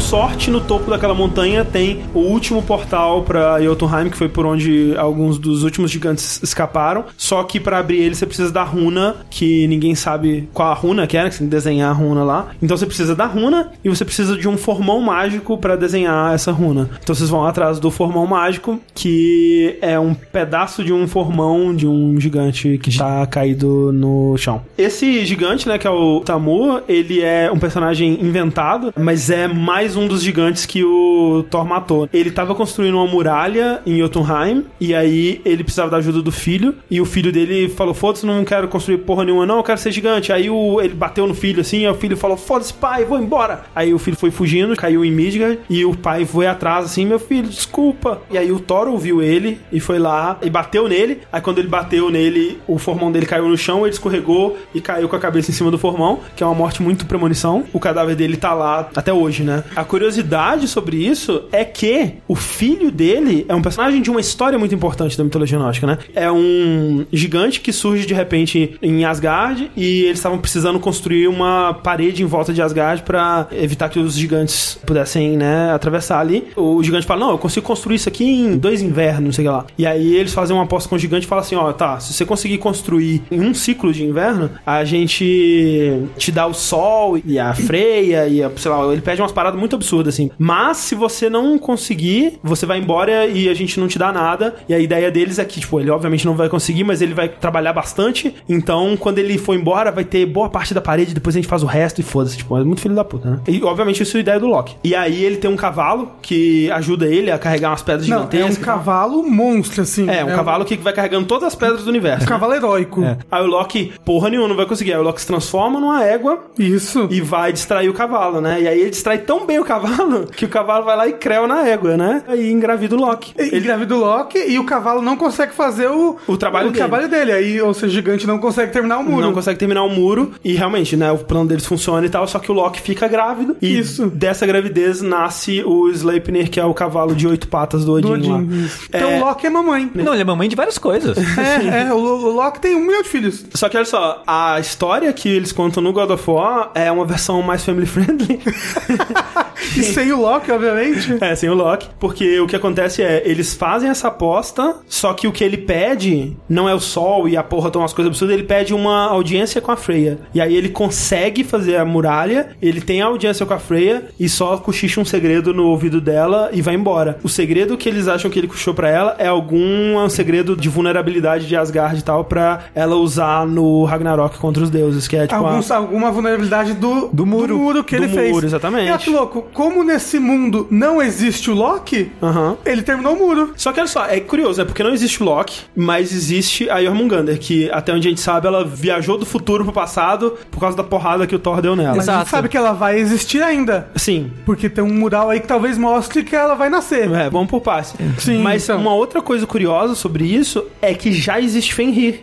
[0.06, 4.94] sorte, no topo daquela montanha tem o último portal pra Jotunheim, que foi por onde
[4.96, 7.06] alguns dos últimos gigantes escaparam.
[7.16, 11.08] Só que pra abrir ele você precisa da runa, que ninguém sabe qual a runa
[11.08, 11.28] que é, né?
[11.28, 12.50] Que você tem que desenhar a runa lá.
[12.62, 16.52] Então você precisa da runa e você precisa de um formão mágico pra desenhar essa
[16.52, 16.88] runa.
[17.02, 21.88] Então vocês vão atrás do formão mágico, que é um pedaço de um formão de
[21.88, 24.62] um gigante que tá caído no chão.
[24.78, 29.95] Esse gigante, né, que é o Tamu, ele é um personagem inventado, mas é mais
[29.96, 32.08] um dos gigantes que o Thor matou.
[32.12, 36.74] Ele tava construindo uma muralha em Jotunheim, e aí ele precisava da ajuda do filho,
[36.90, 39.92] e o filho dele falou, foda-se, não quero construir porra nenhuma não, eu quero ser
[39.92, 40.32] gigante.
[40.32, 43.64] Aí o, ele bateu no filho assim, aí o filho falou, foda-se pai, vou embora.
[43.74, 47.18] Aí o filho foi fugindo, caiu em Midgard, e o pai foi atrás assim, meu
[47.18, 48.20] filho, desculpa.
[48.30, 51.68] E aí o Thor ouviu ele, e foi lá, e bateu nele, aí quando ele
[51.68, 55.50] bateu nele, o formão dele caiu no chão, ele escorregou e caiu com a cabeça
[55.50, 57.64] em cima do formão, que é uma morte muito premonição.
[57.72, 59.64] O cadáver dele tá lá até hoje, né?
[59.74, 64.58] A curiosidade sobre isso é que o filho dele é um personagem de uma história
[64.58, 65.98] muito importante da mitologia nórdica, né?
[66.14, 71.74] É um gigante que surge de repente em Asgard e eles estavam precisando construir uma
[71.74, 76.48] parede em volta de Asgard pra evitar que os gigantes pudessem, né, atravessar ali.
[76.56, 79.64] O gigante fala: Não, eu consigo construir isso aqui em dois invernos, sei lá.
[79.78, 82.12] E aí eles fazem uma aposta com o gigante e falam assim: Ó, tá, se
[82.12, 87.38] você conseguir construir em um ciclo de inverno, a gente te dá o sol e
[87.38, 90.30] a freia e a, sei lá, ele pede umas paradas muito absurdas assim.
[90.38, 94.54] Mas se você não conseguir, você vai embora e a gente não te dá nada.
[94.68, 97.28] E a ideia deles é que, tipo, ele obviamente não vai conseguir, mas ele vai
[97.28, 98.34] trabalhar bastante.
[98.48, 101.62] Então, quando ele for embora, vai ter boa parte da parede, depois a gente faz
[101.62, 102.36] o resto e foda-se.
[102.36, 103.40] Tipo, é muito filho da puta, né?
[103.48, 104.76] E obviamente isso é a ideia do Loki.
[104.82, 108.20] E aí ele tem um cavalo que ajuda ele a carregar umas pedras Não, é
[108.20, 108.58] gigantescas.
[108.58, 110.08] um cavalo monstro, assim.
[110.08, 112.24] É, um cavalo que vai carregando todas as pedras do universo.
[112.24, 113.02] Um cavalo heróico.
[113.30, 114.92] Aí o Loki, porra nenhuma, não vai conseguir.
[114.92, 117.08] Aí o Loki se transforma numa égua Isso.
[117.10, 118.60] e vai distrair o cavalo, né?
[118.62, 121.46] E aí ele distrai tão bem o cavalo que o cavalo vai lá e creu
[121.46, 122.22] na égua, né?
[122.26, 123.32] Aí engravida o Loki.
[123.36, 126.78] Ele engravida o Loki e o cavalo não consegue fazer o, O trabalho o dele.
[126.78, 127.32] trabalho dele.
[127.32, 129.20] Aí, ou seja, o gigante não consegue terminar o muro.
[129.22, 132.38] Não consegue terminar o muro e realmente, né, o plano deles funciona e tal, só
[132.38, 134.06] que o Loki fica grávido e Isso.
[134.06, 138.28] dessa gravidez nasce o Sleipnir, que é o cavalo de oito patas do Odin, Do
[138.30, 138.36] lá.
[138.36, 138.68] Odin.
[138.88, 139.16] Então É.
[139.16, 139.90] o Loki é mamãe.
[139.94, 141.16] Não, ele é mamãe de várias coisas.
[141.36, 143.44] É, é, o, o Loki tem um milhão de filhos.
[143.54, 147.04] Só que olha só, a história que eles contam no God of War é uma
[147.04, 148.40] versão mais family friendly.
[149.76, 151.16] E sem o Loki, obviamente.
[151.20, 151.88] É, sem o Loki.
[151.98, 156.36] Porque o que acontece é, eles fazem essa aposta, só que o que ele pede
[156.48, 159.60] não é o sol e a porra tão umas coisas absurdas, ele pede uma audiência
[159.60, 160.18] com a Freya.
[160.34, 164.28] E aí ele consegue fazer a muralha, ele tem a audiência com a Freya e
[164.28, 167.18] só cochicha um segredo no ouvido dela e vai embora.
[167.22, 170.68] O segredo que eles acham que ele cochichou pra ela é algum um segredo de
[170.68, 175.22] vulnerabilidade de Asgard e tal, pra ela usar no Ragnarok contra os deuses, que é
[175.26, 177.84] tipo a- Alguns- alguma vulnerabilidade do, Do muro.
[177.84, 178.32] que Do ele fez.
[178.32, 178.88] muro, exatamente.
[178.88, 182.56] E olha que louco, como nesse mundo não existe o Loki, Aham.
[182.64, 183.52] ele terminou o muro.
[183.56, 184.64] Só que olha só, é curioso, né?
[184.64, 188.46] Porque não existe o Loki, mas existe a Jormungandr, que até onde a gente sabe,
[188.46, 191.96] ela viajou do futuro pro passado por causa da porrada que o Thor deu nela.
[191.96, 192.30] Mas a gente Exato.
[192.30, 193.88] sabe que ela vai existir ainda.
[193.96, 194.30] Sim.
[194.44, 197.10] Porque tem um mural aí que talvez mostre que ela vai nascer.
[197.12, 197.94] É, vamos por partes.
[198.18, 198.80] Sim, Mas então.
[198.80, 202.20] uma outra coisa curiosa sobre isso é que já existe Fenrir.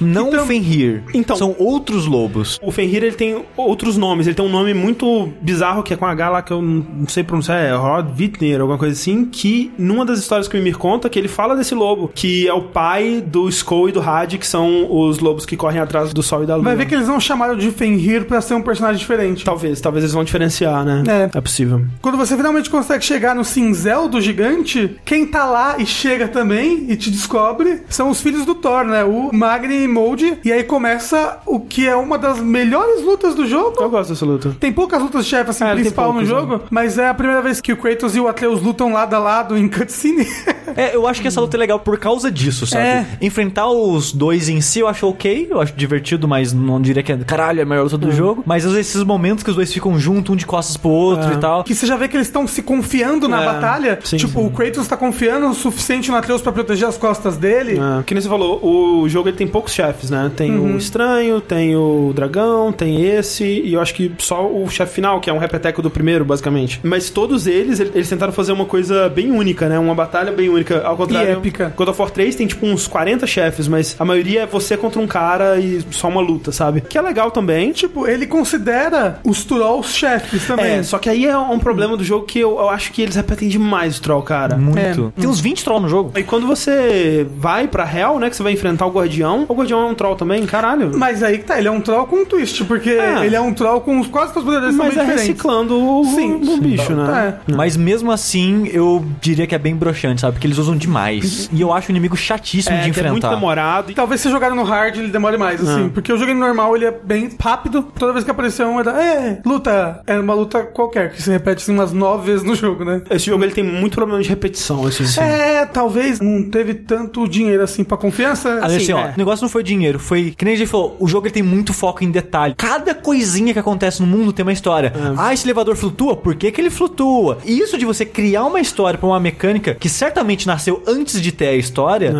[0.00, 1.02] Não Então- o Fenrir.
[1.14, 2.58] Então- São outros lobos.
[2.62, 4.26] O Fenrir, ele tem outros nomes.
[4.26, 7.22] Ele tem um nome muito bizarro, que é com H lá, que eu não sei
[7.22, 11.08] pronunciar, é Rod Wittner, alguma coisa assim, que numa das histórias que o Mimir conta,
[11.08, 14.46] que ele fala desse lobo, que é o pai do Skull e do Had, que
[14.46, 16.64] são os lobos que correm atrás do sol e da lua.
[16.64, 19.44] Vai ver que eles não chamaram de Fenrir pra ser um personagem diferente.
[19.44, 21.02] Talvez, talvez eles vão diferenciar, né?
[21.06, 21.38] É.
[21.38, 21.84] É possível.
[22.00, 26.86] Quando você finalmente consegue chegar no cinzel do gigante, quem tá lá e chega também
[26.88, 29.04] e te descobre são os filhos do Thor, né?
[29.04, 30.38] O Magni e Molde.
[30.44, 33.76] E aí começa o que é uma das melhores lutas do jogo.
[33.80, 34.56] Eu gosto dessa luta.
[34.60, 37.40] Tem poucas lutas de chefe assim, É, principal no poucas, jogo, mas é a primeira
[37.42, 40.26] vez que o Kratos e o Atreus lutam lado a lado em cutscene.
[40.76, 42.84] É, eu acho que essa luta é legal por causa disso, sabe?
[42.84, 43.06] É.
[43.20, 47.10] Enfrentar os dois em si eu acho ok, eu acho divertido, mas não diria que
[47.10, 48.44] é caralho, é a melhor luta do jogo.
[48.46, 51.34] Mas esses momentos que os dois ficam juntos, um de costas pro outro É.
[51.34, 51.64] e tal.
[51.64, 53.98] que você já vê que eles estão se confiando na É, batalha.
[54.04, 54.46] sim, tipo, sim.
[54.46, 57.72] o Kratos tá confiando o suficiente no Atreus pra proteger as costas dele.
[57.72, 60.30] É, que nem você falou, o jogo ele tem poucos chefes, né?
[60.36, 60.74] Tem Uhum.
[60.76, 65.20] o estranho, tem o dragão, tem esse, e eu acho que só o chefe final,
[65.20, 66.80] que é um repeteco do primeiro, basicamente.
[66.82, 69.78] Mas todos eles, ele- eles tentaram fazer uma coisa bem única, né?
[69.78, 70.80] Uma batalha bem única.
[70.82, 71.72] Ao contrário, E épica.
[71.76, 75.00] God of War 3 tem tipo uns 40 chefes, mas a maioria é você contra
[75.00, 76.80] um cara e só uma luta, sabe?
[76.80, 77.72] Que é legal também.
[77.72, 80.66] Tipo, ele considera os Trolls chefes também.
[80.78, 83.16] É, só que aí é um problema do jogo que eu, eu acho que eles
[83.16, 84.56] repetem demais o troll, cara.
[84.56, 85.12] Muito.
[85.16, 85.20] É.
[85.20, 86.12] Tem uns 20 trolls no jogo.
[86.16, 89.80] E quando você vai pra Hell, né, que você vai enfrentar o Guardião, o Guardião
[89.82, 90.92] é um troll também, caralho.
[90.96, 93.24] Mas aí que tá, ele é um troll com um twist, porque É.
[93.26, 95.28] ele é um troll com os quase todos os poderes Mas são é diferentes.
[95.28, 96.60] reciclando o, Sim, o sim.
[96.60, 97.38] bicho, né?
[97.48, 97.52] É.
[97.54, 100.34] Mas mesmo assim, eu diria que é bem broxante, sabe?
[100.34, 101.48] Porque eles usam demais.
[101.52, 103.34] E eu acho o inimigo chatíssimo de É, que é muito enfrentar.
[103.34, 103.90] demorado.
[103.90, 105.88] E Talvez se jogar no hard ele demore mais, assim.
[105.88, 107.82] Porque eu joguei no normal, ele é bem rápido.
[107.98, 110.00] Toda vez que aparecer um, era, é, luta.
[110.06, 113.02] É uma luta qualquer, que se repete assim umas nove vezes no jogo, né?
[113.10, 115.04] Esse jogo ele tem muito problema de repetição, assim.
[115.20, 118.54] É, talvez não teve tanto dinheiro assim pra confiança.
[118.62, 119.12] Assim, Assim, ó, é.
[119.14, 120.34] o negócio não foi dinheiro, foi.
[120.36, 122.54] Que nem a gente falou, o jogo ele tem muito foco em detalhe.
[122.56, 124.92] Cada coisinha que acontece no mundo tem uma história.
[125.18, 126.09] Ah, esse elevador flutua?
[126.16, 127.38] Por que, que ele flutua?
[127.44, 131.32] E isso de você criar uma história pra uma mecânica que certamente nasceu antes de
[131.32, 132.12] ter a história,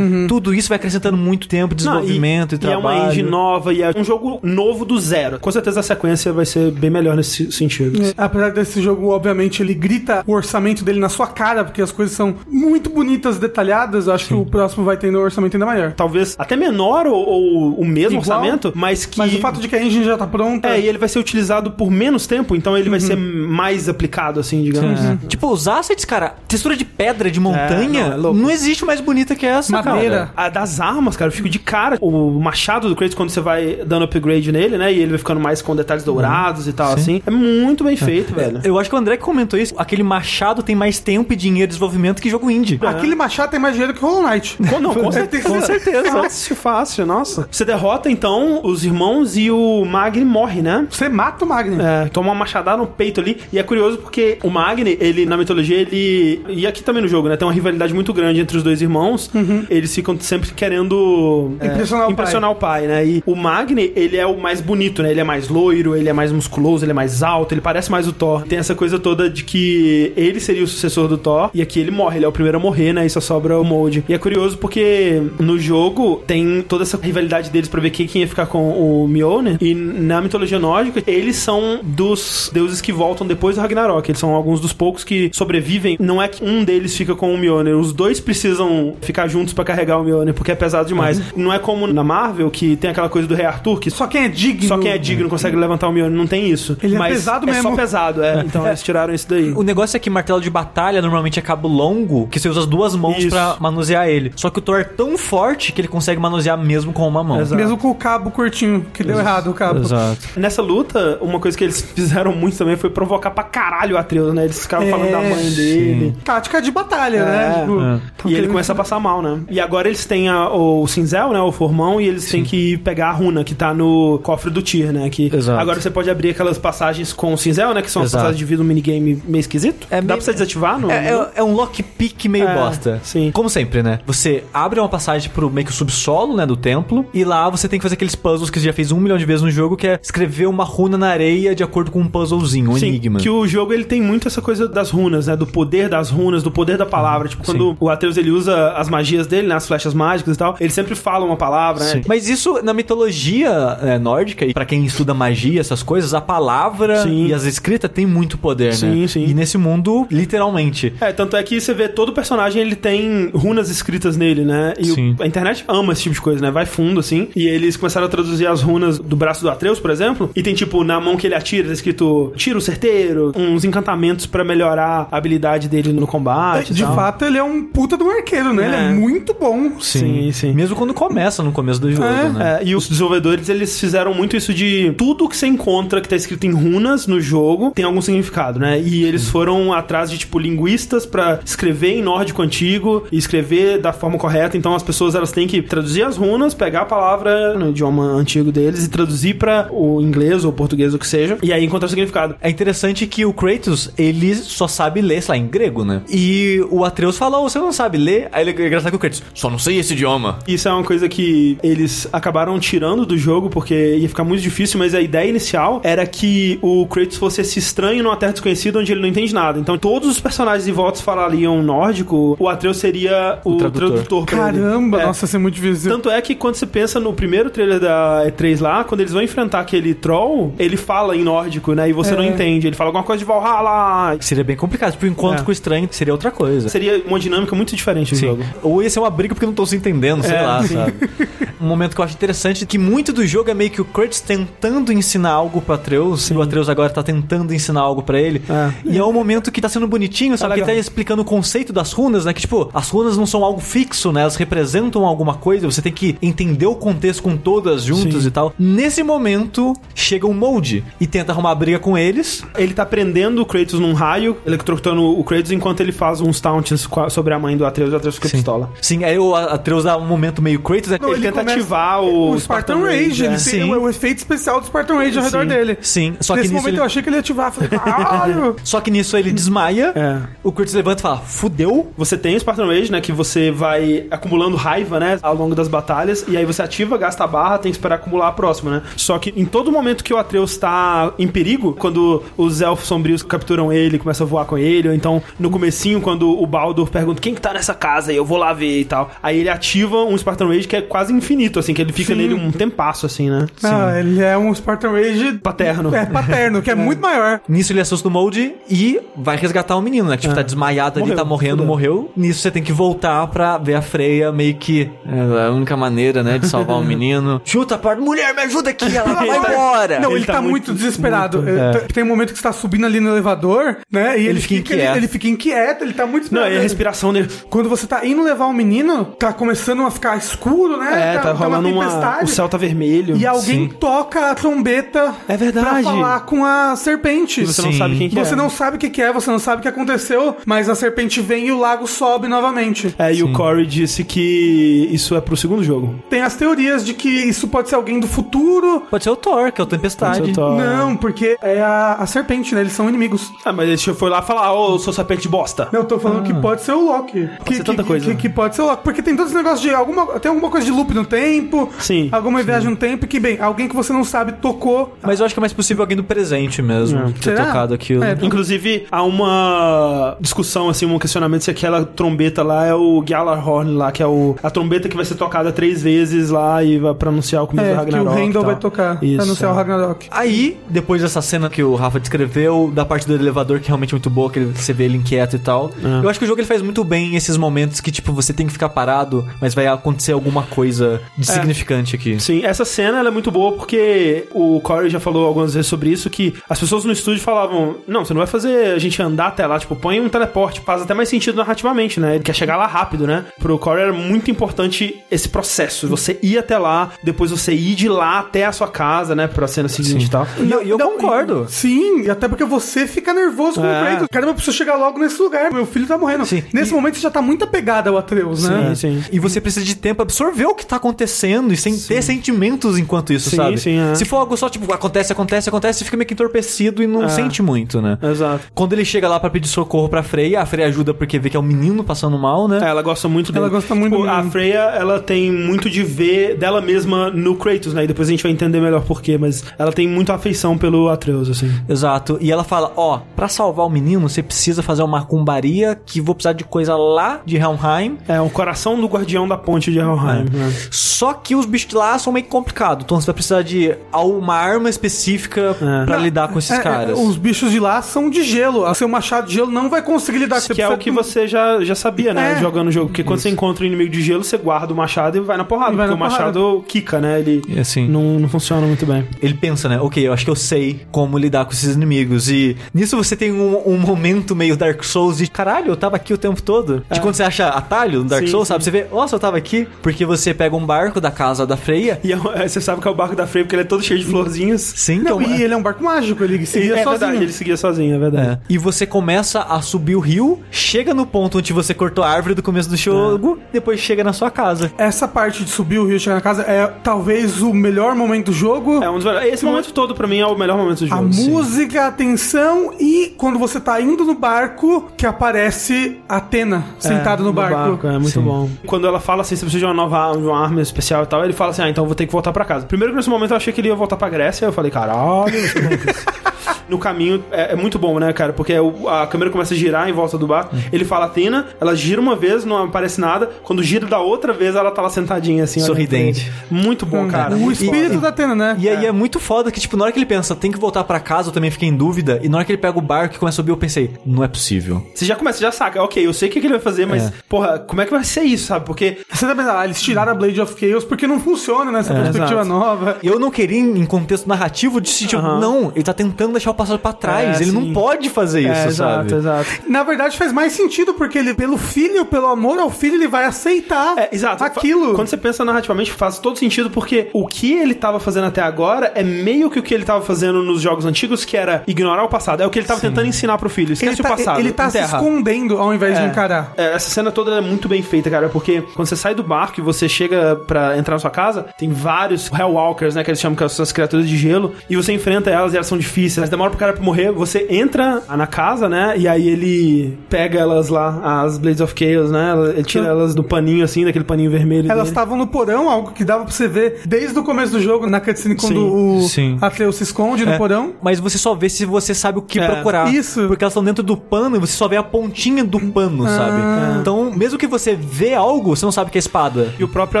[0.28, 2.98] tudo isso vai acrescentando muito tempo de Não, desenvolvimento e, e é trabalho.
[3.00, 5.38] uma engine nova e é um jogo novo do zero.
[5.38, 8.02] Com certeza a sequência vai ser bem melhor nesse sentido.
[8.02, 11.92] É, Apesar desse jogo, obviamente, ele grita o orçamento dele na sua cara, porque as
[11.92, 14.06] coisas são muito bonitas, detalhadas.
[14.06, 15.92] Eu acho que o próximo vai ter um orçamento ainda maior.
[15.92, 19.18] Talvez até menor ou, ou o mesmo Igual, orçamento, mas que.
[19.18, 20.68] Mas o fato de que a engine já tá pronta.
[20.68, 23.06] É, e ele vai ser utilizado por menos tempo, então ele vai Uhum.
[23.06, 25.00] ser mais aplicado, assim, digamos.
[25.00, 25.16] É.
[25.28, 29.34] Tipo, os assets, cara, textura de pedra, de montanha, não, é não, existe mais bonita
[29.34, 30.30] que essa, Madeira.
[30.32, 30.32] cara.
[30.36, 31.98] A das armas, cara, eu fico de cara.
[32.00, 34.92] O machado do Kratos, quando você vai dando upgrade nele, né?
[34.92, 37.22] E ele vai ficando mais com detalhes dourados e tal, assim.
[37.26, 38.60] É muito bem feito, velho.
[38.64, 39.74] Eu acho que o André que comentou isso.
[39.76, 42.78] Aquele machado tem mais tempo e dinheiro de desenvolvimento que jogo indie.
[42.82, 44.56] Aquele machado tem mais dinheiro que o Hollow Knight.
[44.68, 45.48] Com, não, com certeza.
[45.48, 46.12] Com certeza.
[46.12, 47.48] Fácil, fácil, nossa.
[47.50, 50.86] Você derrota, então, os irmãos e o Magni morre, né?
[50.90, 51.78] Você mata o Magni.
[51.80, 53.40] É, toma uma machadada no peito ali.
[53.56, 56.42] E é curioso porque o Magni, ele, na mitologia, ele.
[56.48, 57.36] E aqui também no jogo, né?
[57.38, 59.30] Tem uma rivalidade muito grande entre os dois irmãos.
[59.70, 61.52] Eles ficam sempre querendo.
[61.58, 63.06] é, Impressionar o impressionar o pai, né?
[63.06, 65.10] E o Magni, ele é o mais bonito, né?
[65.10, 68.06] Ele é mais loiro, ele é mais musculoso, ele é mais alto, ele parece mais
[68.06, 68.42] o Thor.
[68.42, 71.50] Tem essa coisa toda de que ele seria o sucessor do Thor.
[71.54, 73.06] E aqui ele morre, ele é o primeiro a morrer, né?
[73.06, 74.04] E só sobra o Molde.
[74.06, 78.20] E é curioso porque no jogo tem toda essa rivalidade deles pra ver quem quem
[78.20, 79.56] ia ficar com o Mjolnir.
[79.62, 84.10] E na mitologia nórdica, eles são dos deuses que voltam depois do Ragnarok.
[84.10, 85.96] Eles são alguns dos poucos que sobrevivem.
[86.00, 87.76] Não é que um deles fica com o Mjolnir.
[87.76, 91.20] Os dois precisam ficar juntos pra carregar o Mjolnir, porque é pesado demais.
[91.36, 94.24] Não é como na Marvel, que tem aquela coisa do Rei Arthur, que Só quem
[94.24, 94.66] é digno.
[94.68, 96.16] só quem é digno consegue levantar o Mjolnir.
[96.16, 96.76] Não tem isso.
[96.82, 97.70] Ele é Mas pesado é mesmo.
[97.70, 98.40] só pesado, é.
[98.44, 99.52] Então eles tiraram isso daí.
[99.52, 102.66] O negócio é que martelo de batalha normalmente é cabo longo, que você usa as
[102.66, 104.32] duas mãos pra manusear ele.
[104.36, 107.40] Só que o Thor é tão forte que ele consegue manusear mesmo com uma mão.
[107.40, 107.56] Exato.
[107.56, 109.80] Mesmo com o cabo curtinho, que deu errado o cabo.
[109.80, 110.18] Exato.
[110.36, 114.34] Nessa luta, uma coisa que eles fizeram muito também foi provocar pra caralho o Atreus,
[114.34, 114.44] né?
[114.44, 116.16] Eles ficaram falando É, da mãe dele.
[116.24, 117.54] Tática de batalha, É, né?
[117.60, 117.80] Tipo,
[118.28, 118.30] é.
[118.32, 119.40] E ele começa a passar mal, né?
[119.50, 121.40] E agora eles têm a- o cinzel, né?
[121.40, 124.92] O formão, e eles têm que pegar a runa que tá no cofre do Tyr,
[124.92, 125.08] né?
[125.10, 125.60] Que Exato.
[125.60, 127.82] agora você pode abrir aquelas passagens com o cinzel, né?
[127.82, 128.22] Que são as Exato.
[128.22, 129.86] passagens de vida um minigame meio esquisito.
[129.90, 130.90] É Dá meio- pra você desativar no.
[130.90, 133.00] É, é- é um lockpick meio É, bosta.
[133.04, 133.30] sim.
[133.32, 133.98] Como sempre, né?
[134.06, 137.68] Você abre uma passagem pro meio que o subsolo, né, do templo, e lá você
[137.68, 139.76] tem que fazer aqueles puzzles que você já fez um milhão de vezes no jogo,
[139.76, 143.18] que é escrever uma runa na areia de acordo com um puzzlezinho, um Sim, enigma.
[143.26, 145.34] Que o jogo ele tem muito essa coisa das runas, né?
[145.34, 147.26] Do poder das runas, do poder da palavra.
[147.26, 147.76] Tipo, quando Sim.
[147.80, 149.56] o Atreus ele usa as magias dele, né?
[149.56, 151.90] As flechas mágicas e tal, ele sempre fala uma palavra, né?
[151.90, 152.02] Sim.
[152.06, 153.48] Mas isso na mitologia
[153.82, 157.26] é, nórdica, e pra quem estuda magia, essas coisas, a palavra Sim.
[157.26, 158.72] e as escritas tem muito poder, né?
[158.76, 159.24] Sim, sim.
[159.26, 160.92] E nesse mundo, literalmente.
[161.00, 164.72] É, tanto é que você vê todo personagem, ele tem runas escritas nele, né?
[164.78, 165.16] E o- Sim.
[165.18, 166.50] a internet ama esse tipo de coisa, né?
[166.52, 167.26] Vai fundo, assim.
[167.34, 170.30] E eles começaram a traduzir as runas do braço do Atreus, por exemplo.
[170.36, 173.05] E tem, tipo, na mão que ele atira, tá escrito tiro certeiro,
[173.36, 176.70] uns encantamentos pra melhorar a habilidade dele no combate.
[176.70, 176.94] e De tal.
[176.94, 178.66] fato, ele é um puta um arqueiro, né?
[178.66, 178.92] Ele é É.
[178.92, 179.80] muito bom.
[179.80, 180.52] Sim, sim.
[180.52, 182.58] Mesmo quando começa no começo do jogo, É, né?
[182.62, 186.16] É, e os desenvolvedores, eles fizeram muito isso de tudo que você encontra que tá
[186.16, 188.80] escrito em runas no jogo tem algum significado, né?
[188.80, 193.92] E eles foram atrás de, tipo, linguistas pra escrever em nórdico antigo e escrever da
[193.92, 194.56] forma correta.
[194.56, 198.52] Então as pessoas, elas têm que traduzir as runas, pegar a palavra no idioma antigo
[198.52, 201.90] deles e traduzir pra o inglês ou português, o que seja, e aí encontrar o
[201.90, 202.36] significado.
[202.40, 206.02] É interessante que o Kratos, ele só sabe ler, sei lá, em grego, né?
[206.08, 208.28] E o Atreus fala, oh, você não sabe ler?
[208.30, 210.38] Aí ele é engraçado que o Kratos, só não sei esse idioma.
[210.46, 214.78] Isso é uma coisa que eles acabaram tirando do jogo porque ia ficar muito difícil,
[214.78, 218.92] mas a ideia inicial era que o Kratos fosse esse estranho numa terra desconhecida onde
[218.92, 219.58] ele não entende nada.
[219.58, 223.88] Então todos os personagens em volta falariam nórdico, o Atreus seria o, O tradutor.
[223.90, 224.26] tradutor.
[224.26, 224.58] pra ele.
[224.60, 225.06] Caramba, É.
[225.06, 225.90] nossa, isso é muito difícil.
[225.90, 229.22] Tanto é que quando você pensa no primeiro trailer da E3 lá, quando eles vão
[229.22, 231.88] enfrentar aquele troll, ele fala em nórdico, né?
[231.88, 232.16] E você É.
[232.16, 232.66] não entende.
[232.66, 234.16] Ele fala alguma coisa de Valhalla.
[234.20, 235.44] Seria bem complicado, tipo, o encontro É.
[235.44, 236.68] com o estranho seria outra coisa.
[236.68, 238.26] Seria uma dinâmica muito diferente do Sim.
[238.28, 238.44] jogo.
[238.62, 240.94] Ou ia ser uma briga porque não estão se entendendo, sei É, lá, sabe?
[241.58, 243.84] Um momento que eu acho interessante é que muito do jogo é meio que o
[243.84, 248.20] Kratos tentando ensinar algo pro Atreus, e o Atreus agora tá tentando ensinar algo pra
[248.20, 248.42] ele.
[248.48, 248.72] É.
[248.84, 250.52] E é um momento que tá sendo bonitinho, sabe?
[250.54, 250.74] que legal.
[250.74, 252.34] tá explicando o conceito das runas, né?
[252.34, 254.20] Que, tipo, as runas não são algo fixo, né?
[254.20, 258.28] Elas representam alguma coisa, você tem que entender o contexto com todas juntas Sim.
[258.28, 258.52] e tal.
[258.58, 262.44] Nesse momento, chega um molde e tenta arrumar briga com eles.
[262.58, 266.86] Ele tá prendendo o Kratos num raio, eletrocutando o Kratos enquanto ele faz uns taunts
[267.10, 268.70] sobre a mãe do Atreus, o Atreus fica pistola.
[268.80, 270.98] Sim, aí o Atreus dá um momento meio Kratos, né?
[271.00, 273.08] Não, ele tenta começa- ativar o o Spartan Spartan Rage.
[273.08, 273.36] Rage, ele é.
[273.36, 273.74] tem Sim.
[273.74, 275.48] o, o efeito especial do Spartan Rage ao redor Sim.
[275.48, 275.78] dele.
[275.80, 276.78] Sim, só que Nesse momento ele...
[276.80, 277.52] eu achei que ele ia ativar.
[277.52, 278.56] Falei, caralho!
[278.64, 280.18] Só que nisso ele desmaia, É.
[280.42, 281.92] o Kratos levanta e fala, fudeu.
[281.96, 283.00] Você tem o Spartan Rage, né?
[283.00, 285.18] Que você vai acumulando raiva, né?
[285.22, 286.24] Ao longo das batalhas.
[286.28, 288.82] E aí você ativa, gasta a barra, tem que esperar acumular a próxima, né?
[288.96, 293.22] Só que em todo momento que o Atreus tá em perigo, quando os elfos sombrios
[293.22, 297.20] capturam ele, começam a voar com ele, ou então no comecinho, quando o Baldur pergunta
[297.20, 299.10] quem que tá nessa casa e eu vou lá ver e tal.
[299.22, 302.20] Aí ele ativa um Spartan Rage que é quase infinito, assim, que ele fica Sim.
[302.20, 303.46] nele um tempasso, assim, né?
[303.62, 305.94] Ah, ele é um Spartan Rage Paterno.
[305.94, 307.40] É, paterno, que é, muito maior.
[307.48, 310.16] Nisso ele assusta o Molde e vai resgatar o menino, né?
[310.16, 311.66] Que tipo, tá desmaiado ali, Morreu, tá morrendo, fudeu.
[311.66, 312.12] morreu.
[312.16, 314.90] Nisso você tem que voltar pra ver a Freia meio que...
[315.06, 317.40] É a única maneira, né, de salvar o menino.
[317.44, 320.00] Chuta a porta, mulher, me ajuda aqui, ela vai embora.
[320.00, 321.42] Não, ele, Ele tá, tá muito, muito- desesperado.
[321.42, 321.72] muito, É, é.
[321.92, 324.18] Tem um momento que você tá subindo ali no elevador, né?
[324.18, 324.90] E ele, fica fica, inquieto.
[324.90, 327.28] Ele, ele fica inquieto, ele tá muito Não, e a respiração dele.
[327.48, 331.14] Quando você tá indo levar o menino, tá começando a ficar escuro, né?
[331.14, 332.22] É, tá, rolando uma.
[332.22, 333.16] O céu tá vermelho.
[333.16, 333.76] E alguém Sim.
[333.78, 335.66] toca a trombeta É verdade.
[335.66, 337.42] pra falar com a serpente.
[337.42, 337.78] E você não Sim.
[337.78, 338.36] sabe quem que Você é.
[338.36, 341.20] não sabe o que, que é, você não sabe o que aconteceu, mas a serpente
[341.20, 342.94] vem e o lago sobe novamente.
[342.98, 345.94] É, e o Corey disse que isso é pro segundo jogo.
[346.08, 348.82] Tem as teorias de que isso pode ser alguém do futuro.
[348.90, 350.20] Pode ser o Thor, que é o Tempestade.
[350.20, 350.56] Pode ser o Thor.
[350.56, 352.60] Não, porque é a, a serpente, né?
[352.62, 353.32] Eles são inimigos.
[353.44, 355.68] Ah, mas ele foi lá falar, ô, sou serpente bosta.
[355.72, 357.28] Não, eu tô falando que pode ser o Loki.
[357.44, 358.06] Que, ser tanta que- coisa.
[358.06, 358.82] Que, que pode ser o Loki.
[358.84, 360.06] Porque tem todos os negócios de alguma.
[360.20, 361.68] Tem alguma coisa de loop no tempo.
[361.78, 362.08] Sim.
[362.12, 364.94] Alguma viagem no tempo que, bem, alguém que você não sabe tocou.
[365.02, 367.46] Mas eu acho que é mais possível alguém do presente mesmo ter Será?
[367.46, 368.02] tocado aquilo.
[368.04, 373.72] É, Inclusive, há uma discussão, assim, um questionamento se aquela trombeta lá é o Gjallarhorn
[373.74, 376.94] lá, que é o, a trombeta que vai ser tocada três vezes lá e vai
[376.94, 378.08] pra anunciar o começo do É, que Ragnarok.
[378.08, 379.52] o e Randall vai tocar Isso, pra anunciar é.
[379.52, 380.06] o Ragnarok.
[380.10, 382.35] Aí, depois dessa cena que o Rafa descreveu,
[382.74, 385.36] da parte do elevador, que é realmente muito boa, que ele- você vê ele inquieto
[385.36, 385.70] e tal.
[385.82, 386.04] É.
[386.04, 388.46] Eu acho que o jogo ele faz muito bem esses momentos que, tipo, você tem
[388.46, 392.18] que ficar parado, mas vai acontecer alguma coisa de significante aqui.
[392.20, 395.90] Sim, essa cena ela é muito boa porque o Corey já falou algumas vezes sobre
[395.90, 399.28] isso, que as pessoas no estúdio falavam, não, você não vai fazer a gente andar
[399.28, 402.14] até lá, tipo, põe um teleporte, faz até mais sentido narrativamente, né?
[402.16, 403.24] Ele quer chegar lá rápido, né?
[403.38, 407.88] Pro Corey era muito importante esse processo, você ir até lá, depois você ir de
[407.88, 409.26] lá até a sua casa, né?
[409.26, 410.26] Pra cena seguinte e tal.
[410.44, 411.46] E eu, eu concordo.
[411.48, 413.82] Sim, e até porque você fica nervoso com É.
[413.82, 414.08] o Kratos.
[414.10, 415.52] Caramba, eu preciso chegar logo nesse lugar.
[415.52, 416.24] Meu filho tá morrendo.
[416.26, 416.42] Sim.
[416.52, 418.74] Nesse momento você já tá muito apegado ao Atreus, né?
[418.74, 419.04] Sim, sim.
[419.12, 422.78] E você precisa de tempo pra absorver o que tá acontecendo e sem ter sentimentos
[422.78, 423.58] enquanto isso, Sim, sabe?
[423.58, 423.94] sim, é.
[423.94, 427.04] Se for algo só, tipo, acontece, acontece, acontece, você fica meio que entorpecido e não
[427.04, 427.08] É.
[427.08, 427.98] sente muito, né?
[428.02, 428.44] Exato.
[428.54, 431.36] Quando ele chega lá pra pedir socorro pra Freya, a Freya ajuda porque vê que
[431.36, 432.60] é um menino passando mal, né?
[432.62, 433.44] É, ela gosta muito dele.
[433.44, 434.22] Ela gosta muito Tipo, do A.
[434.24, 437.84] Freya, ela tem muito de ver dela mesma no Kratos, né?
[437.84, 441.28] E depois a gente vai entender melhor porquê, mas ela tem muita afeição pelo Atreus,
[441.30, 441.50] assim.
[441.68, 442.05] Exato.
[442.20, 446.14] E ela fala: Ó, pra salvar o menino, você precisa fazer uma macumbaria que vou
[446.14, 447.98] precisar de coisa lá de Helmheim.
[448.08, 450.24] É, o coração do guardião da ponte de Helheim.
[450.32, 450.52] né?
[450.70, 452.84] Só que os bichos de lá são meio complicados.
[452.84, 455.84] Então você vai precisar de uma arma específica É.
[455.86, 456.98] pra lidar com esses É, é, caras.
[456.98, 458.68] os bichos de lá são de gelo.
[458.68, 461.26] O seu machado de gelo não vai conseguir lidar com Que é o que você
[461.26, 462.32] já, já sabia, né?
[462.32, 462.40] É.
[462.40, 462.86] Jogando o jogo.
[462.88, 465.44] Porque quando você encontra um inimigo de gelo, você guarda o machado e vai na
[465.44, 465.76] porrada.
[465.76, 467.20] Vai porque na o machado quica, né?
[467.20, 467.86] Ele assim.
[467.88, 469.06] não, não funciona muito bem.
[469.22, 469.78] Ele pensa, né?
[469.80, 471.95] Ok, eu acho que eu sei como lidar com esses inimigos.
[472.04, 476.12] E nisso você tem um, um momento meio Dark Souls de caralho, eu tava aqui
[476.12, 476.84] o tempo todo.
[476.90, 478.54] De quando você acha atalho no Dark Sim, Souls, sim.
[478.54, 478.64] sabe?
[478.64, 479.66] Você vê, nossa, eu tava aqui.
[479.82, 482.00] Porque você pega um barco da casa da Freya.
[482.04, 483.82] E é- é, você sabe que é o barco da Freya, porque ele é todo
[483.82, 484.60] cheio de florzinhas.
[484.76, 486.98] Sim, Não, então, e ele é um barco mágico, ele seguia é sozinho.
[486.98, 488.28] verdade, ele seguia sozinho, é verdade.
[488.30, 488.38] É.
[488.48, 492.34] E você começa a subir o rio, chega no ponto onde você cortou a árvore
[492.34, 494.72] do começo do jogo, depois chega na sua casa.
[494.78, 498.26] Essa parte de subir o rio e chegar na casa é talvez o melhor momento
[498.26, 498.82] do jogo.
[498.82, 499.32] É um dos melhores.
[499.32, 501.12] Esse momento todo, pra mim, é o melhor momento do A jogo.
[501.12, 501.30] sim.
[501.30, 507.32] música, a tensão e quando você tá indo no barco, que aparece Atena sentada no,
[507.32, 507.86] barco.
[507.86, 508.48] É muito bom.
[508.66, 511.06] Quando ela fala assim, você precisa de uma nova arma, de uma arma especial e
[511.06, 512.66] tal, ele fala assim, ah, então eu vou ter que voltar pra casa.
[512.66, 515.36] Primeiro que nesse momento eu achei que ele ia voltar pra Grécia, eu falei, caralho,
[515.36, 516.55] isso é.
[516.68, 518.32] No caminho, é, é muito bom, né, cara?
[518.32, 520.54] Porque o- a câmera começa a girar em volta do barco.
[520.72, 523.30] Ele fala Atena, ela gira uma vez, não aparece nada.
[523.44, 526.30] Quando gira da outra vez, ela tá lá sentadinha assim, Sorridente.
[526.50, 527.34] Muito bom, cara.
[527.34, 528.00] o muito espírito foda.
[528.00, 528.56] da Atena, né?
[528.58, 530.82] E aí é muito foda que, tipo, na hora que ele pensa, tem que voltar
[530.84, 532.20] pra casa, eu também fiquei em dúvida.
[532.22, 534.24] E na hora que ele pega o barco e começa a subir, eu pensei, não
[534.24, 534.84] é possível.
[534.94, 535.82] Você já começa, já saca.
[535.82, 537.12] Ok, eu sei o que, que ele vai fazer, mas, É.
[537.28, 538.64] porra, como é que vai ser isso, sabe?
[538.66, 541.94] Porque Você tá pensando, ah, eles tiraram a Blade of Chaos porque não funciona nessa
[541.94, 542.48] perspectiva exato.
[542.48, 542.96] nova.
[543.02, 545.40] Eu não queria, em contexto narrativo, de sentido, Aham.
[545.40, 547.40] não, ele tá tentando deixar o passado pra trás.
[547.40, 549.12] É, ele não pode fazer isso, É, sabe?
[549.12, 549.46] exato, exato.
[549.68, 553.24] Na verdade, faz mais sentido, porque ele, pelo filho, pelo amor ao filho, ele vai
[553.24, 554.42] aceitar É, exato.
[554.44, 554.94] aquilo.
[554.94, 558.92] Quando você pensa narrativamente, faz todo sentido, porque o que ele tava fazendo até agora
[558.94, 562.08] é meio que o que ele tava fazendo nos jogos antigos, que era ignorar o
[562.08, 562.42] passado.
[562.42, 563.72] É o que ele tava tentando ensinar pro filho.
[563.72, 564.40] Esquece ele tá, o passado.
[564.40, 564.98] ele tá se enterra.
[564.98, 566.06] escondendo ao invés de É.
[566.06, 566.52] encarar.
[566.56, 569.60] É, essa cena toda é muito bem feita, cara, porque quando você sai do barco
[569.60, 573.36] e você chega pra entrar na sua casa, tem vários Hellwalkers, né, que eles chamam
[573.36, 576.30] que são as criaturas de gelo, e você enfrenta elas e elas são difíceis, elas
[576.30, 580.68] demoram pro cara pra morrer, você entra na casa, né, e aí ele pega elas
[580.68, 584.70] lá, as Blades of Chaos, né, ele tira elas do paninho, assim, daquele paninho vermelho
[584.70, 587.86] Elas estavam no porão, algo que dava pra você ver desde o começo do jogo,
[587.86, 589.38] na cutscene, quando Sim, o sim.
[589.40, 590.72] Atreus se esconde no É, porão.
[590.82, 592.92] Mas você só vê se você sabe o que É, procurar.
[592.92, 593.26] isso.
[593.26, 596.40] Porque elas estão dentro do pano e você só vê a pontinha do pano, sabe?
[596.80, 599.52] Então, mesmo que você vê algo, você não sabe que é espada.
[599.58, 600.00] E o próprio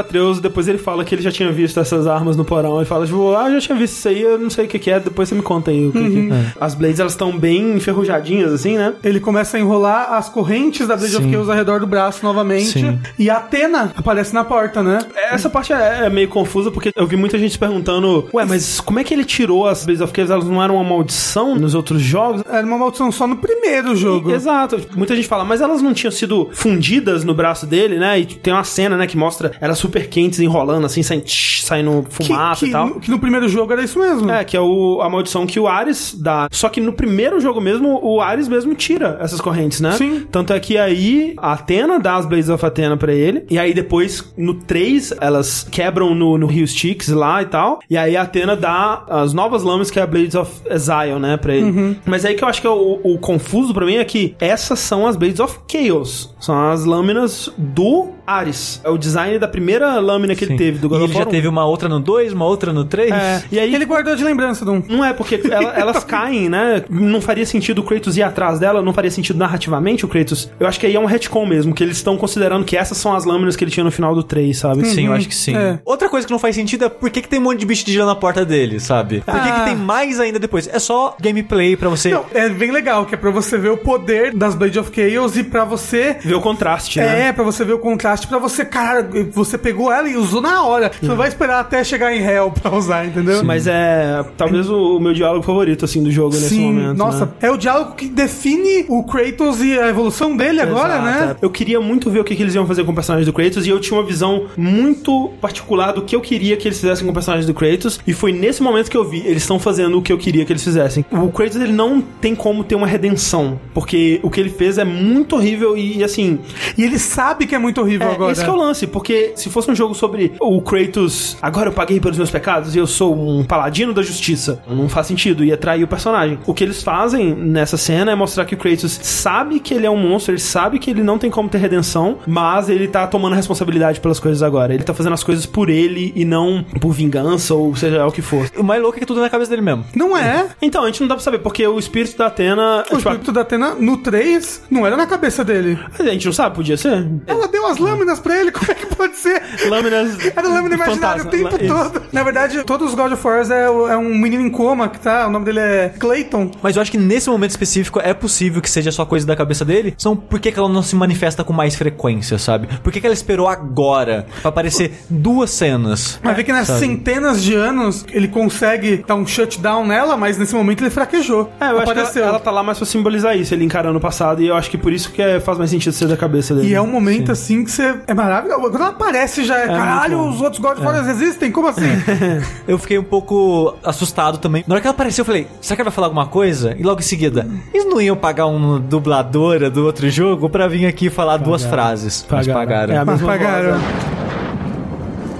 [0.00, 2.76] Atreus, depois ele fala que ele já tinha visto essas armas no porão.
[2.76, 4.78] Ele fala, tipo, ah, eu já tinha visto isso aí, eu não sei o que,
[4.78, 6.35] que é, depois você me conta aí o que, que é.
[6.60, 8.94] As Blades, elas estão bem enferrujadinhas, assim, né?
[9.02, 11.32] Ele começa a enrolar as correntes da Blade of Sim.
[11.32, 12.66] Chaos ao redor do braço novamente.
[12.80, 12.98] Sim.
[13.18, 14.98] E a Atena aparece na porta, né?
[15.30, 18.80] Essa parte é, é meio confusa, porque eu vi muita gente se perguntando, ué, mas
[18.80, 20.30] como é que ele tirou as Blades of Chaos?
[20.30, 22.42] Elas não eram uma maldição nos outros jogos?
[22.48, 24.30] Era uma maldição só no primeiro jogo.
[24.32, 24.80] Exato.
[24.96, 28.18] Muita gente fala, mas elas não tinham sido fundidas no braço dele, né?
[28.20, 32.04] E tem uma cena, né, que mostra elas super quentes enrolando, assim, saindo, tsh, saindo
[32.08, 32.86] Que, fumaça que e tal.
[32.88, 34.30] no- que no primeiro jogo era isso mesmo.
[34.30, 36.48] É, que é o, a maldição que o Ares dá.
[36.50, 39.92] Só que no primeiro jogo mesmo, o Ares mesmo tira essas correntes, né?
[39.92, 40.26] Sim.
[40.30, 43.44] Tanto é que aí a Atena dá as Blades of Athena pra ele.
[43.48, 47.78] E aí depois, no 3, elas quebram no, no Rio Styx lá e tal.
[47.88, 51.36] E aí a Atena dá as novas lâminas, que é a Blades of Exile, né?
[51.36, 51.96] Pra ele.
[52.04, 54.80] Mas aí que eu acho que é o, o confuso pra mim é que essas
[54.80, 56.34] são as Blades of Chaos.
[56.40, 58.80] São as lâminas do Ares.
[58.84, 60.56] É o design da primeira lâmina que ele Sim.
[60.58, 61.30] teve, do God e of ele já War 1.
[61.30, 63.10] teve uma outra no 2, uma outra no 3.
[63.10, 64.82] É, e aí Ele guardou de lembrança de um.
[64.88, 66.82] não é, porque ela- elas caem, né?
[66.88, 70.50] Não faria sentido o Kratos ir atrás dela, não faria sentido narrativamente o Kratos.
[70.58, 73.14] Eu acho que aí é um retcon mesmo, que eles estão considerando que essas são
[73.14, 74.84] as lâminas que ele tinha no final do 3, sabe?
[74.86, 75.56] Sim, eu acho que sim.
[75.56, 75.78] É.
[75.84, 77.84] Outra coisa que não faz sentido é por que, que tem um monte de bicho
[77.84, 79.20] de gelo na porta dele, sabe?
[79.20, 79.60] Por que, Ah.
[79.60, 80.68] que tem mais ainda depois?
[80.72, 82.10] É só gameplay pra você.
[82.10, 85.36] Não, é bem legal, que é pra você ver o poder das Blade of Chaos
[85.36, 86.16] e pra você.
[86.24, 87.28] Ver o contraste, né?
[87.28, 90.62] É, pra você ver o contraste, pra você, cara, você pegou ela e usou na
[90.64, 90.90] hora.
[91.00, 93.42] Você não vai esperar até chegar em Hell pra usar, entendeu?
[93.44, 96.96] Mas é talvez o, o meu diálogo favorito, assim, do jogo nesse Sim, momento.
[96.96, 97.32] nossa, né?
[97.42, 101.36] é o diálogo que define o Kratos e a evolução dele agora, Exato, né?
[101.40, 101.44] é.
[101.44, 103.66] Eu queria muito ver o que, que eles iam fazer com o personagem do Kratos
[103.66, 107.10] e eu tinha uma visão muito particular do que eu queria que eles fizessem com
[107.10, 110.02] o personagem do Kratos e foi nesse momento que eu vi, eles estão fazendo o
[110.02, 111.04] que eu queria que eles fizessem.
[111.10, 114.84] O Kratos, ele não tem como ter uma redenção, porque o que ele fez é
[114.84, 116.38] muito horrível e, assim...
[116.76, 118.32] E ele sabe que é muito horrível É, agora.
[118.32, 121.72] esse que é o lance, porque se fosse um jogo sobre o Kratos, agora eu
[121.72, 125.56] paguei pelos meus pecados e eu sou um paladino da justiça, não faz sentido, ia
[125.56, 126.38] trair o personagem.
[126.46, 129.90] O que eles fazem nessa cena é mostrar que o Kratos sabe que ele é
[129.90, 133.34] um monstro, ele sabe que ele não tem como ter redenção, mas ele tá tomando
[133.34, 134.74] responsabilidade pelas coisas agora.
[134.74, 138.12] Ele tá fazendo as coisas por ele e não por vingança ou seja lá o
[138.12, 138.48] que for.
[138.56, 139.84] O mais louco é que tudo é na cabeça dele mesmo.
[139.94, 140.48] Não é.
[140.60, 142.80] Então, a gente não dá pra saber, porque o espírito da Atena.
[142.80, 145.78] O tipo, espírito da Atena no 3 não era na cabeça dele.
[145.98, 147.06] a gente não sabe, podia ser.
[147.26, 149.42] Ela deu as lâminas pra ele, como é que pode ser?
[149.68, 150.16] Lâminas.
[150.36, 151.66] Era lâmina imaginária o tempo Isso.
[151.74, 152.02] todo.
[152.12, 155.26] Na verdade, todos os God of War é, é um menino em coma que tá.
[155.26, 156.50] O nome dele é Clayton.
[156.62, 159.64] Mas eu acho que nesse momento específico é possível que seja só coisa da cabeça
[159.64, 159.94] dele.
[159.98, 162.68] São por que, que ela não se manifesta com mais frequência, sabe?
[162.82, 166.18] Por que, que ela esperou agora pra aparecer duas cenas?
[166.22, 166.80] Mas vê que nas Sabe?
[166.80, 171.50] centenas de anos ele consegue dar um shutdown nela, mas nesse momento ele fraquejou.
[171.60, 172.22] É, eu acho que Apareceu.
[172.22, 174.70] ela, ela tá lá mais pra simbolizar isso, ele encarando o passado, e eu acho
[174.70, 176.68] que por isso que é- faz mais sentido ser da cabeça dele.
[176.68, 177.85] E é um momento assim que você.
[178.06, 178.60] É maravilhoso.
[178.60, 179.66] Quando ela aparece já é.
[179.66, 180.36] caralho, muito bom.
[180.36, 181.50] os outros God of War existem?
[181.52, 181.82] Como assim?
[182.66, 184.64] Eu fiquei um pouco assustado também.
[184.66, 186.74] Na hora que ela apareceu, eu falei, será que ela vai falar alguma coisa?
[186.78, 190.86] E logo em seguida, eles não iam pagar uma dubladora do outro jogo pra vir
[190.86, 192.26] aqui falar duas frases?
[192.28, 192.94] Mas pagaram.
[192.94, 193.78] É a Mas pagaram.
[193.78, 194.16] voz?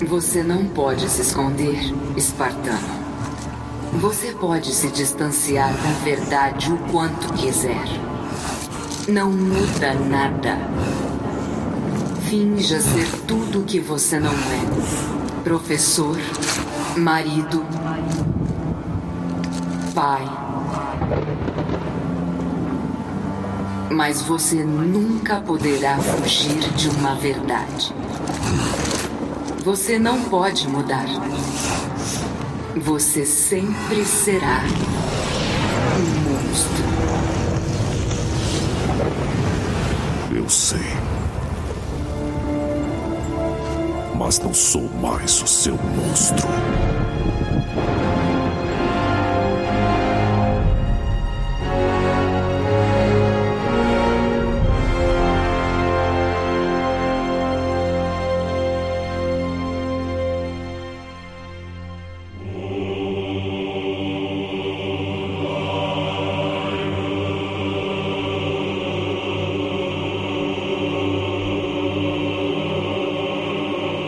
[0.09, 1.79] Você não pode se esconder,
[2.17, 2.79] espartano.
[3.95, 7.85] Você pode se distanciar da verdade o quanto quiser.
[9.09, 10.59] Não muda nada.
[12.29, 16.19] Finja ser tudo o que você não é: professor,
[16.97, 17.65] marido,
[19.95, 20.25] pai.
[23.91, 27.95] Mas você nunca poderá fugir de uma verdade.
[29.65, 31.07] Você não pode mudar.
[32.75, 34.63] Você sempre será
[35.97, 36.85] um monstro.
[40.35, 41.06] Eu sei.
[44.27, 46.96] Mas não sou mais o seu monstro.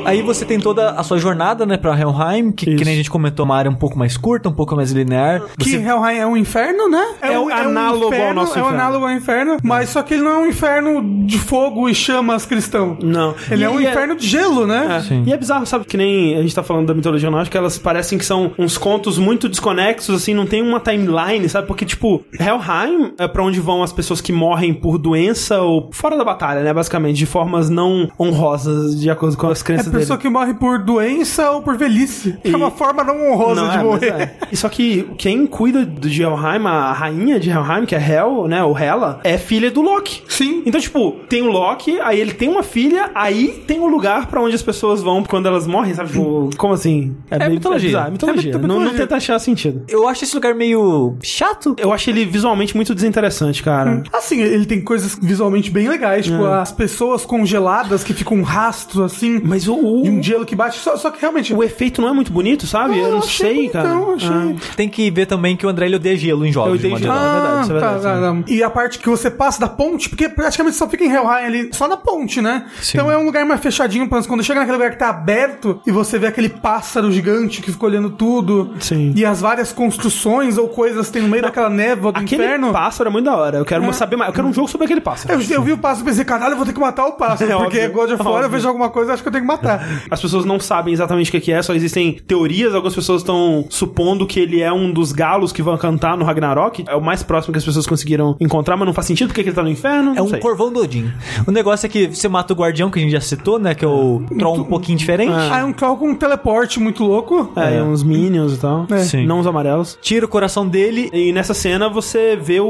[0.09, 3.11] Aí você tem toda a sua jornada, né, pra Helheim, que, que nem a gente
[3.11, 5.43] comentou, uma área um pouco mais curta, um pouco mais linear.
[5.59, 7.05] Que Você- Helheim é um inferno, né?
[7.23, 8.69] É o análogo ao nosso É o inferno.
[8.81, 12.45] análogo ao inferno, mas só que ele não é um inferno de fogo e chamas
[12.47, 12.97] cristão.
[13.03, 13.35] Não.
[13.51, 14.97] Ele é um E inferno de gelo, né?
[14.99, 15.01] É.
[15.03, 15.23] Sim.
[15.27, 15.85] E é bizarro, sabe?
[15.85, 19.19] Que nem a gente tá falando da mitologia nórdica, elas parecem que são uns contos
[19.19, 21.67] muito desconexos, assim, não tem uma timeline, sabe?
[21.67, 26.17] Porque, tipo, Helheim é pra onde vão as pessoas que morrem por doença ou fora
[26.17, 26.73] da batalha, né?
[26.73, 30.79] Basicamente, de formas não honrosas, de acordo com as É crenças pessoa que morre por
[30.79, 32.37] doença ou por velhice.
[32.45, 34.07] E- É uma forma não honrosa Não, de é, morrer.
[34.23, 34.37] é.
[34.53, 38.63] E Só que quem cuida de Helheim, a rainha de Helheim, que é Hel, né?
[38.65, 40.23] O Hela, é filha do Loki.
[40.29, 40.63] Sim.
[40.67, 44.41] Então, tipo, tem o Loki, aí ele tem uma filha, aí tem um lugar pra
[44.43, 46.11] onde as pessoas vão quando elas morrem, sabe?
[46.11, 47.17] Tipo, como assim?
[47.31, 47.89] É mitologia.
[47.89, 48.55] bizarro, é mitologia.
[48.55, 49.85] É Não, não tenta achar sentido.
[49.89, 51.75] Eu acho esse lugar meio chato.
[51.79, 54.03] Eu acho ele visualmente muito desinteressante, cara.
[54.13, 56.61] Assim, ele tem coisas visualmente bem legais, tipo É.
[56.61, 60.55] as pessoas congeladas que ficam um rastro assim, Mas o, o, e um gelo que
[60.55, 60.79] bate.
[60.79, 61.53] Só, só que realmente.
[61.55, 62.99] o efeito não é muito bonito, sabe?
[62.99, 63.89] eu não achei sei, cara.
[63.89, 64.57] bonitão, achei.
[64.77, 66.73] Tem que ver também que o André ele odeia gelo em jogos.
[66.73, 67.13] Eu de odeio gelo.
[67.13, 68.21] é verdade, isso é verdade, tá, sim.
[68.21, 68.53] tá, tá.
[68.53, 71.71] E a parte que você passa da ponte, porque praticamente só fica em Helheim ali,
[71.73, 72.67] só na ponte, né?
[72.81, 72.99] Sim.
[72.99, 75.91] Então é um lugar mais fechadinho, pra quando chega naquele lugar que tá aberto e
[75.91, 78.75] você vê aquele pássaro gigante que fica olhando tudo.
[78.81, 79.13] Sim.
[79.17, 82.73] E as várias construções ou coisas que tem no meio daquela névoa do Aquele inferno.
[82.73, 83.59] pássaro é muito da hora.
[83.59, 84.29] Eu quero saber mais.
[84.29, 85.41] Eu quero um jogo sobre aquele pássaro.
[85.41, 87.39] Eu, eu vi o pássaro e pensei, caralho, eu vou ter que matar o pássaro.
[87.49, 89.49] É porque óbvio, God of War, eu vejo alguma coisa, acho que eu tenho que
[89.49, 89.78] matar.
[90.11, 92.75] As pessoas não sabem exatamente o que é, só existem teorias.
[92.75, 96.85] Algumas pessoas estão supondo que ele é um dos galos que vão cantar no Ragnarok.
[96.87, 99.49] É o mais próximo que as pessoas conseguiram encontrar, mas não faz sentido porque que
[99.49, 100.15] ele tá no inferno.
[100.17, 100.41] É um sei.
[100.41, 101.11] corvão do Odin.
[101.47, 103.75] O negócio é que você mata o guardião, que a gente já citou, né?
[103.75, 105.33] Que é o troll um pouquinho diferente.
[105.33, 107.53] Ah, é um troll com um teleporte muito louco.
[107.57, 108.87] É, e uns minions e tal.
[108.91, 108.99] É.
[108.99, 109.27] Sim.
[109.27, 109.99] Não os amarelos.
[110.01, 111.09] Tira o coração dele.
[111.13, 112.67] E nessa cena você vê o,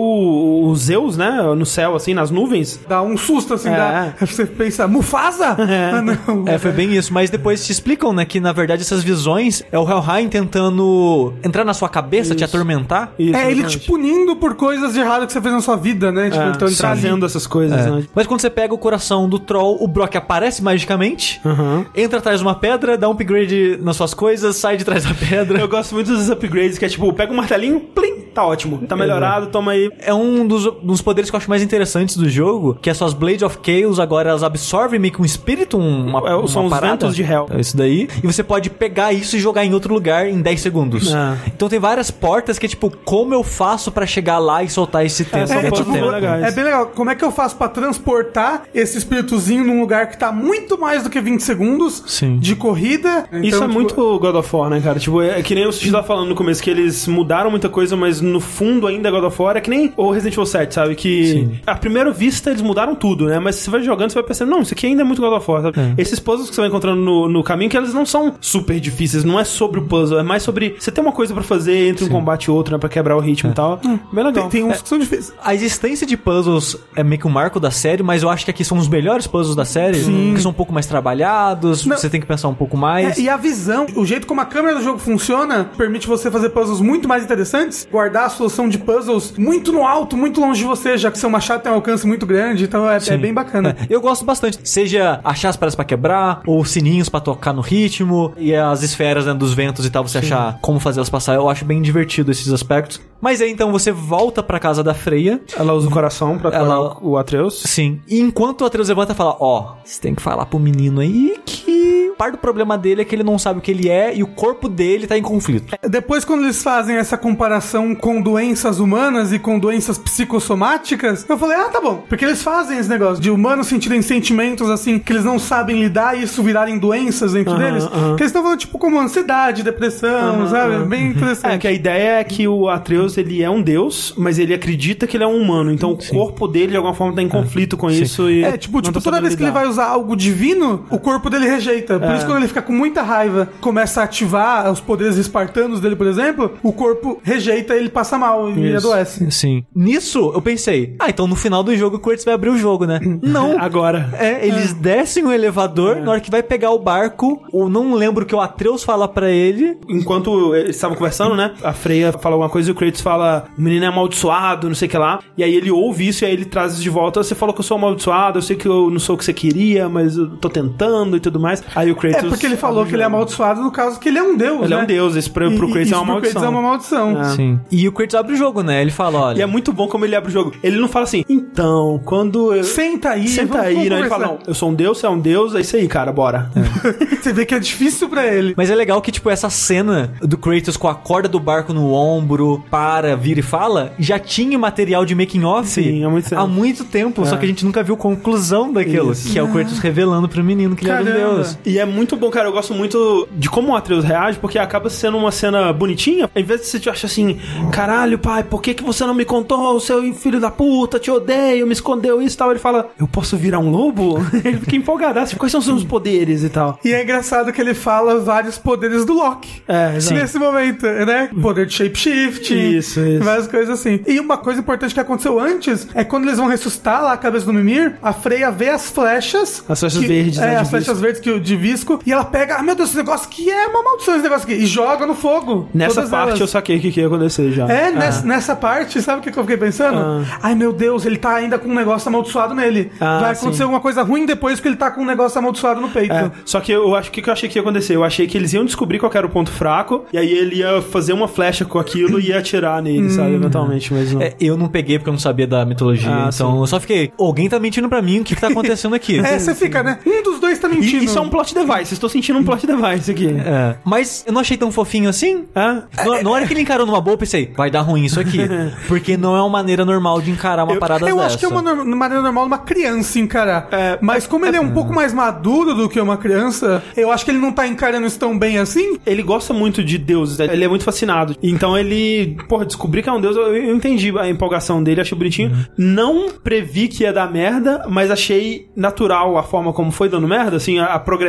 [0.67, 1.41] o Zeus, né?
[1.57, 2.81] No céu, assim, nas nuvens.
[2.89, 3.77] Dá um susto, assim, É.
[3.77, 4.13] dá.
[4.21, 5.57] Você pensa, Mufasa?
[5.89, 6.45] Ah, não.
[6.47, 6.98] É, foi bem isso.
[7.11, 8.25] Mas depois te explicam, né?
[8.25, 12.57] Que na verdade essas visões é o Helheim tentando entrar na sua cabeça, te Isso.
[12.57, 13.13] atormentar.
[13.19, 13.79] Isso, É ele exatamente.
[13.81, 16.31] te punindo por coisas de errado que você fez na sua vida, né?
[16.31, 17.91] Tipo, É, então ele trazendo essas coisas, É.
[17.91, 18.05] né?
[18.15, 21.87] Mas quando você pega o coração do troll, o Brock aparece magicamente, Aham.
[21.95, 25.15] entra atrás de uma pedra, dá um upgrade nas suas coisas, sai de trás da
[25.15, 25.59] pedra.
[25.61, 28.79] Eu gosto muito dos upgrades, que é tipo, pega um martelinho, plim, tá ótimo.
[28.87, 29.91] Tá melhorado, toma aí.
[30.01, 33.13] É um dos, dos poderes que eu acho mais interessantes do jogo, que as suas
[33.13, 36.69] Blade of Chaos agora elas absorvem meio que um espírito, um- uma, É, uma são
[36.69, 36.88] parada.
[36.91, 37.23] Ventos de.
[37.23, 38.09] É isso daí.
[38.23, 41.13] E você pode pegar isso e jogar em outro lugar em 10 segundos.
[41.13, 41.37] É.
[41.47, 45.05] Então tem várias portas que é tipo, como eu faço pra chegar lá e soltar
[45.05, 45.47] esse tempo?
[45.47, 46.43] são É, é, pontos tipo, bem legais.
[46.45, 46.87] é bem legal.
[46.95, 51.03] Como é que eu faço pra transportar esse espíritozinho num lugar que tá muito mais
[51.03, 52.39] do que 20 segundos Sim.
[52.39, 53.25] de corrida?
[53.33, 54.99] Isso Então, é tipo, muito God of War, né, cara?
[54.99, 57.97] Tipo, é que nem o Sushi tava falando no começo, que eles mudaram muita coisa,
[57.97, 59.57] mas no fundo ainda é God of War.
[59.57, 60.95] É que nem o Resident Evil 7, sabe?
[60.95, 61.61] Que Sim.
[61.67, 63.39] à primeira vista eles mudaram tudo, né?
[63.39, 65.51] Mas você vai jogando, você vai percebendo, não, isso aqui ainda é muito God of
[65.51, 65.79] War, sabe?
[65.97, 69.25] Esses puzzles que você vai encontrando no, no caminho, que eles não são super difíceis,
[69.25, 72.05] não é sobre o puzzle, é mais sobre você ter uma coisa pra fazer entre
[72.05, 72.79] um combate e outro, né?
[72.79, 73.79] Pra quebrar o ritmo e tal.
[74.13, 74.49] Bem legal.
[74.49, 75.33] Tem, tem uns que são difíceis.
[75.43, 78.51] A existência de puzzles é meio que um marco da série, mas eu acho que
[78.51, 79.99] aqui são os melhores puzzles da série,
[80.35, 81.97] que são um pouco mais trabalhados, Não.
[81.97, 83.19] você tem que pensar um pouco mais.
[83.19, 86.51] É, e a visão, o jeito como a câmera do jogo funciona, permite você fazer
[86.51, 90.67] puzzles muito mais interessantes, guardar a solução de puzzles muito no alto, muito longe de
[90.67, 93.19] você, já que seu machado tem um alcance muito grande, então é, é Sim.
[93.19, 93.77] bem bacana.
[93.81, 97.61] É, Eu gosto bastante, seja achar as pedras pra quebrar, ou sininhos pra tocar no
[97.61, 101.35] ritmo, e as esferas né, dos ventos e tal, você achar como fazer elas passar.
[101.35, 103.01] Eu acho bem divertido esses aspectos.
[103.21, 105.41] Mas aí então você volta pra casa da Freia.
[105.57, 107.63] Ela usa o coração pra Ela- o Atreus.
[107.67, 108.01] Sim.
[108.09, 111.37] E enquanto o Atreus levanta e fala: Ó, você tem que falar pro menino aí
[111.45, 112.08] que.
[112.19, 114.27] Parte do problema dele é que ele não sabe o que ele é e o
[114.27, 115.73] corpo dele tá em conflito.
[115.89, 121.57] Depois, quando eles fazem essa comparação com doenças humanas e com doenças psicossomáticas, eu falei,
[121.57, 122.05] ah, tá bom.
[122.09, 126.19] Porque eles fazem esse negócio de humanos sentirem sentimentos assim que eles não sabem lidar
[126.19, 127.85] e isso virarem doenças dentro Aham, deles.
[127.85, 128.17] aham.
[128.17, 130.85] Que eles estão falando, tipo, como ansiedade, depressão, sabe?
[130.87, 131.55] Bem interessante.
[131.55, 135.07] É, que a ideia é que o Atreus, ele é um deus, mas ele acredita
[135.07, 135.71] que ele é um humano.
[135.71, 138.43] Então o corpo dele, de alguma forma, tá em conflito com isso e...
[138.43, 139.61] É, tipo, tipo tá toda vez que ele lidar.
[139.61, 142.08] vai usar algo divino, o corpo dele rejeita.
[142.09, 145.97] Por isso, quando ele fica com muita raiva, começa a ativar os poderes espartanos dele,
[145.97, 148.89] por exemplo, o corpo rejeita ele passa mal e Isso.
[148.89, 149.31] adoece.
[149.31, 149.65] Sim.
[149.75, 152.87] Nisso, eu pensei, ah, então no final do jogo o Kratos vai abrir o jogo,
[152.87, 153.01] né?
[153.23, 153.59] Não.
[153.59, 154.11] Agora.
[154.19, 158.25] É, eles descem o elevador, na hora que vai pegar o barco, ou não lembro
[158.25, 159.77] o que o Atreus fala pra ele.
[159.89, 161.53] Enquanto eles estavam conversando, né?
[161.63, 164.89] A Freya fala alguma coisa e o Kratos fala: o menino é amaldiçoado, não sei
[164.89, 165.21] o que lá.
[165.37, 167.23] E aí ele ouve isso e aí ele traz isso de volta.
[167.23, 169.33] Você falou que eu sou amaldiçoado, eu sei que eu não sou o que você
[169.33, 171.63] queria, mas eu tô tentando e tudo mais.
[171.75, 172.25] Aí o Kratos.
[172.25, 174.63] É porque ele falou que ele é amaldiçoado no caso que ele é um deus,
[174.63, 174.81] Ele né?
[174.81, 176.45] é um deus, isso pro, pro E- Kratos isso é uma pro Kratos maldição.
[176.45, 177.21] é uma maldição.
[177.21, 177.25] É.
[177.37, 177.61] Sim.
[177.71, 178.81] E o Kratos abre o jogo, né?
[178.81, 179.39] Ele fala, olha...
[179.39, 180.53] E é muito bom como ele abre o jogo.
[180.63, 182.65] Ele não fala assim, então, quando eu.
[182.65, 183.99] Senta aí, Senta vamos- aí, vamos não.
[183.99, 186.13] Ele fala, não, eu sou um deus, você é um deus, é isso aí, cara,
[186.13, 186.51] bora.
[187.21, 188.55] Você vê que é difícil pra ele.
[188.57, 191.93] Mas é legal que, tipo, essa cena do Kratos com a corda do barco no
[191.93, 196.41] ombro, para, vira e fala, já tinha material de making off Sim, há muito tempo.
[196.43, 199.31] há muito tempo, só que a gente nunca viu conclusão daquilo, Isso.
[199.33, 201.35] que é o Kratos revelando pro menino que ele era um Caramba.
[201.37, 201.59] deus.
[201.67, 202.49] E é muito bom, cara.
[202.49, 206.31] Eu gosto muito de como o Atreus reage, porque acaba sendo uma cena bonitinha.
[206.35, 207.39] Em vez de você te achar assim,
[207.73, 209.75] caralho, pai, por que, que você não me contou?
[209.77, 212.51] O seu filho da puta, te odeio, me escondeu isso e tal.
[212.51, 214.19] Ele fala, eu posso virar um lobo?
[214.45, 215.19] Ele fica empolgado.
[215.19, 216.79] assim, Quais são os seus poderes e tal?
[216.85, 219.63] E é engraçado que ele fala vários poderes do Loki.
[219.69, 220.15] É, exato.
[220.21, 221.29] Nesse momento, né?
[221.41, 222.53] Poder de shapeshift.
[222.55, 223.25] Isso, isso.
[223.25, 224.01] Várias coisas assim.
[224.07, 227.47] E uma coisa importante que aconteceu antes é quando eles vão ressuscitar lá a cabeça
[227.47, 229.65] do Mimir, a Freya vê as flechas.
[229.69, 232.01] As flechas que- verdes, né, É, as flechas verdes que, o- de visco.
[232.07, 234.55] E ela pega, ah, meu Deus, esse negócio aqui é uma maldição, esse negócio aqui.
[234.63, 235.69] E joga no fogo.
[235.75, 236.41] Nessa parte elas.
[236.41, 237.67] eu saquei o que, que ia acontecer já.
[237.69, 239.99] É, nessa, nessa parte, sabe o que, que eu fiquei pensando?
[239.99, 240.39] Ah.
[240.43, 242.91] Ai, meu Deus, ele tá ainda com um negócio amaldiçoado nele.
[243.01, 243.63] Ah, Vai acontecer sim.
[243.65, 246.13] alguma coisa ruim depois que ele tá com um negócio amaldiçoado no peito.
[246.13, 247.95] É, só que eu acho que o que eu achei que ia acontecer.
[247.97, 250.57] Eu achei que eles iam descobrir qual que era o ponto fraco, e aí ele
[250.57, 253.35] ia fazer uma flecha com aquilo e ia atirar nele, sabe?
[253.35, 254.23] Eventualmente, mas não.
[254.23, 256.61] É, eu não peguei porque eu não sabia da mitologia, Ah, então sim.
[256.61, 259.19] eu só fiquei, alguém tá mentindo pra mim, o que que tá acontecendo aqui?
[259.29, 259.99] É, você fica, né?
[260.07, 261.05] Um dos dois tá E mentindo.
[261.05, 261.95] isso é um plot device.
[261.95, 263.29] Estou sentindo um plot device aqui.
[263.29, 265.45] É, Mas eu não achei tão fofinho assim.
[265.55, 268.21] Ah, Na, na hora que ele encarou numa boa, eu pensei, vai dar ruim isso
[268.21, 268.39] aqui.
[268.89, 271.27] Porque não é uma maneira normal de encarar uma Eu, parada eu dessa.
[271.27, 273.69] acho que é uma maneira normal de uma criança encarar.
[273.71, 277.25] É, Mas como ele é um pouco mais maduro do que uma criança, eu acho
[277.25, 278.99] que ele não tá encarando isso tão bem assim.
[279.07, 280.47] ele gosta muito de deuses, né?
[280.51, 281.37] ele é muito fascinado.
[281.43, 285.17] Então ele, porra, descobrir que é um deus, eu, eu entendi a empolgação dele, achei
[285.17, 285.67] bonitinho.
[285.77, 290.57] Não previ que ia dar merda, mas achei natural a forma como foi dando merda,
[290.57, 291.29] assim, a, a progressão.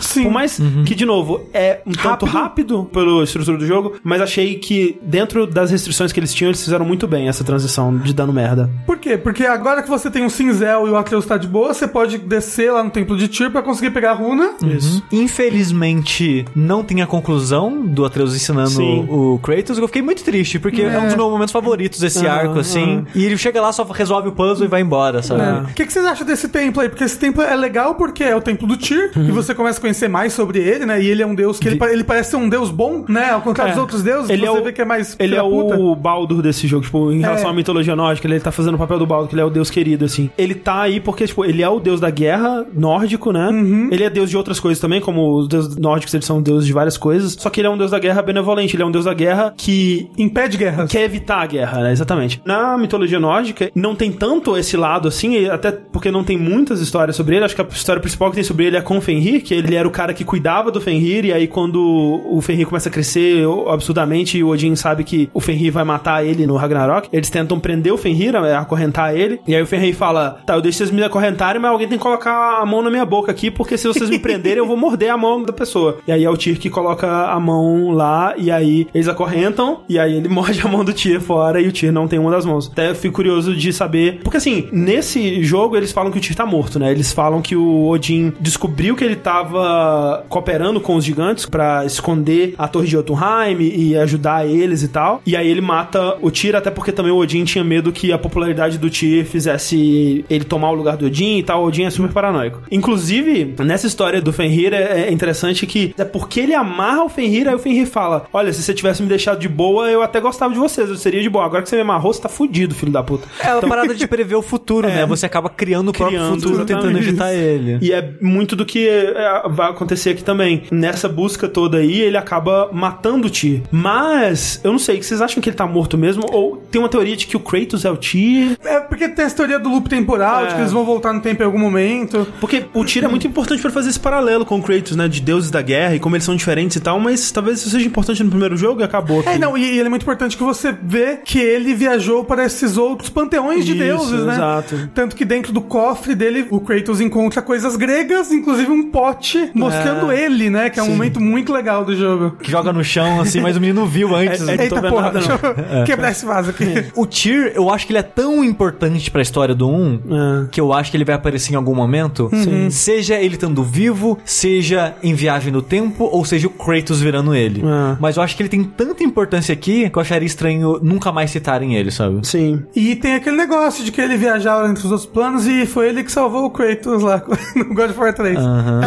[0.00, 0.24] Sim.
[0.24, 4.56] Por mais que, de novo, é um tanto rápido pela estrutura do jogo, mas achei
[4.56, 8.32] que dentro das restrições que eles tinham, eles fizeram muito bem essa transição de dando
[8.32, 8.70] merda.
[8.86, 9.16] Por quê?
[9.16, 12.18] Porque agora que você tem um cinzel e o Atreus tá de boa, você pode
[12.18, 14.52] descer lá no templo de Tyr pra conseguir pegar a runa.
[14.62, 15.02] Isso.
[15.12, 19.06] Infelizmente, não tem a conclusão do Atreus ensinando Sim.
[19.08, 19.76] o Kratos.
[19.78, 23.04] Eu fiquei muito triste, porque é, um dos meus momentos favoritos esse Ah, arco, assim.
[23.14, 25.40] E ele chega lá, só resolve o puzzle e vai embora, sabe?
[25.42, 25.66] né?
[25.70, 26.88] O que, que vocês acham desse templo aí?
[26.88, 29.28] Porque esse templo é legal porque é o templo do Tyr, Uhum.
[29.28, 31.02] e você começa a conhecer mais sobre ele, né?
[31.02, 33.30] E ele é um deus que ele, ele parece ser um deus bom, né?
[33.30, 33.74] Ao contrário É.
[33.74, 35.76] dos outros deuses, Ele você é o- vê que é mais Ele é puta.
[35.78, 37.50] o Baldur desse jogo, tipo, em relação É.
[37.50, 39.70] à mitologia nórdica, ele tá fazendo o papel do Baldur, que ele é o deus
[39.70, 40.30] querido, assim.
[40.38, 43.48] Ele tá aí porque, tipo, ele é o deus da guerra nórdico, né?
[43.48, 43.88] Uhum.
[43.90, 46.72] Ele é deus de outras coisas também, como os deuses nórdicos, eles são deuses de
[46.72, 47.36] várias coisas.
[47.38, 49.52] Só que ele é um deus da guerra benevolente, ele é um deus da guerra
[49.56, 50.90] que Impede guerras.
[50.90, 51.92] quer evitar a guerra, né?
[51.92, 52.40] Exatamente.
[52.44, 57.16] Na mitologia nórdica, não tem tanto esse lado assim, até porque não tem muitas histórias
[57.16, 57.44] sobre ele.
[57.44, 59.00] Acho que a história principal que tem sobre ele é com o
[59.40, 61.80] Fenrir, que ele era o cara que cuidava do Fenrir, e aí quando
[62.26, 66.24] o Fenrir começa a crescer absurdamente e o Odin sabe que o Fenrir vai matar
[66.24, 69.94] ele no Ragnarok, eles tentam prender o Fenrir, é, acorrentar ele, e aí o Fenrir
[69.94, 72.90] fala: tá, eu deixo vocês me acorrentarem, mas alguém tem que colocar a mão na
[72.90, 75.98] minha boca aqui, porque se vocês me prenderem, eu vou morder a mão da pessoa.
[76.06, 79.98] E aí é o Tyr que coloca a mão lá, e aí eles acorrentam, e
[79.98, 82.44] aí ele morde a mão do Tyr fora, e o Tyr não tem uma das
[82.44, 82.70] mãos.
[82.70, 86.34] Até eu fico curioso de saber, porque assim, nesse jogo eles falam que o Tyr
[86.34, 86.90] tá morto, né?
[86.90, 92.54] Eles falam que o Odin descobriu que ele tava cooperando com os gigantes pra esconder
[92.58, 95.22] a torre de Jotunheim e ajudar eles e tal.
[95.24, 98.18] E aí ele mata o Tyr, até porque também o Odin tinha medo que a
[98.18, 101.62] popularidade do Tyr fizesse ele tomar o lugar do Odin e tal.
[101.62, 102.62] O Odin é super paranoico.
[102.70, 107.48] Inclusive, nessa história do Fenrir é é interessante que é porque ele amarra o Fenrir,
[107.48, 110.52] aí o Fenrir fala: Olha, se você tivesse me deixado de boa, eu até gostava
[110.52, 111.44] de vocês, eu seria de boa.
[111.44, 113.28] Agora que você me amarrou, você tá fudido, filho da puta.
[113.40, 115.06] É a parada de prever o futuro, né?
[115.06, 117.78] Você acaba criando o próprio Criando, futuro tentando evitar ele.
[117.80, 120.62] E é muito do que é, vai acontecer aqui também.
[120.70, 123.62] Nessa busca toda aí, ele acaba matando o Tyr.
[123.70, 126.24] Mas, eu não sei, vocês acham que ele tá morto mesmo?
[126.32, 128.56] Ou tem uma teoria de que o Kratos é o Tyr?
[128.64, 130.48] É porque tem essa teoria do loop temporal, É.
[130.48, 132.26] de que eles vão voltar no tempo em algum momento.
[132.40, 135.08] Porque o Tyr é muito importante pra fazer esse paralelo com o Kratos, né?
[135.08, 137.86] De deuses da guerra e como eles são diferentes e tal, mas talvez isso seja
[137.86, 139.22] importante no primeiro jogo e acabou.
[139.24, 139.38] É, aqui.
[139.38, 142.76] não, e, e ele é muito importante que você vê que ele viajou para esses
[142.76, 144.34] outros panteões de Isso, deuses, né?
[144.34, 144.90] exato.
[144.94, 149.09] Tanto que dentro do cofre dele, o Kratos encontra coisas gregas, inclusive um pó
[149.54, 150.70] mostrando ele, né?
[150.70, 152.36] Que é um momento muito legal do jogo.
[152.42, 154.46] Que joga no chão, assim, mas o menino viu antes.
[154.46, 156.64] É, é, Eita porra, nada, deixa eu quebrar esse vaso aqui.
[156.94, 160.00] O Tyr, eu acho que ele é tão importante pra história do 1
[160.44, 160.48] É.
[160.50, 162.30] que eu acho que ele vai aparecer em algum momento.
[162.70, 167.60] Seja ele estando vivo, seja em viagem no tempo, ou seja o Kratos virando ele.
[167.62, 167.96] É.
[168.00, 171.30] Mas eu acho que ele tem tanta importância aqui que eu acharia estranho nunca mais
[171.30, 172.26] citarem ele, sabe?
[172.26, 172.62] Sim.
[172.74, 176.02] E tem aquele negócio de que ele viajava entre os outros planos e foi ele
[176.04, 177.22] que salvou o Kratos lá
[177.56, 178.38] no God of War 3.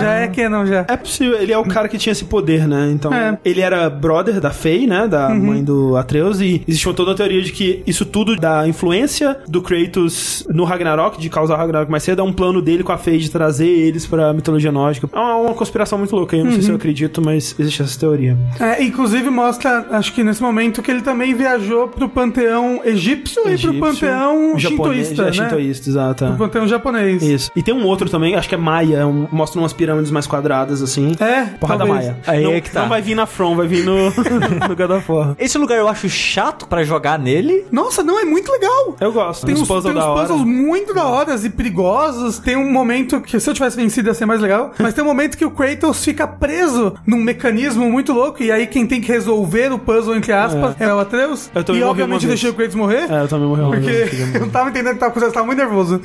[0.03, 0.85] Já é canon, já.
[0.87, 2.89] É possível, ele é o cara que tinha esse poder, né?
[2.93, 3.37] Então, É.
[3.43, 5.07] ele era brother da Faye, né?
[5.07, 5.39] Da Uhum.
[5.39, 9.61] mãe do Atreus, e existe toda a teoria de que isso tudo da influência do
[9.61, 12.97] Kratos no Ragnarok, de causar o Ragnarok mais cedo, é um plano dele com a
[12.97, 15.07] Faye de trazer eles pra mitologia nórdica.
[15.11, 16.65] É uma, uma conspiração muito louca, eu não sei Uhum.
[16.65, 18.37] se eu acredito, mas existe essa teoria.
[18.59, 23.43] É, inclusive mostra, acho que nesse momento, que ele também viajou pro panteão egípcio, e
[23.43, 25.31] pro Egípcio, panteão japonês, shintoísta, é, né?
[25.31, 26.25] shintoísta, exato.
[26.25, 27.21] Pro panteão japonês.
[27.23, 27.51] Isso.
[27.55, 30.81] E tem um outro também, acho que é Maia, um, mostra umas pirâmides mais quadradas,
[30.81, 31.15] assim.
[31.19, 32.07] É, Porrada talvez.
[32.07, 32.17] Maia.
[32.27, 32.81] Aí não, é que tá.
[32.81, 34.09] não vai vir na From, vai vir no,
[34.67, 35.35] no God of War.
[35.39, 37.65] Esse lugar eu acho chato pra jogar nele.
[37.71, 38.95] Nossa, não, é muito legal.
[38.99, 39.45] Eu gosto.
[39.45, 40.27] Tem uns, puzzles tem uns da hora.
[40.27, 42.39] puzzles muito da hora e perigosos.
[42.39, 44.71] Tem um momento que, se eu tivesse vencido, ia ser mais legal.
[44.79, 48.41] Mas tem um momento que o Kratos fica preso num mecanismo muito louco.
[48.43, 51.49] E aí, quem tem que resolver o puzzle, entre aspas, é, o Atreus.
[51.53, 53.11] Eu também e obviamente deixei o Kratos morrer.
[53.11, 54.09] É, eu também morri vez.
[54.09, 56.01] Porque eu não tava entendendo o que tava acontecendo, eu tava muito nervoso.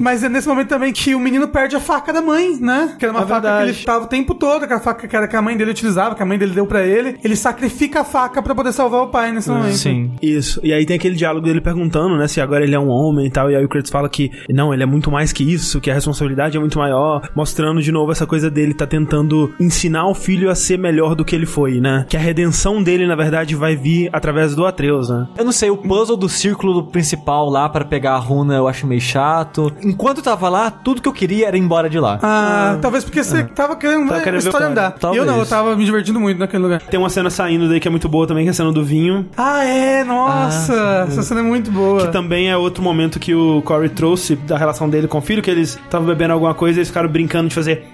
[0.00, 2.94] Mas é nesse momento também que o menino perde a faca da mãe, né?
[2.98, 3.72] Que era uma É faca verdade.
[3.72, 5.70] que ele tava o tempo todo, que a faca que era que a mãe dele
[5.70, 7.16] utilizava, que a mãe dele deu pra ele.
[7.22, 9.76] Ele sacrifica a faca pra poder salvar o pai nesse momento.
[9.76, 10.12] Sim.
[10.22, 10.60] Isso.
[10.62, 13.30] E aí tem aquele diálogo dele perguntando, né, se agora ele é um homem e
[13.30, 13.50] tal.
[13.50, 15.94] E aí o Kratos fala que não, ele é muito mais que isso, que a
[15.94, 17.28] responsabilidade é muito maior.
[17.34, 21.24] Mostrando de novo essa coisa dele tá tentando ensinar o filho a ser melhor do
[21.24, 22.04] que ele foi, né?
[22.08, 25.26] Que a redenção dele, na verdade, vai vir através do Atreus, né?
[25.36, 28.86] Eu não sei, o puzzle do círculo principal lá pra pegar a runa eu acho
[28.86, 29.72] meio chato.
[29.82, 32.18] Enquanto eu tava lá, tudo que eu queria era ir embora de lá.
[32.22, 34.90] Ah, talvez porque você tava querendo Tava ver querendo a história andar.
[34.92, 35.24] Talvez.
[35.24, 36.82] Eu não, eu tava me divertindo muito naquele lugar.
[36.82, 38.84] Tem uma cena saindo daí que é muito boa também, que é a cena do
[38.84, 39.26] vinho.
[39.36, 40.04] Ah, é?
[40.04, 42.06] Nossa, essa cena é muito boa.
[42.06, 45.42] Que também é outro momento que o Corey trouxe da relação dele com o filho,
[45.42, 47.84] que eles estavam bebendo alguma coisa e eles ficaram brincando de fazer.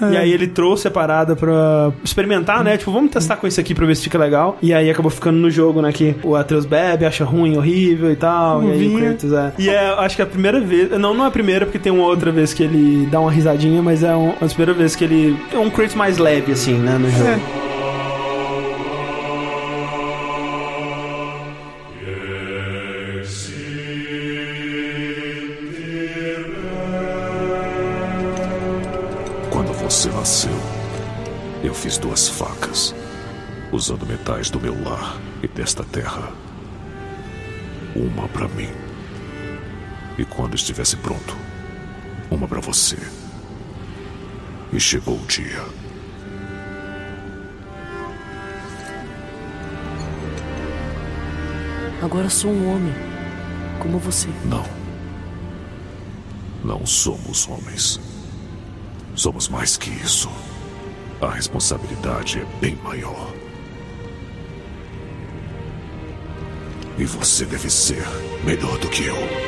[0.00, 2.76] "Ah", E aí ele trouxe a parada pra experimentar, né?
[2.76, 4.58] Tipo, vamos testar com isso aqui pra ver se fica legal.
[4.62, 5.92] E aí acabou ficando no jogo, né?
[5.92, 8.62] Que o Atreus bebe, acha ruim, horrível e tal.
[8.64, 8.98] e aí o.
[8.98, 9.52] Kratos é.
[9.58, 10.90] E é, acho que é a primeira vez.
[10.98, 13.82] Não, não é a primeira, porque tem uma outra vez que ele dá uma risadinha,
[13.82, 15.36] mas é um- a primeira vez que ele.
[15.52, 16.98] É um Kratos mais leve, assim, né?
[16.98, 17.28] No jogo.
[17.28, 17.67] É.
[35.68, 36.32] desta terra.
[37.94, 38.70] Uma para mim.
[40.16, 41.36] E quando estivesse pronto,
[42.30, 42.96] uma para você.
[44.72, 45.62] E chegou o dia.
[52.02, 52.94] Agora sou um homem.
[53.78, 54.28] Como você.
[54.46, 54.64] Não.
[56.64, 58.00] Não somos homens.
[59.14, 60.30] Somos mais que isso.
[61.20, 63.37] A responsabilidade é bem maior.
[66.98, 68.02] E você deve ser
[68.44, 69.47] melhor do que eu.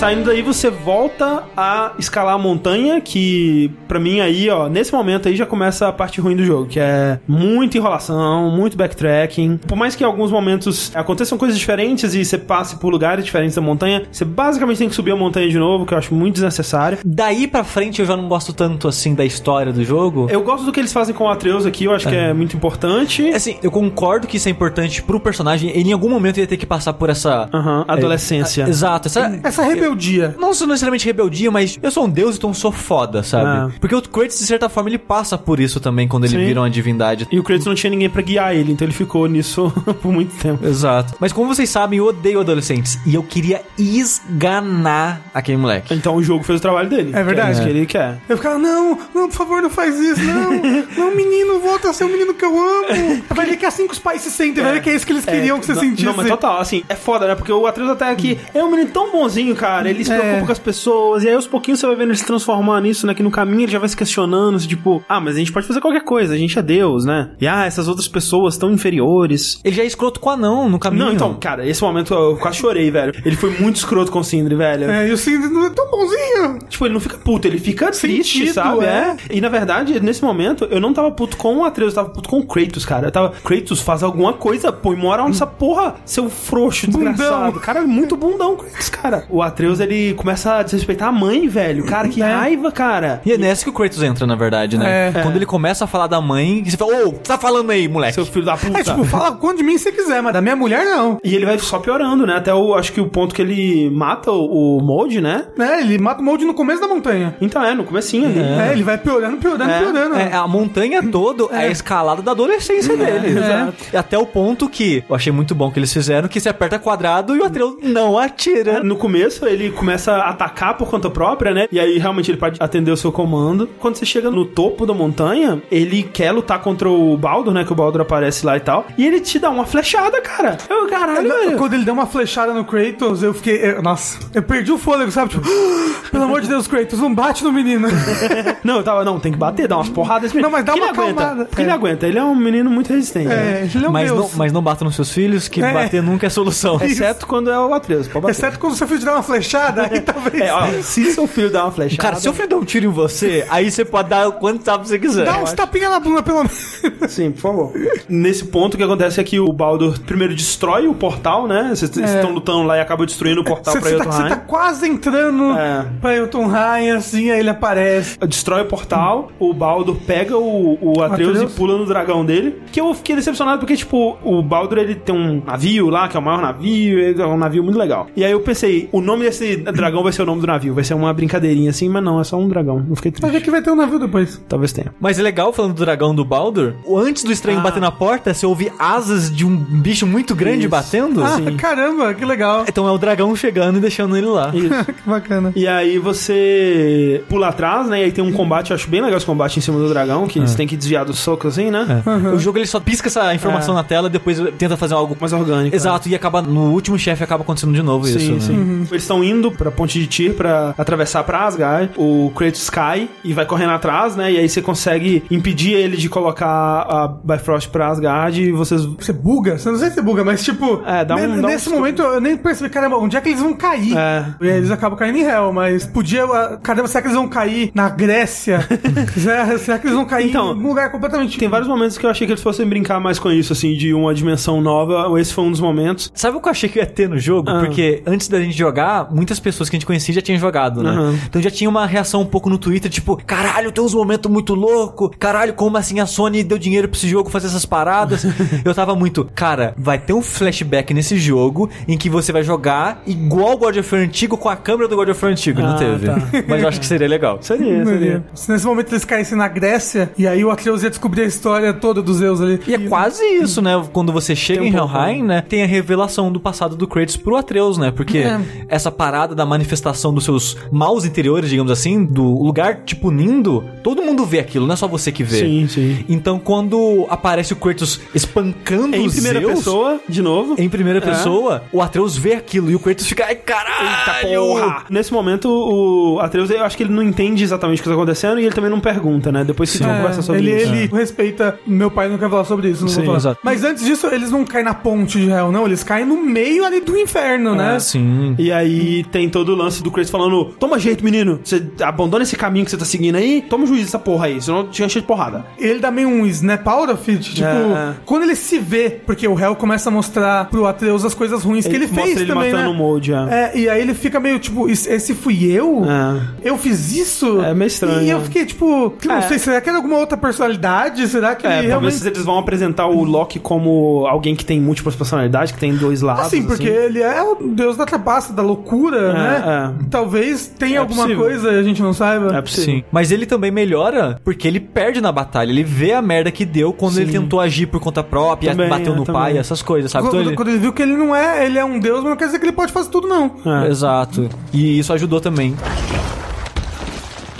[0.00, 5.28] Saindo daí, você volta a escalar a montanha, que pra mim aí, ó, nesse momento
[5.28, 9.58] aí já começa a parte ruim do jogo, que é muita enrolação, muito backtracking.
[9.58, 13.54] Por mais que em alguns momentos aconteçam coisas diferentes e você passe por lugares diferentes
[13.54, 16.32] da montanha, você basicamente tem que subir a montanha de novo, que eu acho muito
[16.36, 16.96] desnecessário.
[17.04, 20.28] Daí pra frente eu já não gosto tanto assim da história do jogo.
[20.30, 22.56] Eu gosto do que eles fazem com o Atreus aqui, eu acho que é muito
[22.56, 23.28] importante.
[23.28, 25.68] Assim, eu concordo que isso é importante pro personagem.
[25.76, 27.50] Ele em algum momento ia ter que passar por essa.
[27.52, 28.62] Aham, adolescência.
[28.62, 29.06] É, exato.
[29.08, 29.89] Essa, Essa rebeldia.
[30.38, 33.46] Não sou necessariamente rebeldia, mas eu sou um deus, então sou foda, sabe?
[33.46, 33.70] Ah.
[33.80, 36.44] Porque o Kratos, de certa forma, ele passa por isso também quando ele Sim.
[36.44, 37.26] vira uma divindade.
[37.30, 40.34] E o Kratos não tinha ninguém pra guiar ele, então ele ficou nisso por muito
[40.36, 40.66] tempo.
[40.66, 41.14] Exato.
[41.20, 42.98] Mas como vocês sabem, eu odeio adolescentes.
[43.06, 45.94] E eu queria esganar aquele moleque.
[45.94, 47.12] Então o jogo fez o trabalho dele.
[47.14, 47.50] É verdade.
[47.50, 48.20] É isso que ele quer.
[48.28, 50.50] Eu ficava, não, não, por favor, não faz isso, não.
[50.96, 53.22] Não, menino, volta a ser o menino que eu amo.
[53.30, 55.06] Vai ver que é assim que os pais se sentem, vai ver que é isso
[55.06, 56.04] que eles queriam que você não, sentisse.
[56.04, 57.34] Não, mas total, assim, é foda, né?
[57.34, 59.79] Porque o Atreus até aqui é um menino tão bonzinho, cara.
[59.80, 59.90] Cara.
[59.90, 60.46] Ele se preocupa É.
[60.46, 63.14] com as pessoas, e aí aos pouquinhos você vai vendo ele se transformar nisso, né?
[63.14, 65.66] Que no caminho ele já vai se questionando, assim, tipo, ah, mas a gente pode
[65.66, 67.30] fazer qualquer coisa, a gente é Deus, né?
[67.40, 69.60] E ah, essas outras pessoas tão inferiores.
[69.64, 71.06] Ele já é escroto com o anão no caminho.
[71.06, 73.12] Não, então, cara, esse momento eu quase chorei, velho.
[73.24, 74.90] Ele foi muito escroto com o Sindri, velho.
[74.90, 76.58] É, e o Cindy não é tão bonzinho.
[76.68, 78.84] Tipo, ele não fica puto, ele fica triste, Sentido, sabe?
[78.84, 79.16] é.
[79.30, 82.28] E na verdade, nesse momento, eu não tava puto com o Atreus, eu tava puto
[82.28, 83.08] com o Kratos, cara.
[83.08, 87.12] Eu tava, Kratos, faz alguma coisa, põe moral nessa porra, seu frouxo, Bundão.
[87.12, 87.60] desgraçado.
[87.60, 89.24] Cara, é muito bundão, Kratos, cara.
[89.30, 91.84] O Atreus, ele começa a desrespeitar a mãe, velho.
[91.84, 92.26] Cara, que É.
[92.34, 93.20] raiva, cara.
[93.24, 95.12] E é nessa que o Kratos entra, na verdade, né?
[95.14, 95.22] É.
[95.22, 97.86] Quando ele começa a falar da mãe, você fala, ô, o que tá falando aí,
[97.88, 98.14] moleque?
[98.14, 98.80] Seu filho da puta.
[98.80, 101.18] É tipo, fala quanto de mim você quiser, mas da minha mulher não.
[101.22, 102.36] E ele vai só piorando, né?
[102.36, 105.44] Até o, acho que o ponto que ele mata o, o Molde, né?
[105.58, 107.36] É, ele mata o molde no começo da montanha.
[107.40, 108.38] Então é, no comecinho ali.
[108.40, 110.16] É, ele vai piorando, piorando, É, piorando.
[110.16, 113.28] É, a montanha toda é a escalada da adolescência dele.
[113.38, 113.74] exato.
[113.92, 116.78] E até o ponto que eu achei muito bom que eles fizeram, que se aperta
[116.78, 118.82] quadrado e o Atreus não atira.
[118.82, 121.66] No começo, ele começa a atacar por conta própria, né?
[121.72, 123.68] E aí, realmente, ele pode atender o seu comando.
[123.80, 127.64] Quando você chega no topo da montanha, ele quer lutar contra o Baldur, né?
[127.64, 128.86] Que o Baldur aparece lá e tal.
[128.96, 130.56] E ele te dá uma flechada, cara.
[130.70, 131.58] Eu, caralho, velho.
[131.58, 133.56] Quando ele deu uma flechada no Kratos, eu fiquei.
[133.72, 135.30] eu- nossa, eu perdi o fôlego, sabe?
[135.30, 135.42] Tipo,
[136.10, 137.88] pelo amor de Deus, Kratos, não bate no menino.
[138.62, 140.32] Não, eu tava, não, tem que bater, dar umas porradas.
[140.32, 141.22] Não, mas dá uma ele aguenta.
[141.22, 141.44] acalmada.
[141.46, 141.64] Porque É.
[141.64, 142.06] ele aguenta.
[142.06, 143.26] Ele é um menino muito resistente.
[143.28, 143.62] né?
[143.62, 144.20] É, ele é um Mas Deus.
[144.20, 145.72] não, mas não bata nos seus filhos, que É.
[145.72, 146.78] bater nunca é solução.
[146.82, 148.08] Exceto quando é o Atreus.
[148.28, 150.40] Exceto quando seu filho te dá uma flechada, aí talvez.
[150.42, 152.02] É, ó, se seu filho dá uma flechada...
[152.02, 154.62] Cara, se eu filho der um tiro em você, aí você pode dar o quanto
[154.64, 155.24] tapa você quiser.
[155.24, 156.82] Dá uns tapinha na bunda, pelo menos.
[157.08, 157.72] Sim, por favor.
[158.08, 161.72] Nesse ponto, o que acontece é que o Baldur primeiro destrói o portal, né?
[161.74, 164.28] Vocês estão lutando lá e acabam destruindo o portal Você pra você tá, Jotunheim.
[164.28, 165.86] você tá quase entrando É.
[166.00, 168.18] pra Jotunheim, assim, aí ele aparece.
[168.18, 171.52] Destrói o portal, o Baldur pega o, o Atreus, Atreus.
[171.52, 172.60] e pula no dragão dele.
[172.72, 176.20] Que eu fiquei decepcionado porque, tipo, o Baldur ele tem um navio lá, que é
[176.20, 178.06] o maior navio, ele é um navio muito legal.
[178.16, 179.39] E aí eu pensei, o nome desse
[179.72, 182.24] dragão vai ser o nome do navio, vai ser uma brincadeirinha assim, mas não, é
[182.24, 182.84] só um dragão.
[182.88, 183.30] Não fiquei triste.
[183.32, 184.40] ver que vai ter um navio depois.
[184.48, 184.92] Talvez tenha.
[185.00, 187.62] Mas é legal, falando do dragão do Baldur, antes do estranho Ah.
[187.62, 190.68] bater na porta, você ouve asas de um bicho muito grande Isso.
[190.68, 191.22] batendo.
[191.24, 192.64] Ah, caramba, que legal.
[192.68, 194.50] Então é o dragão chegando e deixando ele lá.
[194.54, 194.70] Isso.
[195.00, 195.52] Que bacana.
[195.56, 198.00] E aí você pula atrás, né?
[198.00, 200.26] E aí tem um combate, eu acho bem legal esse combate em cima do dragão,
[200.26, 202.02] que você tem que desviar dos socos assim, né?
[202.34, 203.76] O jogo ele só pisca essa informação É.
[203.78, 205.74] na tela e depois tenta fazer algo Mais orgânico.
[205.74, 208.18] Exato, e acaba no último chefe acaba acontecendo de novo isso.
[208.18, 208.40] Sim, né?
[208.40, 208.86] sim.
[208.90, 211.90] Eles estão indo pra ponte de Tyr pra atravessar pra Asgard.
[211.96, 214.32] O Kratos cai e vai correndo atrás, né?
[214.32, 218.84] E aí você consegue impedir ele de colocar a Bifrost pra Asgard e vocês.
[218.84, 219.58] Você buga?
[219.58, 220.82] Você não sei se você buga, mas tipo.
[220.86, 223.40] É, dá um- dá um nesse momento eu nem percebi, caramba, onde é que eles
[223.40, 223.96] vão cair?
[223.96, 224.24] É.
[224.40, 226.24] E aí eles acabam caindo em Hell, mas podia.
[226.24, 228.60] ah, Caramba, será que eles vão cair na Grécia?
[229.16, 231.38] será, será que eles vão cair Então, em um lugar completamente.
[231.38, 233.92] Tem vários momentos que eu achei que eles fossem brincar mais com isso, assim, de
[233.92, 235.18] uma dimensão nova.
[235.20, 236.10] Esse foi um dos momentos.
[236.14, 237.48] Sabe o que eu achei que ia ter no jogo?
[237.50, 237.60] Ah.
[237.60, 240.90] Porque antes da gente jogar, muitas pessoas que a gente conhecia já tinham jogado, né?
[240.90, 241.18] Aham.
[241.28, 244.54] Então já tinha uma reação um pouco no Twitter, tipo, caralho, tem uns momentos muito
[244.54, 245.10] louco.
[245.18, 248.24] Caralho, como assim a Sony deu dinheiro pra esse jogo fazer essas paradas?
[248.64, 253.02] eu tava muito, cara, vai ter um flashback nesse jogo em que você vai jogar
[253.06, 255.60] igual o God of War antigo com a câmera do God of War antigo.
[255.60, 256.06] Não Ah, teve.
[256.06, 256.16] tá.
[256.48, 257.38] Mas eu acho que seria legal.
[257.42, 258.24] Seria, seria.
[258.34, 261.72] Se nesse momento eles caíssem na Grécia, e aí o Atreus ia descobrir a história
[261.74, 262.60] toda dos Zeus ali.
[262.66, 263.70] E é quase isso, né?
[263.92, 265.40] Quando você chega Tem um em pouco, Helheim, né?
[265.42, 267.90] Tem a revelação do passado do Kratos pro Atreus, né?
[267.90, 268.40] Porque É.
[268.68, 274.02] essa parada da manifestação dos seus maus interiores, digamos assim, do lugar te punindo, todo
[274.02, 275.38] mundo vê aquilo, não é só você que vê.
[275.38, 276.04] Sim, sim.
[276.06, 280.54] Então quando aparece o Kratos espancando Em os primeira Zeus, pessoa, de novo.
[280.58, 284.38] em primeira pessoa, o Atreus vê aquilo e o Kratos fica, ai caralho!
[284.38, 284.84] Porra!
[284.90, 288.38] Nesse momento, o Atreus, eu acho que ele não entende exatamente o que está acontecendo
[288.38, 289.44] e ele também não pergunta, né?
[289.44, 290.72] Depois que eles vão conversar sobre ele, isso.
[290.74, 291.58] ele respeita.
[291.66, 293.16] Meu pai não quer falar sobre isso, não Sim, vou falar.
[293.18, 293.40] exato.
[293.42, 295.64] Mas antes disso, eles não caem na ponte de Hell, não.
[295.64, 297.76] Eles caem no meio ali do inferno, né?
[297.76, 298.34] Ah, sim.
[298.38, 301.40] E aí tem todo o lance do Kratos falando: Toma jeito, menino.
[301.42, 304.66] Você abandona esse caminho que você tá seguindo aí, toma juízo dessa porra aí, senão
[304.68, 305.44] tinha cheio de porrada.
[305.58, 307.34] Ele dá meio um snap out of it.
[307.34, 307.94] Tipo, É, é.
[308.04, 311.66] quando ele se vê, porque o Hell começa a mostrar pro Atreus as coisas ruins
[311.66, 312.78] que ele fez ele também, matando né?
[312.78, 313.50] o é.
[313.54, 315.82] É, e aí ele fica meio tipo, "Esse- fui eu?
[315.84, 316.48] É.
[316.50, 317.40] Eu fiz isso?
[317.42, 319.22] É meio estranho, E eu fiquei tipo, não É.
[319.22, 321.06] sei, será que era alguma outra personalidade?
[321.08, 321.94] Será que É, ele realmente.
[321.96, 326.00] se eles vão apresentar o Loki como alguém que tem múltiplas personalidades, que tem dois
[326.02, 326.26] lados.
[326.26, 329.42] Assim, porque ele é o deus da trapaça, da loucura, né?
[329.82, 329.84] é.
[329.90, 331.24] Talvez tenha É alguma possível.
[331.24, 332.36] coisa e a gente não saiba.
[332.36, 332.64] É possível.
[332.76, 332.84] Sim.
[332.92, 335.50] Mas ele também melhora porque ele perde na batalha.
[335.50, 338.92] Ele vê a merda que deu quando ele tentou agir por conta própria, Também, bateu
[338.92, 339.20] é, no também.
[339.20, 340.04] pai, essas coisas, sabe?
[340.08, 342.10] Quando, Então ele- quando ele viu que ele não é, ele é um deus, mas
[342.10, 343.36] não quer dizer que ele pode fazer tudo, não.
[343.64, 343.68] É.
[343.68, 344.28] Exato.
[344.52, 345.56] E isso ajudou também.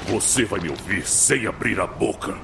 [0.08, 2.34] Você vai me ouvir sem abrir a boca.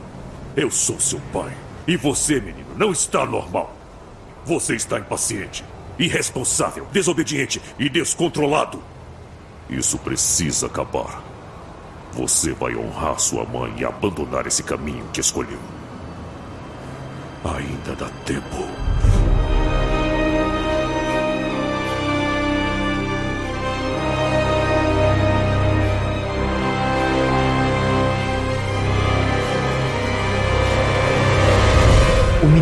[0.57, 1.51] Eu sou seu pai.
[1.87, 3.77] E você, menino, não está normal.
[4.45, 5.65] Você está impaciente,
[5.99, 8.83] irresponsável, desobediente e descontrolado.
[9.69, 11.23] Isso precisa acabar.
[12.13, 15.59] Você vai honrar sua mãe e abandonar esse caminho que escolheu.
[17.45, 19.26] Ainda dá tempo.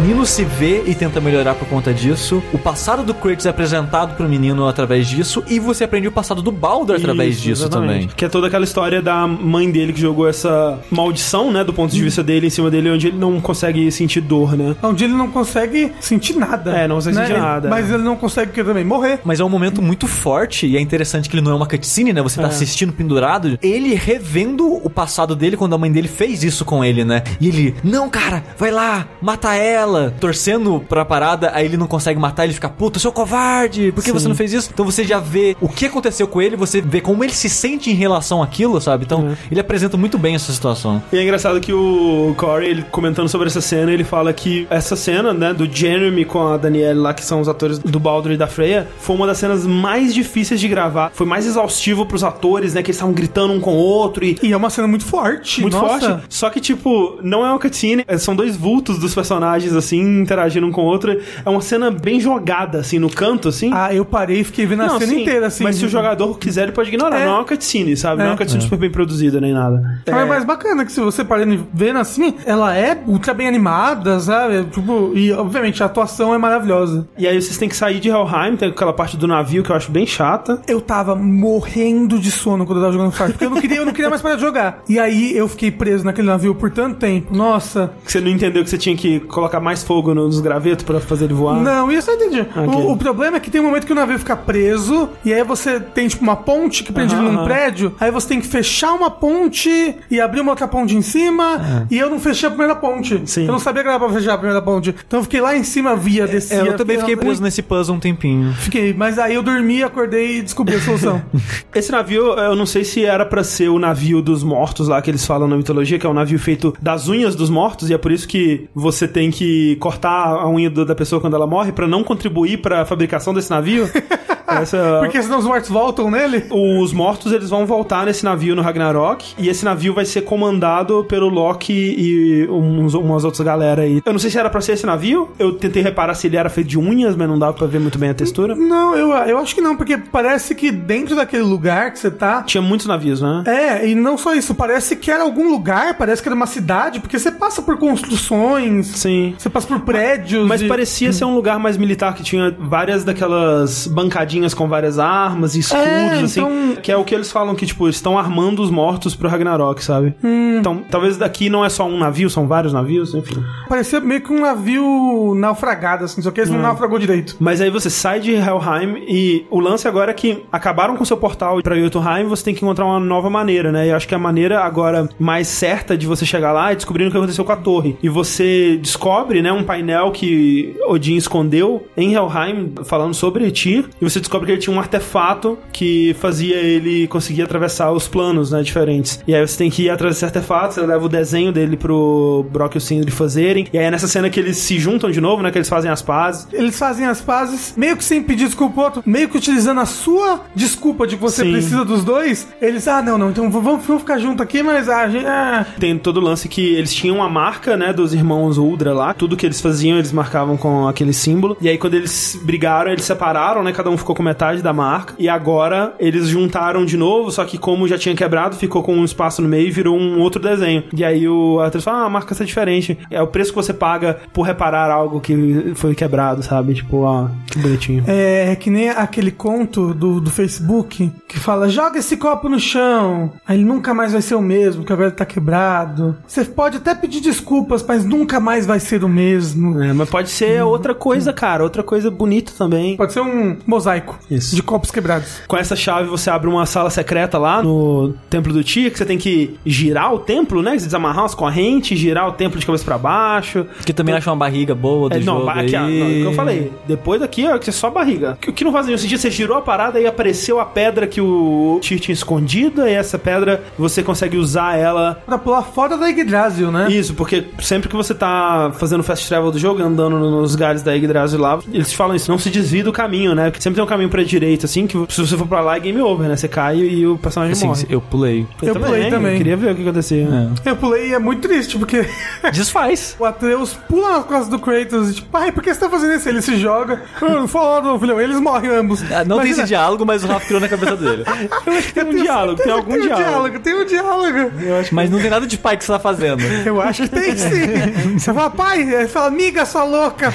[0.04, 2.42] Menino se vê e tenta melhorar por conta disso.
[2.52, 5.42] O passado do Kratos é apresentado pro menino através disso.
[5.48, 8.00] E você aprende o passado do Baldur através Isso, disso exatamente.
[8.00, 8.08] também.
[8.14, 11.64] Que é toda aquela história da mãe dele que jogou essa maldição, né?
[11.64, 14.76] Do ponto de vista dele em cima dele, onde ele não consegue sentir dor, né?
[14.82, 16.76] Onde ele não consegue sentir nada.
[16.76, 17.26] É, não consegue né?
[17.26, 17.70] sentir nada.
[17.70, 19.20] Mas ele não consegue que também morrer.
[19.24, 22.12] Mas é um momento muito forte e é interessante que ele não é uma cutscene,
[22.12, 22.20] né?
[22.20, 26.62] Você tá assistindo pendurado, ele revendo o passado dele quando a mãe dele fez isso
[26.62, 27.22] com ele, né?
[27.40, 32.18] E ele, não, cara, vai lá, mata ela, torcendo pra parada, aí ele não consegue
[32.18, 34.70] matar, ele fica, puta, seu covarde, por que você não fez isso?
[34.72, 37.90] Então você já vê o que aconteceu com ele, você vê como ele se sente
[37.90, 39.04] em relação àquilo, sabe?
[39.04, 41.02] Então ele apresenta muito bem essa situação.
[41.12, 44.96] E é engraçado que o Corey, ele comentando sobre essa cena, ele fala que essa
[44.96, 48.36] cena, né, do Jeremy com a Danielle lá, que são os atores do Baldur e
[48.36, 51.10] da Freya, foi uma das cenas mais difíceis de gravar.
[51.14, 54.38] Foi mais exaustivo pros atores, né, que eles estavam gritando um com o outro e
[54.42, 55.60] E é uma cena muito forte.
[55.60, 56.08] muito nossa.
[56.10, 56.24] forte.
[56.28, 60.66] Só que, tipo, não é uma cutscene, é- são dois vultos dos personagens, assim, interagindo
[60.66, 61.18] um com o outro.
[61.44, 63.70] É uma cena bem jogada, assim, no canto, assim.
[63.72, 65.64] Ah, eu parei e fiquei vendo a cena sim, inteira, assim.
[65.64, 67.18] Mas se o jogador quiser, ele pode ignorar.
[67.20, 67.24] É.
[67.26, 68.18] Não é uma cutscene, sabe?
[68.18, 68.38] Não é uma É.
[68.38, 70.00] cutscene super bem produzida nem nada.
[70.06, 73.46] Mas é mais bacana que se você parando e vendo assim, ela é ultra bem
[73.48, 74.64] animada, sabe?
[74.64, 77.06] Tipo, e obviamente a atuação é maravilhosa.
[77.16, 79.76] E aí vocês têm que sair de Helheim, tem aquela parte do navio que eu
[79.76, 80.60] acho bem chata.
[80.66, 83.86] Eu tava morrendo de sono quando eu tava jogando Far, porque eu não queria, eu
[83.86, 84.82] não queria mais parar de jogar.
[84.88, 87.34] E aí eu fiquei preso naquele navio por tanto tempo.
[87.34, 87.92] Nossa.
[88.04, 91.24] Que você não entendeu que você tinha que colocar mais fogo nos gravetos pra fazer
[91.24, 91.60] ele voar.
[91.60, 92.40] Não, isso eu entendi.
[92.40, 92.66] Ok.
[92.66, 95.42] O, o problema é que tem um momento que o navio fica preso, e aí
[95.42, 98.46] você tem, tipo, uma ponte que prende Aham, ele num prédio, aí você tem que
[98.46, 102.50] fechar uma ponte e abrir uma outra ponte em cima, e eu não fechei a
[102.50, 103.22] primeira ponte.
[103.26, 103.46] Sim.
[103.46, 104.94] Eu não sabia que era pra fechar a primeira ponte.
[105.06, 106.58] Então eu fiquei lá em cima, via, descia.
[106.58, 108.52] É, eu também fiquei preso nesse puzzle um tempinho.
[108.54, 111.22] Fiquei, mas aí eu dormi, acordei e descobri a solução.
[111.74, 115.10] Esse navio, eu não sei se era pra ser o navio dos mortos lá que
[115.10, 117.98] eles falam na mitologia, que é um navio feito das unhas dos mortos, e é
[117.98, 121.86] por isso que você tem que cortar a unha da pessoa quando ela morre pra
[121.86, 123.88] não contribuir pra fabricação desse navio.
[124.46, 126.44] Essa- Porque senão os mortos voltam nele.
[126.50, 131.04] Os mortos eles vão voltar nesse navio no Ragnarok e esse navio vai ser comandado
[131.04, 134.02] pelo Loki e uns, umas outras galera aí.
[134.04, 135.30] Eu não sei se era pra ser esse navio.
[135.38, 137.98] Eu tentei reparar se ele era feito de unhas, mas não dava pra ver muito
[137.98, 138.54] bem a textura.
[138.54, 142.42] Não, eu, eu acho que não, porque parece que dentro daquele lugar que você tá.
[142.42, 143.42] Tinha muitos navios, né?
[143.46, 147.00] É, e não só isso, parece que era algum lugar, parece que era uma cidade,
[147.00, 149.34] porque você passa por construções, Sim.
[149.38, 150.46] você passa por prédios.
[150.46, 154.98] Mas e- parecia ser um lugar mais militar que tinha várias daquelas bancadinhas com várias
[154.98, 156.40] armas e escudos, É, assim.
[156.40, 159.28] então- Que é o que eles falam que, tipo, eles estão armando os mortos pro
[159.28, 160.14] Ragnarok, sabe?
[160.22, 160.58] Hum.
[160.58, 163.42] Então, talvez daqui não é só um navio, são vários navios, enfim.
[163.68, 166.56] Parecia meio que um navio naufragado, assim, só que esse Hum.
[166.56, 167.36] não naufragou direito.
[167.40, 171.16] Mas aí você sai de Helheim e o lance agora é que acabaram com seu
[171.16, 173.86] portal pra Jotunheim, você tem que encontrar uma nova maneira, né?
[173.86, 177.08] E eu acho que a maneira agora mais certa de você chegar lá é descobrindo
[177.08, 177.96] o que aconteceu com a torre.
[178.02, 184.04] E você descobre, né, um painel que Odin escondeu em Helheim falando sobre Tyr, e
[184.04, 188.62] você descobre que ele tinha um artefato que fazia ele conseguir atravessar os planos, né,
[188.62, 189.20] diferentes.
[189.26, 192.46] E aí você tem que ir atrás desse artefato, você leva o desenho dele pro
[192.50, 193.66] Brock e o Sindri fazerem.
[193.72, 195.90] E aí é nessa cena que eles se juntam de novo, né, que eles fazem
[195.90, 196.46] as pazes.
[196.52, 200.42] Eles fazem as pazes, meio que sem pedir desculpa outro, meio que utilizando a sua
[200.54, 201.52] desculpa de que você Sim.
[201.52, 202.48] precisa dos dois.
[202.60, 205.26] Eles, ah, não, não, então vamos, vamos ficar junto aqui, mas a gente.
[205.26, 205.66] Ah.
[205.78, 209.14] Tem todo o lance que eles tinham a marca, né, dos irmãos Uldra lá.
[209.14, 211.56] Tudo que eles faziam, eles marcavam com aquele símbolo.
[211.60, 213.72] E aí, quando eles brigaram, eles separaram, né?
[213.72, 215.14] Cada um ficou com metade da marca.
[215.18, 219.04] E agora, eles juntaram de novo, só que como já tinha quebrado, ficou com um
[219.04, 220.84] espaço no meio e virou um outro desenho.
[220.94, 222.98] E aí, o atriz fala, ah, a marca tá diferente.
[223.10, 226.74] É o preço que você paga por reparar algo que foi quebrado, sabe?
[226.74, 228.04] Tipo, ah, que bonitinho.
[228.06, 232.58] É, é que nem aquele conto do, do Facebook que fala: joga esse copo no
[232.58, 236.16] chão, aí ele nunca mais vai ser o mesmo, porque agora ele tá quebrado.
[236.26, 239.82] Você pode até pedir desculpas, mas nunca mais vai ser o mesmo.
[239.82, 241.62] É, mas pode ser outra coisa, cara.
[241.62, 242.96] Outra coisa bonita também.
[242.96, 244.54] Pode ser um mosaico Isso.
[244.54, 245.40] de copos quebrados.
[245.46, 249.04] Com essa chave você abre uma sala secreta lá no Templo do Tia, que você
[249.04, 250.78] tem que girar o templo, né?
[250.78, 253.66] Você desamarrar as correntes, girar o templo de cabeça pra baixo.
[253.84, 255.98] Que também acha uma barriga boa do É, não, jogo aqui, ó, aí.
[256.00, 256.72] não, é o que eu falei.
[256.86, 258.38] Depois daqui, ó, que é só barriga.
[258.46, 261.20] O que não faz nenhum sentido, você girou a parada e apareceu a pedra que
[261.20, 265.22] o Tyr tinha escondido, e essa pedra você consegue usar ela.
[265.26, 266.88] Pra pular fora da Yggdrasil, né?
[266.90, 270.92] Isso, porque sempre que você tá fazendo fast travel do jogo, andando nos galhos da
[270.94, 273.50] Yggdrasil lá, eles falam isso, não se desvia do caminho, né?
[273.50, 275.80] Porque sempre tem um caminho pra direita, assim, que se você for pra lá é
[275.80, 276.36] game over, né?
[276.36, 277.86] Você cai e o personagem Assim, morre.
[277.88, 278.46] eu pulei.
[278.62, 279.32] Eu pulei também.
[279.32, 280.26] Eu queria ver o que acontecia.
[280.64, 282.06] Eu pulei e é muito triste, porque
[282.52, 283.16] Desfaz.
[283.18, 286.14] o Atreus pula nas costas do Kratos e tipo, pai, por que você tá fazendo
[286.14, 286.28] isso?
[286.28, 287.02] Ele se joga.
[287.22, 288.20] Ah, Foda, filhão.
[288.20, 289.02] Eles morrem ambos.
[289.10, 291.24] Ah, Não tem Imagina- esse diálogo, mas o Rafa criou na cabeça dele.
[291.94, 293.24] Tem um diálogo, tem algum tem um diálogo.
[293.24, 293.58] diálogo.
[293.60, 294.52] Tem um diálogo.
[294.92, 296.42] Mas não tem nada de pai que você tá fazendo.
[296.66, 298.18] Eu acho que tem sim.
[298.18, 300.32] Você fala, pai, aí ele fala, amiga, sua louca.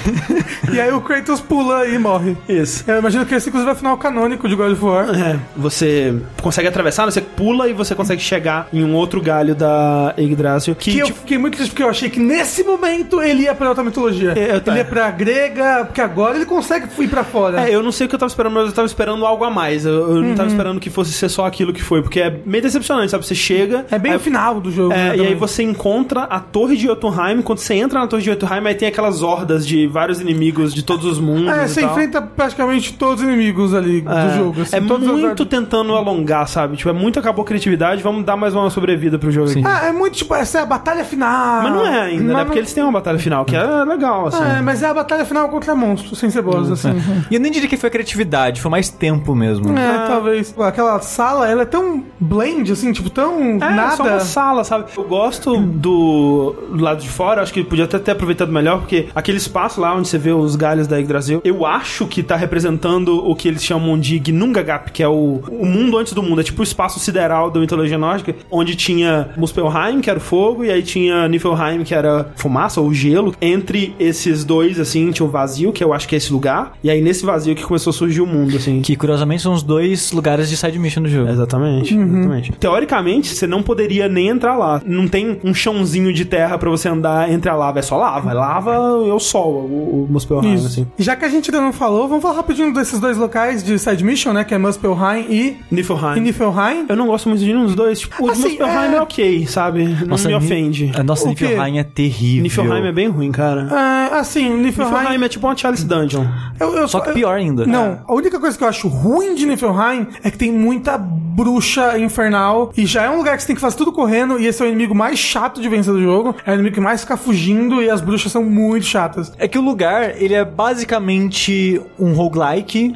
[0.72, 2.38] e aí o Kratos pula e morre.
[2.48, 2.84] Isso.
[2.88, 5.10] Eu imagino que esse inclusive é o final canônico de God of War.
[5.10, 7.12] É, você consegue atravessar, né?
[7.12, 10.76] você pula e você consegue chegar em um outro galho da Yggdrasil.
[10.76, 13.54] Que, Que eu tipo, fiquei muito triste porque eu achei que nesse momento ele ia
[13.54, 14.34] pra outra mitologia.
[14.36, 14.72] É, eu tá.
[14.72, 17.68] Ele ia pra grega, porque agora ele consegue ir pra fora.
[17.70, 19.50] É, eu não sei o que eu tava esperando, mas eu tava esperando algo a
[19.50, 19.86] mais.
[19.86, 22.62] Eu, eu não tava esperando que fosse ser só aquilo que foi, porque é meio
[22.64, 23.26] decepcionante, sabe?
[23.26, 23.86] Você chega.
[23.92, 24.94] É bem aí- o final do jogo.
[24.94, 27.42] É, né, e aí você encontra a torre de Jotunheim.
[27.42, 30.84] Quando você entra na torre de Jotunheim, aí tem aquelas hordas de vários inimigos de
[30.84, 31.48] todos os mundos.
[31.52, 31.92] É, você tal.
[31.92, 34.62] enfrenta praticamente todos os inimigos ali É, do jogo.
[34.62, 35.48] assim, é as muito ordens.
[35.50, 36.78] tentando alongar, sabe?
[36.78, 39.62] Tipo, é muito acabou a criatividade, vamos dar mais uma sobrevida pro jogo aqui.
[39.66, 41.64] Ah, é muito tipo, essa é a batalha final.
[41.64, 42.34] Mas não é ainda, Mas né?
[42.34, 44.44] não- Porque eles têm uma batalha final, que é legal, assim.
[44.44, 46.90] É, mas é a batalha final contra monstros, sem ser boss, assim.
[47.30, 49.78] E eu nem diria que foi criatividade, foi mais tempo mesmo.
[49.78, 50.52] É, talvez.
[50.52, 53.96] Pô, Aquela sala, ela é tão blend, assim, tipo, tão É, nada.
[53.96, 54.86] só uma sala, sabe?
[54.98, 59.38] Eu gosto do lado de fora, acho que podia até ter aproveitado melhor, porque aquele
[59.38, 63.36] espaço lá onde você vê os galhos da Yggdrasil, eu acho que tá representando o
[63.36, 66.42] que eles chamam de Gnungagap, que é o, o mundo antes do mundo.
[66.42, 70.64] É tipo o espaço sideral da mitologia nórdica, onde tinha Muspelheim, que era o fogo,
[70.64, 73.34] e aí tinha Niflheim, que era fumaça ou gelo.
[73.42, 76.90] Entre esses dois, assim, tinha o vazio, que eu acho que é esse lugar, e
[76.90, 78.82] aí nesse vazio que começou a surgir o mundo, assim.
[78.82, 81.30] Que curiosamente são os dois lugares de side mission do jogo.
[81.30, 82.52] Exatamente, exatamente.
[82.54, 84.82] Teoricamente, você não poderia nem entrar lá.
[84.86, 87.80] Não tem um chãozinho de terra pra você andar entre a lava.
[87.80, 88.32] É só lava.
[88.32, 88.72] É lava
[89.06, 90.68] e o sol, o, o Muspelheim, Isso.
[90.68, 90.88] assim.
[90.98, 94.04] Já que a gente ainda não falou, vamos falar rapidinho desses dois locais de side
[94.04, 94.44] mission, né?
[94.44, 96.20] Que é Muspelheim e, e Niflheim.
[96.22, 96.86] Niflheim.
[96.88, 98.00] Eu não gosto muito de nenhum dos dois.
[98.00, 98.96] Tipo, o Assim, Muspelheim é...
[98.96, 99.86] é- ok, sabe?
[100.06, 100.92] Não me Ni- ofende.
[100.96, 101.28] A nossa?
[101.28, 102.44] Niflheim é terrível.
[102.44, 103.68] Niflheim é bem ruim, cara.
[103.72, 104.90] Ah, assim, Niflheim...
[104.90, 106.26] Niflheim é tipo uma Chalice Dungeon.
[106.60, 107.66] Eu, eu, Só que pior ainda.
[107.66, 111.98] Não, a única coisa que eu acho ruim de Niflheim é que tem muita bruxa
[111.98, 114.62] infernal e já é um lugar que você tem que fazer tudo correndo e esse
[114.62, 116.36] é o inimigo mais chato de vencer do jogo.
[116.46, 119.32] É o inimigo que mais fica fugindo e as bruxas são muito chatas.
[119.38, 122.92] É que o lugar, ele é basicamente um roguelike.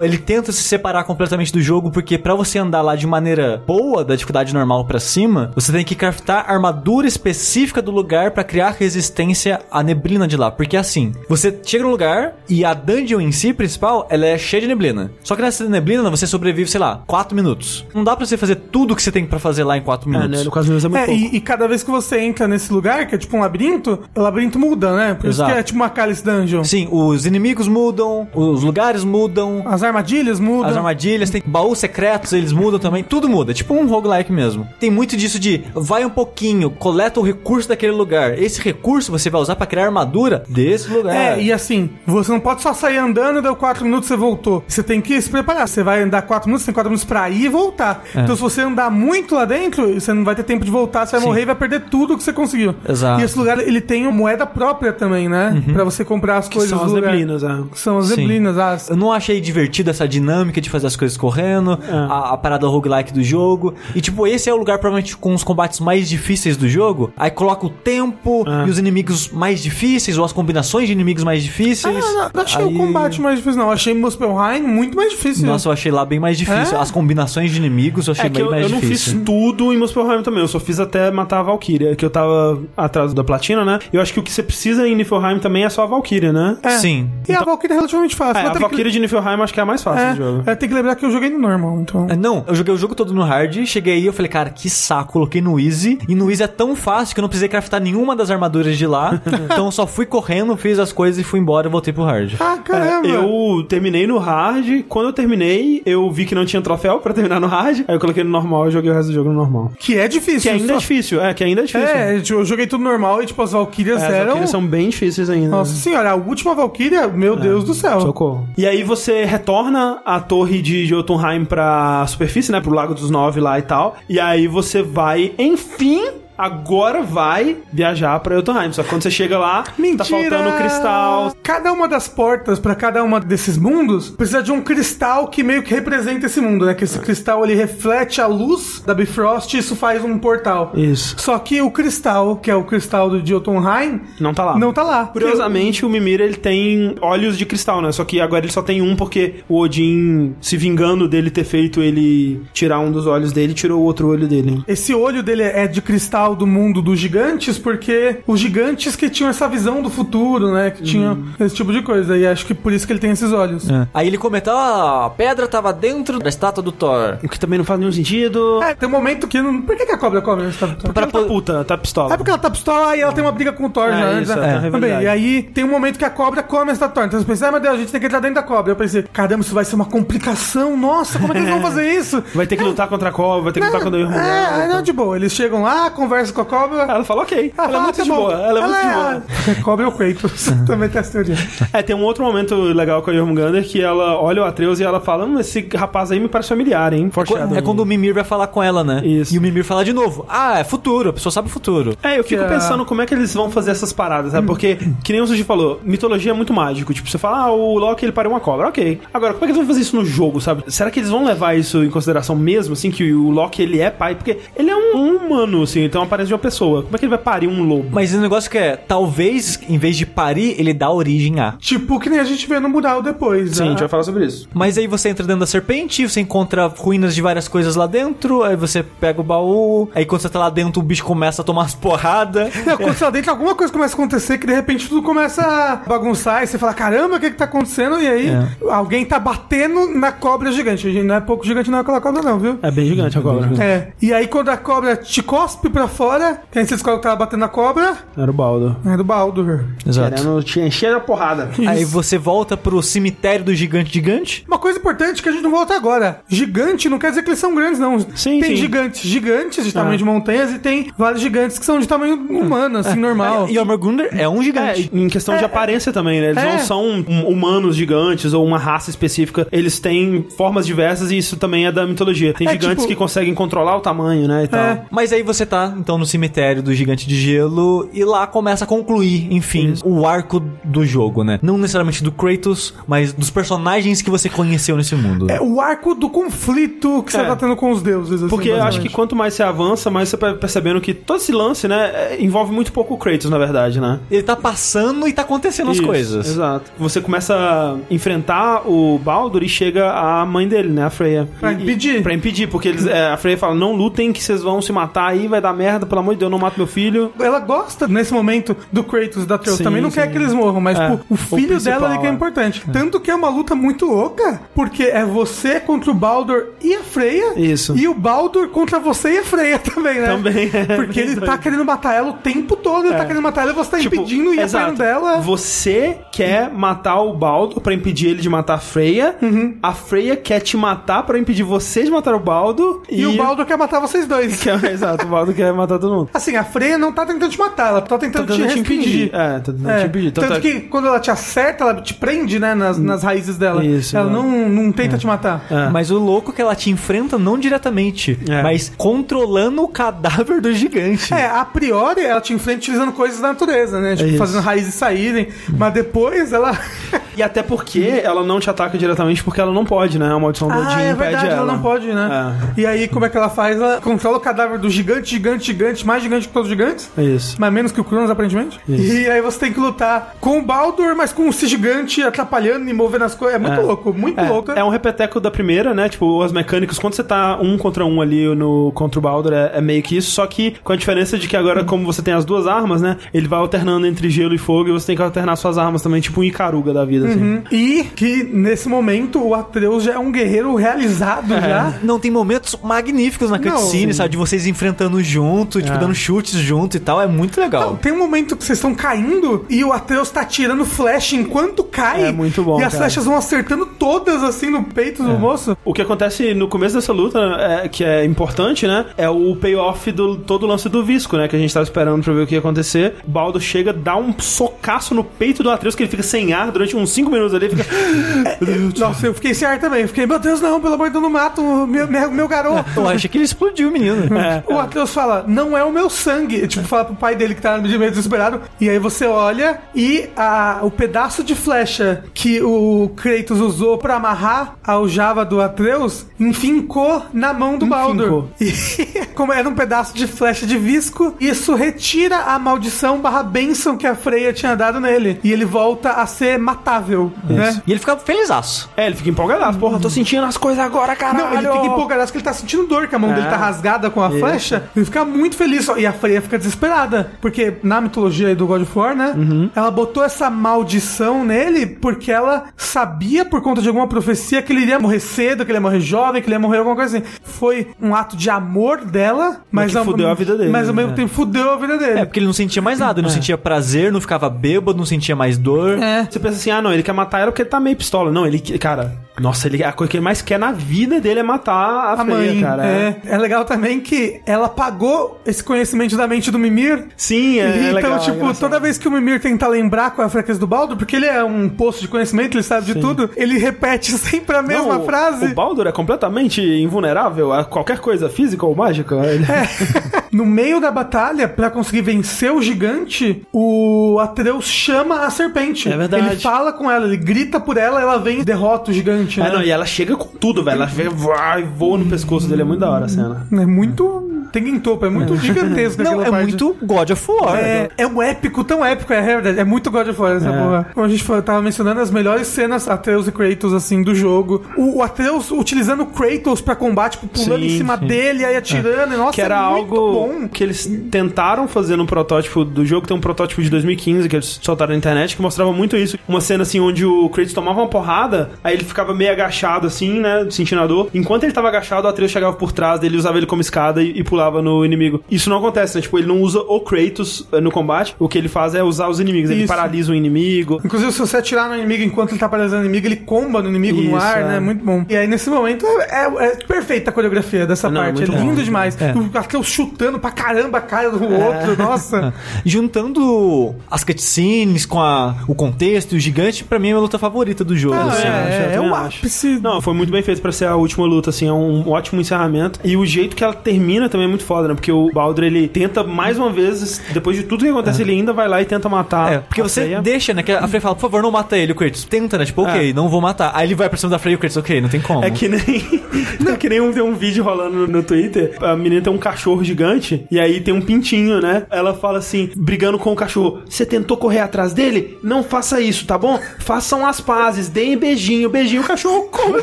[0.00, 4.04] Ele tenta se separar completamente do jogo, porque pra você andar lá de maneira boa,
[4.04, 8.70] da dificuldade normal pra cima, você tem que craftar armadura específica do lugar pra criar
[8.78, 10.50] resistência à neblina de lá.
[10.50, 14.62] Porque assim, você chega no lugar e a dungeon em si, principal, ela é cheia
[14.62, 15.10] de neblina.
[15.22, 17.86] Só que nessa neblina você sobrevive, sei lá, 4 minutos.
[17.94, 20.12] Não dá pra você fazer tudo que você tem pra fazer lá em 4 É,
[20.12, 20.38] minutos.
[20.38, 20.44] né?
[20.44, 21.20] No caso é muito É, pouco.
[21.20, 24.20] e, e cada vez que você entra nesse lugar, que é tipo um labirinto, o
[24.20, 25.14] labirinto muda, né?
[25.14, 25.48] Por Exato.
[25.50, 26.64] isso que é tipo uma Cálice Dungeon.
[26.64, 30.70] Sim, os inimigos mudam, os lugares mudam, As armadilhas mudam.
[30.70, 34.66] As armadilhas, tem baús secretos, eles mudam também, tudo muda, tipo um roguelike mesmo.
[34.80, 38.38] Tem muito disso de vai um pouquinho, coleta o recurso daquele lugar.
[38.38, 41.14] Esse recurso você vai usar pra criar armadura desse lugar.
[41.14, 44.16] É, e assim, você não pode só sair andando e deu 4 minutos e você
[44.16, 44.64] voltou.
[44.66, 45.68] Você tem que se preparar.
[45.68, 48.04] Você vai andar 4 minutos, tem 4 minutos pra ir e voltar.
[48.14, 48.20] É.
[48.20, 51.12] Então, se você andar muito lá dentro, você não vai ter tempo de voltar, você
[51.12, 51.26] vai Sim.
[51.26, 52.74] morrer e vai perder tudo que você conseguiu.
[52.88, 53.20] Exato.
[53.20, 55.62] E esse lugar, ele tem uma moeda própria também, né?
[55.72, 57.10] Pra você comprar as Que coisas são as do lugar.
[57.12, 57.48] neblinas, é.
[57.72, 58.16] Que São as Sim.
[58.22, 58.90] neblinas, as...
[58.90, 63.12] Eu não achei divertido essa dinâmica de fazer as coisas correndo, a, a parada roguelike
[63.12, 63.74] do jogo.
[63.94, 67.12] E, tipo, esse é o lugar, provavelmente, com os combates mais difíceis do jogo.
[67.16, 71.42] Aí coloca o tempo e os inimigos mais difíceis, ou as combinações de inimigos mais
[71.42, 71.94] difíceis.
[72.04, 73.70] Ah, não, não achei Aí- o combate mais difícil, não.
[73.70, 75.46] Achei Muspelheim muito mais difícil.
[75.46, 76.76] Nossa, eu achei lá bem mais difícil.
[76.76, 76.80] É?
[76.80, 79.14] As combinações de inimigos eu achei É que bem eu, mais eu não difícil.
[79.14, 82.60] fiz tudo em Muspelheim também, eu só fiz até matar a Valkyria, que eu tava
[82.76, 83.78] atrás da platina, né?
[83.92, 86.56] Eu acho que o que você precisa em Niflheim também é só a Valkyria, né?
[86.62, 86.70] É.
[86.78, 87.10] Sim.
[87.28, 88.42] E a Valkyrie é relativamente fácil.
[88.46, 90.42] É, a Valkyria de Niflheim acho que é a mais fácil do jogo.
[90.46, 92.06] É, é, tem que lembrar que eu joguei no normal, então...
[92.08, 94.68] É, Não, eu joguei o jogo todo no hard, cheguei aí, eu falei, cara, que
[94.70, 97.80] saco, coloquei no easy, e no easy é tão fácil que eu não precisei craftar
[97.80, 101.40] nenhuma das armaduras de lá, então eu só fui correndo, fiz as coisas e fui
[101.40, 102.34] embora e voltei pro hard.
[102.40, 103.08] Ah, caramba!
[103.08, 104.84] É, eu terminei no hard.
[104.88, 107.84] Quando eu terminei, eu vi que não tinha troféu pra terminar no hard.
[107.86, 109.72] Aí eu coloquei no normal e joguei o resto do jogo no normal.
[109.78, 110.40] Que é difícil.
[110.42, 111.88] Que ainda é só- difícil, é, que ainda é difícil.
[111.88, 114.24] É, eu joguei tudo normal e, tipo, as Valkyrias É, as eram...
[114.26, 115.48] Valkyrias são bem difíceis ainda.
[115.48, 118.00] Nossa senhora, a última Valkyria, meu Deus do céu.
[118.00, 118.48] Socorro.
[118.56, 122.60] E aí você retorna a torre de Jotunheim pra superfície, né?
[122.60, 123.96] Pro Lago dos Nove lá e tal.
[124.08, 126.02] E aí você vai, enfim,
[126.38, 128.72] agora vai viajar pra Jotunheim.
[128.72, 129.98] Só que quando você chega lá, Mentira!
[129.98, 131.34] tá faltando o cristal.
[131.42, 135.62] Cada uma das portas pra cada uma desses mundos precisa de um cristal que meio
[135.62, 136.74] que representa esse mundo, né?
[136.74, 140.72] Que esse cristal ele reflete a luz da Bifrost e isso faz um portal.
[140.74, 141.16] Isso.
[141.18, 144.58] Só que o cristal, que é o cristal do Jotunheim, Não tá lá.
[144.58, 145.06] não tá lá.
[145.06, 147.90] Curiosamente, o Mimir ele tem olhos de cristal, né?
[147.90, 151.82] Só que agora ele só tem um porque o Odin, se vingando dele ter feito
[151.82, 154.62] ele tirar um dos olhos dele, tirou o outro olho dele.
[154.68, 159.30] Esse olho dele é de cristal do mundo dos gigantes, porque os gigantes que tinham
[159.30, 160.70] essa visão do futuro, né?
[160.70, 161.26] Que tinham Uhum.
[161.40, 162.16] esse tipo de coisa.
[162.16, 163.68] E acho que por isso que ele tem esses olhos.
[163.70, 163.86] É.
[163.94, 167.18] Aí ele comenta, ah, a pedra tava dentro da estátua do Thor.
[167.22, 168.62] O que também não faz nenhum sentido.
[168.62, 169.62] É, tem um momento que não.
[169.62, 170.50] Por que, que a cobra come?
[170.52, 172.14] Tá, tá- Porque ela tá puta, tá pistola.
[172.14, 174.04] É porque ela tá pistola e ela tem uma briga com o Thor É, já
[174.06, 174.50] antes, isso, né?
[174.56, 174.90] é, tá Também.
[175.02, 177.04] E aí tem um momento que a cobra come essa Thor.
[177.04, 178.72] Então você pensa, ah, meu Deus, a gente tem que entrar dentro da cobra.
[178.72, 180.76] Eu pensei, caramba, isso vai ser uma complicação.
[180.76, 182.22] Nossa, como é que eles vão fazer isso?
[182.34, 184.18] Vai ter que lutar contra a cobra, vai ter que lutar contra o irmão.
[184.18, 185.16] É, não, de boa.
[185.16, 186.82] Eles chegam lá, conversam com a cobra.
[186.82, 187.52] Ela fala, ok.
[187.56, 188.16] Ah, ela é muito tá de bom.
[188.16, 188.32] boa.
[188.34, 189.22] Ela é muito de boa.
[189.48, 190.46] é cobra e o Kratos.
[190.66, 191.36] Também tem essa teoria.
[191.72, 194.84] É, tem um outro momento legal com a Jormungandr que ela olha o Atreus e
[194.84, 197.10] ela fala: hum, esse rapaz aí me parece familiar, hein?
[197.56, 199.02] É quando o Mimir vai falar com ela, né?
[199.04, 199.34] Isso.
[199.34, 200.24] E o Mimir fala de novo.
[200.28, 201.96] Ah, é futuro, a pessoa sabe o futuro.
[202.02, 204.46] É, eu fico é- pensando como é que eles vão fazer essas paradas, sabe?
[204.46, 206.92] Porque, que nem o Suji falou, mitologia é muito mágico.
[206.92, 209.00] Tipo, você fala, ah, o Loki ele pariu uma cobra, ok.
[209.12, 210.64] Agora, como é que eles vão fazer isso no jogo, sabe?
[210.68, 213.90] Será que eles vão levar isso em consideração mesmo, assim, que o Loki ele é
[213.90, 214.14] pai?
[214.14, 216.82] Porque ele é um, um humano, assim, então aparece de uma pessoa.
[216.82, 217.88] Como é que ele vai parir um lobo?
[217.92, 221.52] Mas o negócio que é, talvez, em vez de parir, ele dá origem a.
[221.58, 223.56] Tipo, que nem a gente vê no mural depois.
[223.56, 223.70] Sim, a né?
[223.70, 224.48] gente vai falar sobre isso.
[224.52, 228.42] Mas aí você entra dentro da serpente, você encontra ruínas de várias coisas lá dentro,
[228.42, 231.44] aí você pega o baú, aí quando você tá lá dentro o bicho começa a
[231.44, 232.54] tomar umas porradas.
[232.66, 235.42] Não, quando você tá dentro, alguma coisa começa a acontecer que de repente tudo começa
[235.42, 238.00] a bagunçar e você fala, caramba, o que que tá acontecendo?
[238.00, 238.30] E aí
[238.70, 240.90] alguém tá batendo na cobra gigante.
[240.90, 242.58] Gente, Não é pouco gigante não aquela cobra não, viu?
[242.62, 243.50] É bem gigante a cobra.
[243.62, 243.88] É.
[244.00, 247.40] E aí quando a cobra te cospe pra fora, quem você descobre que tava batendo
[247.40, 247.96] na cobra?
[248.16, 248.76] Era o Baldo.
[248.86, 249.64] É do Baldur.
[249.86, 250.14] Exato.
[250.14, 251.50] Querendo te encher a porrada.
[251.66, 254.44] Aí você volta pro cemitério do gigante gigante.
[254.46, 256.20] Uma coisa importante que a gente não volta agora.
[256.28, 257.98] Gigante não quer dizer que eles são grandes, não.
[258.14, 258.56] Sim, tem sim.
[258.56, 259.98] gigantes gigantes de tamanho Ah.
[259.98, 263.48] de montanhas e tem vários gigantes que são de tamanho humano, assim, normal.
[263.48, 264.90] E Jormungandr é um É, gigante.
[264.92, 266.30] em questão de aparência também, né?
[266.30, 266.52] Eles É.
[266.52, 269.46] não são hum, humanos gigantes ou uma raça específica.
[269.50, 272.34] Eles têm formas diversas e isso também é da mitologia.
[272.34, 274.44] Tem É, gigantes tipo- que conseguem controlar o tamanho, né?
[274.44, 274.60] E tal.
[274.60, 274.82] É.
[274.90, 278.66] Mas aí você tá, então, no cemitério do gigante de gelo e lá começa a
[278.66, 281.38] concluir, enfim, o arco do jogo, né?
[281.42, 285.30] Não necessariamente do Kratos, mas dos personagens que você conheceu nesse mundo.
[285.30, 287.24] É o arco do conflito que você É.
[287.24, 288.14] tá tendo com os deuses.
[288.22, 291.16] assim, Porque eu acho que quanto mais você avança, mais você vai percebendo que todo
[291.18, 293.98] esse lance, né, é- envolve muito pouco o Kratos, na verdade, né?
[294.10, 296.26] Ele tá passando e tá acontecendo as Isso, coisas.
[296.28, 296.70] Exato.
[296.78, 301.28] Você começa a enfrentar o Baldur e chega a mãe dele, né, a Freya.
[301.40, 302.02] Pra E- impedir.
[302.02, 305.06] Pra impedir, porque eles, é, a Freya fala, não lutem que vocês vão se matar
[305.08, 307.12] aí, vai dar merda, pelo amor de Deus, não mata meu filho.
[307.20, 309.58] Ela gosta, nesse momento, do Kratos e da Atreus.
[309.58, 309.96] Sim, Também não sim.
[310.00, 312.10] quer que eles morram, mas É, pô, o o filho principal, dela ali que é
[312.10, 312.12] é.
[312.12, 312.62] importante.
[312.72, 316.80] Tanto que é uma luta muito louca, porque é você contra o Baldur e a
[316.82, 317.38] Freya.
[317.38, 317.76] Isso.
[317.76, 320.06] E o Baldur contra você e a Freya também, né?
[320.06, 320.76] Também, é.
[320.76, 323.54] Porque ele tá querendo matar ela o tempo todo, ele tá querendo matar ela e
[323.54, 324.56] você tá Tipo, impedindo e exato.
[324.72, 325.20] apanhando dela.
[325.20, 329.16] Você quer matar o Baldo pra impedir ele de matar a Freya.
[329.62, 332.82] A Freya quer te matar pra impedir você de matar o Baldo.
[332.88, 334.40] E, o Baldur quer matar vocês dois.
[334.40, 336.10] Que é- exato, o Baldo quer matar todo mundo.
[336.14, 338.58] Assim, a Freya não tá tentando te matar, ela tá tentando, Tá tentando te te
[338.58, 338.88] restringir.
[339.04, 339.14] impedir.
[339.14, 340.10] É, tá tentando É, te impedir.
[340.12, 343.64] Tanto, é- que quando ela te acerta, ela te prende, né, nas, nas raízes dela.
[343.64, 344.12] Isso, ela é.
[344.12, 345.44] não, não tenta te matar.
[345.50, 345.68] É.
[345.70, 348.42] Mas o louco é que ela te enfrenta não diretamente, É.
[348.42, 351.12] mas controlando o cadáver do gigante.
[351.14, 353.96] É, a priori ela te enfrenta utilizando coisas da natureza, né?
[353.96, 355.28] Tipo, fazendo raízes saírem.
[355.56, 356.56] Mas depois ela.
[357.18, 360.06] E até porque ela não te ataca diretamente porque ela não pode, né?
[360.08, 361.36] A maldição do Odin ah, é impede verdade, ela.
[361.38, 361.52] ela.
[361.52, 362.36] não pode, né?
[362.56, 363.56] E aí, como é que ela faz?
[363.60, 366.90] Ela controla o cadáver do gigante, gigante, gigante, mais gigante que todos os gigantes.
[366.96, 367.36] É isso.
[367.38, 368.58] Mas menos que o Cronos, aparentemente.
[368.68, 372.72] E aí você tem que lutar com o Baldur, mas com esse gigante atrapalhando e
[372.72, 373.36] movendo as coisas.
[373.36, 373.64] É muito É.
[373.64, 374.52] louco, muito louco.
[374.52, 375.88] É, é um repeteco da primeira, né?
[375.88, 379.52] Tipo, as mecânicas, quando você tá um contra um ali no, contra o Baldur, é,
[379.54, 382.14] é meio que isso, só que com a diferença de que agora, como você tem
[382.14, 382.96] as duas armas, né?
[383.12, 386.00] Ele vai alternando entre gelo e fogo e você tem que alternar suas armas também,
[386.00, 387.42] tipo um Icaruga da vida, assim.
[387.50, 391.74] E que nesse momento o Atreus já é um guerreiro realizado já.
[391.82, 394.10] Não, tem momentos magníficos na cutscene, sabe?
[394.10, 395.02] De vocês enfrentando
[395.38, 397.00] junto, tipo, dando chutes junto e tal.
[397.00, 397.70] É muito legal.
[397.70, 401.62] Não, tem um momento que vocês estão caindo e o Atreus tá tirando flash enquanto
[401.64, 402.06] cai.
[402.06, 402.84] É muito bom, E as cara.
[402.84, 405.56] flechas vão acertando todas assim no peito do moço.
[405.64, 408.86] O que acontece no começo dessa luta, é, que é importante, né?
[408.96, 411.28] É o payoff do todo o lance do Visco, né?
[411.28, 412.96] Que a gente tava esperando pra ver o que ia acontecer.
[413.06, 416.76] Baldo chega, dá um socaço no peito do Atreus, que ele fica sem ar durante
[416.76, 417.64] uns cinco minutos ali fica.
[418.78, 419.86] Nossa, eu fiquei sem ar também.
[419.86, 422.68] Fiquei, meu Deus, não, pelo amor de Deus, não mata o meu, meu, meu garoto.
[422.76, 424.08] Eu achei que ele explodiu o menino.
[424.46, 426.46] O Atreus fala, não é o meu sangue.
[426.48, 428.40] Tipo, fala pro pai dele que tá de meio desesperado.
[428.60, 433.96] E aí você olha e a, o pedaço de flecha que o Kratos usou pra
[433.96, 438.28] amarrar a aljava do Atreus enfincou na mão do Baldur.
[438.40, 443.76] E como era um pedaço de flecha de visco, isso retira a maldição barra bênção
[443.76, 445.20] que a Freya tinha dado nele.
[445.22, 447.60] E ele volta a ser matável, né?
[447.66, 448.70] E ele fica felizaço.
[448.76, 449.58] É, ele fica empolgadaço.
[449.58, 451.24] Porra, tô sentindo as coisas agora, caralho.
[451.24, 453.90] Não, ele fica empolgado porque ele tá sentindo dor, que a mão dele tá rasgada
[453.90, 454.68] com a flecha.
[454.74, 455.68] Ele fica muito feliz.
[455.76, 457.10] E a Freya fica desesperada.
[457.20, 459.14] Porque na mitologia aí do God of War, né?
[459.54, 464.62] Ela botou essa maldição nele porque ela sabia, por conta de alguma profecia, que ele
[464.62, 467.06] iria morrer cedo, que ele ia morrer jovem, que ele ia morrer alguma coisa assim.
[467.22, 470.74] Foi um ato de amor dela, mas, que ao- fudeu a vida dele, Mas ao
[470.74, 472.00] mesmo tempo fudeu a vida dele.
[472.00, 474.86] É, porque ele não sentia mais nada, ele não sentia prazer, não ficava bêbado, não
[474.86, 475.78] sentia mais dor.
[475.82, 476.06] É.
[476.10, 478.10] Você pensa assim, ah, não, ele quer matar ela porque ele tá meio pistola.
[478.12, 481.22] Não, ele, cara, nossa, ele, a coisa que ele mais quer na vida dele é
[481.22, 482.66] matar a, A Freya, mãe, cara.
[482.66, 482.96] é.
[483.06, 486.86] É legal também que ela pagou esse conhecimento da mente do Mimir.
[486.96, 488.38] Sim, é, é então, legal, é tipo, engraçado.
[488.40, 491.06] toda vez que o Mimir tenta lembrar qual é a fraqueza do Baldo, porque ele
[491.06, 494.84] é um poço de conhecimento, ele sabe de tudo, ele repete sempre a mesma Não,
[494.84, 495.26] frase.
[495.26, 498.94] O Baldur é completamente invulnerável a qualquer coisa física ou mágica.
[499.06, 499.24] Ele-
[500.10, 505.70] No meio da batalha, pra conseguir vencer o gigante, o Atreus chama a serpente.
[505.70, 506.06] É verdade.
[506.06, 509.07] Ele fala com ela, ele grita por ela, ela vem e derrota o gigante.
[509.20, 509.30] Ah, né?
[509.32, 510.56] não, e ela chega com tudo, velho.
[510.56, 512.42] Ela chega, vai, voa no pescoço dele.
[512.42, 513.26] É muito da hora a cena.
[513.32, 514.04] É muito.
[514.30, 516.22] Tem em topo, é muito gigantesco Não, é parte.
[516.28, 517.36] muito God of War.
[517.36, 519.38] É, é um épico, tão épico, é verdade.
[519.40, 520.66] É muito God of War essa porra.
[520.74, 524.42] Como a gente tava mencionando, as melhores cenas Atreus e Kratos, assim, do jogo.
[524.56, 527.86] O, o Atreus utilizando o Kratos pra combate, tipo, pulando Sim, em cima sim.
[527.86, 528.92] dele, aí atirando.
[528.92, 530.28] e Nossa, que era é algo bom.
[530.28, 532.86] que eles tentaram fazer no protótipo do jogo.
[532.86, 535.98] Tem um protótipo de 2015 que eles soltaram na internet que mostrava muito isso.
[536.06, 540.00] Uma cena assim onde o Kratos tomava uma porrada, aí ele ficava meio agachado assim,
[540.00, 540.26] né?
[540.30, 540.90] Sentindo a dor.
[540.92, 543.98] Enquanto ele tava agachado, o Atreus chegava por trás dele, usava ele como escada e,
[543.98, 545.02] e pulava no inimigo.
[545.10, 545.82] Isso não acontece, né?
[545.82, 547.94] Tipo, ele não usa o Kratos eh, no combate.
[547.98, 549.30] O que ele faz é usar os inimigos.
[549.30, 549.48] Ele Isso.
[549.48, 550.60] paralisa o inimigo.
[550.64, 553.48] Inclusive, se você atirar no inimigo enquanto ele tá paralisando o inimigo, ele comba no
[553.48, 554.24] inimigo no Isso, ar, é.
[554.24, 554.40] né?
[554.40, 554.84] Muito bom.
[554.88, 558.02] E aí, nesse momento, é, é- é perfeita a coreografia dessa Não, é parte.
[558.02, 558.28] É muito bom.
[558.30, 558.76] lindo demais.
[559.14, 561.56] O Atreus chutando pra caramba a cara do outro.
[561.56, 562.12] Nossa.
[562.44, 566.98] Juntando as cutscenes com a, o contexto e o gigante, pra mim é a luta
[566.98, 567.74] favorita do jogo.
[567.76, 568.06] Ah, assim.
[568.06, 569.40] é, é o acho.
[569.40, 572.60] Não, foi muito bem feito pra ser a última luta, assim, é um ótimo encerramento.
[572.64, 574.54] E o jeito que ela termina também é muito foda, né?
[574.54, 578.12] Porque o Baldur, ele tenta mais uma vez, depois de tudo que acontece, ele ainda
[578.12, 579.12] vai lá e tenta matar.
[579.12, 579.82] É, porque você Freya.
[579.82, 580.22] deixa, né?
[580.22, 581.84] Que a Frey fala, por favor, não mata ele, o Kratos.
[581.84, 582.24] Tenta, né?
[582.24, 583.32] Tipo, ok, não vou matar.
[583.34, 585.04] Aí ele vai pra cima da Frey e o Kratos, ok, não tem como.
[585.04, 585.38] É que nem.
[586.26, 588.36] é que nem um, tem um vídeo rolando no, no Twitter.
[588.40, 591.44] A menina tem um cachorro gigante e aí tem um pintinho, né?
[591.50, 594.98] Ela fala assim, brigando com o cachorro: Você tentou correr atrás dele?
[595.02, 596.18] Não faça isso, tá bom?
[596.38, 598.62] Façam as pazes, deem beijinho, beijinho.
[598.68, 599.42] Cachorro come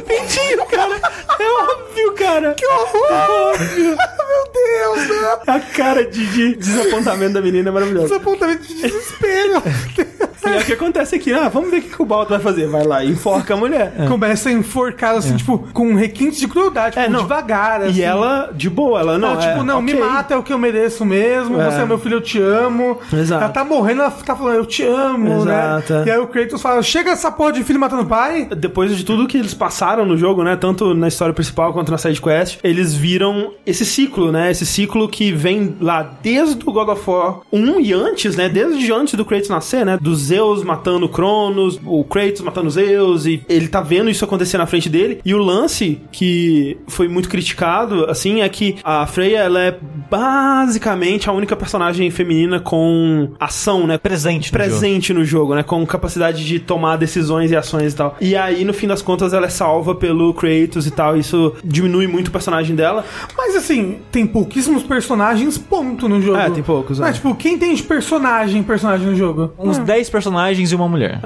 [0.01, 1.01] pintinho, cara.
[1.39, 2.53] É óbvio, cara.
[2.53, 3.55] Que horror!
[3.55, 3.97] Óbvio.
[3.97, 5.37] Meu Deus, né?
[5.47, 8.07] A cara de, de desapontamento da menina é maravilhosa.
[8.09, 9.63] Desapontamento de desespero.
[10.45, 11.33] E é o que acontece aqui.
[11.33, 12.67] Ah, vamos ver o que, que o Baldo vai fazer.
[12.67, 13.93] Vai lá e enforca a mulher.
[14.07, 17.21] Começa a enforcar, assim, tipo, com um requinte de crueldade, É, tipo, não.
[17.23, 17.99] devagar, assim.
[17.99, 19.33] E ela, de boa, ela não.
[19.35, 20.03] Não, tipo, é, não, me ok.
[20.05, 21.59] mata, é o que eu mereço mesmo.
[21.59, 21.69] É.
[21.71, 22.99] Você é meu filho, eu te amo.
[23.11, 23.43] Exato.
[23.43, 26.03] Ela tá morrendo, ela tá falando, eu te amo, Exato, né?
[26.03, 26.07] é.
[26.07, 28.45] E aí o Kratos fala, chega essa porra de filho matando pai.
[28.55, 30.55] Depois de tudo que eles passaram no jogo, né?
[30.55, 34.51] Tanto na história principal quanto na side quest, eles viram esse ciclo, né?
[34.51, 38.47] Esse ciclo que vem lá desde o God of War 1 e antes, né?
[38.49, 39.97] Desde antes do Kratos nascer, né?
[39.99, 44.57] Do Zeus matando o Cronos, o Kratos matando Zeus, e ele tá vendo isso acontecer
[44.57, 45.21] na frente dele.
[45.23, 49.77] E o lance que foi muito criticado, assim, é que a Freya, ela é
[50.09, 53.97] basicamente a única personagem feminina com ação, né?
[53.97, 55.63] Presente no presente no jogo, né?
[55.63, 58.17] Com capacidade de tomar decisões e ações e tal.
[58.19, 61.17] E aí, no fim das contas, ela é salva pelo Kratos e tal.
[61.17, 63.05] Isso diminui muito o personagem dela.
[63.37, 66.37] Mas assim, tem pouquíssimos personagens, ponto, no jogo.
[66.37, 67.13] É, tem poucos, Mas, é.
[67.13, 69.53] tipo, quem tem de personagem, personagem no jogo?
[69.57, 70.24] Uns 10 personagens
[70.71, 71.19] e uma mulher.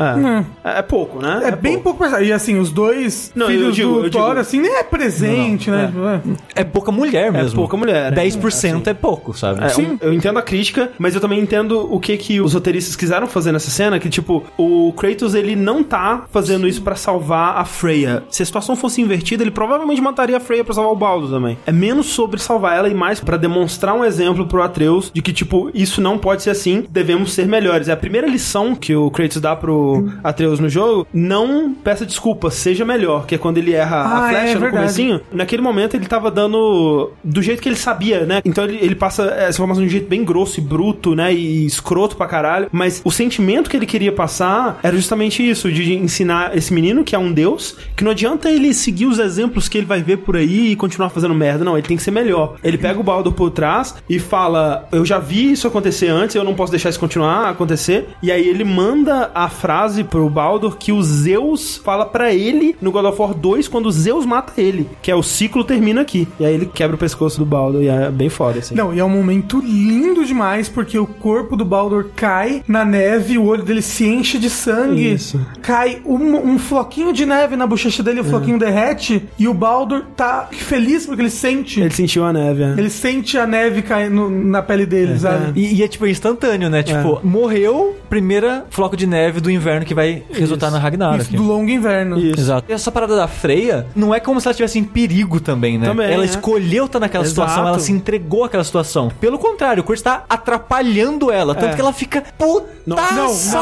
[0.63, 1.41] É, é, é pouco, né?
[1.45, 2.29] É, bem pouco personagem.
[2.29, 4.83] E assim, os dois Não, eu filhos digo- do eu Thor, digo- assim, nem é
[4.83, 5.87] presente, né?
[5.87, 6.21] Tipo, é.
[6.61, 7.55] É pouca mulher mesmo.
[7.55, 8.17] pouca mulher, né?
[8.23, 9.61] 10% é pouco, sabe?
[9.63, 12.95] É, um- eu entendo a crítica, mas eu também entendo o que que os roteiristas
[12.95, 17.57] quiseram fazer nessa cena, que tipo, o Kratos ele não tá fazendo isso pra salvar
[17.57, 18.23] a Freya.
[18.29, 21.57] Se a situação fosse invertida, ele provavelmente mataria a Freya pra salvar o Baldur também.
[21.65, 25.31] É menos sobre salvar ela e mais pra demonstrar um exemplo pro Atreus de que
[25.33, 27.87] tipo, isso não pode ser assim, devemos ser melhores.
[27.87, 32.49] É a primeira lição que o Kratos dá pro Atreus no jogo, não peça desculpa,
[32.49, 34.83] seja melhor, que é quando ele erra Ah, a flecha é no verdade.
[34.83, 35.21] comecinho.
[35.31, 38.41] Naquele momento ele tava dando do jeito que ele sabia, né?
[38.45, 41.33] Então ele, ele passa essa informação de um jeito bem grosso e bruto, né?
[41.33, 42.67] E escroto pra caralho.
[42.71, 47.15] Mas o sentimento que ele queria passar era justamente isso, de ensinar esse menino, que
[47.15, 50.35] é um deus, que não adianta ele seguir os exemplos que ele vai ver por
[50.35, 51.63] aí e continuar fazendo merda.
[51.63, 52.55] Não, ele tem que ser melhor.
[52.63, 56.43] Ele pega o Baldur por trás e fala: Eu já vi isso acontecer antes, eu
[56.43, 58.07] não posso deixar isso continuar a acontecer.
[58.21, 62.91] E aí ele manda a frase pro Baldur que o Zeus fala pra ele no
[62.91, 66.27] God of War 2 quando o Zeus mata ele, que é o ciclo termina aqui.
[66.39, 68.75] E aí ele quebra o pescoço do Baldur e é bem foda, assim.
[68.75, 73.37] Não, e é um momento lindo demais, porque o corpo do Baldur cai na neve,
[73.37, 75.13] o olho dele se enche de sangue.
[75.13, 75.39] Isso.
[75.61, 80.03] Cai um, um floquinho de neve na bochecha dele, o floquinho derrete, e o Baldur
[80.15, 81.79] tá feliz porque ele sente.
[81.81, 82.69] Ele sentiu a neve, é.
[82.77, 85.59] Ele sente a neve cair no- na pele dele, sabe?
[85.59, 86.83] E, e é tipo instantâneo, né?
[86.83, 91.21] Tipo, morreu, primeira floco de neve do inverno que vai resultar na Ragnarok.
[91.21, 92.19] Isso, do longo inverno.
[92.19, 92.39] Isso.
[92.39, 92.65] Exato.
[92.69, 95.85] E essa parada da Freya não é como se ela estivesse em perigo também, né?
[95.87, 96.25] Também, ela é.
[96.25, 97.47] escolheu estar naquela Exato.
[97.49, 99.11] situação, ela se entregou àquela situação.
[99.19, 101.75] Pelo contrário, o Kratos tá atrapalhando ela, tanto É.
[101.75, 103.57] que ela fica putaça Não, com o nossa,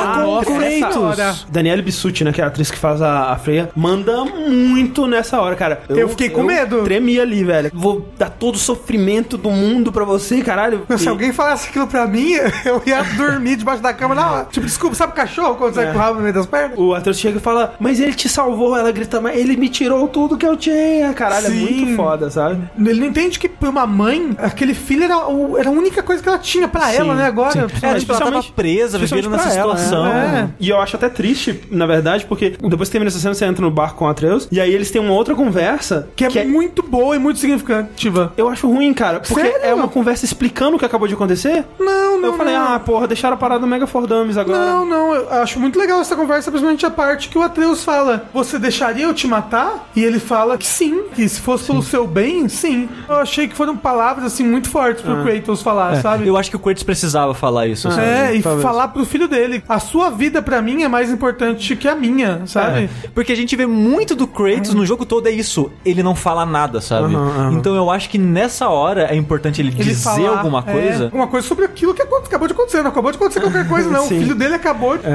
[0.66, 0.98] essa Kratos.
[0.98, 1.36] hora.
[1.50, 5.40] Daniele Bissucci, né, que é a atriz que faz a, a Freya, manda muito nessa
[5.42, 5.82] hora, cara.
[5.90, 6.84] Eu fiquei com medo.
[6.84, 7.72] Tremi ali, velho.
[7.74, 10.86] Vou dar todo o sofrimento do mundo pra você, caralho.
[10.98, 12.32] Se E- alguém falasse aquilo pra mim,
[12.66, 14.48] eu ia dormir debaixo da cama na hora.
[14.52, 15.92] Tipo, desculpa, sabe o cachorro quando sai É.
[15.92, 16.78] com o rabo no meio das pernas?
[16.78, 18.76] O Atreus chega e fala, mas ele te salvou.
[18.78, 21.14] Ela grita, mas ele me tirou tudo que eu tinha.
[21.14, 21.68] Caralho, Sim.
[21.68, 22.62] é muito foda, sabe?
[22.78, 26.22] Ele não entende que pra uma mãe, aquele filho era, o- era a única coisa
[26.22, 27.26] que ela tinha pra ela, né?
[27.26, 27.48] Agora.
[27.50, 30.06] É, tipo, ela tava especialmente- presa, vivendo Especialmente nessa pra ela, situação.
[30.06, 30.50] né?
[30.60, 33.62] E eu acho até triste, na verdade, porque depois que termina essa cena, você entra
[33.64, 36.82] no barco com o Atreus, e aí eles têm uma outra conversa Que é, muito
[36.84, 38.34] boa e muito significativa.
[38.38, 39.60] Eu acho ruim, cara, porque Sério?
[39.64, 41.66] é uma conversa explicando o que acabou de acontecer.
[41.80, 42.28] Não, não.
[42.30, 42.74] Eu falei, não.
[42.76, 44.58] ah, porra, deixaram a parada do Mega For Dummies agora.
[44.60, 48.26] Não, não, eu acho muito legal essa conversa, principalmente a parte que o Atreus fala:
[48.34, 49.90] Você deixaria eu te matar?
[49.96, 52.88] E ele fala que sim, que se fosse pelo seu bem, sim.
[53.08, 56.28] Eu achei que foram palavras assim muito fortes pro Kratos falar, É, sabe?
[56.28, 57.90] Eu acho que o Kratos precisava falar isso.
[57.92, 58.02] sabe?
[58.08, 58.64] É, e talvez.
[58.64, 62.42] falar pro filho dele: A sua vida pra mim é mais importante que a minha,
[62.46, 62.86] sabe?
[63.04, 63.08] É.
[63.14, 65.72] Porque a gente vê muito do Kratos no jogo todo é isso.
[65.86, 67.16] Ele não fala nada, sabe?
[67.16, 67.54] Aham, aham.
[67.54, 71.04] Então eu acho que nessa hora é importante ele, Ele dizer falar, alguma é, coisa.
[71.06, 72.82] alguma coisa sobre aquilo que acabou de acontecer.
[72.82, 74.06] Não acabou de acontecer qualquer coisa, não.
[74.06, 74.20] o Sim.
[74.20, 74.67] filho dele acabou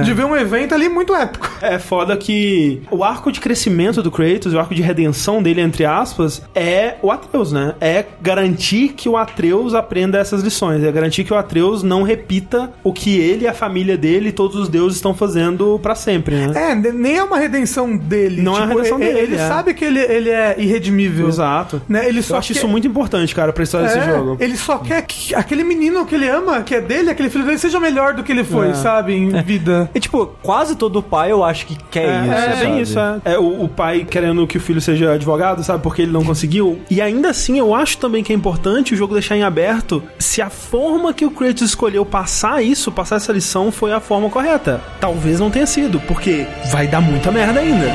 [0.04, 1.50] de ver um evento ali muito épico.
[1.60, 5.84] É foda que o arco de crescimento do Kratos, o arco de redenção dele, entre
[5.84, 7.74] aspas, é o Atreus, né?
[7.80, 10.82] É garantir que o Atreus aprenda essas lições.
[10.84, 14.56] É garantir que o Atreus não repita o que ele, a família dele e todos
[14.56, 16.52] os deuses estão fazendo pra sempre, né?
[16.70, 18.40] É, ne- nem é uma redenção dele.
[18.42, 19.48] Não é a redenção e- dele, Ele é.
[19.48, 21.28] sabe que ele, ele é irredimível.
[21.28, 21.82] Exato.
[21.88, 22.08] Né?
[22.08, 24.36] Ele só Eu acho quer- isso muito importante, cara, pra história desse É, jogo.
[24.40, 27.58] Ele só quer que aquele menino que ele ama, que é dele, aquele filho dele,
[27.58, 28.74] seja melhor do que ele foi, É.
[28.74, 29.12] sabe?
[29.14, 29.90] Em vida.
[29.94, 32.32] E tipo, quase todo pai eu acho que quer É, isso.
[32.32, 32.80] é bem sabe?
[32.82, 33.20] isso, é.
[33.34, 35.82] É o, o pai querendo que o filho seja advogado, sabe?
[35.82, 36.80] Porque ele não conseguiu.
[36.90, 40.40] E ainda assim, eu acho também que é importante o jogo deixar em aberto se
[40.40, 44.80] a forma que o Kratos escolheu passar isso, passar essa lição, foi a forma correta.
[45.00, 47.86] Talvez não tenha sido, porque vai dar muita merda ainda.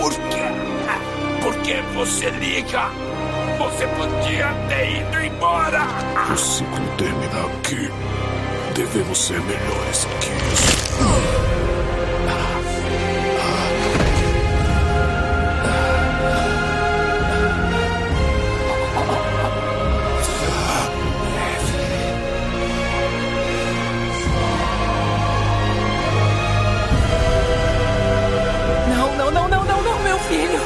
[0.00, 0.46] Por quê?
[1.42, 2.88] Por que você liga?
[3.58, 5.82] Você podia ter ido embora.
[6.32, 7.90] O ciclo termina aqui.
[8.74, 10.96] Devemos ser melhores que isso.
[28.88, 30.60] Não, não, não, não, não, não, meu filho.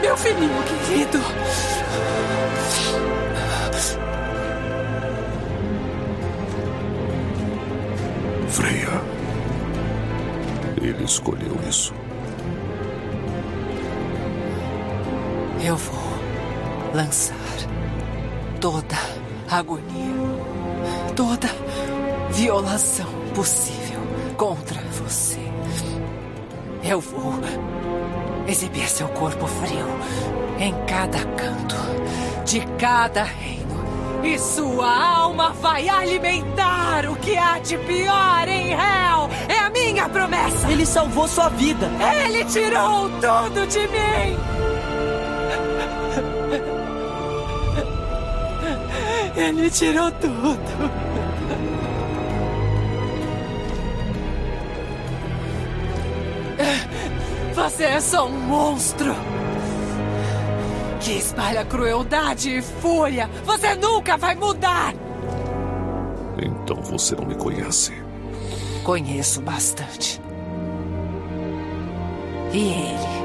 [0.00, 1.67] Meu filhinho querido.
[8.58, 9.00] Freya.
[10.82, 11.94] Ele escolheu isso.
[15.64, 17.36] Eu vou lançar
[18.60, 18.96] toda
[19.48, 19.84] agonia,
[21.14, 21.48] toda
[22.30, 24.00] violação possível
[24.36, 25.38] contra você.
[26.82, 27.34] Eu vou
[28.48, 29.86] exibir seu corpo frio
[30.58, 31.76] em cada canto
[32.44, 33.67] de cada reino.
[34.22, 39.30] E sua alma vai alimentar o que há de pior em Hell.
[39.48, 40.70] É a minha promessa.
[40.70, 41.88] Ele salvou sua vida.
[42.24, 44.36] Ele tirou tudo de mim.
[49.36, 50.90] Ele tirou tudo.
[57.54, 59.14] Você é só um monstro
[61.00, 63.28] que espalha crueldade e fúria.
[63.44, 64.94] Você nunca vai mudar.
[66.40, 67.92] Então você não me conhece.
[68.84, 70.20] Conheço bastante.
[72.52, 73.18] E ele?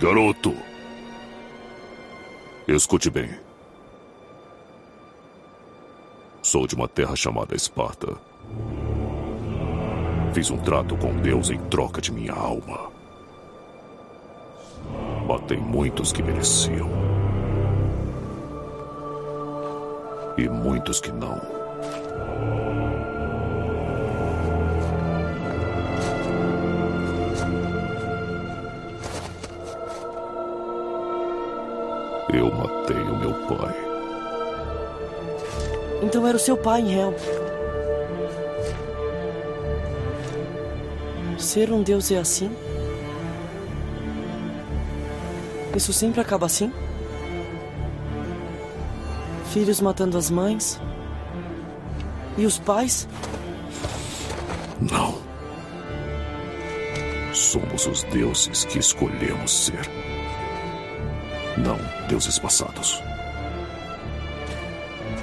[0.00, 0.54] Garoto!
[2.66, 3.30] Escute bem.
[6.40, 8.16] Sou de uma terra chamada Esparta.
[10.32, 12.90] Fiz um trato com Deus em troca de minha alma.
[15.26, 16.88] Matei muitos que mereciam.
[20.36, 21.40] E muitos que não.
[32.32, 33.74] Eu matei o meu pai.
[36.02, 36.94] Então era o seu pai em
[41.38, 42.50] Ser um deus é assim?
[45.74, 46.72] Isso sempre acaba assim?
[49.52, 50.80] Filhos matando as mães?
[52.36, 53.08] E os pais?
[54.80, 55.18] Não.
[57.32, 59.88] Somos os deuses que escolhemos ser.
[61.56, 63.00] Não deuses passados.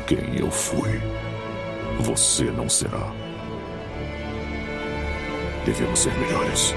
[0.07, 1.01] Quem eu fui,
[1.99, 3.24] você não será.
[5.65, 6.75] Devemos ser melhores.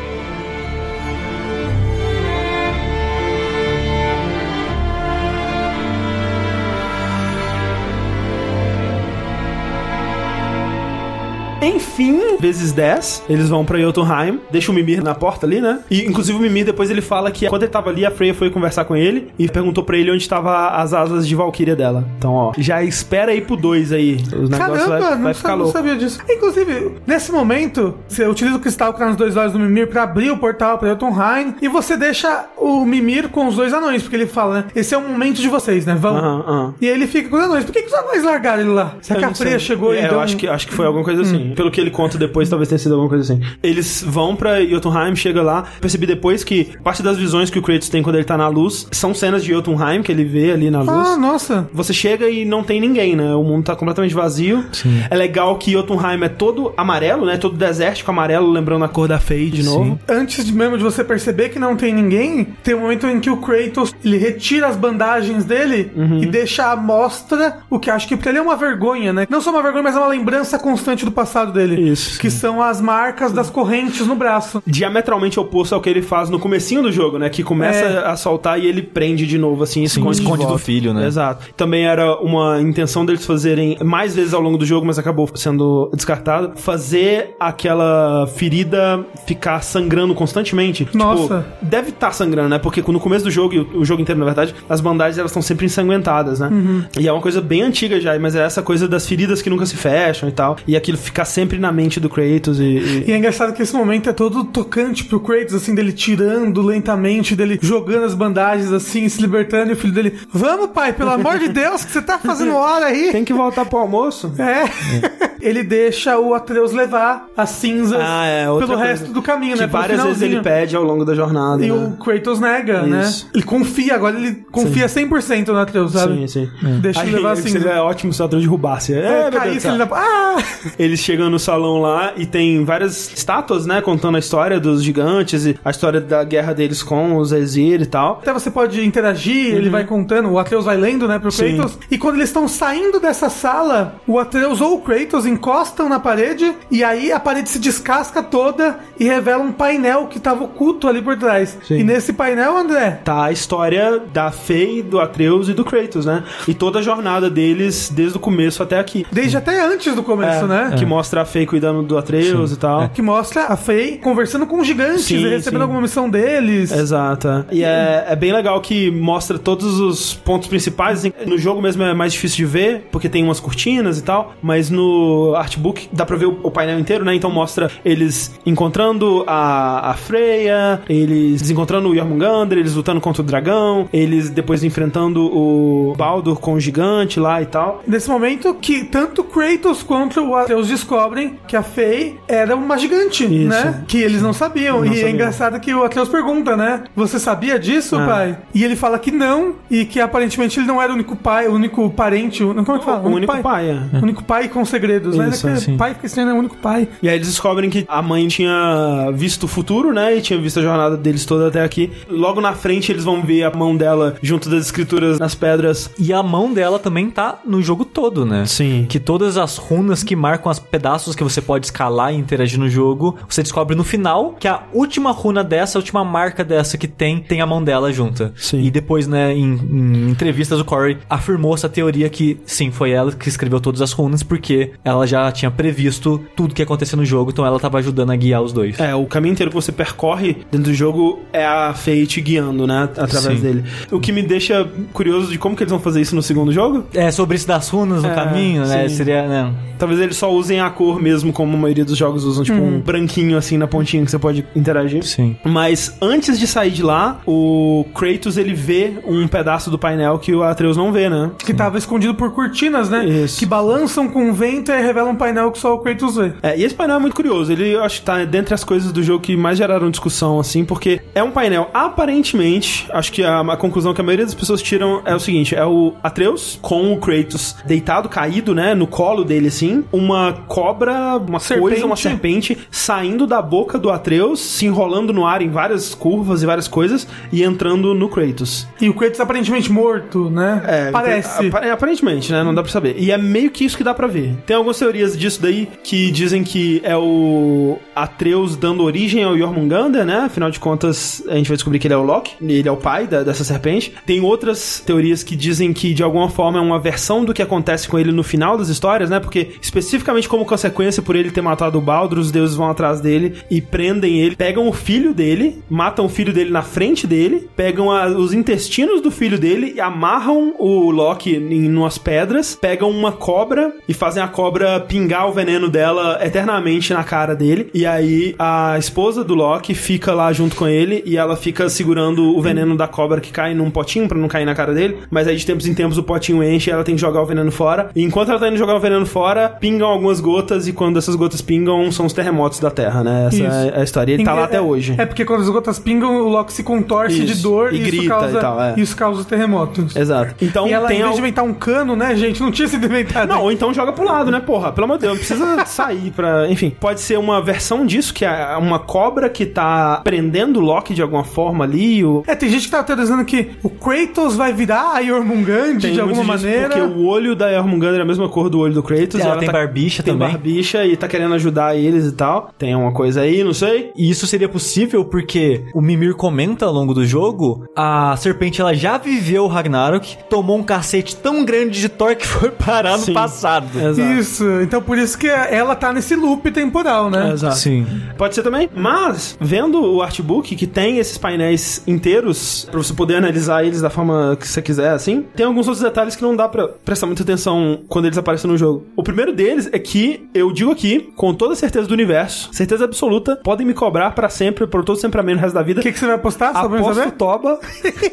[11.74, 15.80] Enfim, vezes 10, eles vão pra Jotunheim, deixa o Mimir na porta ali, né?
[15.90, 18.50] E inclusive o Mimir depois ele fala que quando ele tava ali, a Freya foi
[18.50, 22.04] conversar com ele e perguntou pra ele onde tava as asas de Valkyria dela.
[22.18, 24.18] Então, ó, já espera aí pro 2 aí.
[24.32, 25.72] O negócio Caramba, vai, não, vai ficar não louco.
[25.72, 26.20] sabia disso.
[26.28, 30.02] Inclusive, nesse momento, você utiliza o cristal que tá nos dois olhos do Mimir pra
[30.04, 34.16] abrir o portal pra Jotunheim e você deixa o Mimir com os dois anões, porque
[34.16, 34.64] ele fala, né?
[34.74, 35.94] Esse é o momento de vocês, né?
[35.94, 36.16] Vão.
[36.16, 36.74] Aham, aham.
[36.80, 37.64] E aí ele fica com os anões.
[37.64, 38.94] Por que, que os anões largaram ele lá?
[39.00, 41.04] Será que a Freya chegou e é, eu um- acho que, acho que foi alguma
[41.04, 41.52] coisa assim.
[41.58, 43.42] Pelo que ele conta depois, talvez tenha sido alguma coisa assim.
[43.60, 45.64] Eles vão pra Jotunheim, chega lá.
[45.80, 48.86] Percebi depois que parte das visões que o Kratos tem quando ele tá na luz
[48.92, 51.08] são cenas de Jotunheim que ele vê ali na luz.
[51.08, 51.68] Ah, nossa.
[51.74, 53.34] Você chega e não tem ninguém, né?
[53.34, 54.64] O mundo tá completamente vazio.
[55.10, 57.36] É legal que Jotunheim é todo amarelo, né?
[57.36, 59.98] Todo desértico amarelo, lembrando a cor da Fey de novo.
[60.08, 63.30] Antes de mesmo de você perceber que não tem ninguém, tem um momento em que
[63.30, 66.22] o Kratos ele retira as bandagens dele Uhum.
[66.22, 69.26] e deixa à mostra o que acho que pra ele é uma vergonha, né?
[69.28, 71.90] Não só uma vergonha, mas é uma lembrança constante do passado dele.
[71.90, 72.18] Isso.
[72.18, 74.62] Que são as marcas das correntes no braço.
[74.66, 77.28] Diametralmente oposto ao que ele faz no comecinho do jogo, né?
[77.28, 78.06] Que começa É.
[78.08, 81.06] a soltar e ele prende de novo, assim, e esconde, de esconde do filho, né?
[81.06, 81.46] Exato.
[81.56, 85.90] Também era uma intenção deles fazerem mais vezes ao longo do jogo, mas acabou sendo
[85.94, 86.52] descartado.
[86.56, 90.88] Fazer aquela ferida ficar sangrando constantemente.
[90.94, 91.22] Nossa.
[91.22, 92.58] Tipo, deve estar sangrando, né?
[92.58, 95.30] Porque no começo do jogo, e o o jogo inteiro, na verdade, as bandagens elas
[95.30, 96.50] estão sempre ensanguentadas, né?
[96.98, 99.64] E é uma coisa bem antiga já, mas é essa coisa das feridas que nunca
[99.66, 100.56] se fecham e tal.
[100.66, 103.74] E aquilo ficar sempre na mente do Kratos e- e, E é engraçado que esse
[103.74, 109.08] momento é todo tocante pro Kratos, assim, dele tirando lentamente, dele jogando as bandagens, assim,
[109.08, 112.18] se libertando, e o filho dele, vamos, pai, pelo amor de Deus, que você tá
[112.18, 113.12] fazendo hora aí?
[113.12, 114.32] Tem que voltar pro almoço.
[114.38, 115.27] É.
[115.40, 118.76] ele deixa o Atreus levar as cinzas Ah, é, pelo coisa.
[118.82, 119.66] resto do caminho, Que né?
[119.66, 121.64] Várias vezes ele pede ao longo da jornada.
[121.64, 121.74] E né?
[121.74, 123.02] o Kratos nega, né?
[123.02, 123.28] Isso.
[123.34, 126.28] Ele confia, agora ele confia 100% no Atreus, sabe?
[126.28, 126.78] Sim, sim.
[126.80, 127.48] Deixa ele levar assim.
[127.48, 128.94] seria ótimo se o Atreus derrubasse.
[128.94, 129.88] É, É, do caísse ele na...
[129.92, 130.36] Ah!
[130.78, 133.80] Eles chegam no salão lá e tem várias estátuas, né?
[133.80, 137.86] Contando a história dos gigantes e a história da guerra deles com os Ezir e
[137.86, 138.18] tal.
[138.22, 141.32] Até você pode interagir, ele vai contando, o Atreus vai lendo, né, pro Uhum.
[141.32, 141.56] Sim.
[141.56, 141.78] Kratos.
[141.90, 146.52] E quando eles estão saindo dessa sala, o Atreus ou o Kratos encostam na parede
[146.70, 151.00] e aí a parede se descasca toda e revela um painel que tava oculto ali
[151.02, 151.58] por trás.
[151.66, 151.78] Sim.
[151.78, 156.24] E nesse painel, André, Tá a história da Fei, do Atreus e do Kratos, né?
[156.46, 159.06] E toda a jornada deles desde o começo até aqui.
[159.12, 160.74] desde até antes do começo, É, né?
[160.78, 162.88] Que mostra a Fei cuidando do Atreus e tal.
[162.90, 165.62] Que mostra a Fei conversando com os gigantes Sim, e recebendo sim.
[165.62, 166.70] alguma missão deles.
[166.72, 167.28] Exato.
[167.28, 167.44] é.
[167.52, 170.98] E é, é bem legal que mostra todos os pontos principais.
[171.00, 171.12] assim.
[171.26, 174.34] No jogo mesmo é mais difícil de ver, porque tem umas cortinas e tal.
[174.42, 177.14] Mas no artbook dá pra ver o, o painel inteiro, né?
[177.14, 183.24] Então mostra eles encontrando a, a Freya, eles desencontrando o Jormungandr, eles lutando contra o
[183.24, 187.82] dragão, eles depois enfrentando o Baldur com o gigante lá e tal.
[187.86, 193.24] Nesse momento que tanto Kratos quanto o Atreus descobrem que a Fei era uma gigante,
[193.24, 193.48] Isso.
[193.48, 193.84] né?
[193.86, 194.78] Que eles não sabiam.
[194.78, 195.10] Não e é sabiam.
[195.10, 196.82] engraçado que o Atreus pergunta, né?
[196.96, 198.06] Você sabia disso, Ah.
[198.06, 198.38] pai?
[198.54, 201.52] E ele fala que não, e que aparentemente ele não era o único pai, o
[201.54, 203.08] único parente, o- como é que fala?
[203.08, 203.96] O único pai, é.
[203.98, 205.07] O único pai com segredos.
[205.16, 205.28] Né?
[205.28, 205.76] Isso, Que sim.
[205.76, 206.88] pai fica estranho, é o único pai.
[207.02, 210.16] E aí eles descobrem que a mãe tinha visto o futuro, né?
[210.16, 211.90] E tinha visto a jornada deles toda até aqui.
[212.08, 215.90] Logo na frente eles vão ver a mão dela junto das escrituras nas pedras.
[215.98, 218.44] E a mão dela também tá no jogo todo, né?
[218.46, 218.86] Sim.
[218.88, 222.68] Que todas as runas que marcam os pedaços que você pode escalar e interagir no
[222.68, 226.88] jogo, você descobre no final que a última runa dessa, a última marca dessa que
[226.88, 228.32] tem, tem a mão dela junta.
[228.36, 228.60] Sim.
[228.62, 233.12] E depois, né, em, em entrevistas, o Corey afirmou essa teoria que sim, foi ela
[233.12, 237.04] que escreveu todas as runas, porque ela já tinha previsto tudo que ia acontecer no
[237.04, 238.78] jogo, então ela tava ajudando a guiar os dois.
[238.78, 242.66] É, o caminho inteiro que você percorre dentro do jogo é a Faye te guiando,
[242.66, 242.82] né?
[242.96, 243.40] Através Sim.
[243.40, 243.64] dele.
[243.90, 246.84] O que me deixa curioso de como que eles vão fazer isso no segundo jogo.
[246.94, 248.88] É, sobre isso das runas no É, caminho, né?
[248.88, 248.96] sim.
[248.96, 249.52] Seria, né?
[249.78, 252.80] Talvez eles só usem a cor mesmo, como a maioria dos jogos usam, tipo um
[252.80, 255.04] branquinho assim na pontinha que você pode interagir.
[255.04, 255.36] Sim.
[255.44, 260.34] Mas antes de sair de lá, o Kratos ele vê um pedaço do painel que
[260.34, 261.30] o Atreus não vê, né?
[261.38, 263.04] Que tava escondido por cortinas, né?
[263.06, 263.38] Isso.
[263.38, 266.32] Que balançam com o vento e revelam um painel que só o Kratos vê.
[266.42, 267.52] É, e esse painel é muito curioso.
[267.52, 270.64] Ele, eu acho que tá dentre as coisas do jogo que mais geraram discussão, assim,
[270.64, 271.70] porque é um painel,
[272.12, 275.54] aparentemente, acho que a, a conclusão que a maioria das pessoas tiram é o seguinte:
[275.54, 281.16] é o Atreus com o Kratos deitado, caído, né, no colo dele, assim, uma cobra,
[281.18, 281.60] uma Serpente.
[281.68, 286.42] coisa, uma serpente saindo da boca do Atreus, se enrolando no ar em várias curvas
[286.42, 288.66] e várias coisas e entrando no Kratos.
[288.80, 290.62] E o Kratos aparentemente morto, né?
[290.66, 291.46] É, Parece.
[291.48, 292.42] apa- aparentemente, né?
[292.42, 292.94] Não dá pra saber.
[292.98, 294.36] E é meio que isso que dá pra ver.
[294.46, 300.04] Tem algumas teorias disso daí que dizem que é o Atreus dando origem ao Jormungandr,
[300.04, 300.18] né?
[300.26, 302.34] Afinal de contas, a gente vai descobrir que ele é o Loki.
[302.40, 303.92] Ele é o pai da- dessa serpente.
[304.06, 307.88] Tem outras teorias que dizem que, de alguma forma, é uma versão do que acontece
[307.88, 309.20] com ele no final das histórias, né?
[309.20, 313.34] Porque, especificamente como consequência por ele ter matado o Baldur, os deuses vão atrás dele
[313.50, 314.36] e prendem ele.
[314.36, 319.00] Pegam o filho dele, matam o filho dele na frente dele, pegam a- os intestinos
[319.00, 324.22] do filho dele e amarram o Loki em umas pedras, pegam uma cobra e fazem
[324.22, 324.57] a cobra
[324.88, 327.70] pingar o veneno dela eternamente na cara dele.
[327.74, 332.36] E aí a esposa do Loki fica lá junto com ele e ela fica segurando
[332.36, 334.98] o veneno da cobra que cai num potinho pra não cair na cara dele.
[335.10, 337.26] Mas aí de tempos em tempos o potinho enche e ela tem que jogar o
[337.26, 337.90] veneno fora.
[337.94, 341.14] E enquanto ela tá indo jogar o veneno fora, pingam algumas gotas e quando essas
[341.14, 343.26] gotas pingam são os terremotos da Terra, né?
[343.28, 343.46] Essa Isso.
[343.76, 344.12] é a história.
[344.12, 344.94] Ele tá lá É- até hoje.
[344.98, 347.34] É porque quando as gotas pingam, o Loki se contorce Isso.
[347.34, 348.74] de dor E e, grita isso causa, e tal, é.
[348.76, 349.94] isso causa os terremotos.
[349.96, 350.34] Exato.
[350.40, 352.40] Então e ela, tem em vez al- de inventar um cano, né, gente?
[352.40, 353.28] Não tinha sido inventado.
[353.28, 354.72] Não, ou então joga pro lado, né, porra?
[354.72, 356.50] Pelo amor de Deus, não precisa sair pra.
[356.50, 360.94] Enfim, pode ser uma versão disso, que é uma cobra que tá prendendo o Loki
[360.94, 362.02] de alguma forma ali.
[362.02, 362.24] O...
[362.26, 366.00] É, tem gente que tá teorizando que o Kratos vai virar a Jormungand Tem de
[366.00, 366.70] alguma maneira.
[366.70, 369.20] Porque o olho da Jormungandr é a mesma cor do olho do Kratos.
[369.20, 370.30] Ela e tem barbicha tem também.
[370.30, 372.50] barbicha e tá querendo ajudar eles e tal.
[372.56, 373.92] Tem uma coisa aí, não sei.
[373.94, 378.72] E isso seria possível porque o Mimir comenta ao longo do jogo, a serpente ela
[378.74, 383.04] já viveu o Ragnarok, tomou um cacete tão grande de Thor que foi parar no
[383.04, 383.12] Sim.
[383.12, 383.68] passado.
[383.78, 384.12] Exato.
[384.12, 387.32] Isso, então por isso que ela tá nesse loop temporal, né?
[387.32, 387.56] Exato.
[387.56, 387.86] Sim.
[388.16, 388.68] Pode ser também.
[388.74, 393.90] Mas, vendo o artbook, que tem esses painéis inteiros, pra você poder analisar eles da
[393.90, 397.22] forma que você quiser, assim, tem alguns outros detalhes que não dá pra prestar muita
[397.22, 398.86] atenção quando eles aparecem no jogo.
[398.96, 402.84] O primeiro deles é que, eu digo aqui, com toda a certeza do universo, certeza
[402.84, 405.80] absoluta, podem me cobrar pra sempre, por todo sempre amém no resto da vida.
[405.80, 406.52] O que, que você vai apostar?
[406.52, 407.12] Só Aposto saber?
[407.12, 407.58] Toba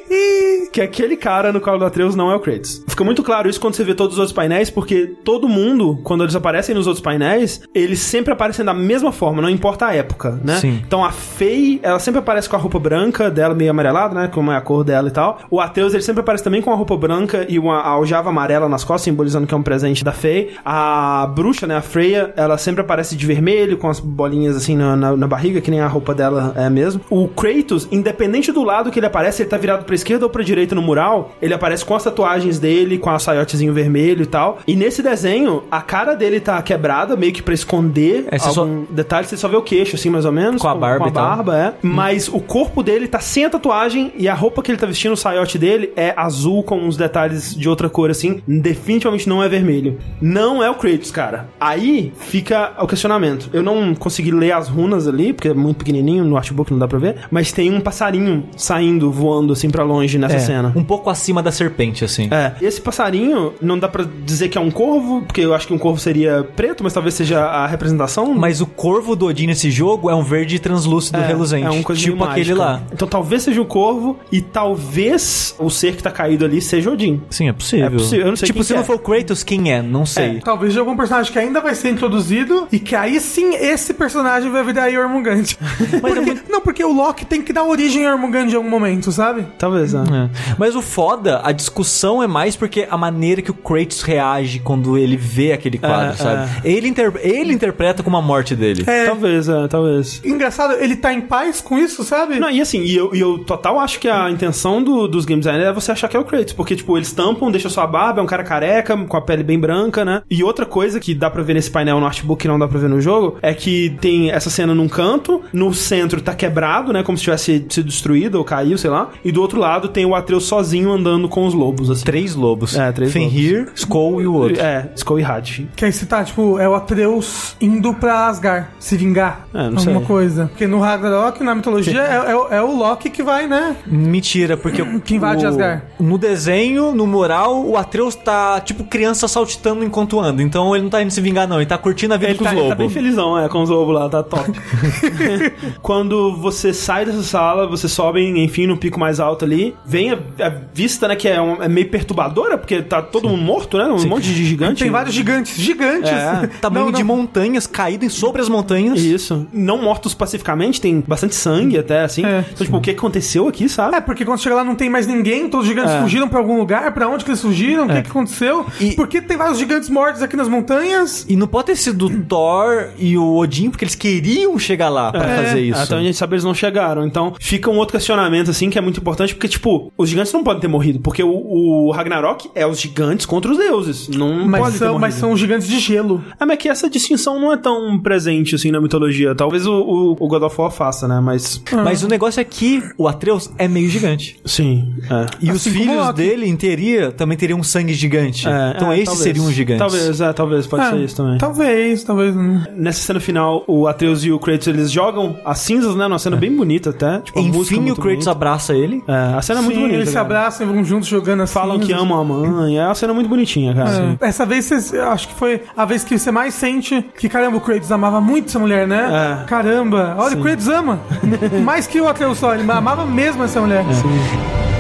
[0.72, 2.84] que aquele cara no colo do Atreus não é o Kratos.
[2.88, 6.15] Fica muito claro isso quando você vê todos os outros painéis, porque todo mundo, quando
[6.24, 10.40] eles aparecem nos outros painéis, eles sempre aparecem da mesma forma, não importa a época,
[10.44, 10.58] né?
[10.58, 10.82] Sim.
[10.86, 14.28] Então a Faye, ela sempre aparece com a roupa branca dela meio amarelada, né?
[14.28, 15.40] Como é a cor dela e tal.
[15.50, 18.84] O Atreus, ele sempre aparece também com a roupa branca e uma aljava amarela nas
[18.84, 20.52] costas, simbolizando que é um presente da Faye.
[20.64, 21.76] A bruxa, né?
[21.76, 25.62] A Freya, ela sempre aparece de vermelho, com as bolinhas assim na, na, na barriga,
[25.62, 27.02] que nem a roupa dela é mesmo.
[27.10, 30.44] O Kratos, independente do lado que ele aparece, ele tá virado pra esquerda ou pra
[30.44, 34.60] direita no mural, ele aparece com as tatuagens dele, com a saiotezinho vermelho e tal.
[34.68, 39.26] E nesse desenho, a cara dele tá quebrada, meio que pra esconder É, algum detalhe.
[39.28, 40.62] Você só vê o queixo, assim, mais ou menos.
[40.62, 41.74] Com a barba Com a barba, é.
[41.82, 45.14] Mas o corpo dele tá sem a tatuagem e a roupa que ele tá vestindo,
[45.14, 48.42] o saiote dele, é azul com uns detalhes de outra cor, assim.
[48.48, 49.98] Definitivamente não é vermelho.
[50.22, 51.48] Não é o Kratos, cara.
[51.60, 53.50] Aí fica o questionamento.
[53.54, 56.88] Eu não consegui ler as runas ali, porque é muito pequenininho, no artbook não dá
[56.88, 57.16] pra ver.
[57.32, 60.74] Mas tem um passarinho saindo, voando, assim, pra longe nessa É, cena.
[60.76, 62.28] um pouco acima da serpente, assim.
[62.32, 65.74] É, esse passarinho não dá pra dizer que é um corvo, porque eu acho que
[65.74, 68.34] um corvo seria preto, mas talvez seja a representação.
[68.34, 71.66] Mas o corvo do Odin nesse jogo é um verde translúcido reluzente.
[71.66, 72.56] É uma coisa tipo aquele mágica.
[72.60, 72.82] lá.
[72.92, 77.22] Então talvez seja o corvo e talvez o ser que tá caído ali seja Odin.
[77.30, 77.86] Sim, é possível.
[77.86, 78.86] É possível, eu não sei Tipo, quem se que não é.
[78.86, 79.82] for o Kratos, quem é?
[79.82, 80.40] Não sei.
[80.44, 84.52] Talvez de algum personagem que ainda vai ser introduzido e que aí sim esse personagem
[84.52, 85.44] vai virar Jormungand.
[86.02, 89.46] Porque- Não, porque o Loki tem que dar origem a Jormungand em algum momento, sabe?
[89.58, 90.30] Talvez, né?
[90.50, 90.56] É.
[90.58, 94.98] Mas o foda, a discussão é mais porque a maneira que o Kratos reage quando
[94.98, 96.52] ele vê aquele quadro, É, sabe?
[96.64, 98.84] Ele, inter- ele interpreta como a morte dele.
[98.88, 100.22] É, Talvez, é, talvez.
[100.26, 102.40] engraçado, ele tá em paz com isso, sabe?
[102.40, 105.40] Não, e assim, e eu, e eu total acho que a intenção do- dos game
[105.42, 108.20] designers é você achar que é o Kratos, porque, tipo, eles tampam, deixam sua barba,
[108.20, 110.22] é um cara careca, com a pele bem branca, né?
[110.30, 112.80] E outra coisa que dá pra ver nesse painel no artbook que não dá pra
[112.80, 117.04] ver no jogo, é que tem essa cena num canto, no centro tá quebrado, né?
[117.04, 119.10] Como se tivesse sido destruído ou caiu, sei lá.
[119.24, 122.04] E do outro lado tem o Atreus sozinho andando com os lobos, assim.
[122.04, 122.76] Três lobos.
[122.78, 124.62] É, três Fenrir, Skoll e o outro.
[124.62, 125.66] É, Skull e Had.
[125.76, 129.46] Que aí você tá, tipo, é o Atreus indo pra Asgard, se vingar.
[129.54, 130.06] É, não alguma sei.
[130.06, 130.46] coisa.
[130.48, 133.76] Porque no Ragnarok, na mitologia, é, é o- é o Loki que vai, né?
[133.86, 135.82] Mentira, porque o- Que invade o- Asgard.
[136.00, 140.42] No desenho, no mural, o Atreus tá tipo criança saltitando enquanto anda.
[140.42, 141.58] Então ele não tá indo se vingar, não.
[141.58, 142.78] Ele tá curtindo a vida Ele com tá, os ele lobos.
[142.78, 144.50] tá bem felizão, é, com os lobos lá, tá top.
[145.82, 150.18] Quando você sai dessa sala, você sobe, enfim, no pico mais alto ali, vem a,
[150.40, 153.86] a vista, né, que é, um- é meio perturbadora, porque tá todo mundo morto, né?
[153.86, 154.84] Um monte de gigante.
[154.84, 156.12] Tem vários gigantes, gigantes.
[156.12, 157.16] É, Tamanho Não, de não.
[157.16, 159.00] montanhas caídas sobre as montanhas.
[159.02, 159.48] Isso.
[159.54, 162.26] Não mortos pacificamente, tem bastante sangue até, assim.
[162.26, 162.46] É.
[162.52, 163.96] Então, tipo, o que aconteceu aqui, sabe?
[163.96, 166.02] É, porque quando chega lá não tem mais ninguém, todos os gigantes É.
[166.02, 168.66] fugiram pra algum lugar, pra onde que eles fugiram, o que que aconteceu?
[168.80, 171.26] E- Por que tem vários gigantes mortos aqui nas montanhas?
[171.30, 175.12] E não pode ter sido o Thor e o Odin, porque eles queriam chegar lá
[175.12, 175.80] pra É, fazer isso.
[175.82, 177.06] Até onde a gente sabe, eles não chegaram.
[177.06, 180.44] Então, fica um outro questionamento, assim, que é muito importante, porque, tipo, os gigantes não
[180.44, 184.08] podem ter morrido, porque o, o Ragnarok é os gigantes contra os deuses.
[184.10, 185.02] Não Mas pode ter são, morrido.
[185.02, 186.24] mas são gigantes de gelo.
[186.40, 189.34] É, mas que essa distinção não é tão presente, assim, na mitologia.
[189.36, 191.20] Talvez o, o, o God of War faça, né?
[191.20, 191.62] Mas.
[191.84, 194.40] Mas o negócio é que o Atreus é meio gigante.
[194.46, 194.94] Sim.
[195.10, 195.26] É.
[195.42, 196.14] E os Assim como filhos Loki.
[196.18, 198.48] dele, em teoria, também teriam um sangue gigante.
[198.48, 199.24] É, então é, esse talvez.
[199.24, 199.80] seria um gigante.
[199.80, 201.38] Talvez, é, talvez, pode É, ser isso também.
[201.38, 202.36] Talvez, talvez.
[202.76, 206.08] Nessa cena final, o Atreus e o Kratos, eles jogam as cinzas, né?
[206.08, 207.20] Numa cena bem bonita até.
[207.20, 208.32] Tipo, a música Enfim, o Kratos bonita.
[208.32, 209.04] abraça ele.
[209.08, 209.98] É, a cena é muito Sim, bonita.
[210.00, 210.26] eles se cara.
[210.26, 211.54] abraçam e vão juntos jogando assim.
[211.54, 212.78] Falam que amam a mãe.
[212.78, 214.18] É uma cena muito bonitinha, cara.
[214.22, 214.28] É.
[214.28, 217.58] Essa vez, você, eu acho que foi a vez que você mais sente que, caramba,
[217.58, 219.42] o Kratos amava muito essa mulher, né?
[219.44, 219.46] É.
[219.46, 221.00] Caramba, olha, o Kratos ama.
[221.64, 223.84] mais que o Atreus só, ele amava mesmo essa mulher.
[223.84, 224.75] Bom,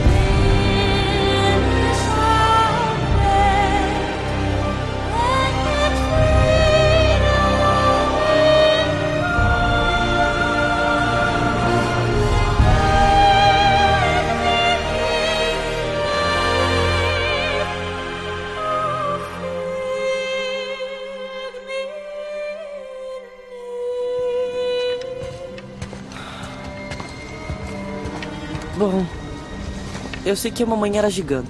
[30.35, 31.49] eu sei que a mamãe era gigante.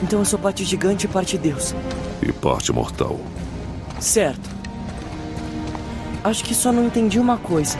[0.00, 1.74] Então eu sou parte gigante e parte Deus.
[2.22, 3.18] E parte mortal.
[3.98, 4.48] Certo.
[6.22, 7.76] Acho que só não entendi uma coisa.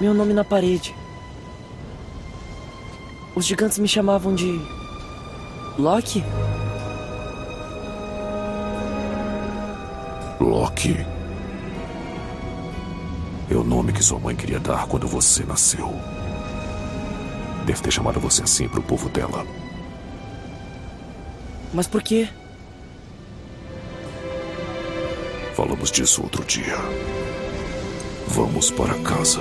[0.00, 0.94] Meu nome na parede.
[3.34, 4.60] Os gigantes me chamavam de.
[5.76, 6.22] Loki?
[10.38, 11.15] Loki.
[13.50, 15.88] É o nome que sua mãe queria dar quando você nasceu.
[17.64, 19.46] Deve ter chamado você assim pro povo dela.
[21.72, 22.28] Mas por quê?
[25.54, 26.76] Falamos disso outro dia.
[28.28, 29.40] Vamos para casa.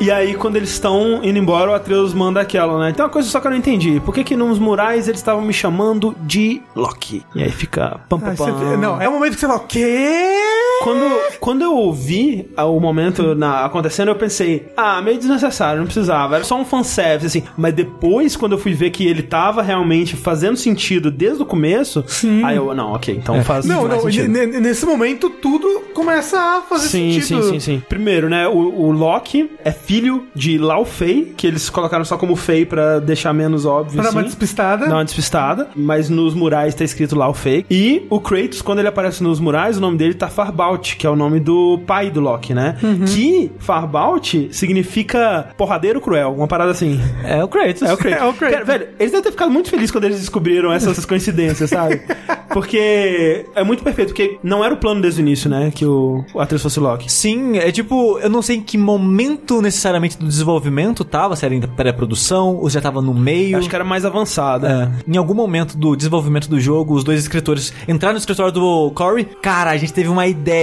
[0.00, 2.92] E aí, quando eles estão indo embora, o Atreus manda aquela, né?
[2.92, 4.00] Tem uma coisa só que eu não entendi.
[4.04, 7.24] Por que que nos murais eles estavam me chamando de Loki?
[7.34, 7.98] E aí fica...
[8.08, 8.58] Pam, pam, você pam.
[8.70, 10.36] vê- não, é o momento que você fala, o quê?
[10.82, 16.36] Quando, quando eu ouvi o momento na- acontecendo, eu pensei, ah, meio desnecessário, não precisava,
[16.36, 17.46] era só um fanservice, assim.
[17.56, 22.04] Mas depois, quando eu fui ver que ele tava realmente fazendo sentido desde o começo,
[22.44, 24.28] aí eu, não, ok, então faz, Não, não, sentido.
[24.28, 27.42] ne- ne- nesse momento tudo começa a fazer Sim, sentido.
[27.42, 27.82] sim, sim, sim.
[27.88, 32.36] Primeiro, né, o, o Loki é filho de Lao Fei, que eles colocaram só como
[32.36, 34.28] Fei pra deixar menos óbvio, Pra dar uma assim.
[34.28, 34.86] despistada.
[34.86, 37.66] Uma despistada, mas nos murais tá escrito lá o fake.
[37.70, 40.28] E o Kratos, quando ele aparece nos murais, o nome dele tá
[40.68, 42.76] Farbaut, que é o nome do pai do Loki, né?
[42.82, 43.04] Uhum.
[43.06, 47.00] Que Farbaut significa porradeiro cruel, uma parada assim.
[47.24, 47.82] É o Kratos.
[47.82, 48.18] É o Kratos.
[48.18, 48.58] É o Kratos.
[48.58, 52.02] Cara, velho, eles devem ter ficado muito felizes quando eles descobriram essas coincidências, sabe?
[52.52, 55.70] Porque é muito perfeito, porque não era o plano desde o início, né?
[55.70, 57.12] Que o, o Atreus fosse Loki.
[57.12, 61.54] Sim, é tipo, eu não sei em que momento necessariamente do desenvolvimento tava, se era
[61.54, 63.58] ainda pré-produção, ou já tava no meio.
[63.58, 64.90] Acho que era mais avançada.
[65.06, 65.12] É.
[65.12, 69.26] Em algum momento do desenvolvimento do jogo, os dois escritores entraram no escritório do Corey.
[69.42, 70.57] Cara, a gente teve uma ideia,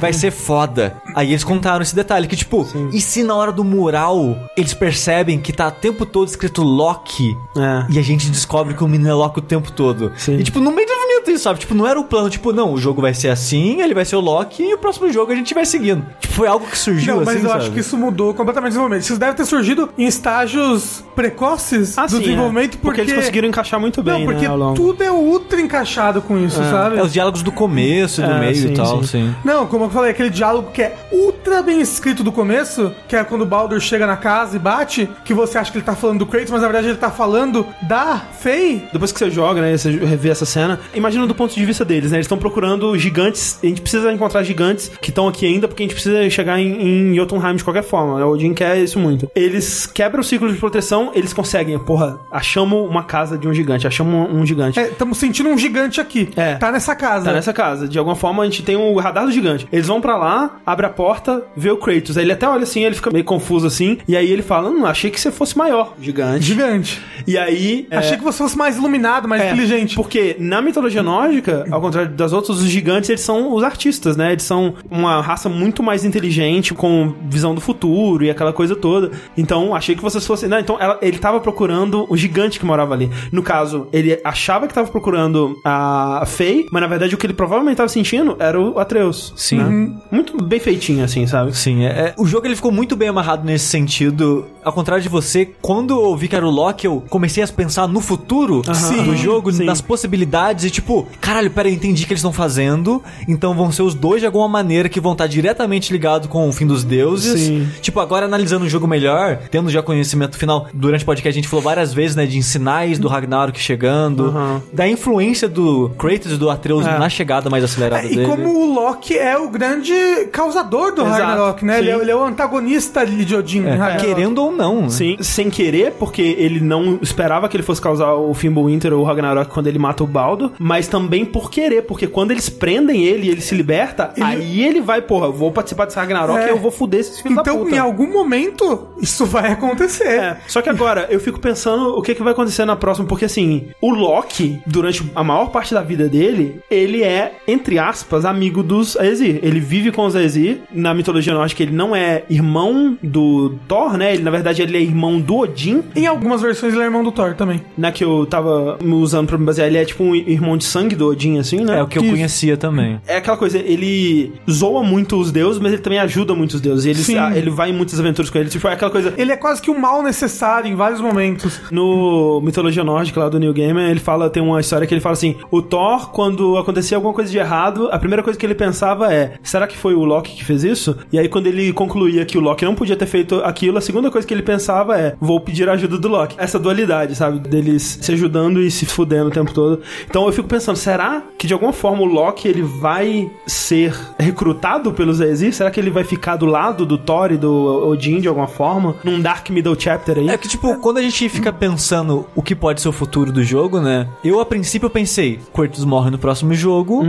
[0.00, 0.96] vai ser foda.
[1.14, 5.38] Aí eles contaram esse detalhe: que tipo, e se na hora do mural eles percebem
[5.40, 7.86] que tá o tempo todo escrito Loki É.
[7.92, 10.12] e a gente descobre que o menino é Loki o tempo todo?
[10.16, 10.36] Sim.
[10.38, 11.58] E tipo, no meio do momento isso, sabe?
[11.60, 14.16] Tipo, não era o plano, tipo, não, o jogo vai ser assim, ele vai ser
[14.16, 16.04] o Loki e o próximo jogo a gente vai seguindo.
[16.20, 17.62] Tipo, foi algo que surgiu Não, assim, mas eu sabe?
[17.62, 19.02] acho que isso mudou completamente o desenvolvimento.
[19.04, 22.78] Isso deve ter surgido em estágios precoces Ah, do sim, desenvolvimento, é.
[22.80, 24.74] porque eles conseguiram encaixar muito bem, Não, porque né, ao longo.
[24.74, 26.98] tudo é ultra encaixado com isso, sabe?
[26.98, 29.06] É os diálogos do começo, do É, meio sim, e tal, sim.
[29.06, 29.34] sim.
[29.44, 33.24] Não, como eu falei, aquele diálogo que é ultra bem escrito do começo, que é
[33.24, 36.18] quando o Baldur chega na casa e bate, que você acha que ele tá falando
[36.18, 38.86] do Kratos, mas na verdade ele tá falando da Faye.
[38.92, 42.10] Depois que você joga, né, você revê essa cena, imagina do ponto de vista deles,
[42.10, 42.16] né?
[42.16, 45.86] Eles estão procurando gigantes, a gente precisa encontrar gigantes que estão aqui ainda, porque a
[45.86, 48.24] gente precisa chegar em, em Jotunheim de qualquer forma, né?
[48.24, 49.30] O Odin quer isso muito.
[49.34, 53.86] Eles quebram o ciclo de proteção, eles conseguem, porra, achamos uma casa de um gigante,
[53.86, 54.78] achamos um, um gigante.
[54.80, 56.28] É, estamos sentindo um gigante aqui.
[56.36, 56.56] É.
[56.56, 57.26] Tá nessa casa.
[57.26, 57.88] Tá nessa casa.
[57.88, 59.68] De alguma forma a gente tem o radar do gigante.
[59.72, 62.16] Eles vão pra lá, abre a porta, vê o Kratos.
[62.18, 63.98] Aí ele até olha assim, ele fica meio confuso assim.
[64.08, 66.44] E aí ele fala: Hum, achei que você fosse maior, gigante.
[66.44, 67.00] Gigante.
[67.26, 67.86] E aí.
[67.90, 69.94] é, Achei que você fosse mais iluminado, mais é, inteligente.
[69.94, 74.32] Porque na mitologia nórdica, ao contrário das outras, os gigantes eles são os artistas, né?
[74.32, 79.10] Eles são uma raça muito mais inteligente, com visão do futuro e aquela coisa toda.
[79.36, 80.48] Então, achei que vocês fossem.
[80.48, 83.10] Não, então ela- ele tava procurando o gigante que morava ali.
[83.32, 87.34] No caso, ele achava que tava procurando a Faye, mas na verdade o que ele
[87.34, 89.32] provavelmente tava sentindo era o Atreus.
[89.36, 89.56] Sim.
[89.58, 89.92] né?
[90.10, 91.56] Muito bem feitinho, assim, sabe?
[91.56, 94.46] Sim, é, é- o jogo ele ficou muito bem amarrado nesse sentido.
[94.64, 97.86] Ao contrário de você, quando eu vi que era o Loki, eu comecei a pensar
[97.86, 99.64] no futuro Sim, do jogo, sim.
[99.64, 100.85] nas possibilidades e tipo,
[101.20, 103.02] caralho, pera, eu entendi o que eles estão fazendo.
[103.28, 106.52] Então vão ser os dois de alguma maneira que vão estar diretamente ligados com o
[106.52, 107.40] fim dos deuses.
[107.40, 107.68] Sim.
[107.80, 111.48] Tipo, agora analisando o jogo melhor, tendo já conhecimento final, durante o podcast a gente
[111.48, 114.60] falou várias vezes, né, de sinais do Ragnarok chegando, Uhum.
[114.72, 116.98] da influência do Kratos e do Atreus É.
[116.98, 118.22] na chegada mais acelerada É, dele.
[118.24, 119.94] e como o Loki é o grande
[120.32, 121.78] causador do Exato, Ragnarok, né?
[121.78, 123.64] Ele é, ele é o antagonista de Odin.
[123.66, 124.82] É, querendo ou não.
[124.82, 124.88] né?
[124.90, 129.04] Sim, sem querer, porque ele não esperava que ele fosse causar o Fimbulwinter ou o
[129.04, 133.26] Ragnarok quando ele mata o Baldo, mas também por querer, porque quando eles prendem ele
[133.26, 136.46] e ele se liberta, aí ele vai, porra, eu vou participar desse Ragnarok É.
[136.46, 137.76] e eu vou fuder esses filhos da Então, puta.
[137.76, 140.06] em algum momento, isso vai acontecer.
[140.08, 143.24] É, só que agora eu fico pensando o que, que vai acontecer na próxima, porque
[143.24, 148.62] assim, o Loki, durante a maior parte da vida dele, ele é, entre aspas, amigo
[148.62, 149.38] dos Aesir.
[149.42, 150.58] Ele vive com os Aesir.
[150.72, 154.14] Na mitologia nórdica, ele não é irmão do Thor, né?
[154.14, 155.82] Ele, na verdade, ele é irmão do Odin.
[155.94, 157.62] Em algumas versões, ele é irmão do Thor também.
[157.76, 160.94] Na que eu tava usando pra me basear, ele é tipo um irmão de sangue
[160.96, 161.78] do Odin, assim, né?
[161.78, 162.12] É o que eu Isso.
[162.12, 163.00] conhecia também.
[163.06, 166.86] É aquela coisa, ele zoa muito os deuses, mas ele também ajuda muito os deuses.
[166.86, 167.18] Ele, Sim.
[167.34, 168.52] ele vai em muitas aventuras com eles.
[168.52, 169.14] Tipo, é aquela coisa.
[169.16, 171.60] Ele é quase que o mal necessário em vários momentos.
[171.70, 175.14] No Mitologia Nórdica, lá do New Gamer, ele fala, tem uma história que ele fala
[175.14, 179.12] assim: o Thor, quando acontecia alguma coisa de errado, a primeira coisa que ele pensava
[179.12, 180.96] é: será que foi o Loki que fez isso?
[181.12, 184.10] E aí, quando ele concluía que o Loki não podia ter feito aquilo, a segunda
[184.10, 186.36] coisa que ele pensava é: vou pedir a ajuda do Loki.
[186.38, 187.38] Essa dualidade, sabe?
[187.38, 189.80] Deles se ajudando e se fudendo o tempo todo.
[190.08, 194.92] Então eu fico pensando: será que de alguma forma o Loki ele vai ser recrutado
[194.92, 195.52] pelos Aesir?
[195.54, 198.96] Será que ele vai ficar do lado do Thor e do Odin de alguma forma?
[199.04, 200.28] Num Dark Middle Chapter aí?
[200.28, 203.42] É que, tipo, quando a gente fica pensando o que pode ser o futuro do
[203.42, 204.08] jogo, né?
[204.24, 207.04] Eu, a princípio, pensei, Kratos morre no próximo jogo,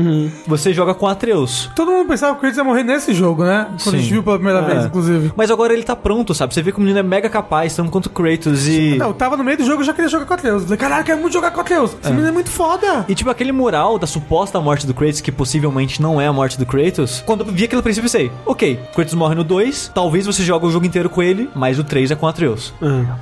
[0.45, 1.69] você joga com Atreus.
[1.75, 3.67] Todo mundo pensava que o Kratos ia morrer nesse jogo, né?
[3.83, 4.14] Quando a gente Sim.
[4.14, 4.64] viu pela primeira É.
[4.66, 5.32] vez, inclusive.
[5.35, 6.53] Mas agora ele tá pronto, sabe?
[6.53, 8.95] Você vê que o menino é mega capaz, tanto quanto o Kratos e...
[8.98, 10.61] Não, eu tava no meio do jogo e já queria jogar com o Atreus.
[10.61, 11.95] Eu Falei, caralho, eu quero muito jogar com o Atreus.
[12.01, 13.06] Esse menino é muito foda.
[13.07, 16.57] E tipo, aquele mural da suposta morte do Kratos, que possivelmente não é a morte
[16.57, 20.25] do Kratos, quando eu vi aquele princípio, eu pensei, ok, Kratos morre no 2, talvez
[20.25, 22.73] você jogue o jogo inteiro com ele, mas o 3 é com Atreus.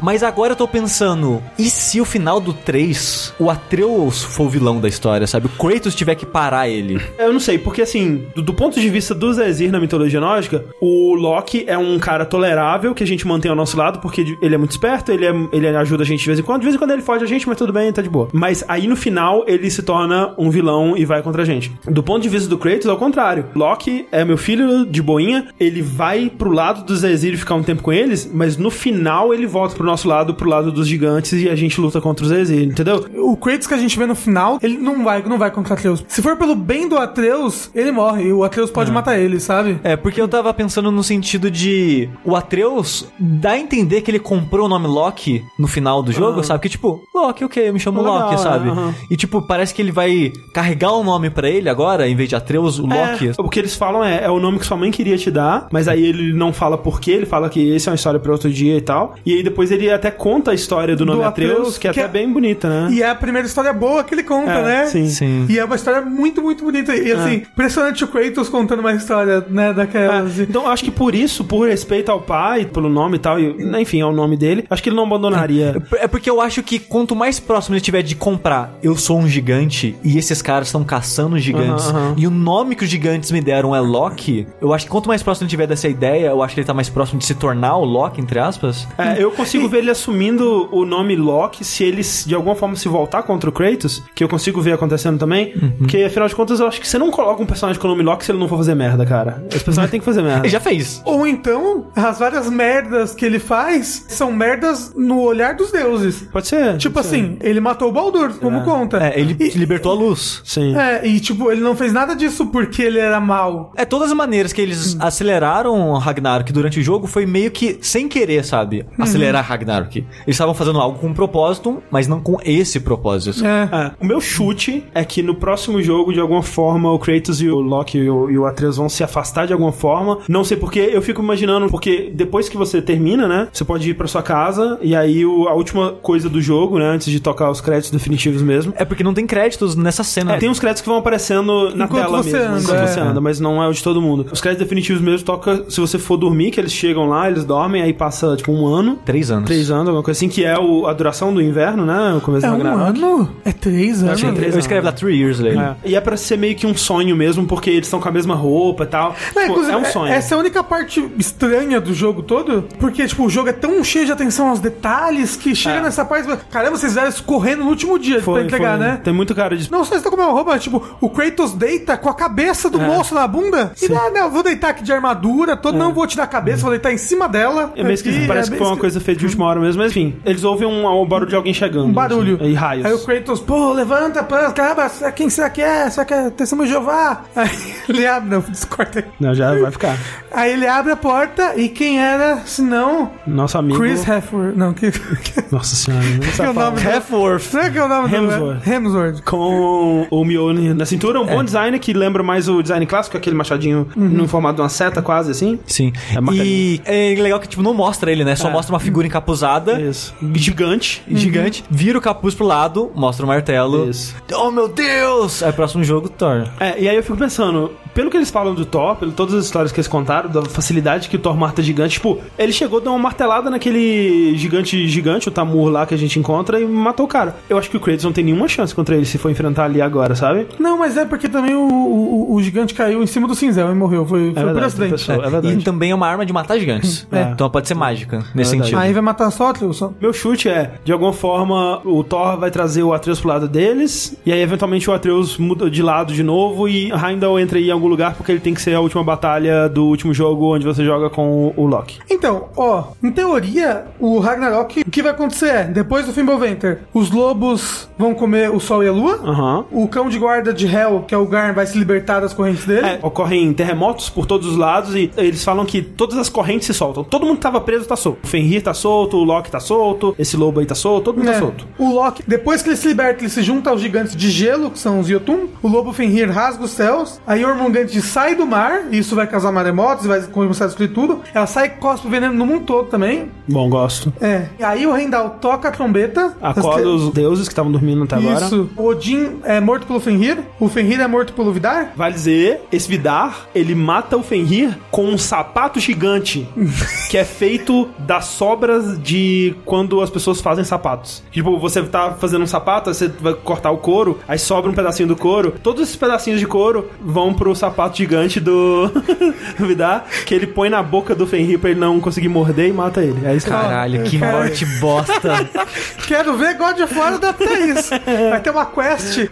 [0.01, 4.49] Mas agora eu tô pensando, e se o final do 3, o Atreus for o
[4.49, 5.47] vilão da história, sabe?
[5.47, 7.01] O Kratos tiver que parar ele.
[7.17, 10.65] Eu não sei, porque assim, do, do ponto de vista dos Aesir na mitologia nórdica,
[10.79, 14.55] o Loki é um cara tolerável que a gente mantém ao nosso lado, porque ele
[14.55, 16.61] é muito esperto, ele, é, ele ajuda a gente de vez em quando.
[16.61, 18.27] De vez em quando ele foge a gente, mas tudo bem, tá de boa.
[18.31, 19.94] Mas aí no final ele se torna
[20.37, 21.71] um vilão e vai contra a gente.
[21.85, 23.45] Do ponto de vista do Kratos, é o contrário.
[23.55, 27.63] Loki é meu filho de boinha, ele vai pro lado dos Aesir e ficar um
[27.63, 31.33] tempo com eles, mas no final ele volta pro nosso lado, pro lado dos gigantes
[31.33, 33.05] e a gente luta contra os Aesir, entendeu?
[33.15, 35.77] O Kratos que a gente vê no final, ele não vai, não vai contra o
[35.77, 36.03] Atreus.
[36.07, 38.25] Se for pelo bem do Atreus, ele morre.
[38.25, 39.79] E o Atreus pode matar ele, sabe?
[39.83, 42.09] É, porque eu tava pensando no sentido de.
[42.23, 46.43] O Atreus dá a entender que ele comprou o nome Loki no final do jogo,
[46.43, 46.61] sabe?
[46.61, 48.69] Que tipo, Loki, ok, eu me chamo Legal, Loki, é, sabe?
[48.69, 48.93] aham.
[49.09, 52.35] E tipo, parece que ele vai carregar o nome pra ele agora, em vez de
[52.35, 53.29] Atreus, o Loki.
[53.29, 55.67] É, o que eles falam é, é o nome que sua mãe queria te dar,
[55.71, 58.31] mas aí ele não fala por quê, ele fala que esse é uma história pra
[58.31, 59.15] outro dia e tal.
[59.25, 61.93] E aí depois ele até conta a história do nome Do Atreus, Atreus, que é
[61.93, 62.93] que até é- bem bonita, né?
[62.93, 64.85] E é a primeira história boa que ele conta, É, né?
[64.87, 65.07] sim.
[65.07, 65.45] Sim.
[65.49, 66.95] E é uma história muito, muito bonita.
[66.95, 70.39] E assim, impressionante o Kratos contando uma história, né, daquelas.
[70.39, 73.55] É, então, acho que por isso, por respeito ao pai, pelo nome e tal, e,
[73.81, 75.75] enfim, é o nome dele, acho que ele não abandonaria.
[75.97, 79.27] É porque eu acho que quanto mais próximo ele estiver de comprar, eu sou um
[79.27, 82.13] gigante e esses caras estão caçando gigantes Aham, aham.
[82.17, 85.21] e o nome que os gigantes me deram é Loki, eu acho que quanto mais
[85.23, 87.75] próximo ele tiver dessa ideia, eu acho que ele tá mais próximo de se tornar
[87.77, 88.87] o Loki, entre aspas.
[88.97, 92.87] É, eu consigo ver ele assumindo o nome Loki se ele de alguma forma se
[92.87, 95.53] voltar contra o Kratos, que eu consigo ver acontecendo também.
[95.77, 98.03] Porque afinal de contas, eu acho que você não coloca um personagem com o nome
[98.03, 99.43] Loki se ele não for fazer merda, cara.
[99.51, 100.41] Esse personagem tem que fazer merda.
[100.45, 101.01] Ele já fez.
[101.05, 106.21] Ou então, as várias merdas que ele faz são merdas no olhar dos deuses.
[106.31, 106.77] Pode ser.
[106.77, 107.15] Tipo pode ser.
[107.15, 108.97] assim, ele matou o Baldur, como conta.
[109.07, 110.41] É, ele E- libertou a luz.
[110.43, 110.75] Sim.
[110.75, 113.71] É, e tipo, ele não fez nada disso porque ele era mal.
[113.75, 117.77] É, todas as maneiras que eles aceleraram o Ragnarok durante o jogo foi meio que
[117.81, 118.85] sem querer, sabe?
[118.99, 119.97] Acelerar Ragnarok.
[119.99, 123.45] Eles estavam fazendo algo com um propósito, mas não com esse propósito.
[123.45, 123.69] É.
[123.71, 127.49] É, o meu chute é que no próximo jogo, de alguma forma, o Kratos e
[127.49, 130.19] o Loki e o, e o Atreus vão se afastar de alguma forma.
[130.27, 133.47] Não sei porque, eu fico imaginando, porque depois que você termina, né?
[133.51, 136.85] Você pode ir pra sua casa e aí o- a última coisa do jogo, né?
[136.85, 138.73] Antes de tocar os créditos definitivos mesmo.
[138.75, 140.33] É porque não tem créditos nessa cena.
[140.35, 142.87] É, tem uns créditos que vão aparecendo na Enquanto tela você mesmo, anda, enquanto é.
[142.87, 144.25] você anda, mas não é o de todo mundo.
[144.31, 147.81] Os créditos definitivos mesmo toca se você for dormir, que eles chegam lá, eles dormem,
[147.81, 149.45] aí passa tipo um ano, Três anos.
[149.45, 152.13] três anos, alguma coisa assim, que é o- a duração do inverno, né?
[152.17, 152.99] O começo É do um Ragnarok.
[153.03, 153.29] ano?
[153.43, 154.19] É três anos?
[154.19, 155.59] Sim, três Eu escrevo lá Three Years Later.
[155.59, 155.75] É.
[155.85, 158.35] E é pra ser meio que um sonho mesmo, porque eles estão com a mesma
[158.35, 159.15] roupa e tal.
[159.35, 160.11] É, Tipo, é um sonho.
[160.13, 163.83] Essa é a única parte estranha do jogo todo, porque, tipo, o jogo é tão
[163.83, 165.81] cheio de atenção aos detalhes que chega É.
[165.81, 166.23] nessa parte.
[166.25, 168.87] e fala, Caramba, vocês fizeram isso correndo no último dia Foi, pra entregar, foi.
[168.87, 168.99] né?
[169.03, 169.71] Tem muito cara de.
[169.71, 172.79] Não só está com a mesma roupa, tipo, o Kratos deita com a cabeça do
[172.79, 173.71] moço na bunda.
[173.81, 176.71] E não, não, vou deitar aqui de armadura, todo, não vou tirar a cabeça, vou
[176.71, 177.73] deitar em cima dela.
[177.75, 179.91] É meio esquisito, parece é que foi uma coisa feita de última hora mesmo, mas
[179.91, 180.15] enfim.
[180.25, 181.85] Eles ouvem um, um barulho de alguém chegando.
[181.85, 182.35] Um barulho.
[182.35, 182.85] assim, e raios.
[182.85, 185.89] Aí o Kratos, pô, levanta, pô, caramba, quem será que é?
[185.89, 187.23] Será que é Testemunho de Jeová?
[187.35, 187.49] Aí
[187.89, 189.05] ele abre, não, descorta aí.
[189.19, 189.97] Não, já vai ficar.
[190.31, 193.79] Aí ele abre a porta e quem era, senão, Nosso amigo.
[193.79, 194.55] Chris Hemsworth.
[194.55, 194.91] Não, que,
[195.51, 196.81] Nossa senhora, não que é o nome.
[196.81, 197.41] Hemsworth.
[197.41, 198.63] Será que é o nome Hemsworth.
[198.63, 198.69] do...
[198.69, 199.21] Hemsworth.
[199.25, 203.35] Com o Mjolnir na cintura, um bom design que lembra mais o design clássico, aquele
[203.35, 204.07] machadinho Uhum.
[204.07, 205.59] no formato de uma seta, quase assim.
[205.65, 205.91] Sim.
[206.13, 208.35] É e é legal que, tipo, não mostra ele, né?
[208.35, 208.51] Só É.
[208.51, 210.13] mostra uma figura encapuzada, Isso.
[210.33, 211.01] Gigante.
[211.09, 213.89] gigante, vira o capuz pro lado, mostra o martelo.
[213.89, 214.15] Isso.
[214.33, 215.41] Oh, meu Deus!
[215.41, 216.47] Aí, próximo jogo, Thor.
[216.59, 219.45] É, e aí eu fico pensando, pelo que eles falam do Thor, pelo todas as
[219.45, 222.91] histórias que eles contaram, da facilidade que o Thor mata gigante, tipo, ele chegou, deu
[222.91, 227.09] uma martelada naquele gigante gigante, o Tamur lá que a gente encontra, e matou o
[227.09, 227.35] cara.
[227.49, 229.81] Eu acho que o Kratos não tem nenhuma chance contra ele se for enfrentar ali
[229.81, 230.47] agora, sabe?
[230.59, 233.75] Não, mas é porque também o, o, o gigante caiu em cima do cinzel e
[233.75, 234.05] morreu.
[234.05, 234.91] Foi, foi por verdade, acidente.
[234.91, 235.23] pessoal.
[235.23, 235.59] É verdade.
[235.59, 237.05] E também é uma arma de matar gigantes.
[237.15, 237.31] É.
[237.31, 238.77] Então pode ser mágica, nesse sentido.
[238.77, 239.77] Aí vai matar só Atreus.
[239.77, 239.93] Só.
[240.01, 244.17] Meu chute é, de alguma forma, o Thor vai trazer o Atreus pro lado deles,
[244.25, 247.87] e aí eventualmente o Atreus muda de lado de novo e Heimdall entra em algum
[247.87, 251.09] lugar porque ele tem que ser a última batalha do último jogo onde você joga
[251.09, 251.99] com o, o Loki.
[252.09, 257.11] Então, ó, em teoria, o Ragnarok, o que vai acontecer é, depois do Fimbulventor, os
[257.11, 259.65] lobos vão comer o sol e a lua, Aham.
[259.71, 262.65] o cão de guarda de Hel, que é o Garn, vai se libertar das correntes
[262.65, 262.85] dele.
[262.85, 266.73] É, ocorrem terremotos por todos os lados e eles falam que todas as correntes se
[266.73, 267.03] soltam.
[267.03, 268.19] Todo mundo que tava preso tá solto.
[268.23, 271.29] O Fenrir tá solto, o Loki tá solto, esse lobo aí tá solto, todo mundo
[271.29, 271.33] É.
[271.33, 271.65] tá solto.
[271.77, 274.79] O Loki, depois que ele se liberta, ele se junta aos gigantes de gelo, que
[274.79, 275.47] são os Jotun.
[275.61, 277.19] O lobo Fenrir rasga os céus.
[277.25, 281.21] A Jormungandr sai do mar, e isso vai causar maremotos, vai começar a destruir tudo.
[281.33, 283.29] Ela sai e cospe veneno no mundo todo também.
[283.47, 284.11] Bom, gosto.
[284.21, 284.47] É.
[284.59, 286.33] E aí o Heimdall toca a trombeta.
[286.41, 288.45] Acorda os deuses que estavam dormindo até agora.
[288.45, 288.69] Isso.
[288.77, 290.39] O Odin é morto pelo Fenrir.
[290.59, 291.91] O Fenrir é morto pelo Vidar.
[291.95, 296.47] Vai dizer, esse Vidar, ele mata o Fenrir com um sapato gigante
[297.09, 301.21] que é feito das sobras de quando as pessoas fazem sapatos.
[301.31, 304.73] Tipo, você tá fazendo um sapato, aí você vai cortar o couro, aí sobra um
[304.73, 305.55] pedacinho do couro.
[305.61, 308.87] Todos esses pedacinhos de couro vão pro sapato gigante do
[309.59, 312.73] do Vidar, que ele põe na boca do Fenrir pra ele não conseguir morder e
[312.73, 313.25] mata ele.
[313.25, 315.49] É isso que Caralho, que morte bosta.
[316.07, 317.89] Quero ver God of War adaptar isso.
[318.29, 318.84] Vai ter uma quest.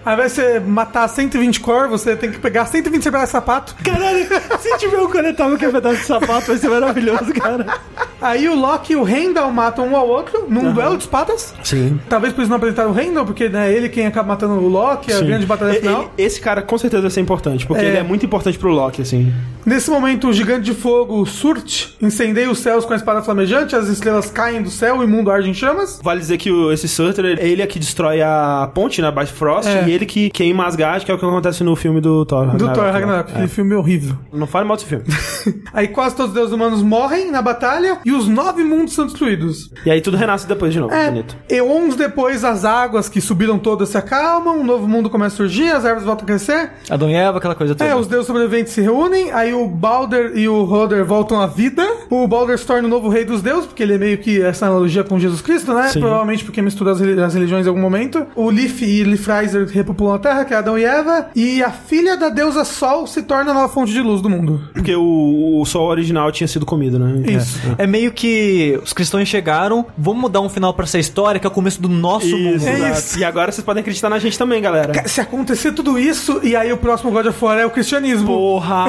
[0.06, 3.76] Ao invés de você matar 120 core, você tem que pegar 120 pedaços de sapato.
[3.84, 4.26] Caralho,
[4.60, 7.66] se tiver um coletável que é pedaço de sapato, vai ser maravilhoso, cara.
[8.22, 11.54] Aí o Loki e o Heimdall matam um ao outro num duelo de espadas.
[11.64, 12.00] Sim.
[12.08, 15.12] Talvez por isso não apresentaram o Heimdall, porque né, ele quem acaba matando o Loki,
[15.12, 16.12] é a grande batalha final.
[16.18, 17.88] e- Esse cara com certeza vai ser importante, porque É.
[17.90, 19.34] ele é muito importante pro Loki, assim.
[19.66, 23.88] Nesse momento, o gigante de fogo Surt incendeia os céus com a espada flamejante, as
[23.88, 26.00] estrelas caem do céu e o mundo arde em chamas.
[26.04, 29.08] Vale dizer que o- esse Surtur, ele é que destrói a ponte, né?
[29.44, 29.88] Bifrost, É.
[29.88, 32.48] e ele que queima Asgard, que é o que acontece no filme do Thor.
[32.56, 32.92] Do Thor lá.
[32.92, 33.48] Ragnarok, aquele É.
[33.48, 34.16] filme horrível.
[34.32, 35.04] Não fale mal desse filme.
[35.74, 39.72] Aí quase todos os deuses humanos morrem na batalha e os nove mundos são destruídos.
[39.86, 40.94] e aí tudo renasce depois de novo.
[40.94, 41.36] É, Bonito.
[41.50, 45.70] eons depois as águas que subiram todas se acalmam, um novo mundo começa a surgir,
[45.72, 46.72] as árvores voltam a crescer.
[46.90, 47.90] Adão e Eva, aquela coisa toda.
[47.90, 51.86] É, os deuses sobreviventes se reúnem, aí o Balder e o Roder voltam à vida.
[52.10, 54.68] O Balder se torna o novo rei dos deuses, porque ele é meio que essa
[54.68, 55.90] analogia com Jesus Cristo, né?
[55.90, 56.00] Sim.
[56.00, 58.26] Provavelmente porque mistura as, reli- as religiões em algum momento.
[58.36, 59.04] O Leaf e
[59.72, 61.28] Repopulam a Terra, que é Adão e Eva.
[61.36, 64.62] E a filha da deusa Sol se torna a nova fonte de luz do mundo.
[64.74, 67.24] Porque o, o sol original tinha sido comido, né?
[67.32, 67.60] Isso.
[67.78, 71.50] É meio que os cristãos chegaram, vamos mudar um final pra essa história, que é
[71.50, 72.68] o começo do nosso Isso, mundo.
[72.68, 73.20] É isso.
[73.20, 75.08] E agora vocês podem acreditar na gente também, galera.
[75.08, 78.28] Se acontecer tudo isso, e aí o próximo God of War é o cristianismo.
[78.28, 78.86] Porra!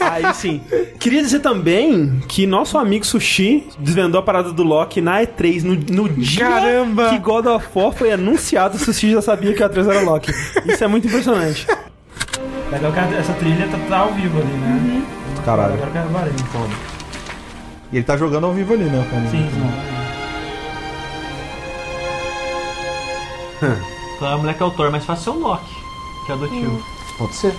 [0.00, 0.60] Aí sim.
[0.98, 5.74] Queria dizer também que nosso amigo Sushi desvendou a parada do Loki na E3 no,
[5.74, 7.10] no dia Caramba!
[7.10, 8.76] que God of War foi anunciado.
[8.76, 10.32] O Sushi já sabia que o E3 era Loki.
[10.66, 11.66] Isso é muito impressionante.
[12.70, 15.06] Legal que essa trilha tá, ao vivo ali, né?
[15.44, 15.76] Caralho.
[15.76, 16.32] que eu reparei.
[17.92, 19.06] E ele tá jogando ao vivo ali, né?
[19.10, 19.22] cara?
[19.28, 20.00] Sim, sim.
[24.16, 25.74] Então, a mulher que é o Thor, mas faz ser o Loki,
[26.26, 26.82] que é adotivo.
[27.18, 27.54] Pode ser.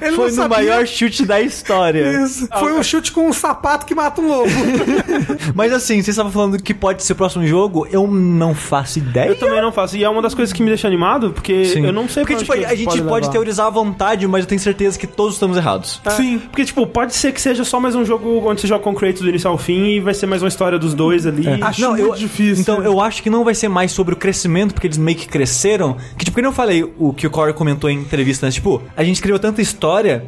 [0.00, 0.56] Ele Foi no sabia.
[0.58, 2.22] maior chute da história.
[2.24, 2.48] Isso.
[2.58, 4.50] Foi um chute com um sapato que mata um lobo.
[5.54, 9.28] Mas assim, vocês estavam falando que pode ser o próximo jogo, eu não faço ideia.
[9.28, 9.96] Eu também não faço.
[9.96, 11.84] E é uma das coisas que me deixa animado, porque Sim.
[11.86, 13.32] eu não sei Porque, pra tipo, a gente pode, levar.
[13.32, 16.00] teorizar à vontade, mas eu tenho certeza que todos estamos errados.
[16.04, 16.38] É, Sim.
[16.38, 18.94] Porque, tipo, pode ser que seja só mais um jogo onde você joga com o
[18.94, 21.46] Kratos do início ao fim e vai ser mais uma história dos dois ali.
[21.62, 22.60] Acho Não, muito eu- difícil.
[22.60, 25.26] Então, eu acho que não vai ser mais sobre o crescimento, porque eles meio que
[25.26, 25.96] cresceram.
[26.18, 28.52] Que, tipo, que nem eu falei, o que o Corey comentou em entrevista, né?
[28.52, 29.85] Tipo, a gente escreveu tanta história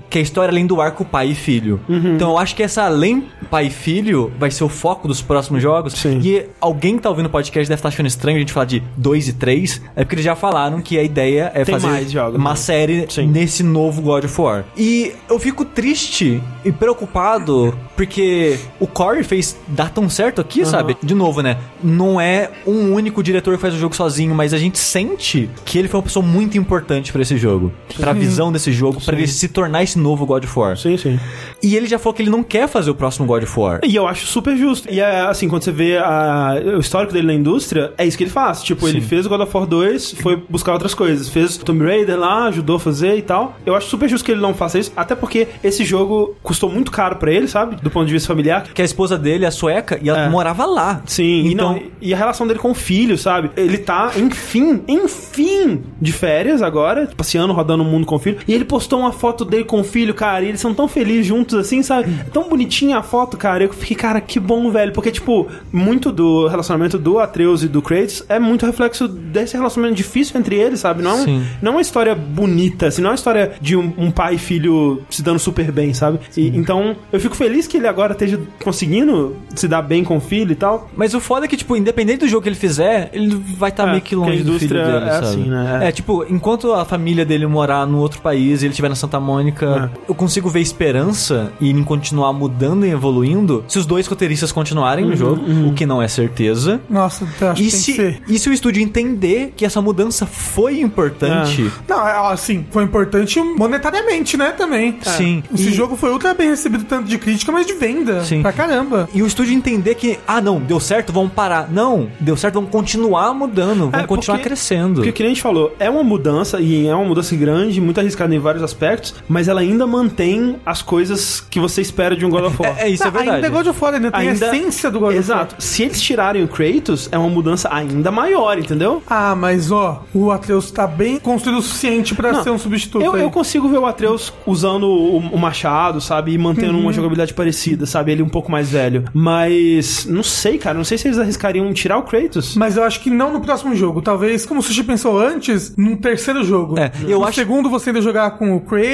[0.08, 1.80] que a história é além do arco pai e filho.
[1.88, 2.14] Uhum.
[2.14, 5.62] Então, eu acho que essa além pai e filho vai ser o foco dos próximos
[5.62, 5.94] jogos.
[5.94, 6.20] Sim.
[6.22, 8.82] E alguém que tá ouvindo o podcast deve estar achando estranho a gente falar de
[8.96, 12.10] 2 e 3, é porque eles já falaram que a ideia é Tem fazer mais
[12.10, 12.56] jogos, uma né?
[12.56, 13.26] série Sim.
[13.26, 14.64] nesse novo God of War.
[14.76, 20.96] E eu fico triste e preocupado porque o Corey fez dar tão certo aqui, sabe?
[21.02, 21.58] De novo, né?
[21.82, 25.78] Não é um único diretor que faz o jogo sozinho, mas a gente sente que
[25.78, 29.26] ele foi uma pessoa muito importante pra esse jogo, Pra visão desse jogo, pra ele
[29.26, 30.76] se tornar esse novo God of War.
[30.76, 31.18] Sim, sim.
[31.62, 33.80] E ele já falou que ele não quer fazer o próximo God of War.
[33.84, 34.88] E eu acho super justo.
[34.90, 38.24] E é assim, quando você vê a- o histórico dele na indústria, é isso que
[38.24, 38.62] ele faz.
[38.62, 41.28] Tipo, ele fez o God of War 2, foi buscar outras coisas.
[41.28, 43.56] Fez Tomb Raider lá, ajudou a fazer e tal.
[43.66, 46.90] Eu acho super justo que ele não faça isso, até porque esse jogo custou muito
[46.90, 47.76] caro pra ele, sabe?
[47.76, 48.64] Do ponto de vista familiar.
[48.74, 50.28] Que a esposa dele é sueca e ela É.
[50.28, 51.02] morava lá.
[51.06, 51.76] Sim, então.
[51.76, 53.50] e, não, e a relação dele com o filho, sabe?
[53.56, 58.38] Ele tá, enfim, enfim, de férias agora, passeando, rodando o mundo com o filho.
[58.46, 61.26] E ele postou uma foto dele com o filho, cara, e eles são tão felizes
[61.26, 62.10] juntos assim, sabe?
[62.26, 63.64] É tão bonitinha a foto, cara.
[63.64, 64.92] Eu fiquei, cara, que bom, velho.
[64.92, 69.96] Porque, tipo, muito do relacionamento do Atreus e do Kratos é muito reflexo desse relacionamento
[69.96, 71.02] difícil entre eles, sabe?
[71.02, 71.46] Não, é Sim.
[71.62, 74.38] não é uma história bonita, assim, não é uma história de um, um pai e
[74.38, 76.18] filho se dando super bem, sabe?
[76.36, 80.20] E, então, eu fico feliz que ele agora esteja conseguindo se dar bem com o
[80.20, 80.88] filho e tal.
[80.96, 83.86] Mas o foda é que, tipo, independente do jogo que ele fizer, ele vai estar
[83.88, 85.26] É, meio que longe do filho dele, é sabe?
[85.26, 85.80] assim, né?
[85.82, 85.88] É.
[85.88, 85.92] É.
[85.92, 89.90] tipo, enquanto a família dele morar no outro país e ele estiver na Santa Mônica,
[89.94, 89.98] É.
[90.08, 95.04] eu consigo ver esperança e em continuar mudando e evoluindo se os dois roteiristas continuarem
[95.04, 96.80] Uhum, no jogo, o que não é certeza.
[96.88, 98.22] Nossa, eu acho E que tem que se, ser.
[98.26, 103.38] e se o estúdio entender que essa mudança foi importante, Não, é, assim, foi importante
[103.40, 104.98] monetariamente, né, também.
[105.02, 105.42] Sim.
[105.52, 108.24] Esse E- jogo foi ultra bem recebido, tanto de crítica, mas de venda.
[108.24, 108.40] Sim.
[108.42, 109.08] Pra caramba.
[109.12, 111.68] E o estúdio entender que, ah, não, deu certo, vamos parar.
[111.70, 114.94] Não, deu certo, vamos continuar mudando, vamos É, continuar porque- crescendo.
[114.96, 117.98] Porque, que nem a gente falou, é uma mudança, e é uma mudança grande, muito
[118.00, 122.30] arriscada em vários aspectos, mas ela ainda mantém as coisas que você espera de um
[122.30, 122.76] God of War.
[122.78, 123.36] É, é isso, é Não, verdade.
[123.36, 125.24] Ainda é God of War, ainda tem Ainda- a essência do God of War.
[125.24, 125.56] Exato.
[125.58, 129.02] Se eles tirarem o Kratos, é uma mudança ainda maior, entendeu?
[129.08, 133.02] Ah, mas ó, o Atreus tá bem construído o suficiente pra Não, ser um substituto.
[133.04, 133.22] Eu, aí.
[133.22, 136.32] eu consigo ver o Atreus usando o, o machado, sabe?
[136.32, 136.80] E mantendo Uhum.
[136.82, 138.12] uma jogabilidade parecida, sabe?
[138.12, 139.04] Ele um pouco mais velho.
[139.12, 140.76] Mas, não sei, cara.
[140.76, 142.56] Não sei se eles arriscariam tirar o Kratos.
[142.56, 144.00] Mas eu acho que não no próximo jogo.
[144.02, 146.78] Talvez, como o Sushi pensou antes, num terceiro jogo.
[146.78, 148.88] É, eu no acho- segundo você ainda jogar com o Kratos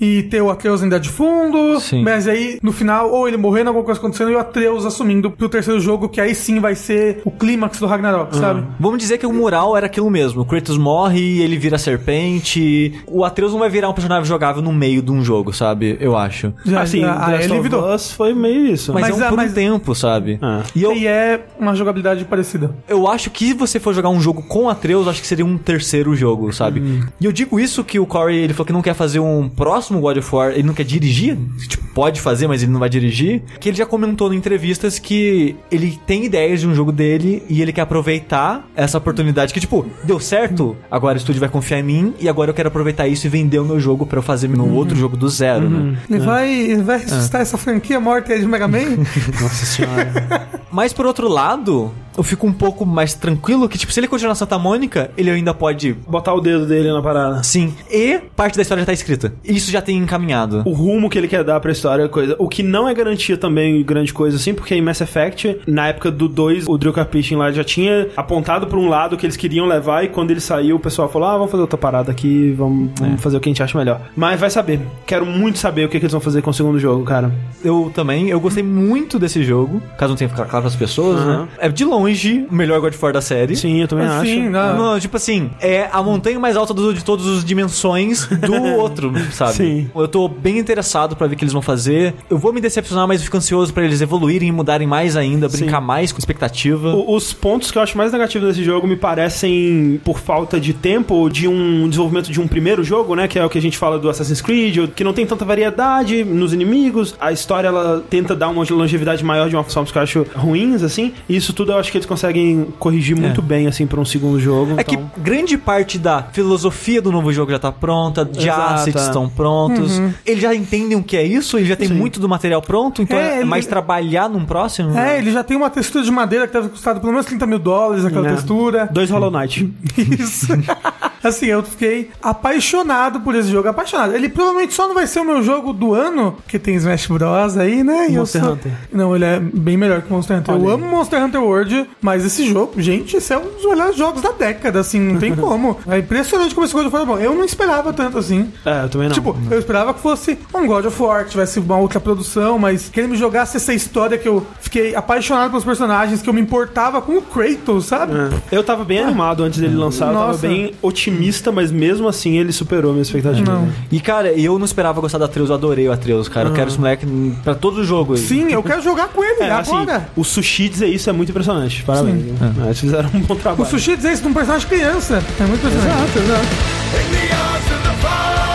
[0.00, 1.80] e ter o Atreus ainda de fundo.
[1.80, 2.02] Sim.
[2.02, 5.48] Mas aí, no final, ou ele morrendo, alguma coisa acontecendo, e o Atreus assumindo pro
[5.48, 8.64] terceiro jogo, que aí sim vai ser o clímax do Ragnarok, sabe?
[8.78, 10.42] Vamos dizer que o mural era aquilo mesmo.
[10.42, 13.00] O Kratos morre e ele vira serpente.
[13.06, 15.96] O Atreus não vai virar um personagem jogável no meio de um jogo, sabe?
[16.00, 16.52] Eu acho.
[16.64, 17.98] Já, assim, The ah, ele virou.
[17.98, 18.92] Foi meio isso.
[18.92, 20.38] Mas, Mas é um por mas- um tempo, sabe?
[20.42, 20.62] Ah.
[20.74, 22.74] E eu, E é uma jogabilidade parecida.
[22.88, 25.56] eu acho que se você for jogar um jogo com Atreus, acho que seria um
[25.56, 27.02] terceiro jogo, sabe?
[27.20, 30.00] E eu digo isso que o Corey, ele falou que não quer fazer um próximo
[30.00, 31.36] God of War, ele não quer dirigir.
[31.68, 35.56] Tipo, pode fazer, mas ele não vai dirigir, que ele já comentou em entrevistas que
[35.70, 39.84] ele tem ideias de um jogo dele e ele quer aproveitar essa oportunidade que, tipo,
[40.04, 43.26] deu certo, agora o estúdio vai confiar em mim e agora eu quero aproveitar isso
[43.26, 45.98] e vender o meu jogo pra eu fazer meu outro jogo do zero, né?
[46.08, 48.96] Ele vai, ele vai ressuscitar essa franquia morta aí de Mega Man?
[49.40, 50.48] Nossa senhora.
[50.70, 54.30] Mas por outro lado, eu fico um pouco mais tranquilo que, tipo, se ele continuar
[54.30, 55.92] na Santa Mônica, ele ainda pode.
[56.06, 57.44] Botar o dedo dele na parada.
[57.44, 57.72] Sim.
[57.88, 59.32] E parte da história já tá escrita.
[59.44, 60.62] Isso já tem encaminhado.
[60.66, 62.34] O rumo que ele quer dar pra história é coisa.
[62.38, 66.10] O que não é garantia também grande coisa assim, porque em Mass Effect, na época
[66.10, 69.66] do 2, o Drew Karpyshyn lá já tinha apontado pra um lado que eles queriam
[69.66, 72.90] levar e quando ele saiu, o pessoal falou: "Ah, vamos fazer outra parada aqui, vamos,
[72.98, 74.00] vamos fazer o que a gente acha melhor".
[74.16, 74.80] Mas vai saber.
[75.06, 77.30] Quero muito saber o que, que eles vão fazer com o segundo jogo, cara.
[77.62, 81.42] Eu também, eu gostei muito desse jogo, caso não tenha ficado claro pras pessoas, Aham.
[81.42, 81.48] né?
[81.58, 82.07] É de longe
[82.50, 83.56] o melhor God of War da série.
[83.56, 84.50] Sim, eu também Assim, acho.
[84.50, 84.78] não.
[84.92, 89.12] Não, tipo assim, é a montanha mais alta do- de todas as dimensões do outro,
[89.32, 89.52] sabe?
[89.54, 89.90] Sim.
[89.94, 92.14] Eu tô bem interessado pra ver o que eles vão fazer.
[92.30, 95.48] Eu vou me decepcionar, mas eu fico ansioso pra eles evoluírem e mudarem mais ainda,
[95.48, 95.86] brincar Sim.
[95.86, 96.94] mais com expectativa.
[96.94, 100.72] O- Os pontos que eu acho mais negativos desse jogo me parecem por falta de
[100.72, 103.26] tempo ou de um desenvolvimento de um primeiro jogo, né?
[103.28, 106.24] Que é o que a gente fala do Assassin's Creed, que não tem tanta variedade
[106.24, 107.14] nos inimigos.
[107.20, 110.82] A história ela tenta dar uma longevidade maior de uma forma que eu acho ruins,
[110.82, 111.12] assim.
[111.28, 114.40] E isso tudo eu acho que eles conseguem corrigir muito bem, assim, pra um segundo
[114.40, 114.72] jogo.
[114.78, 115.10] É então...
[115.14, 119.06] que grande parte da filosofia do novo jogo já tá pronta, de Exato, assets é.
[119.06, 120.00] estão prontos.
[120.24, 123.16] Eles já entendem o que é isso, eles já tem muito do material pronto, então
[123.18, 124.96] É, é, ele- mais trabalhar num próximo.
[124.96, 127.58] É, ele já tem uma textura de madeira que deve custar pelo menos 30 mil
[127.58, 128.32] dólares aquela É.
[128.32, 128.88] textura.
[128.92, 129.70] Dois Hollow Knight.
[129.96, 130.46] Isso.
[131.22, 134.14] assim, eu fiquei apaixonado por esse jogo, apaixonado.
[134.14, 137.56] Ele provavelmente só não vai ser o meu jogo do ano, porque tem Smash Bros
[137.56, 138.06] aí, né?
[138.10, 138.72] E Monster sou- Hunter.
[138.92, 140.54] Não, ele é bem melhor que Monster Hunter.
[140.54, 140.74] Olha eu aí.
[140.74, 144.32] amo Monster Hunter World, mas esse jogo, gente, esse é um dos melhores jogos da
[144.32, 145.76] década, assim, não tem como.
[145.88, 147.18] É impressionante como esse God of War é bom.
[147.18, 148.50] Eu não esperava tanto assim.
[148.64, 149.14] É, eu também não.
[149.14, 152.88] Tipo, eu esperava que fosse um God of War, que tivesse uma outra produção, mas
[152.88, 156.40] que ele me jogasse essa história que eu fiquei apaixonado pelos personagens, que eu me
[156.40, 158.12] importava com o Kratos, sabe?
[158.14, 158.56] É.
[158.56, 161.07] Eu tava bem animado antes dele lançar, eu tava bem otimista,
[161.52, 163.50] mas mesmo assim ele superou a minha expectativa.
[163.52, 163.68] Não.
[163.90, 166.48] E cara, eu não esperava gostar do Atreus, eu adorei o Atreus, cara.
[166.48, 167.06] Eu quero esse moleque
[167.44, 168.16] pra todo o jogo.
[168.16, 170.08] Sim, eu quero jogar com ele É, assim, agora.
[170.16, 171.82] o sushi dizer isso é muito impressionante.
[171.82, 172.24] Parabéns.
[172.60, 173.62] É, Eles fizeram um bom trabalho.
[173.62, 175.22] O sushi dizer isso num personagem criança.
[175.40, 176.18] É muito impressionante.
[176.18, 178.47] Exato, exato.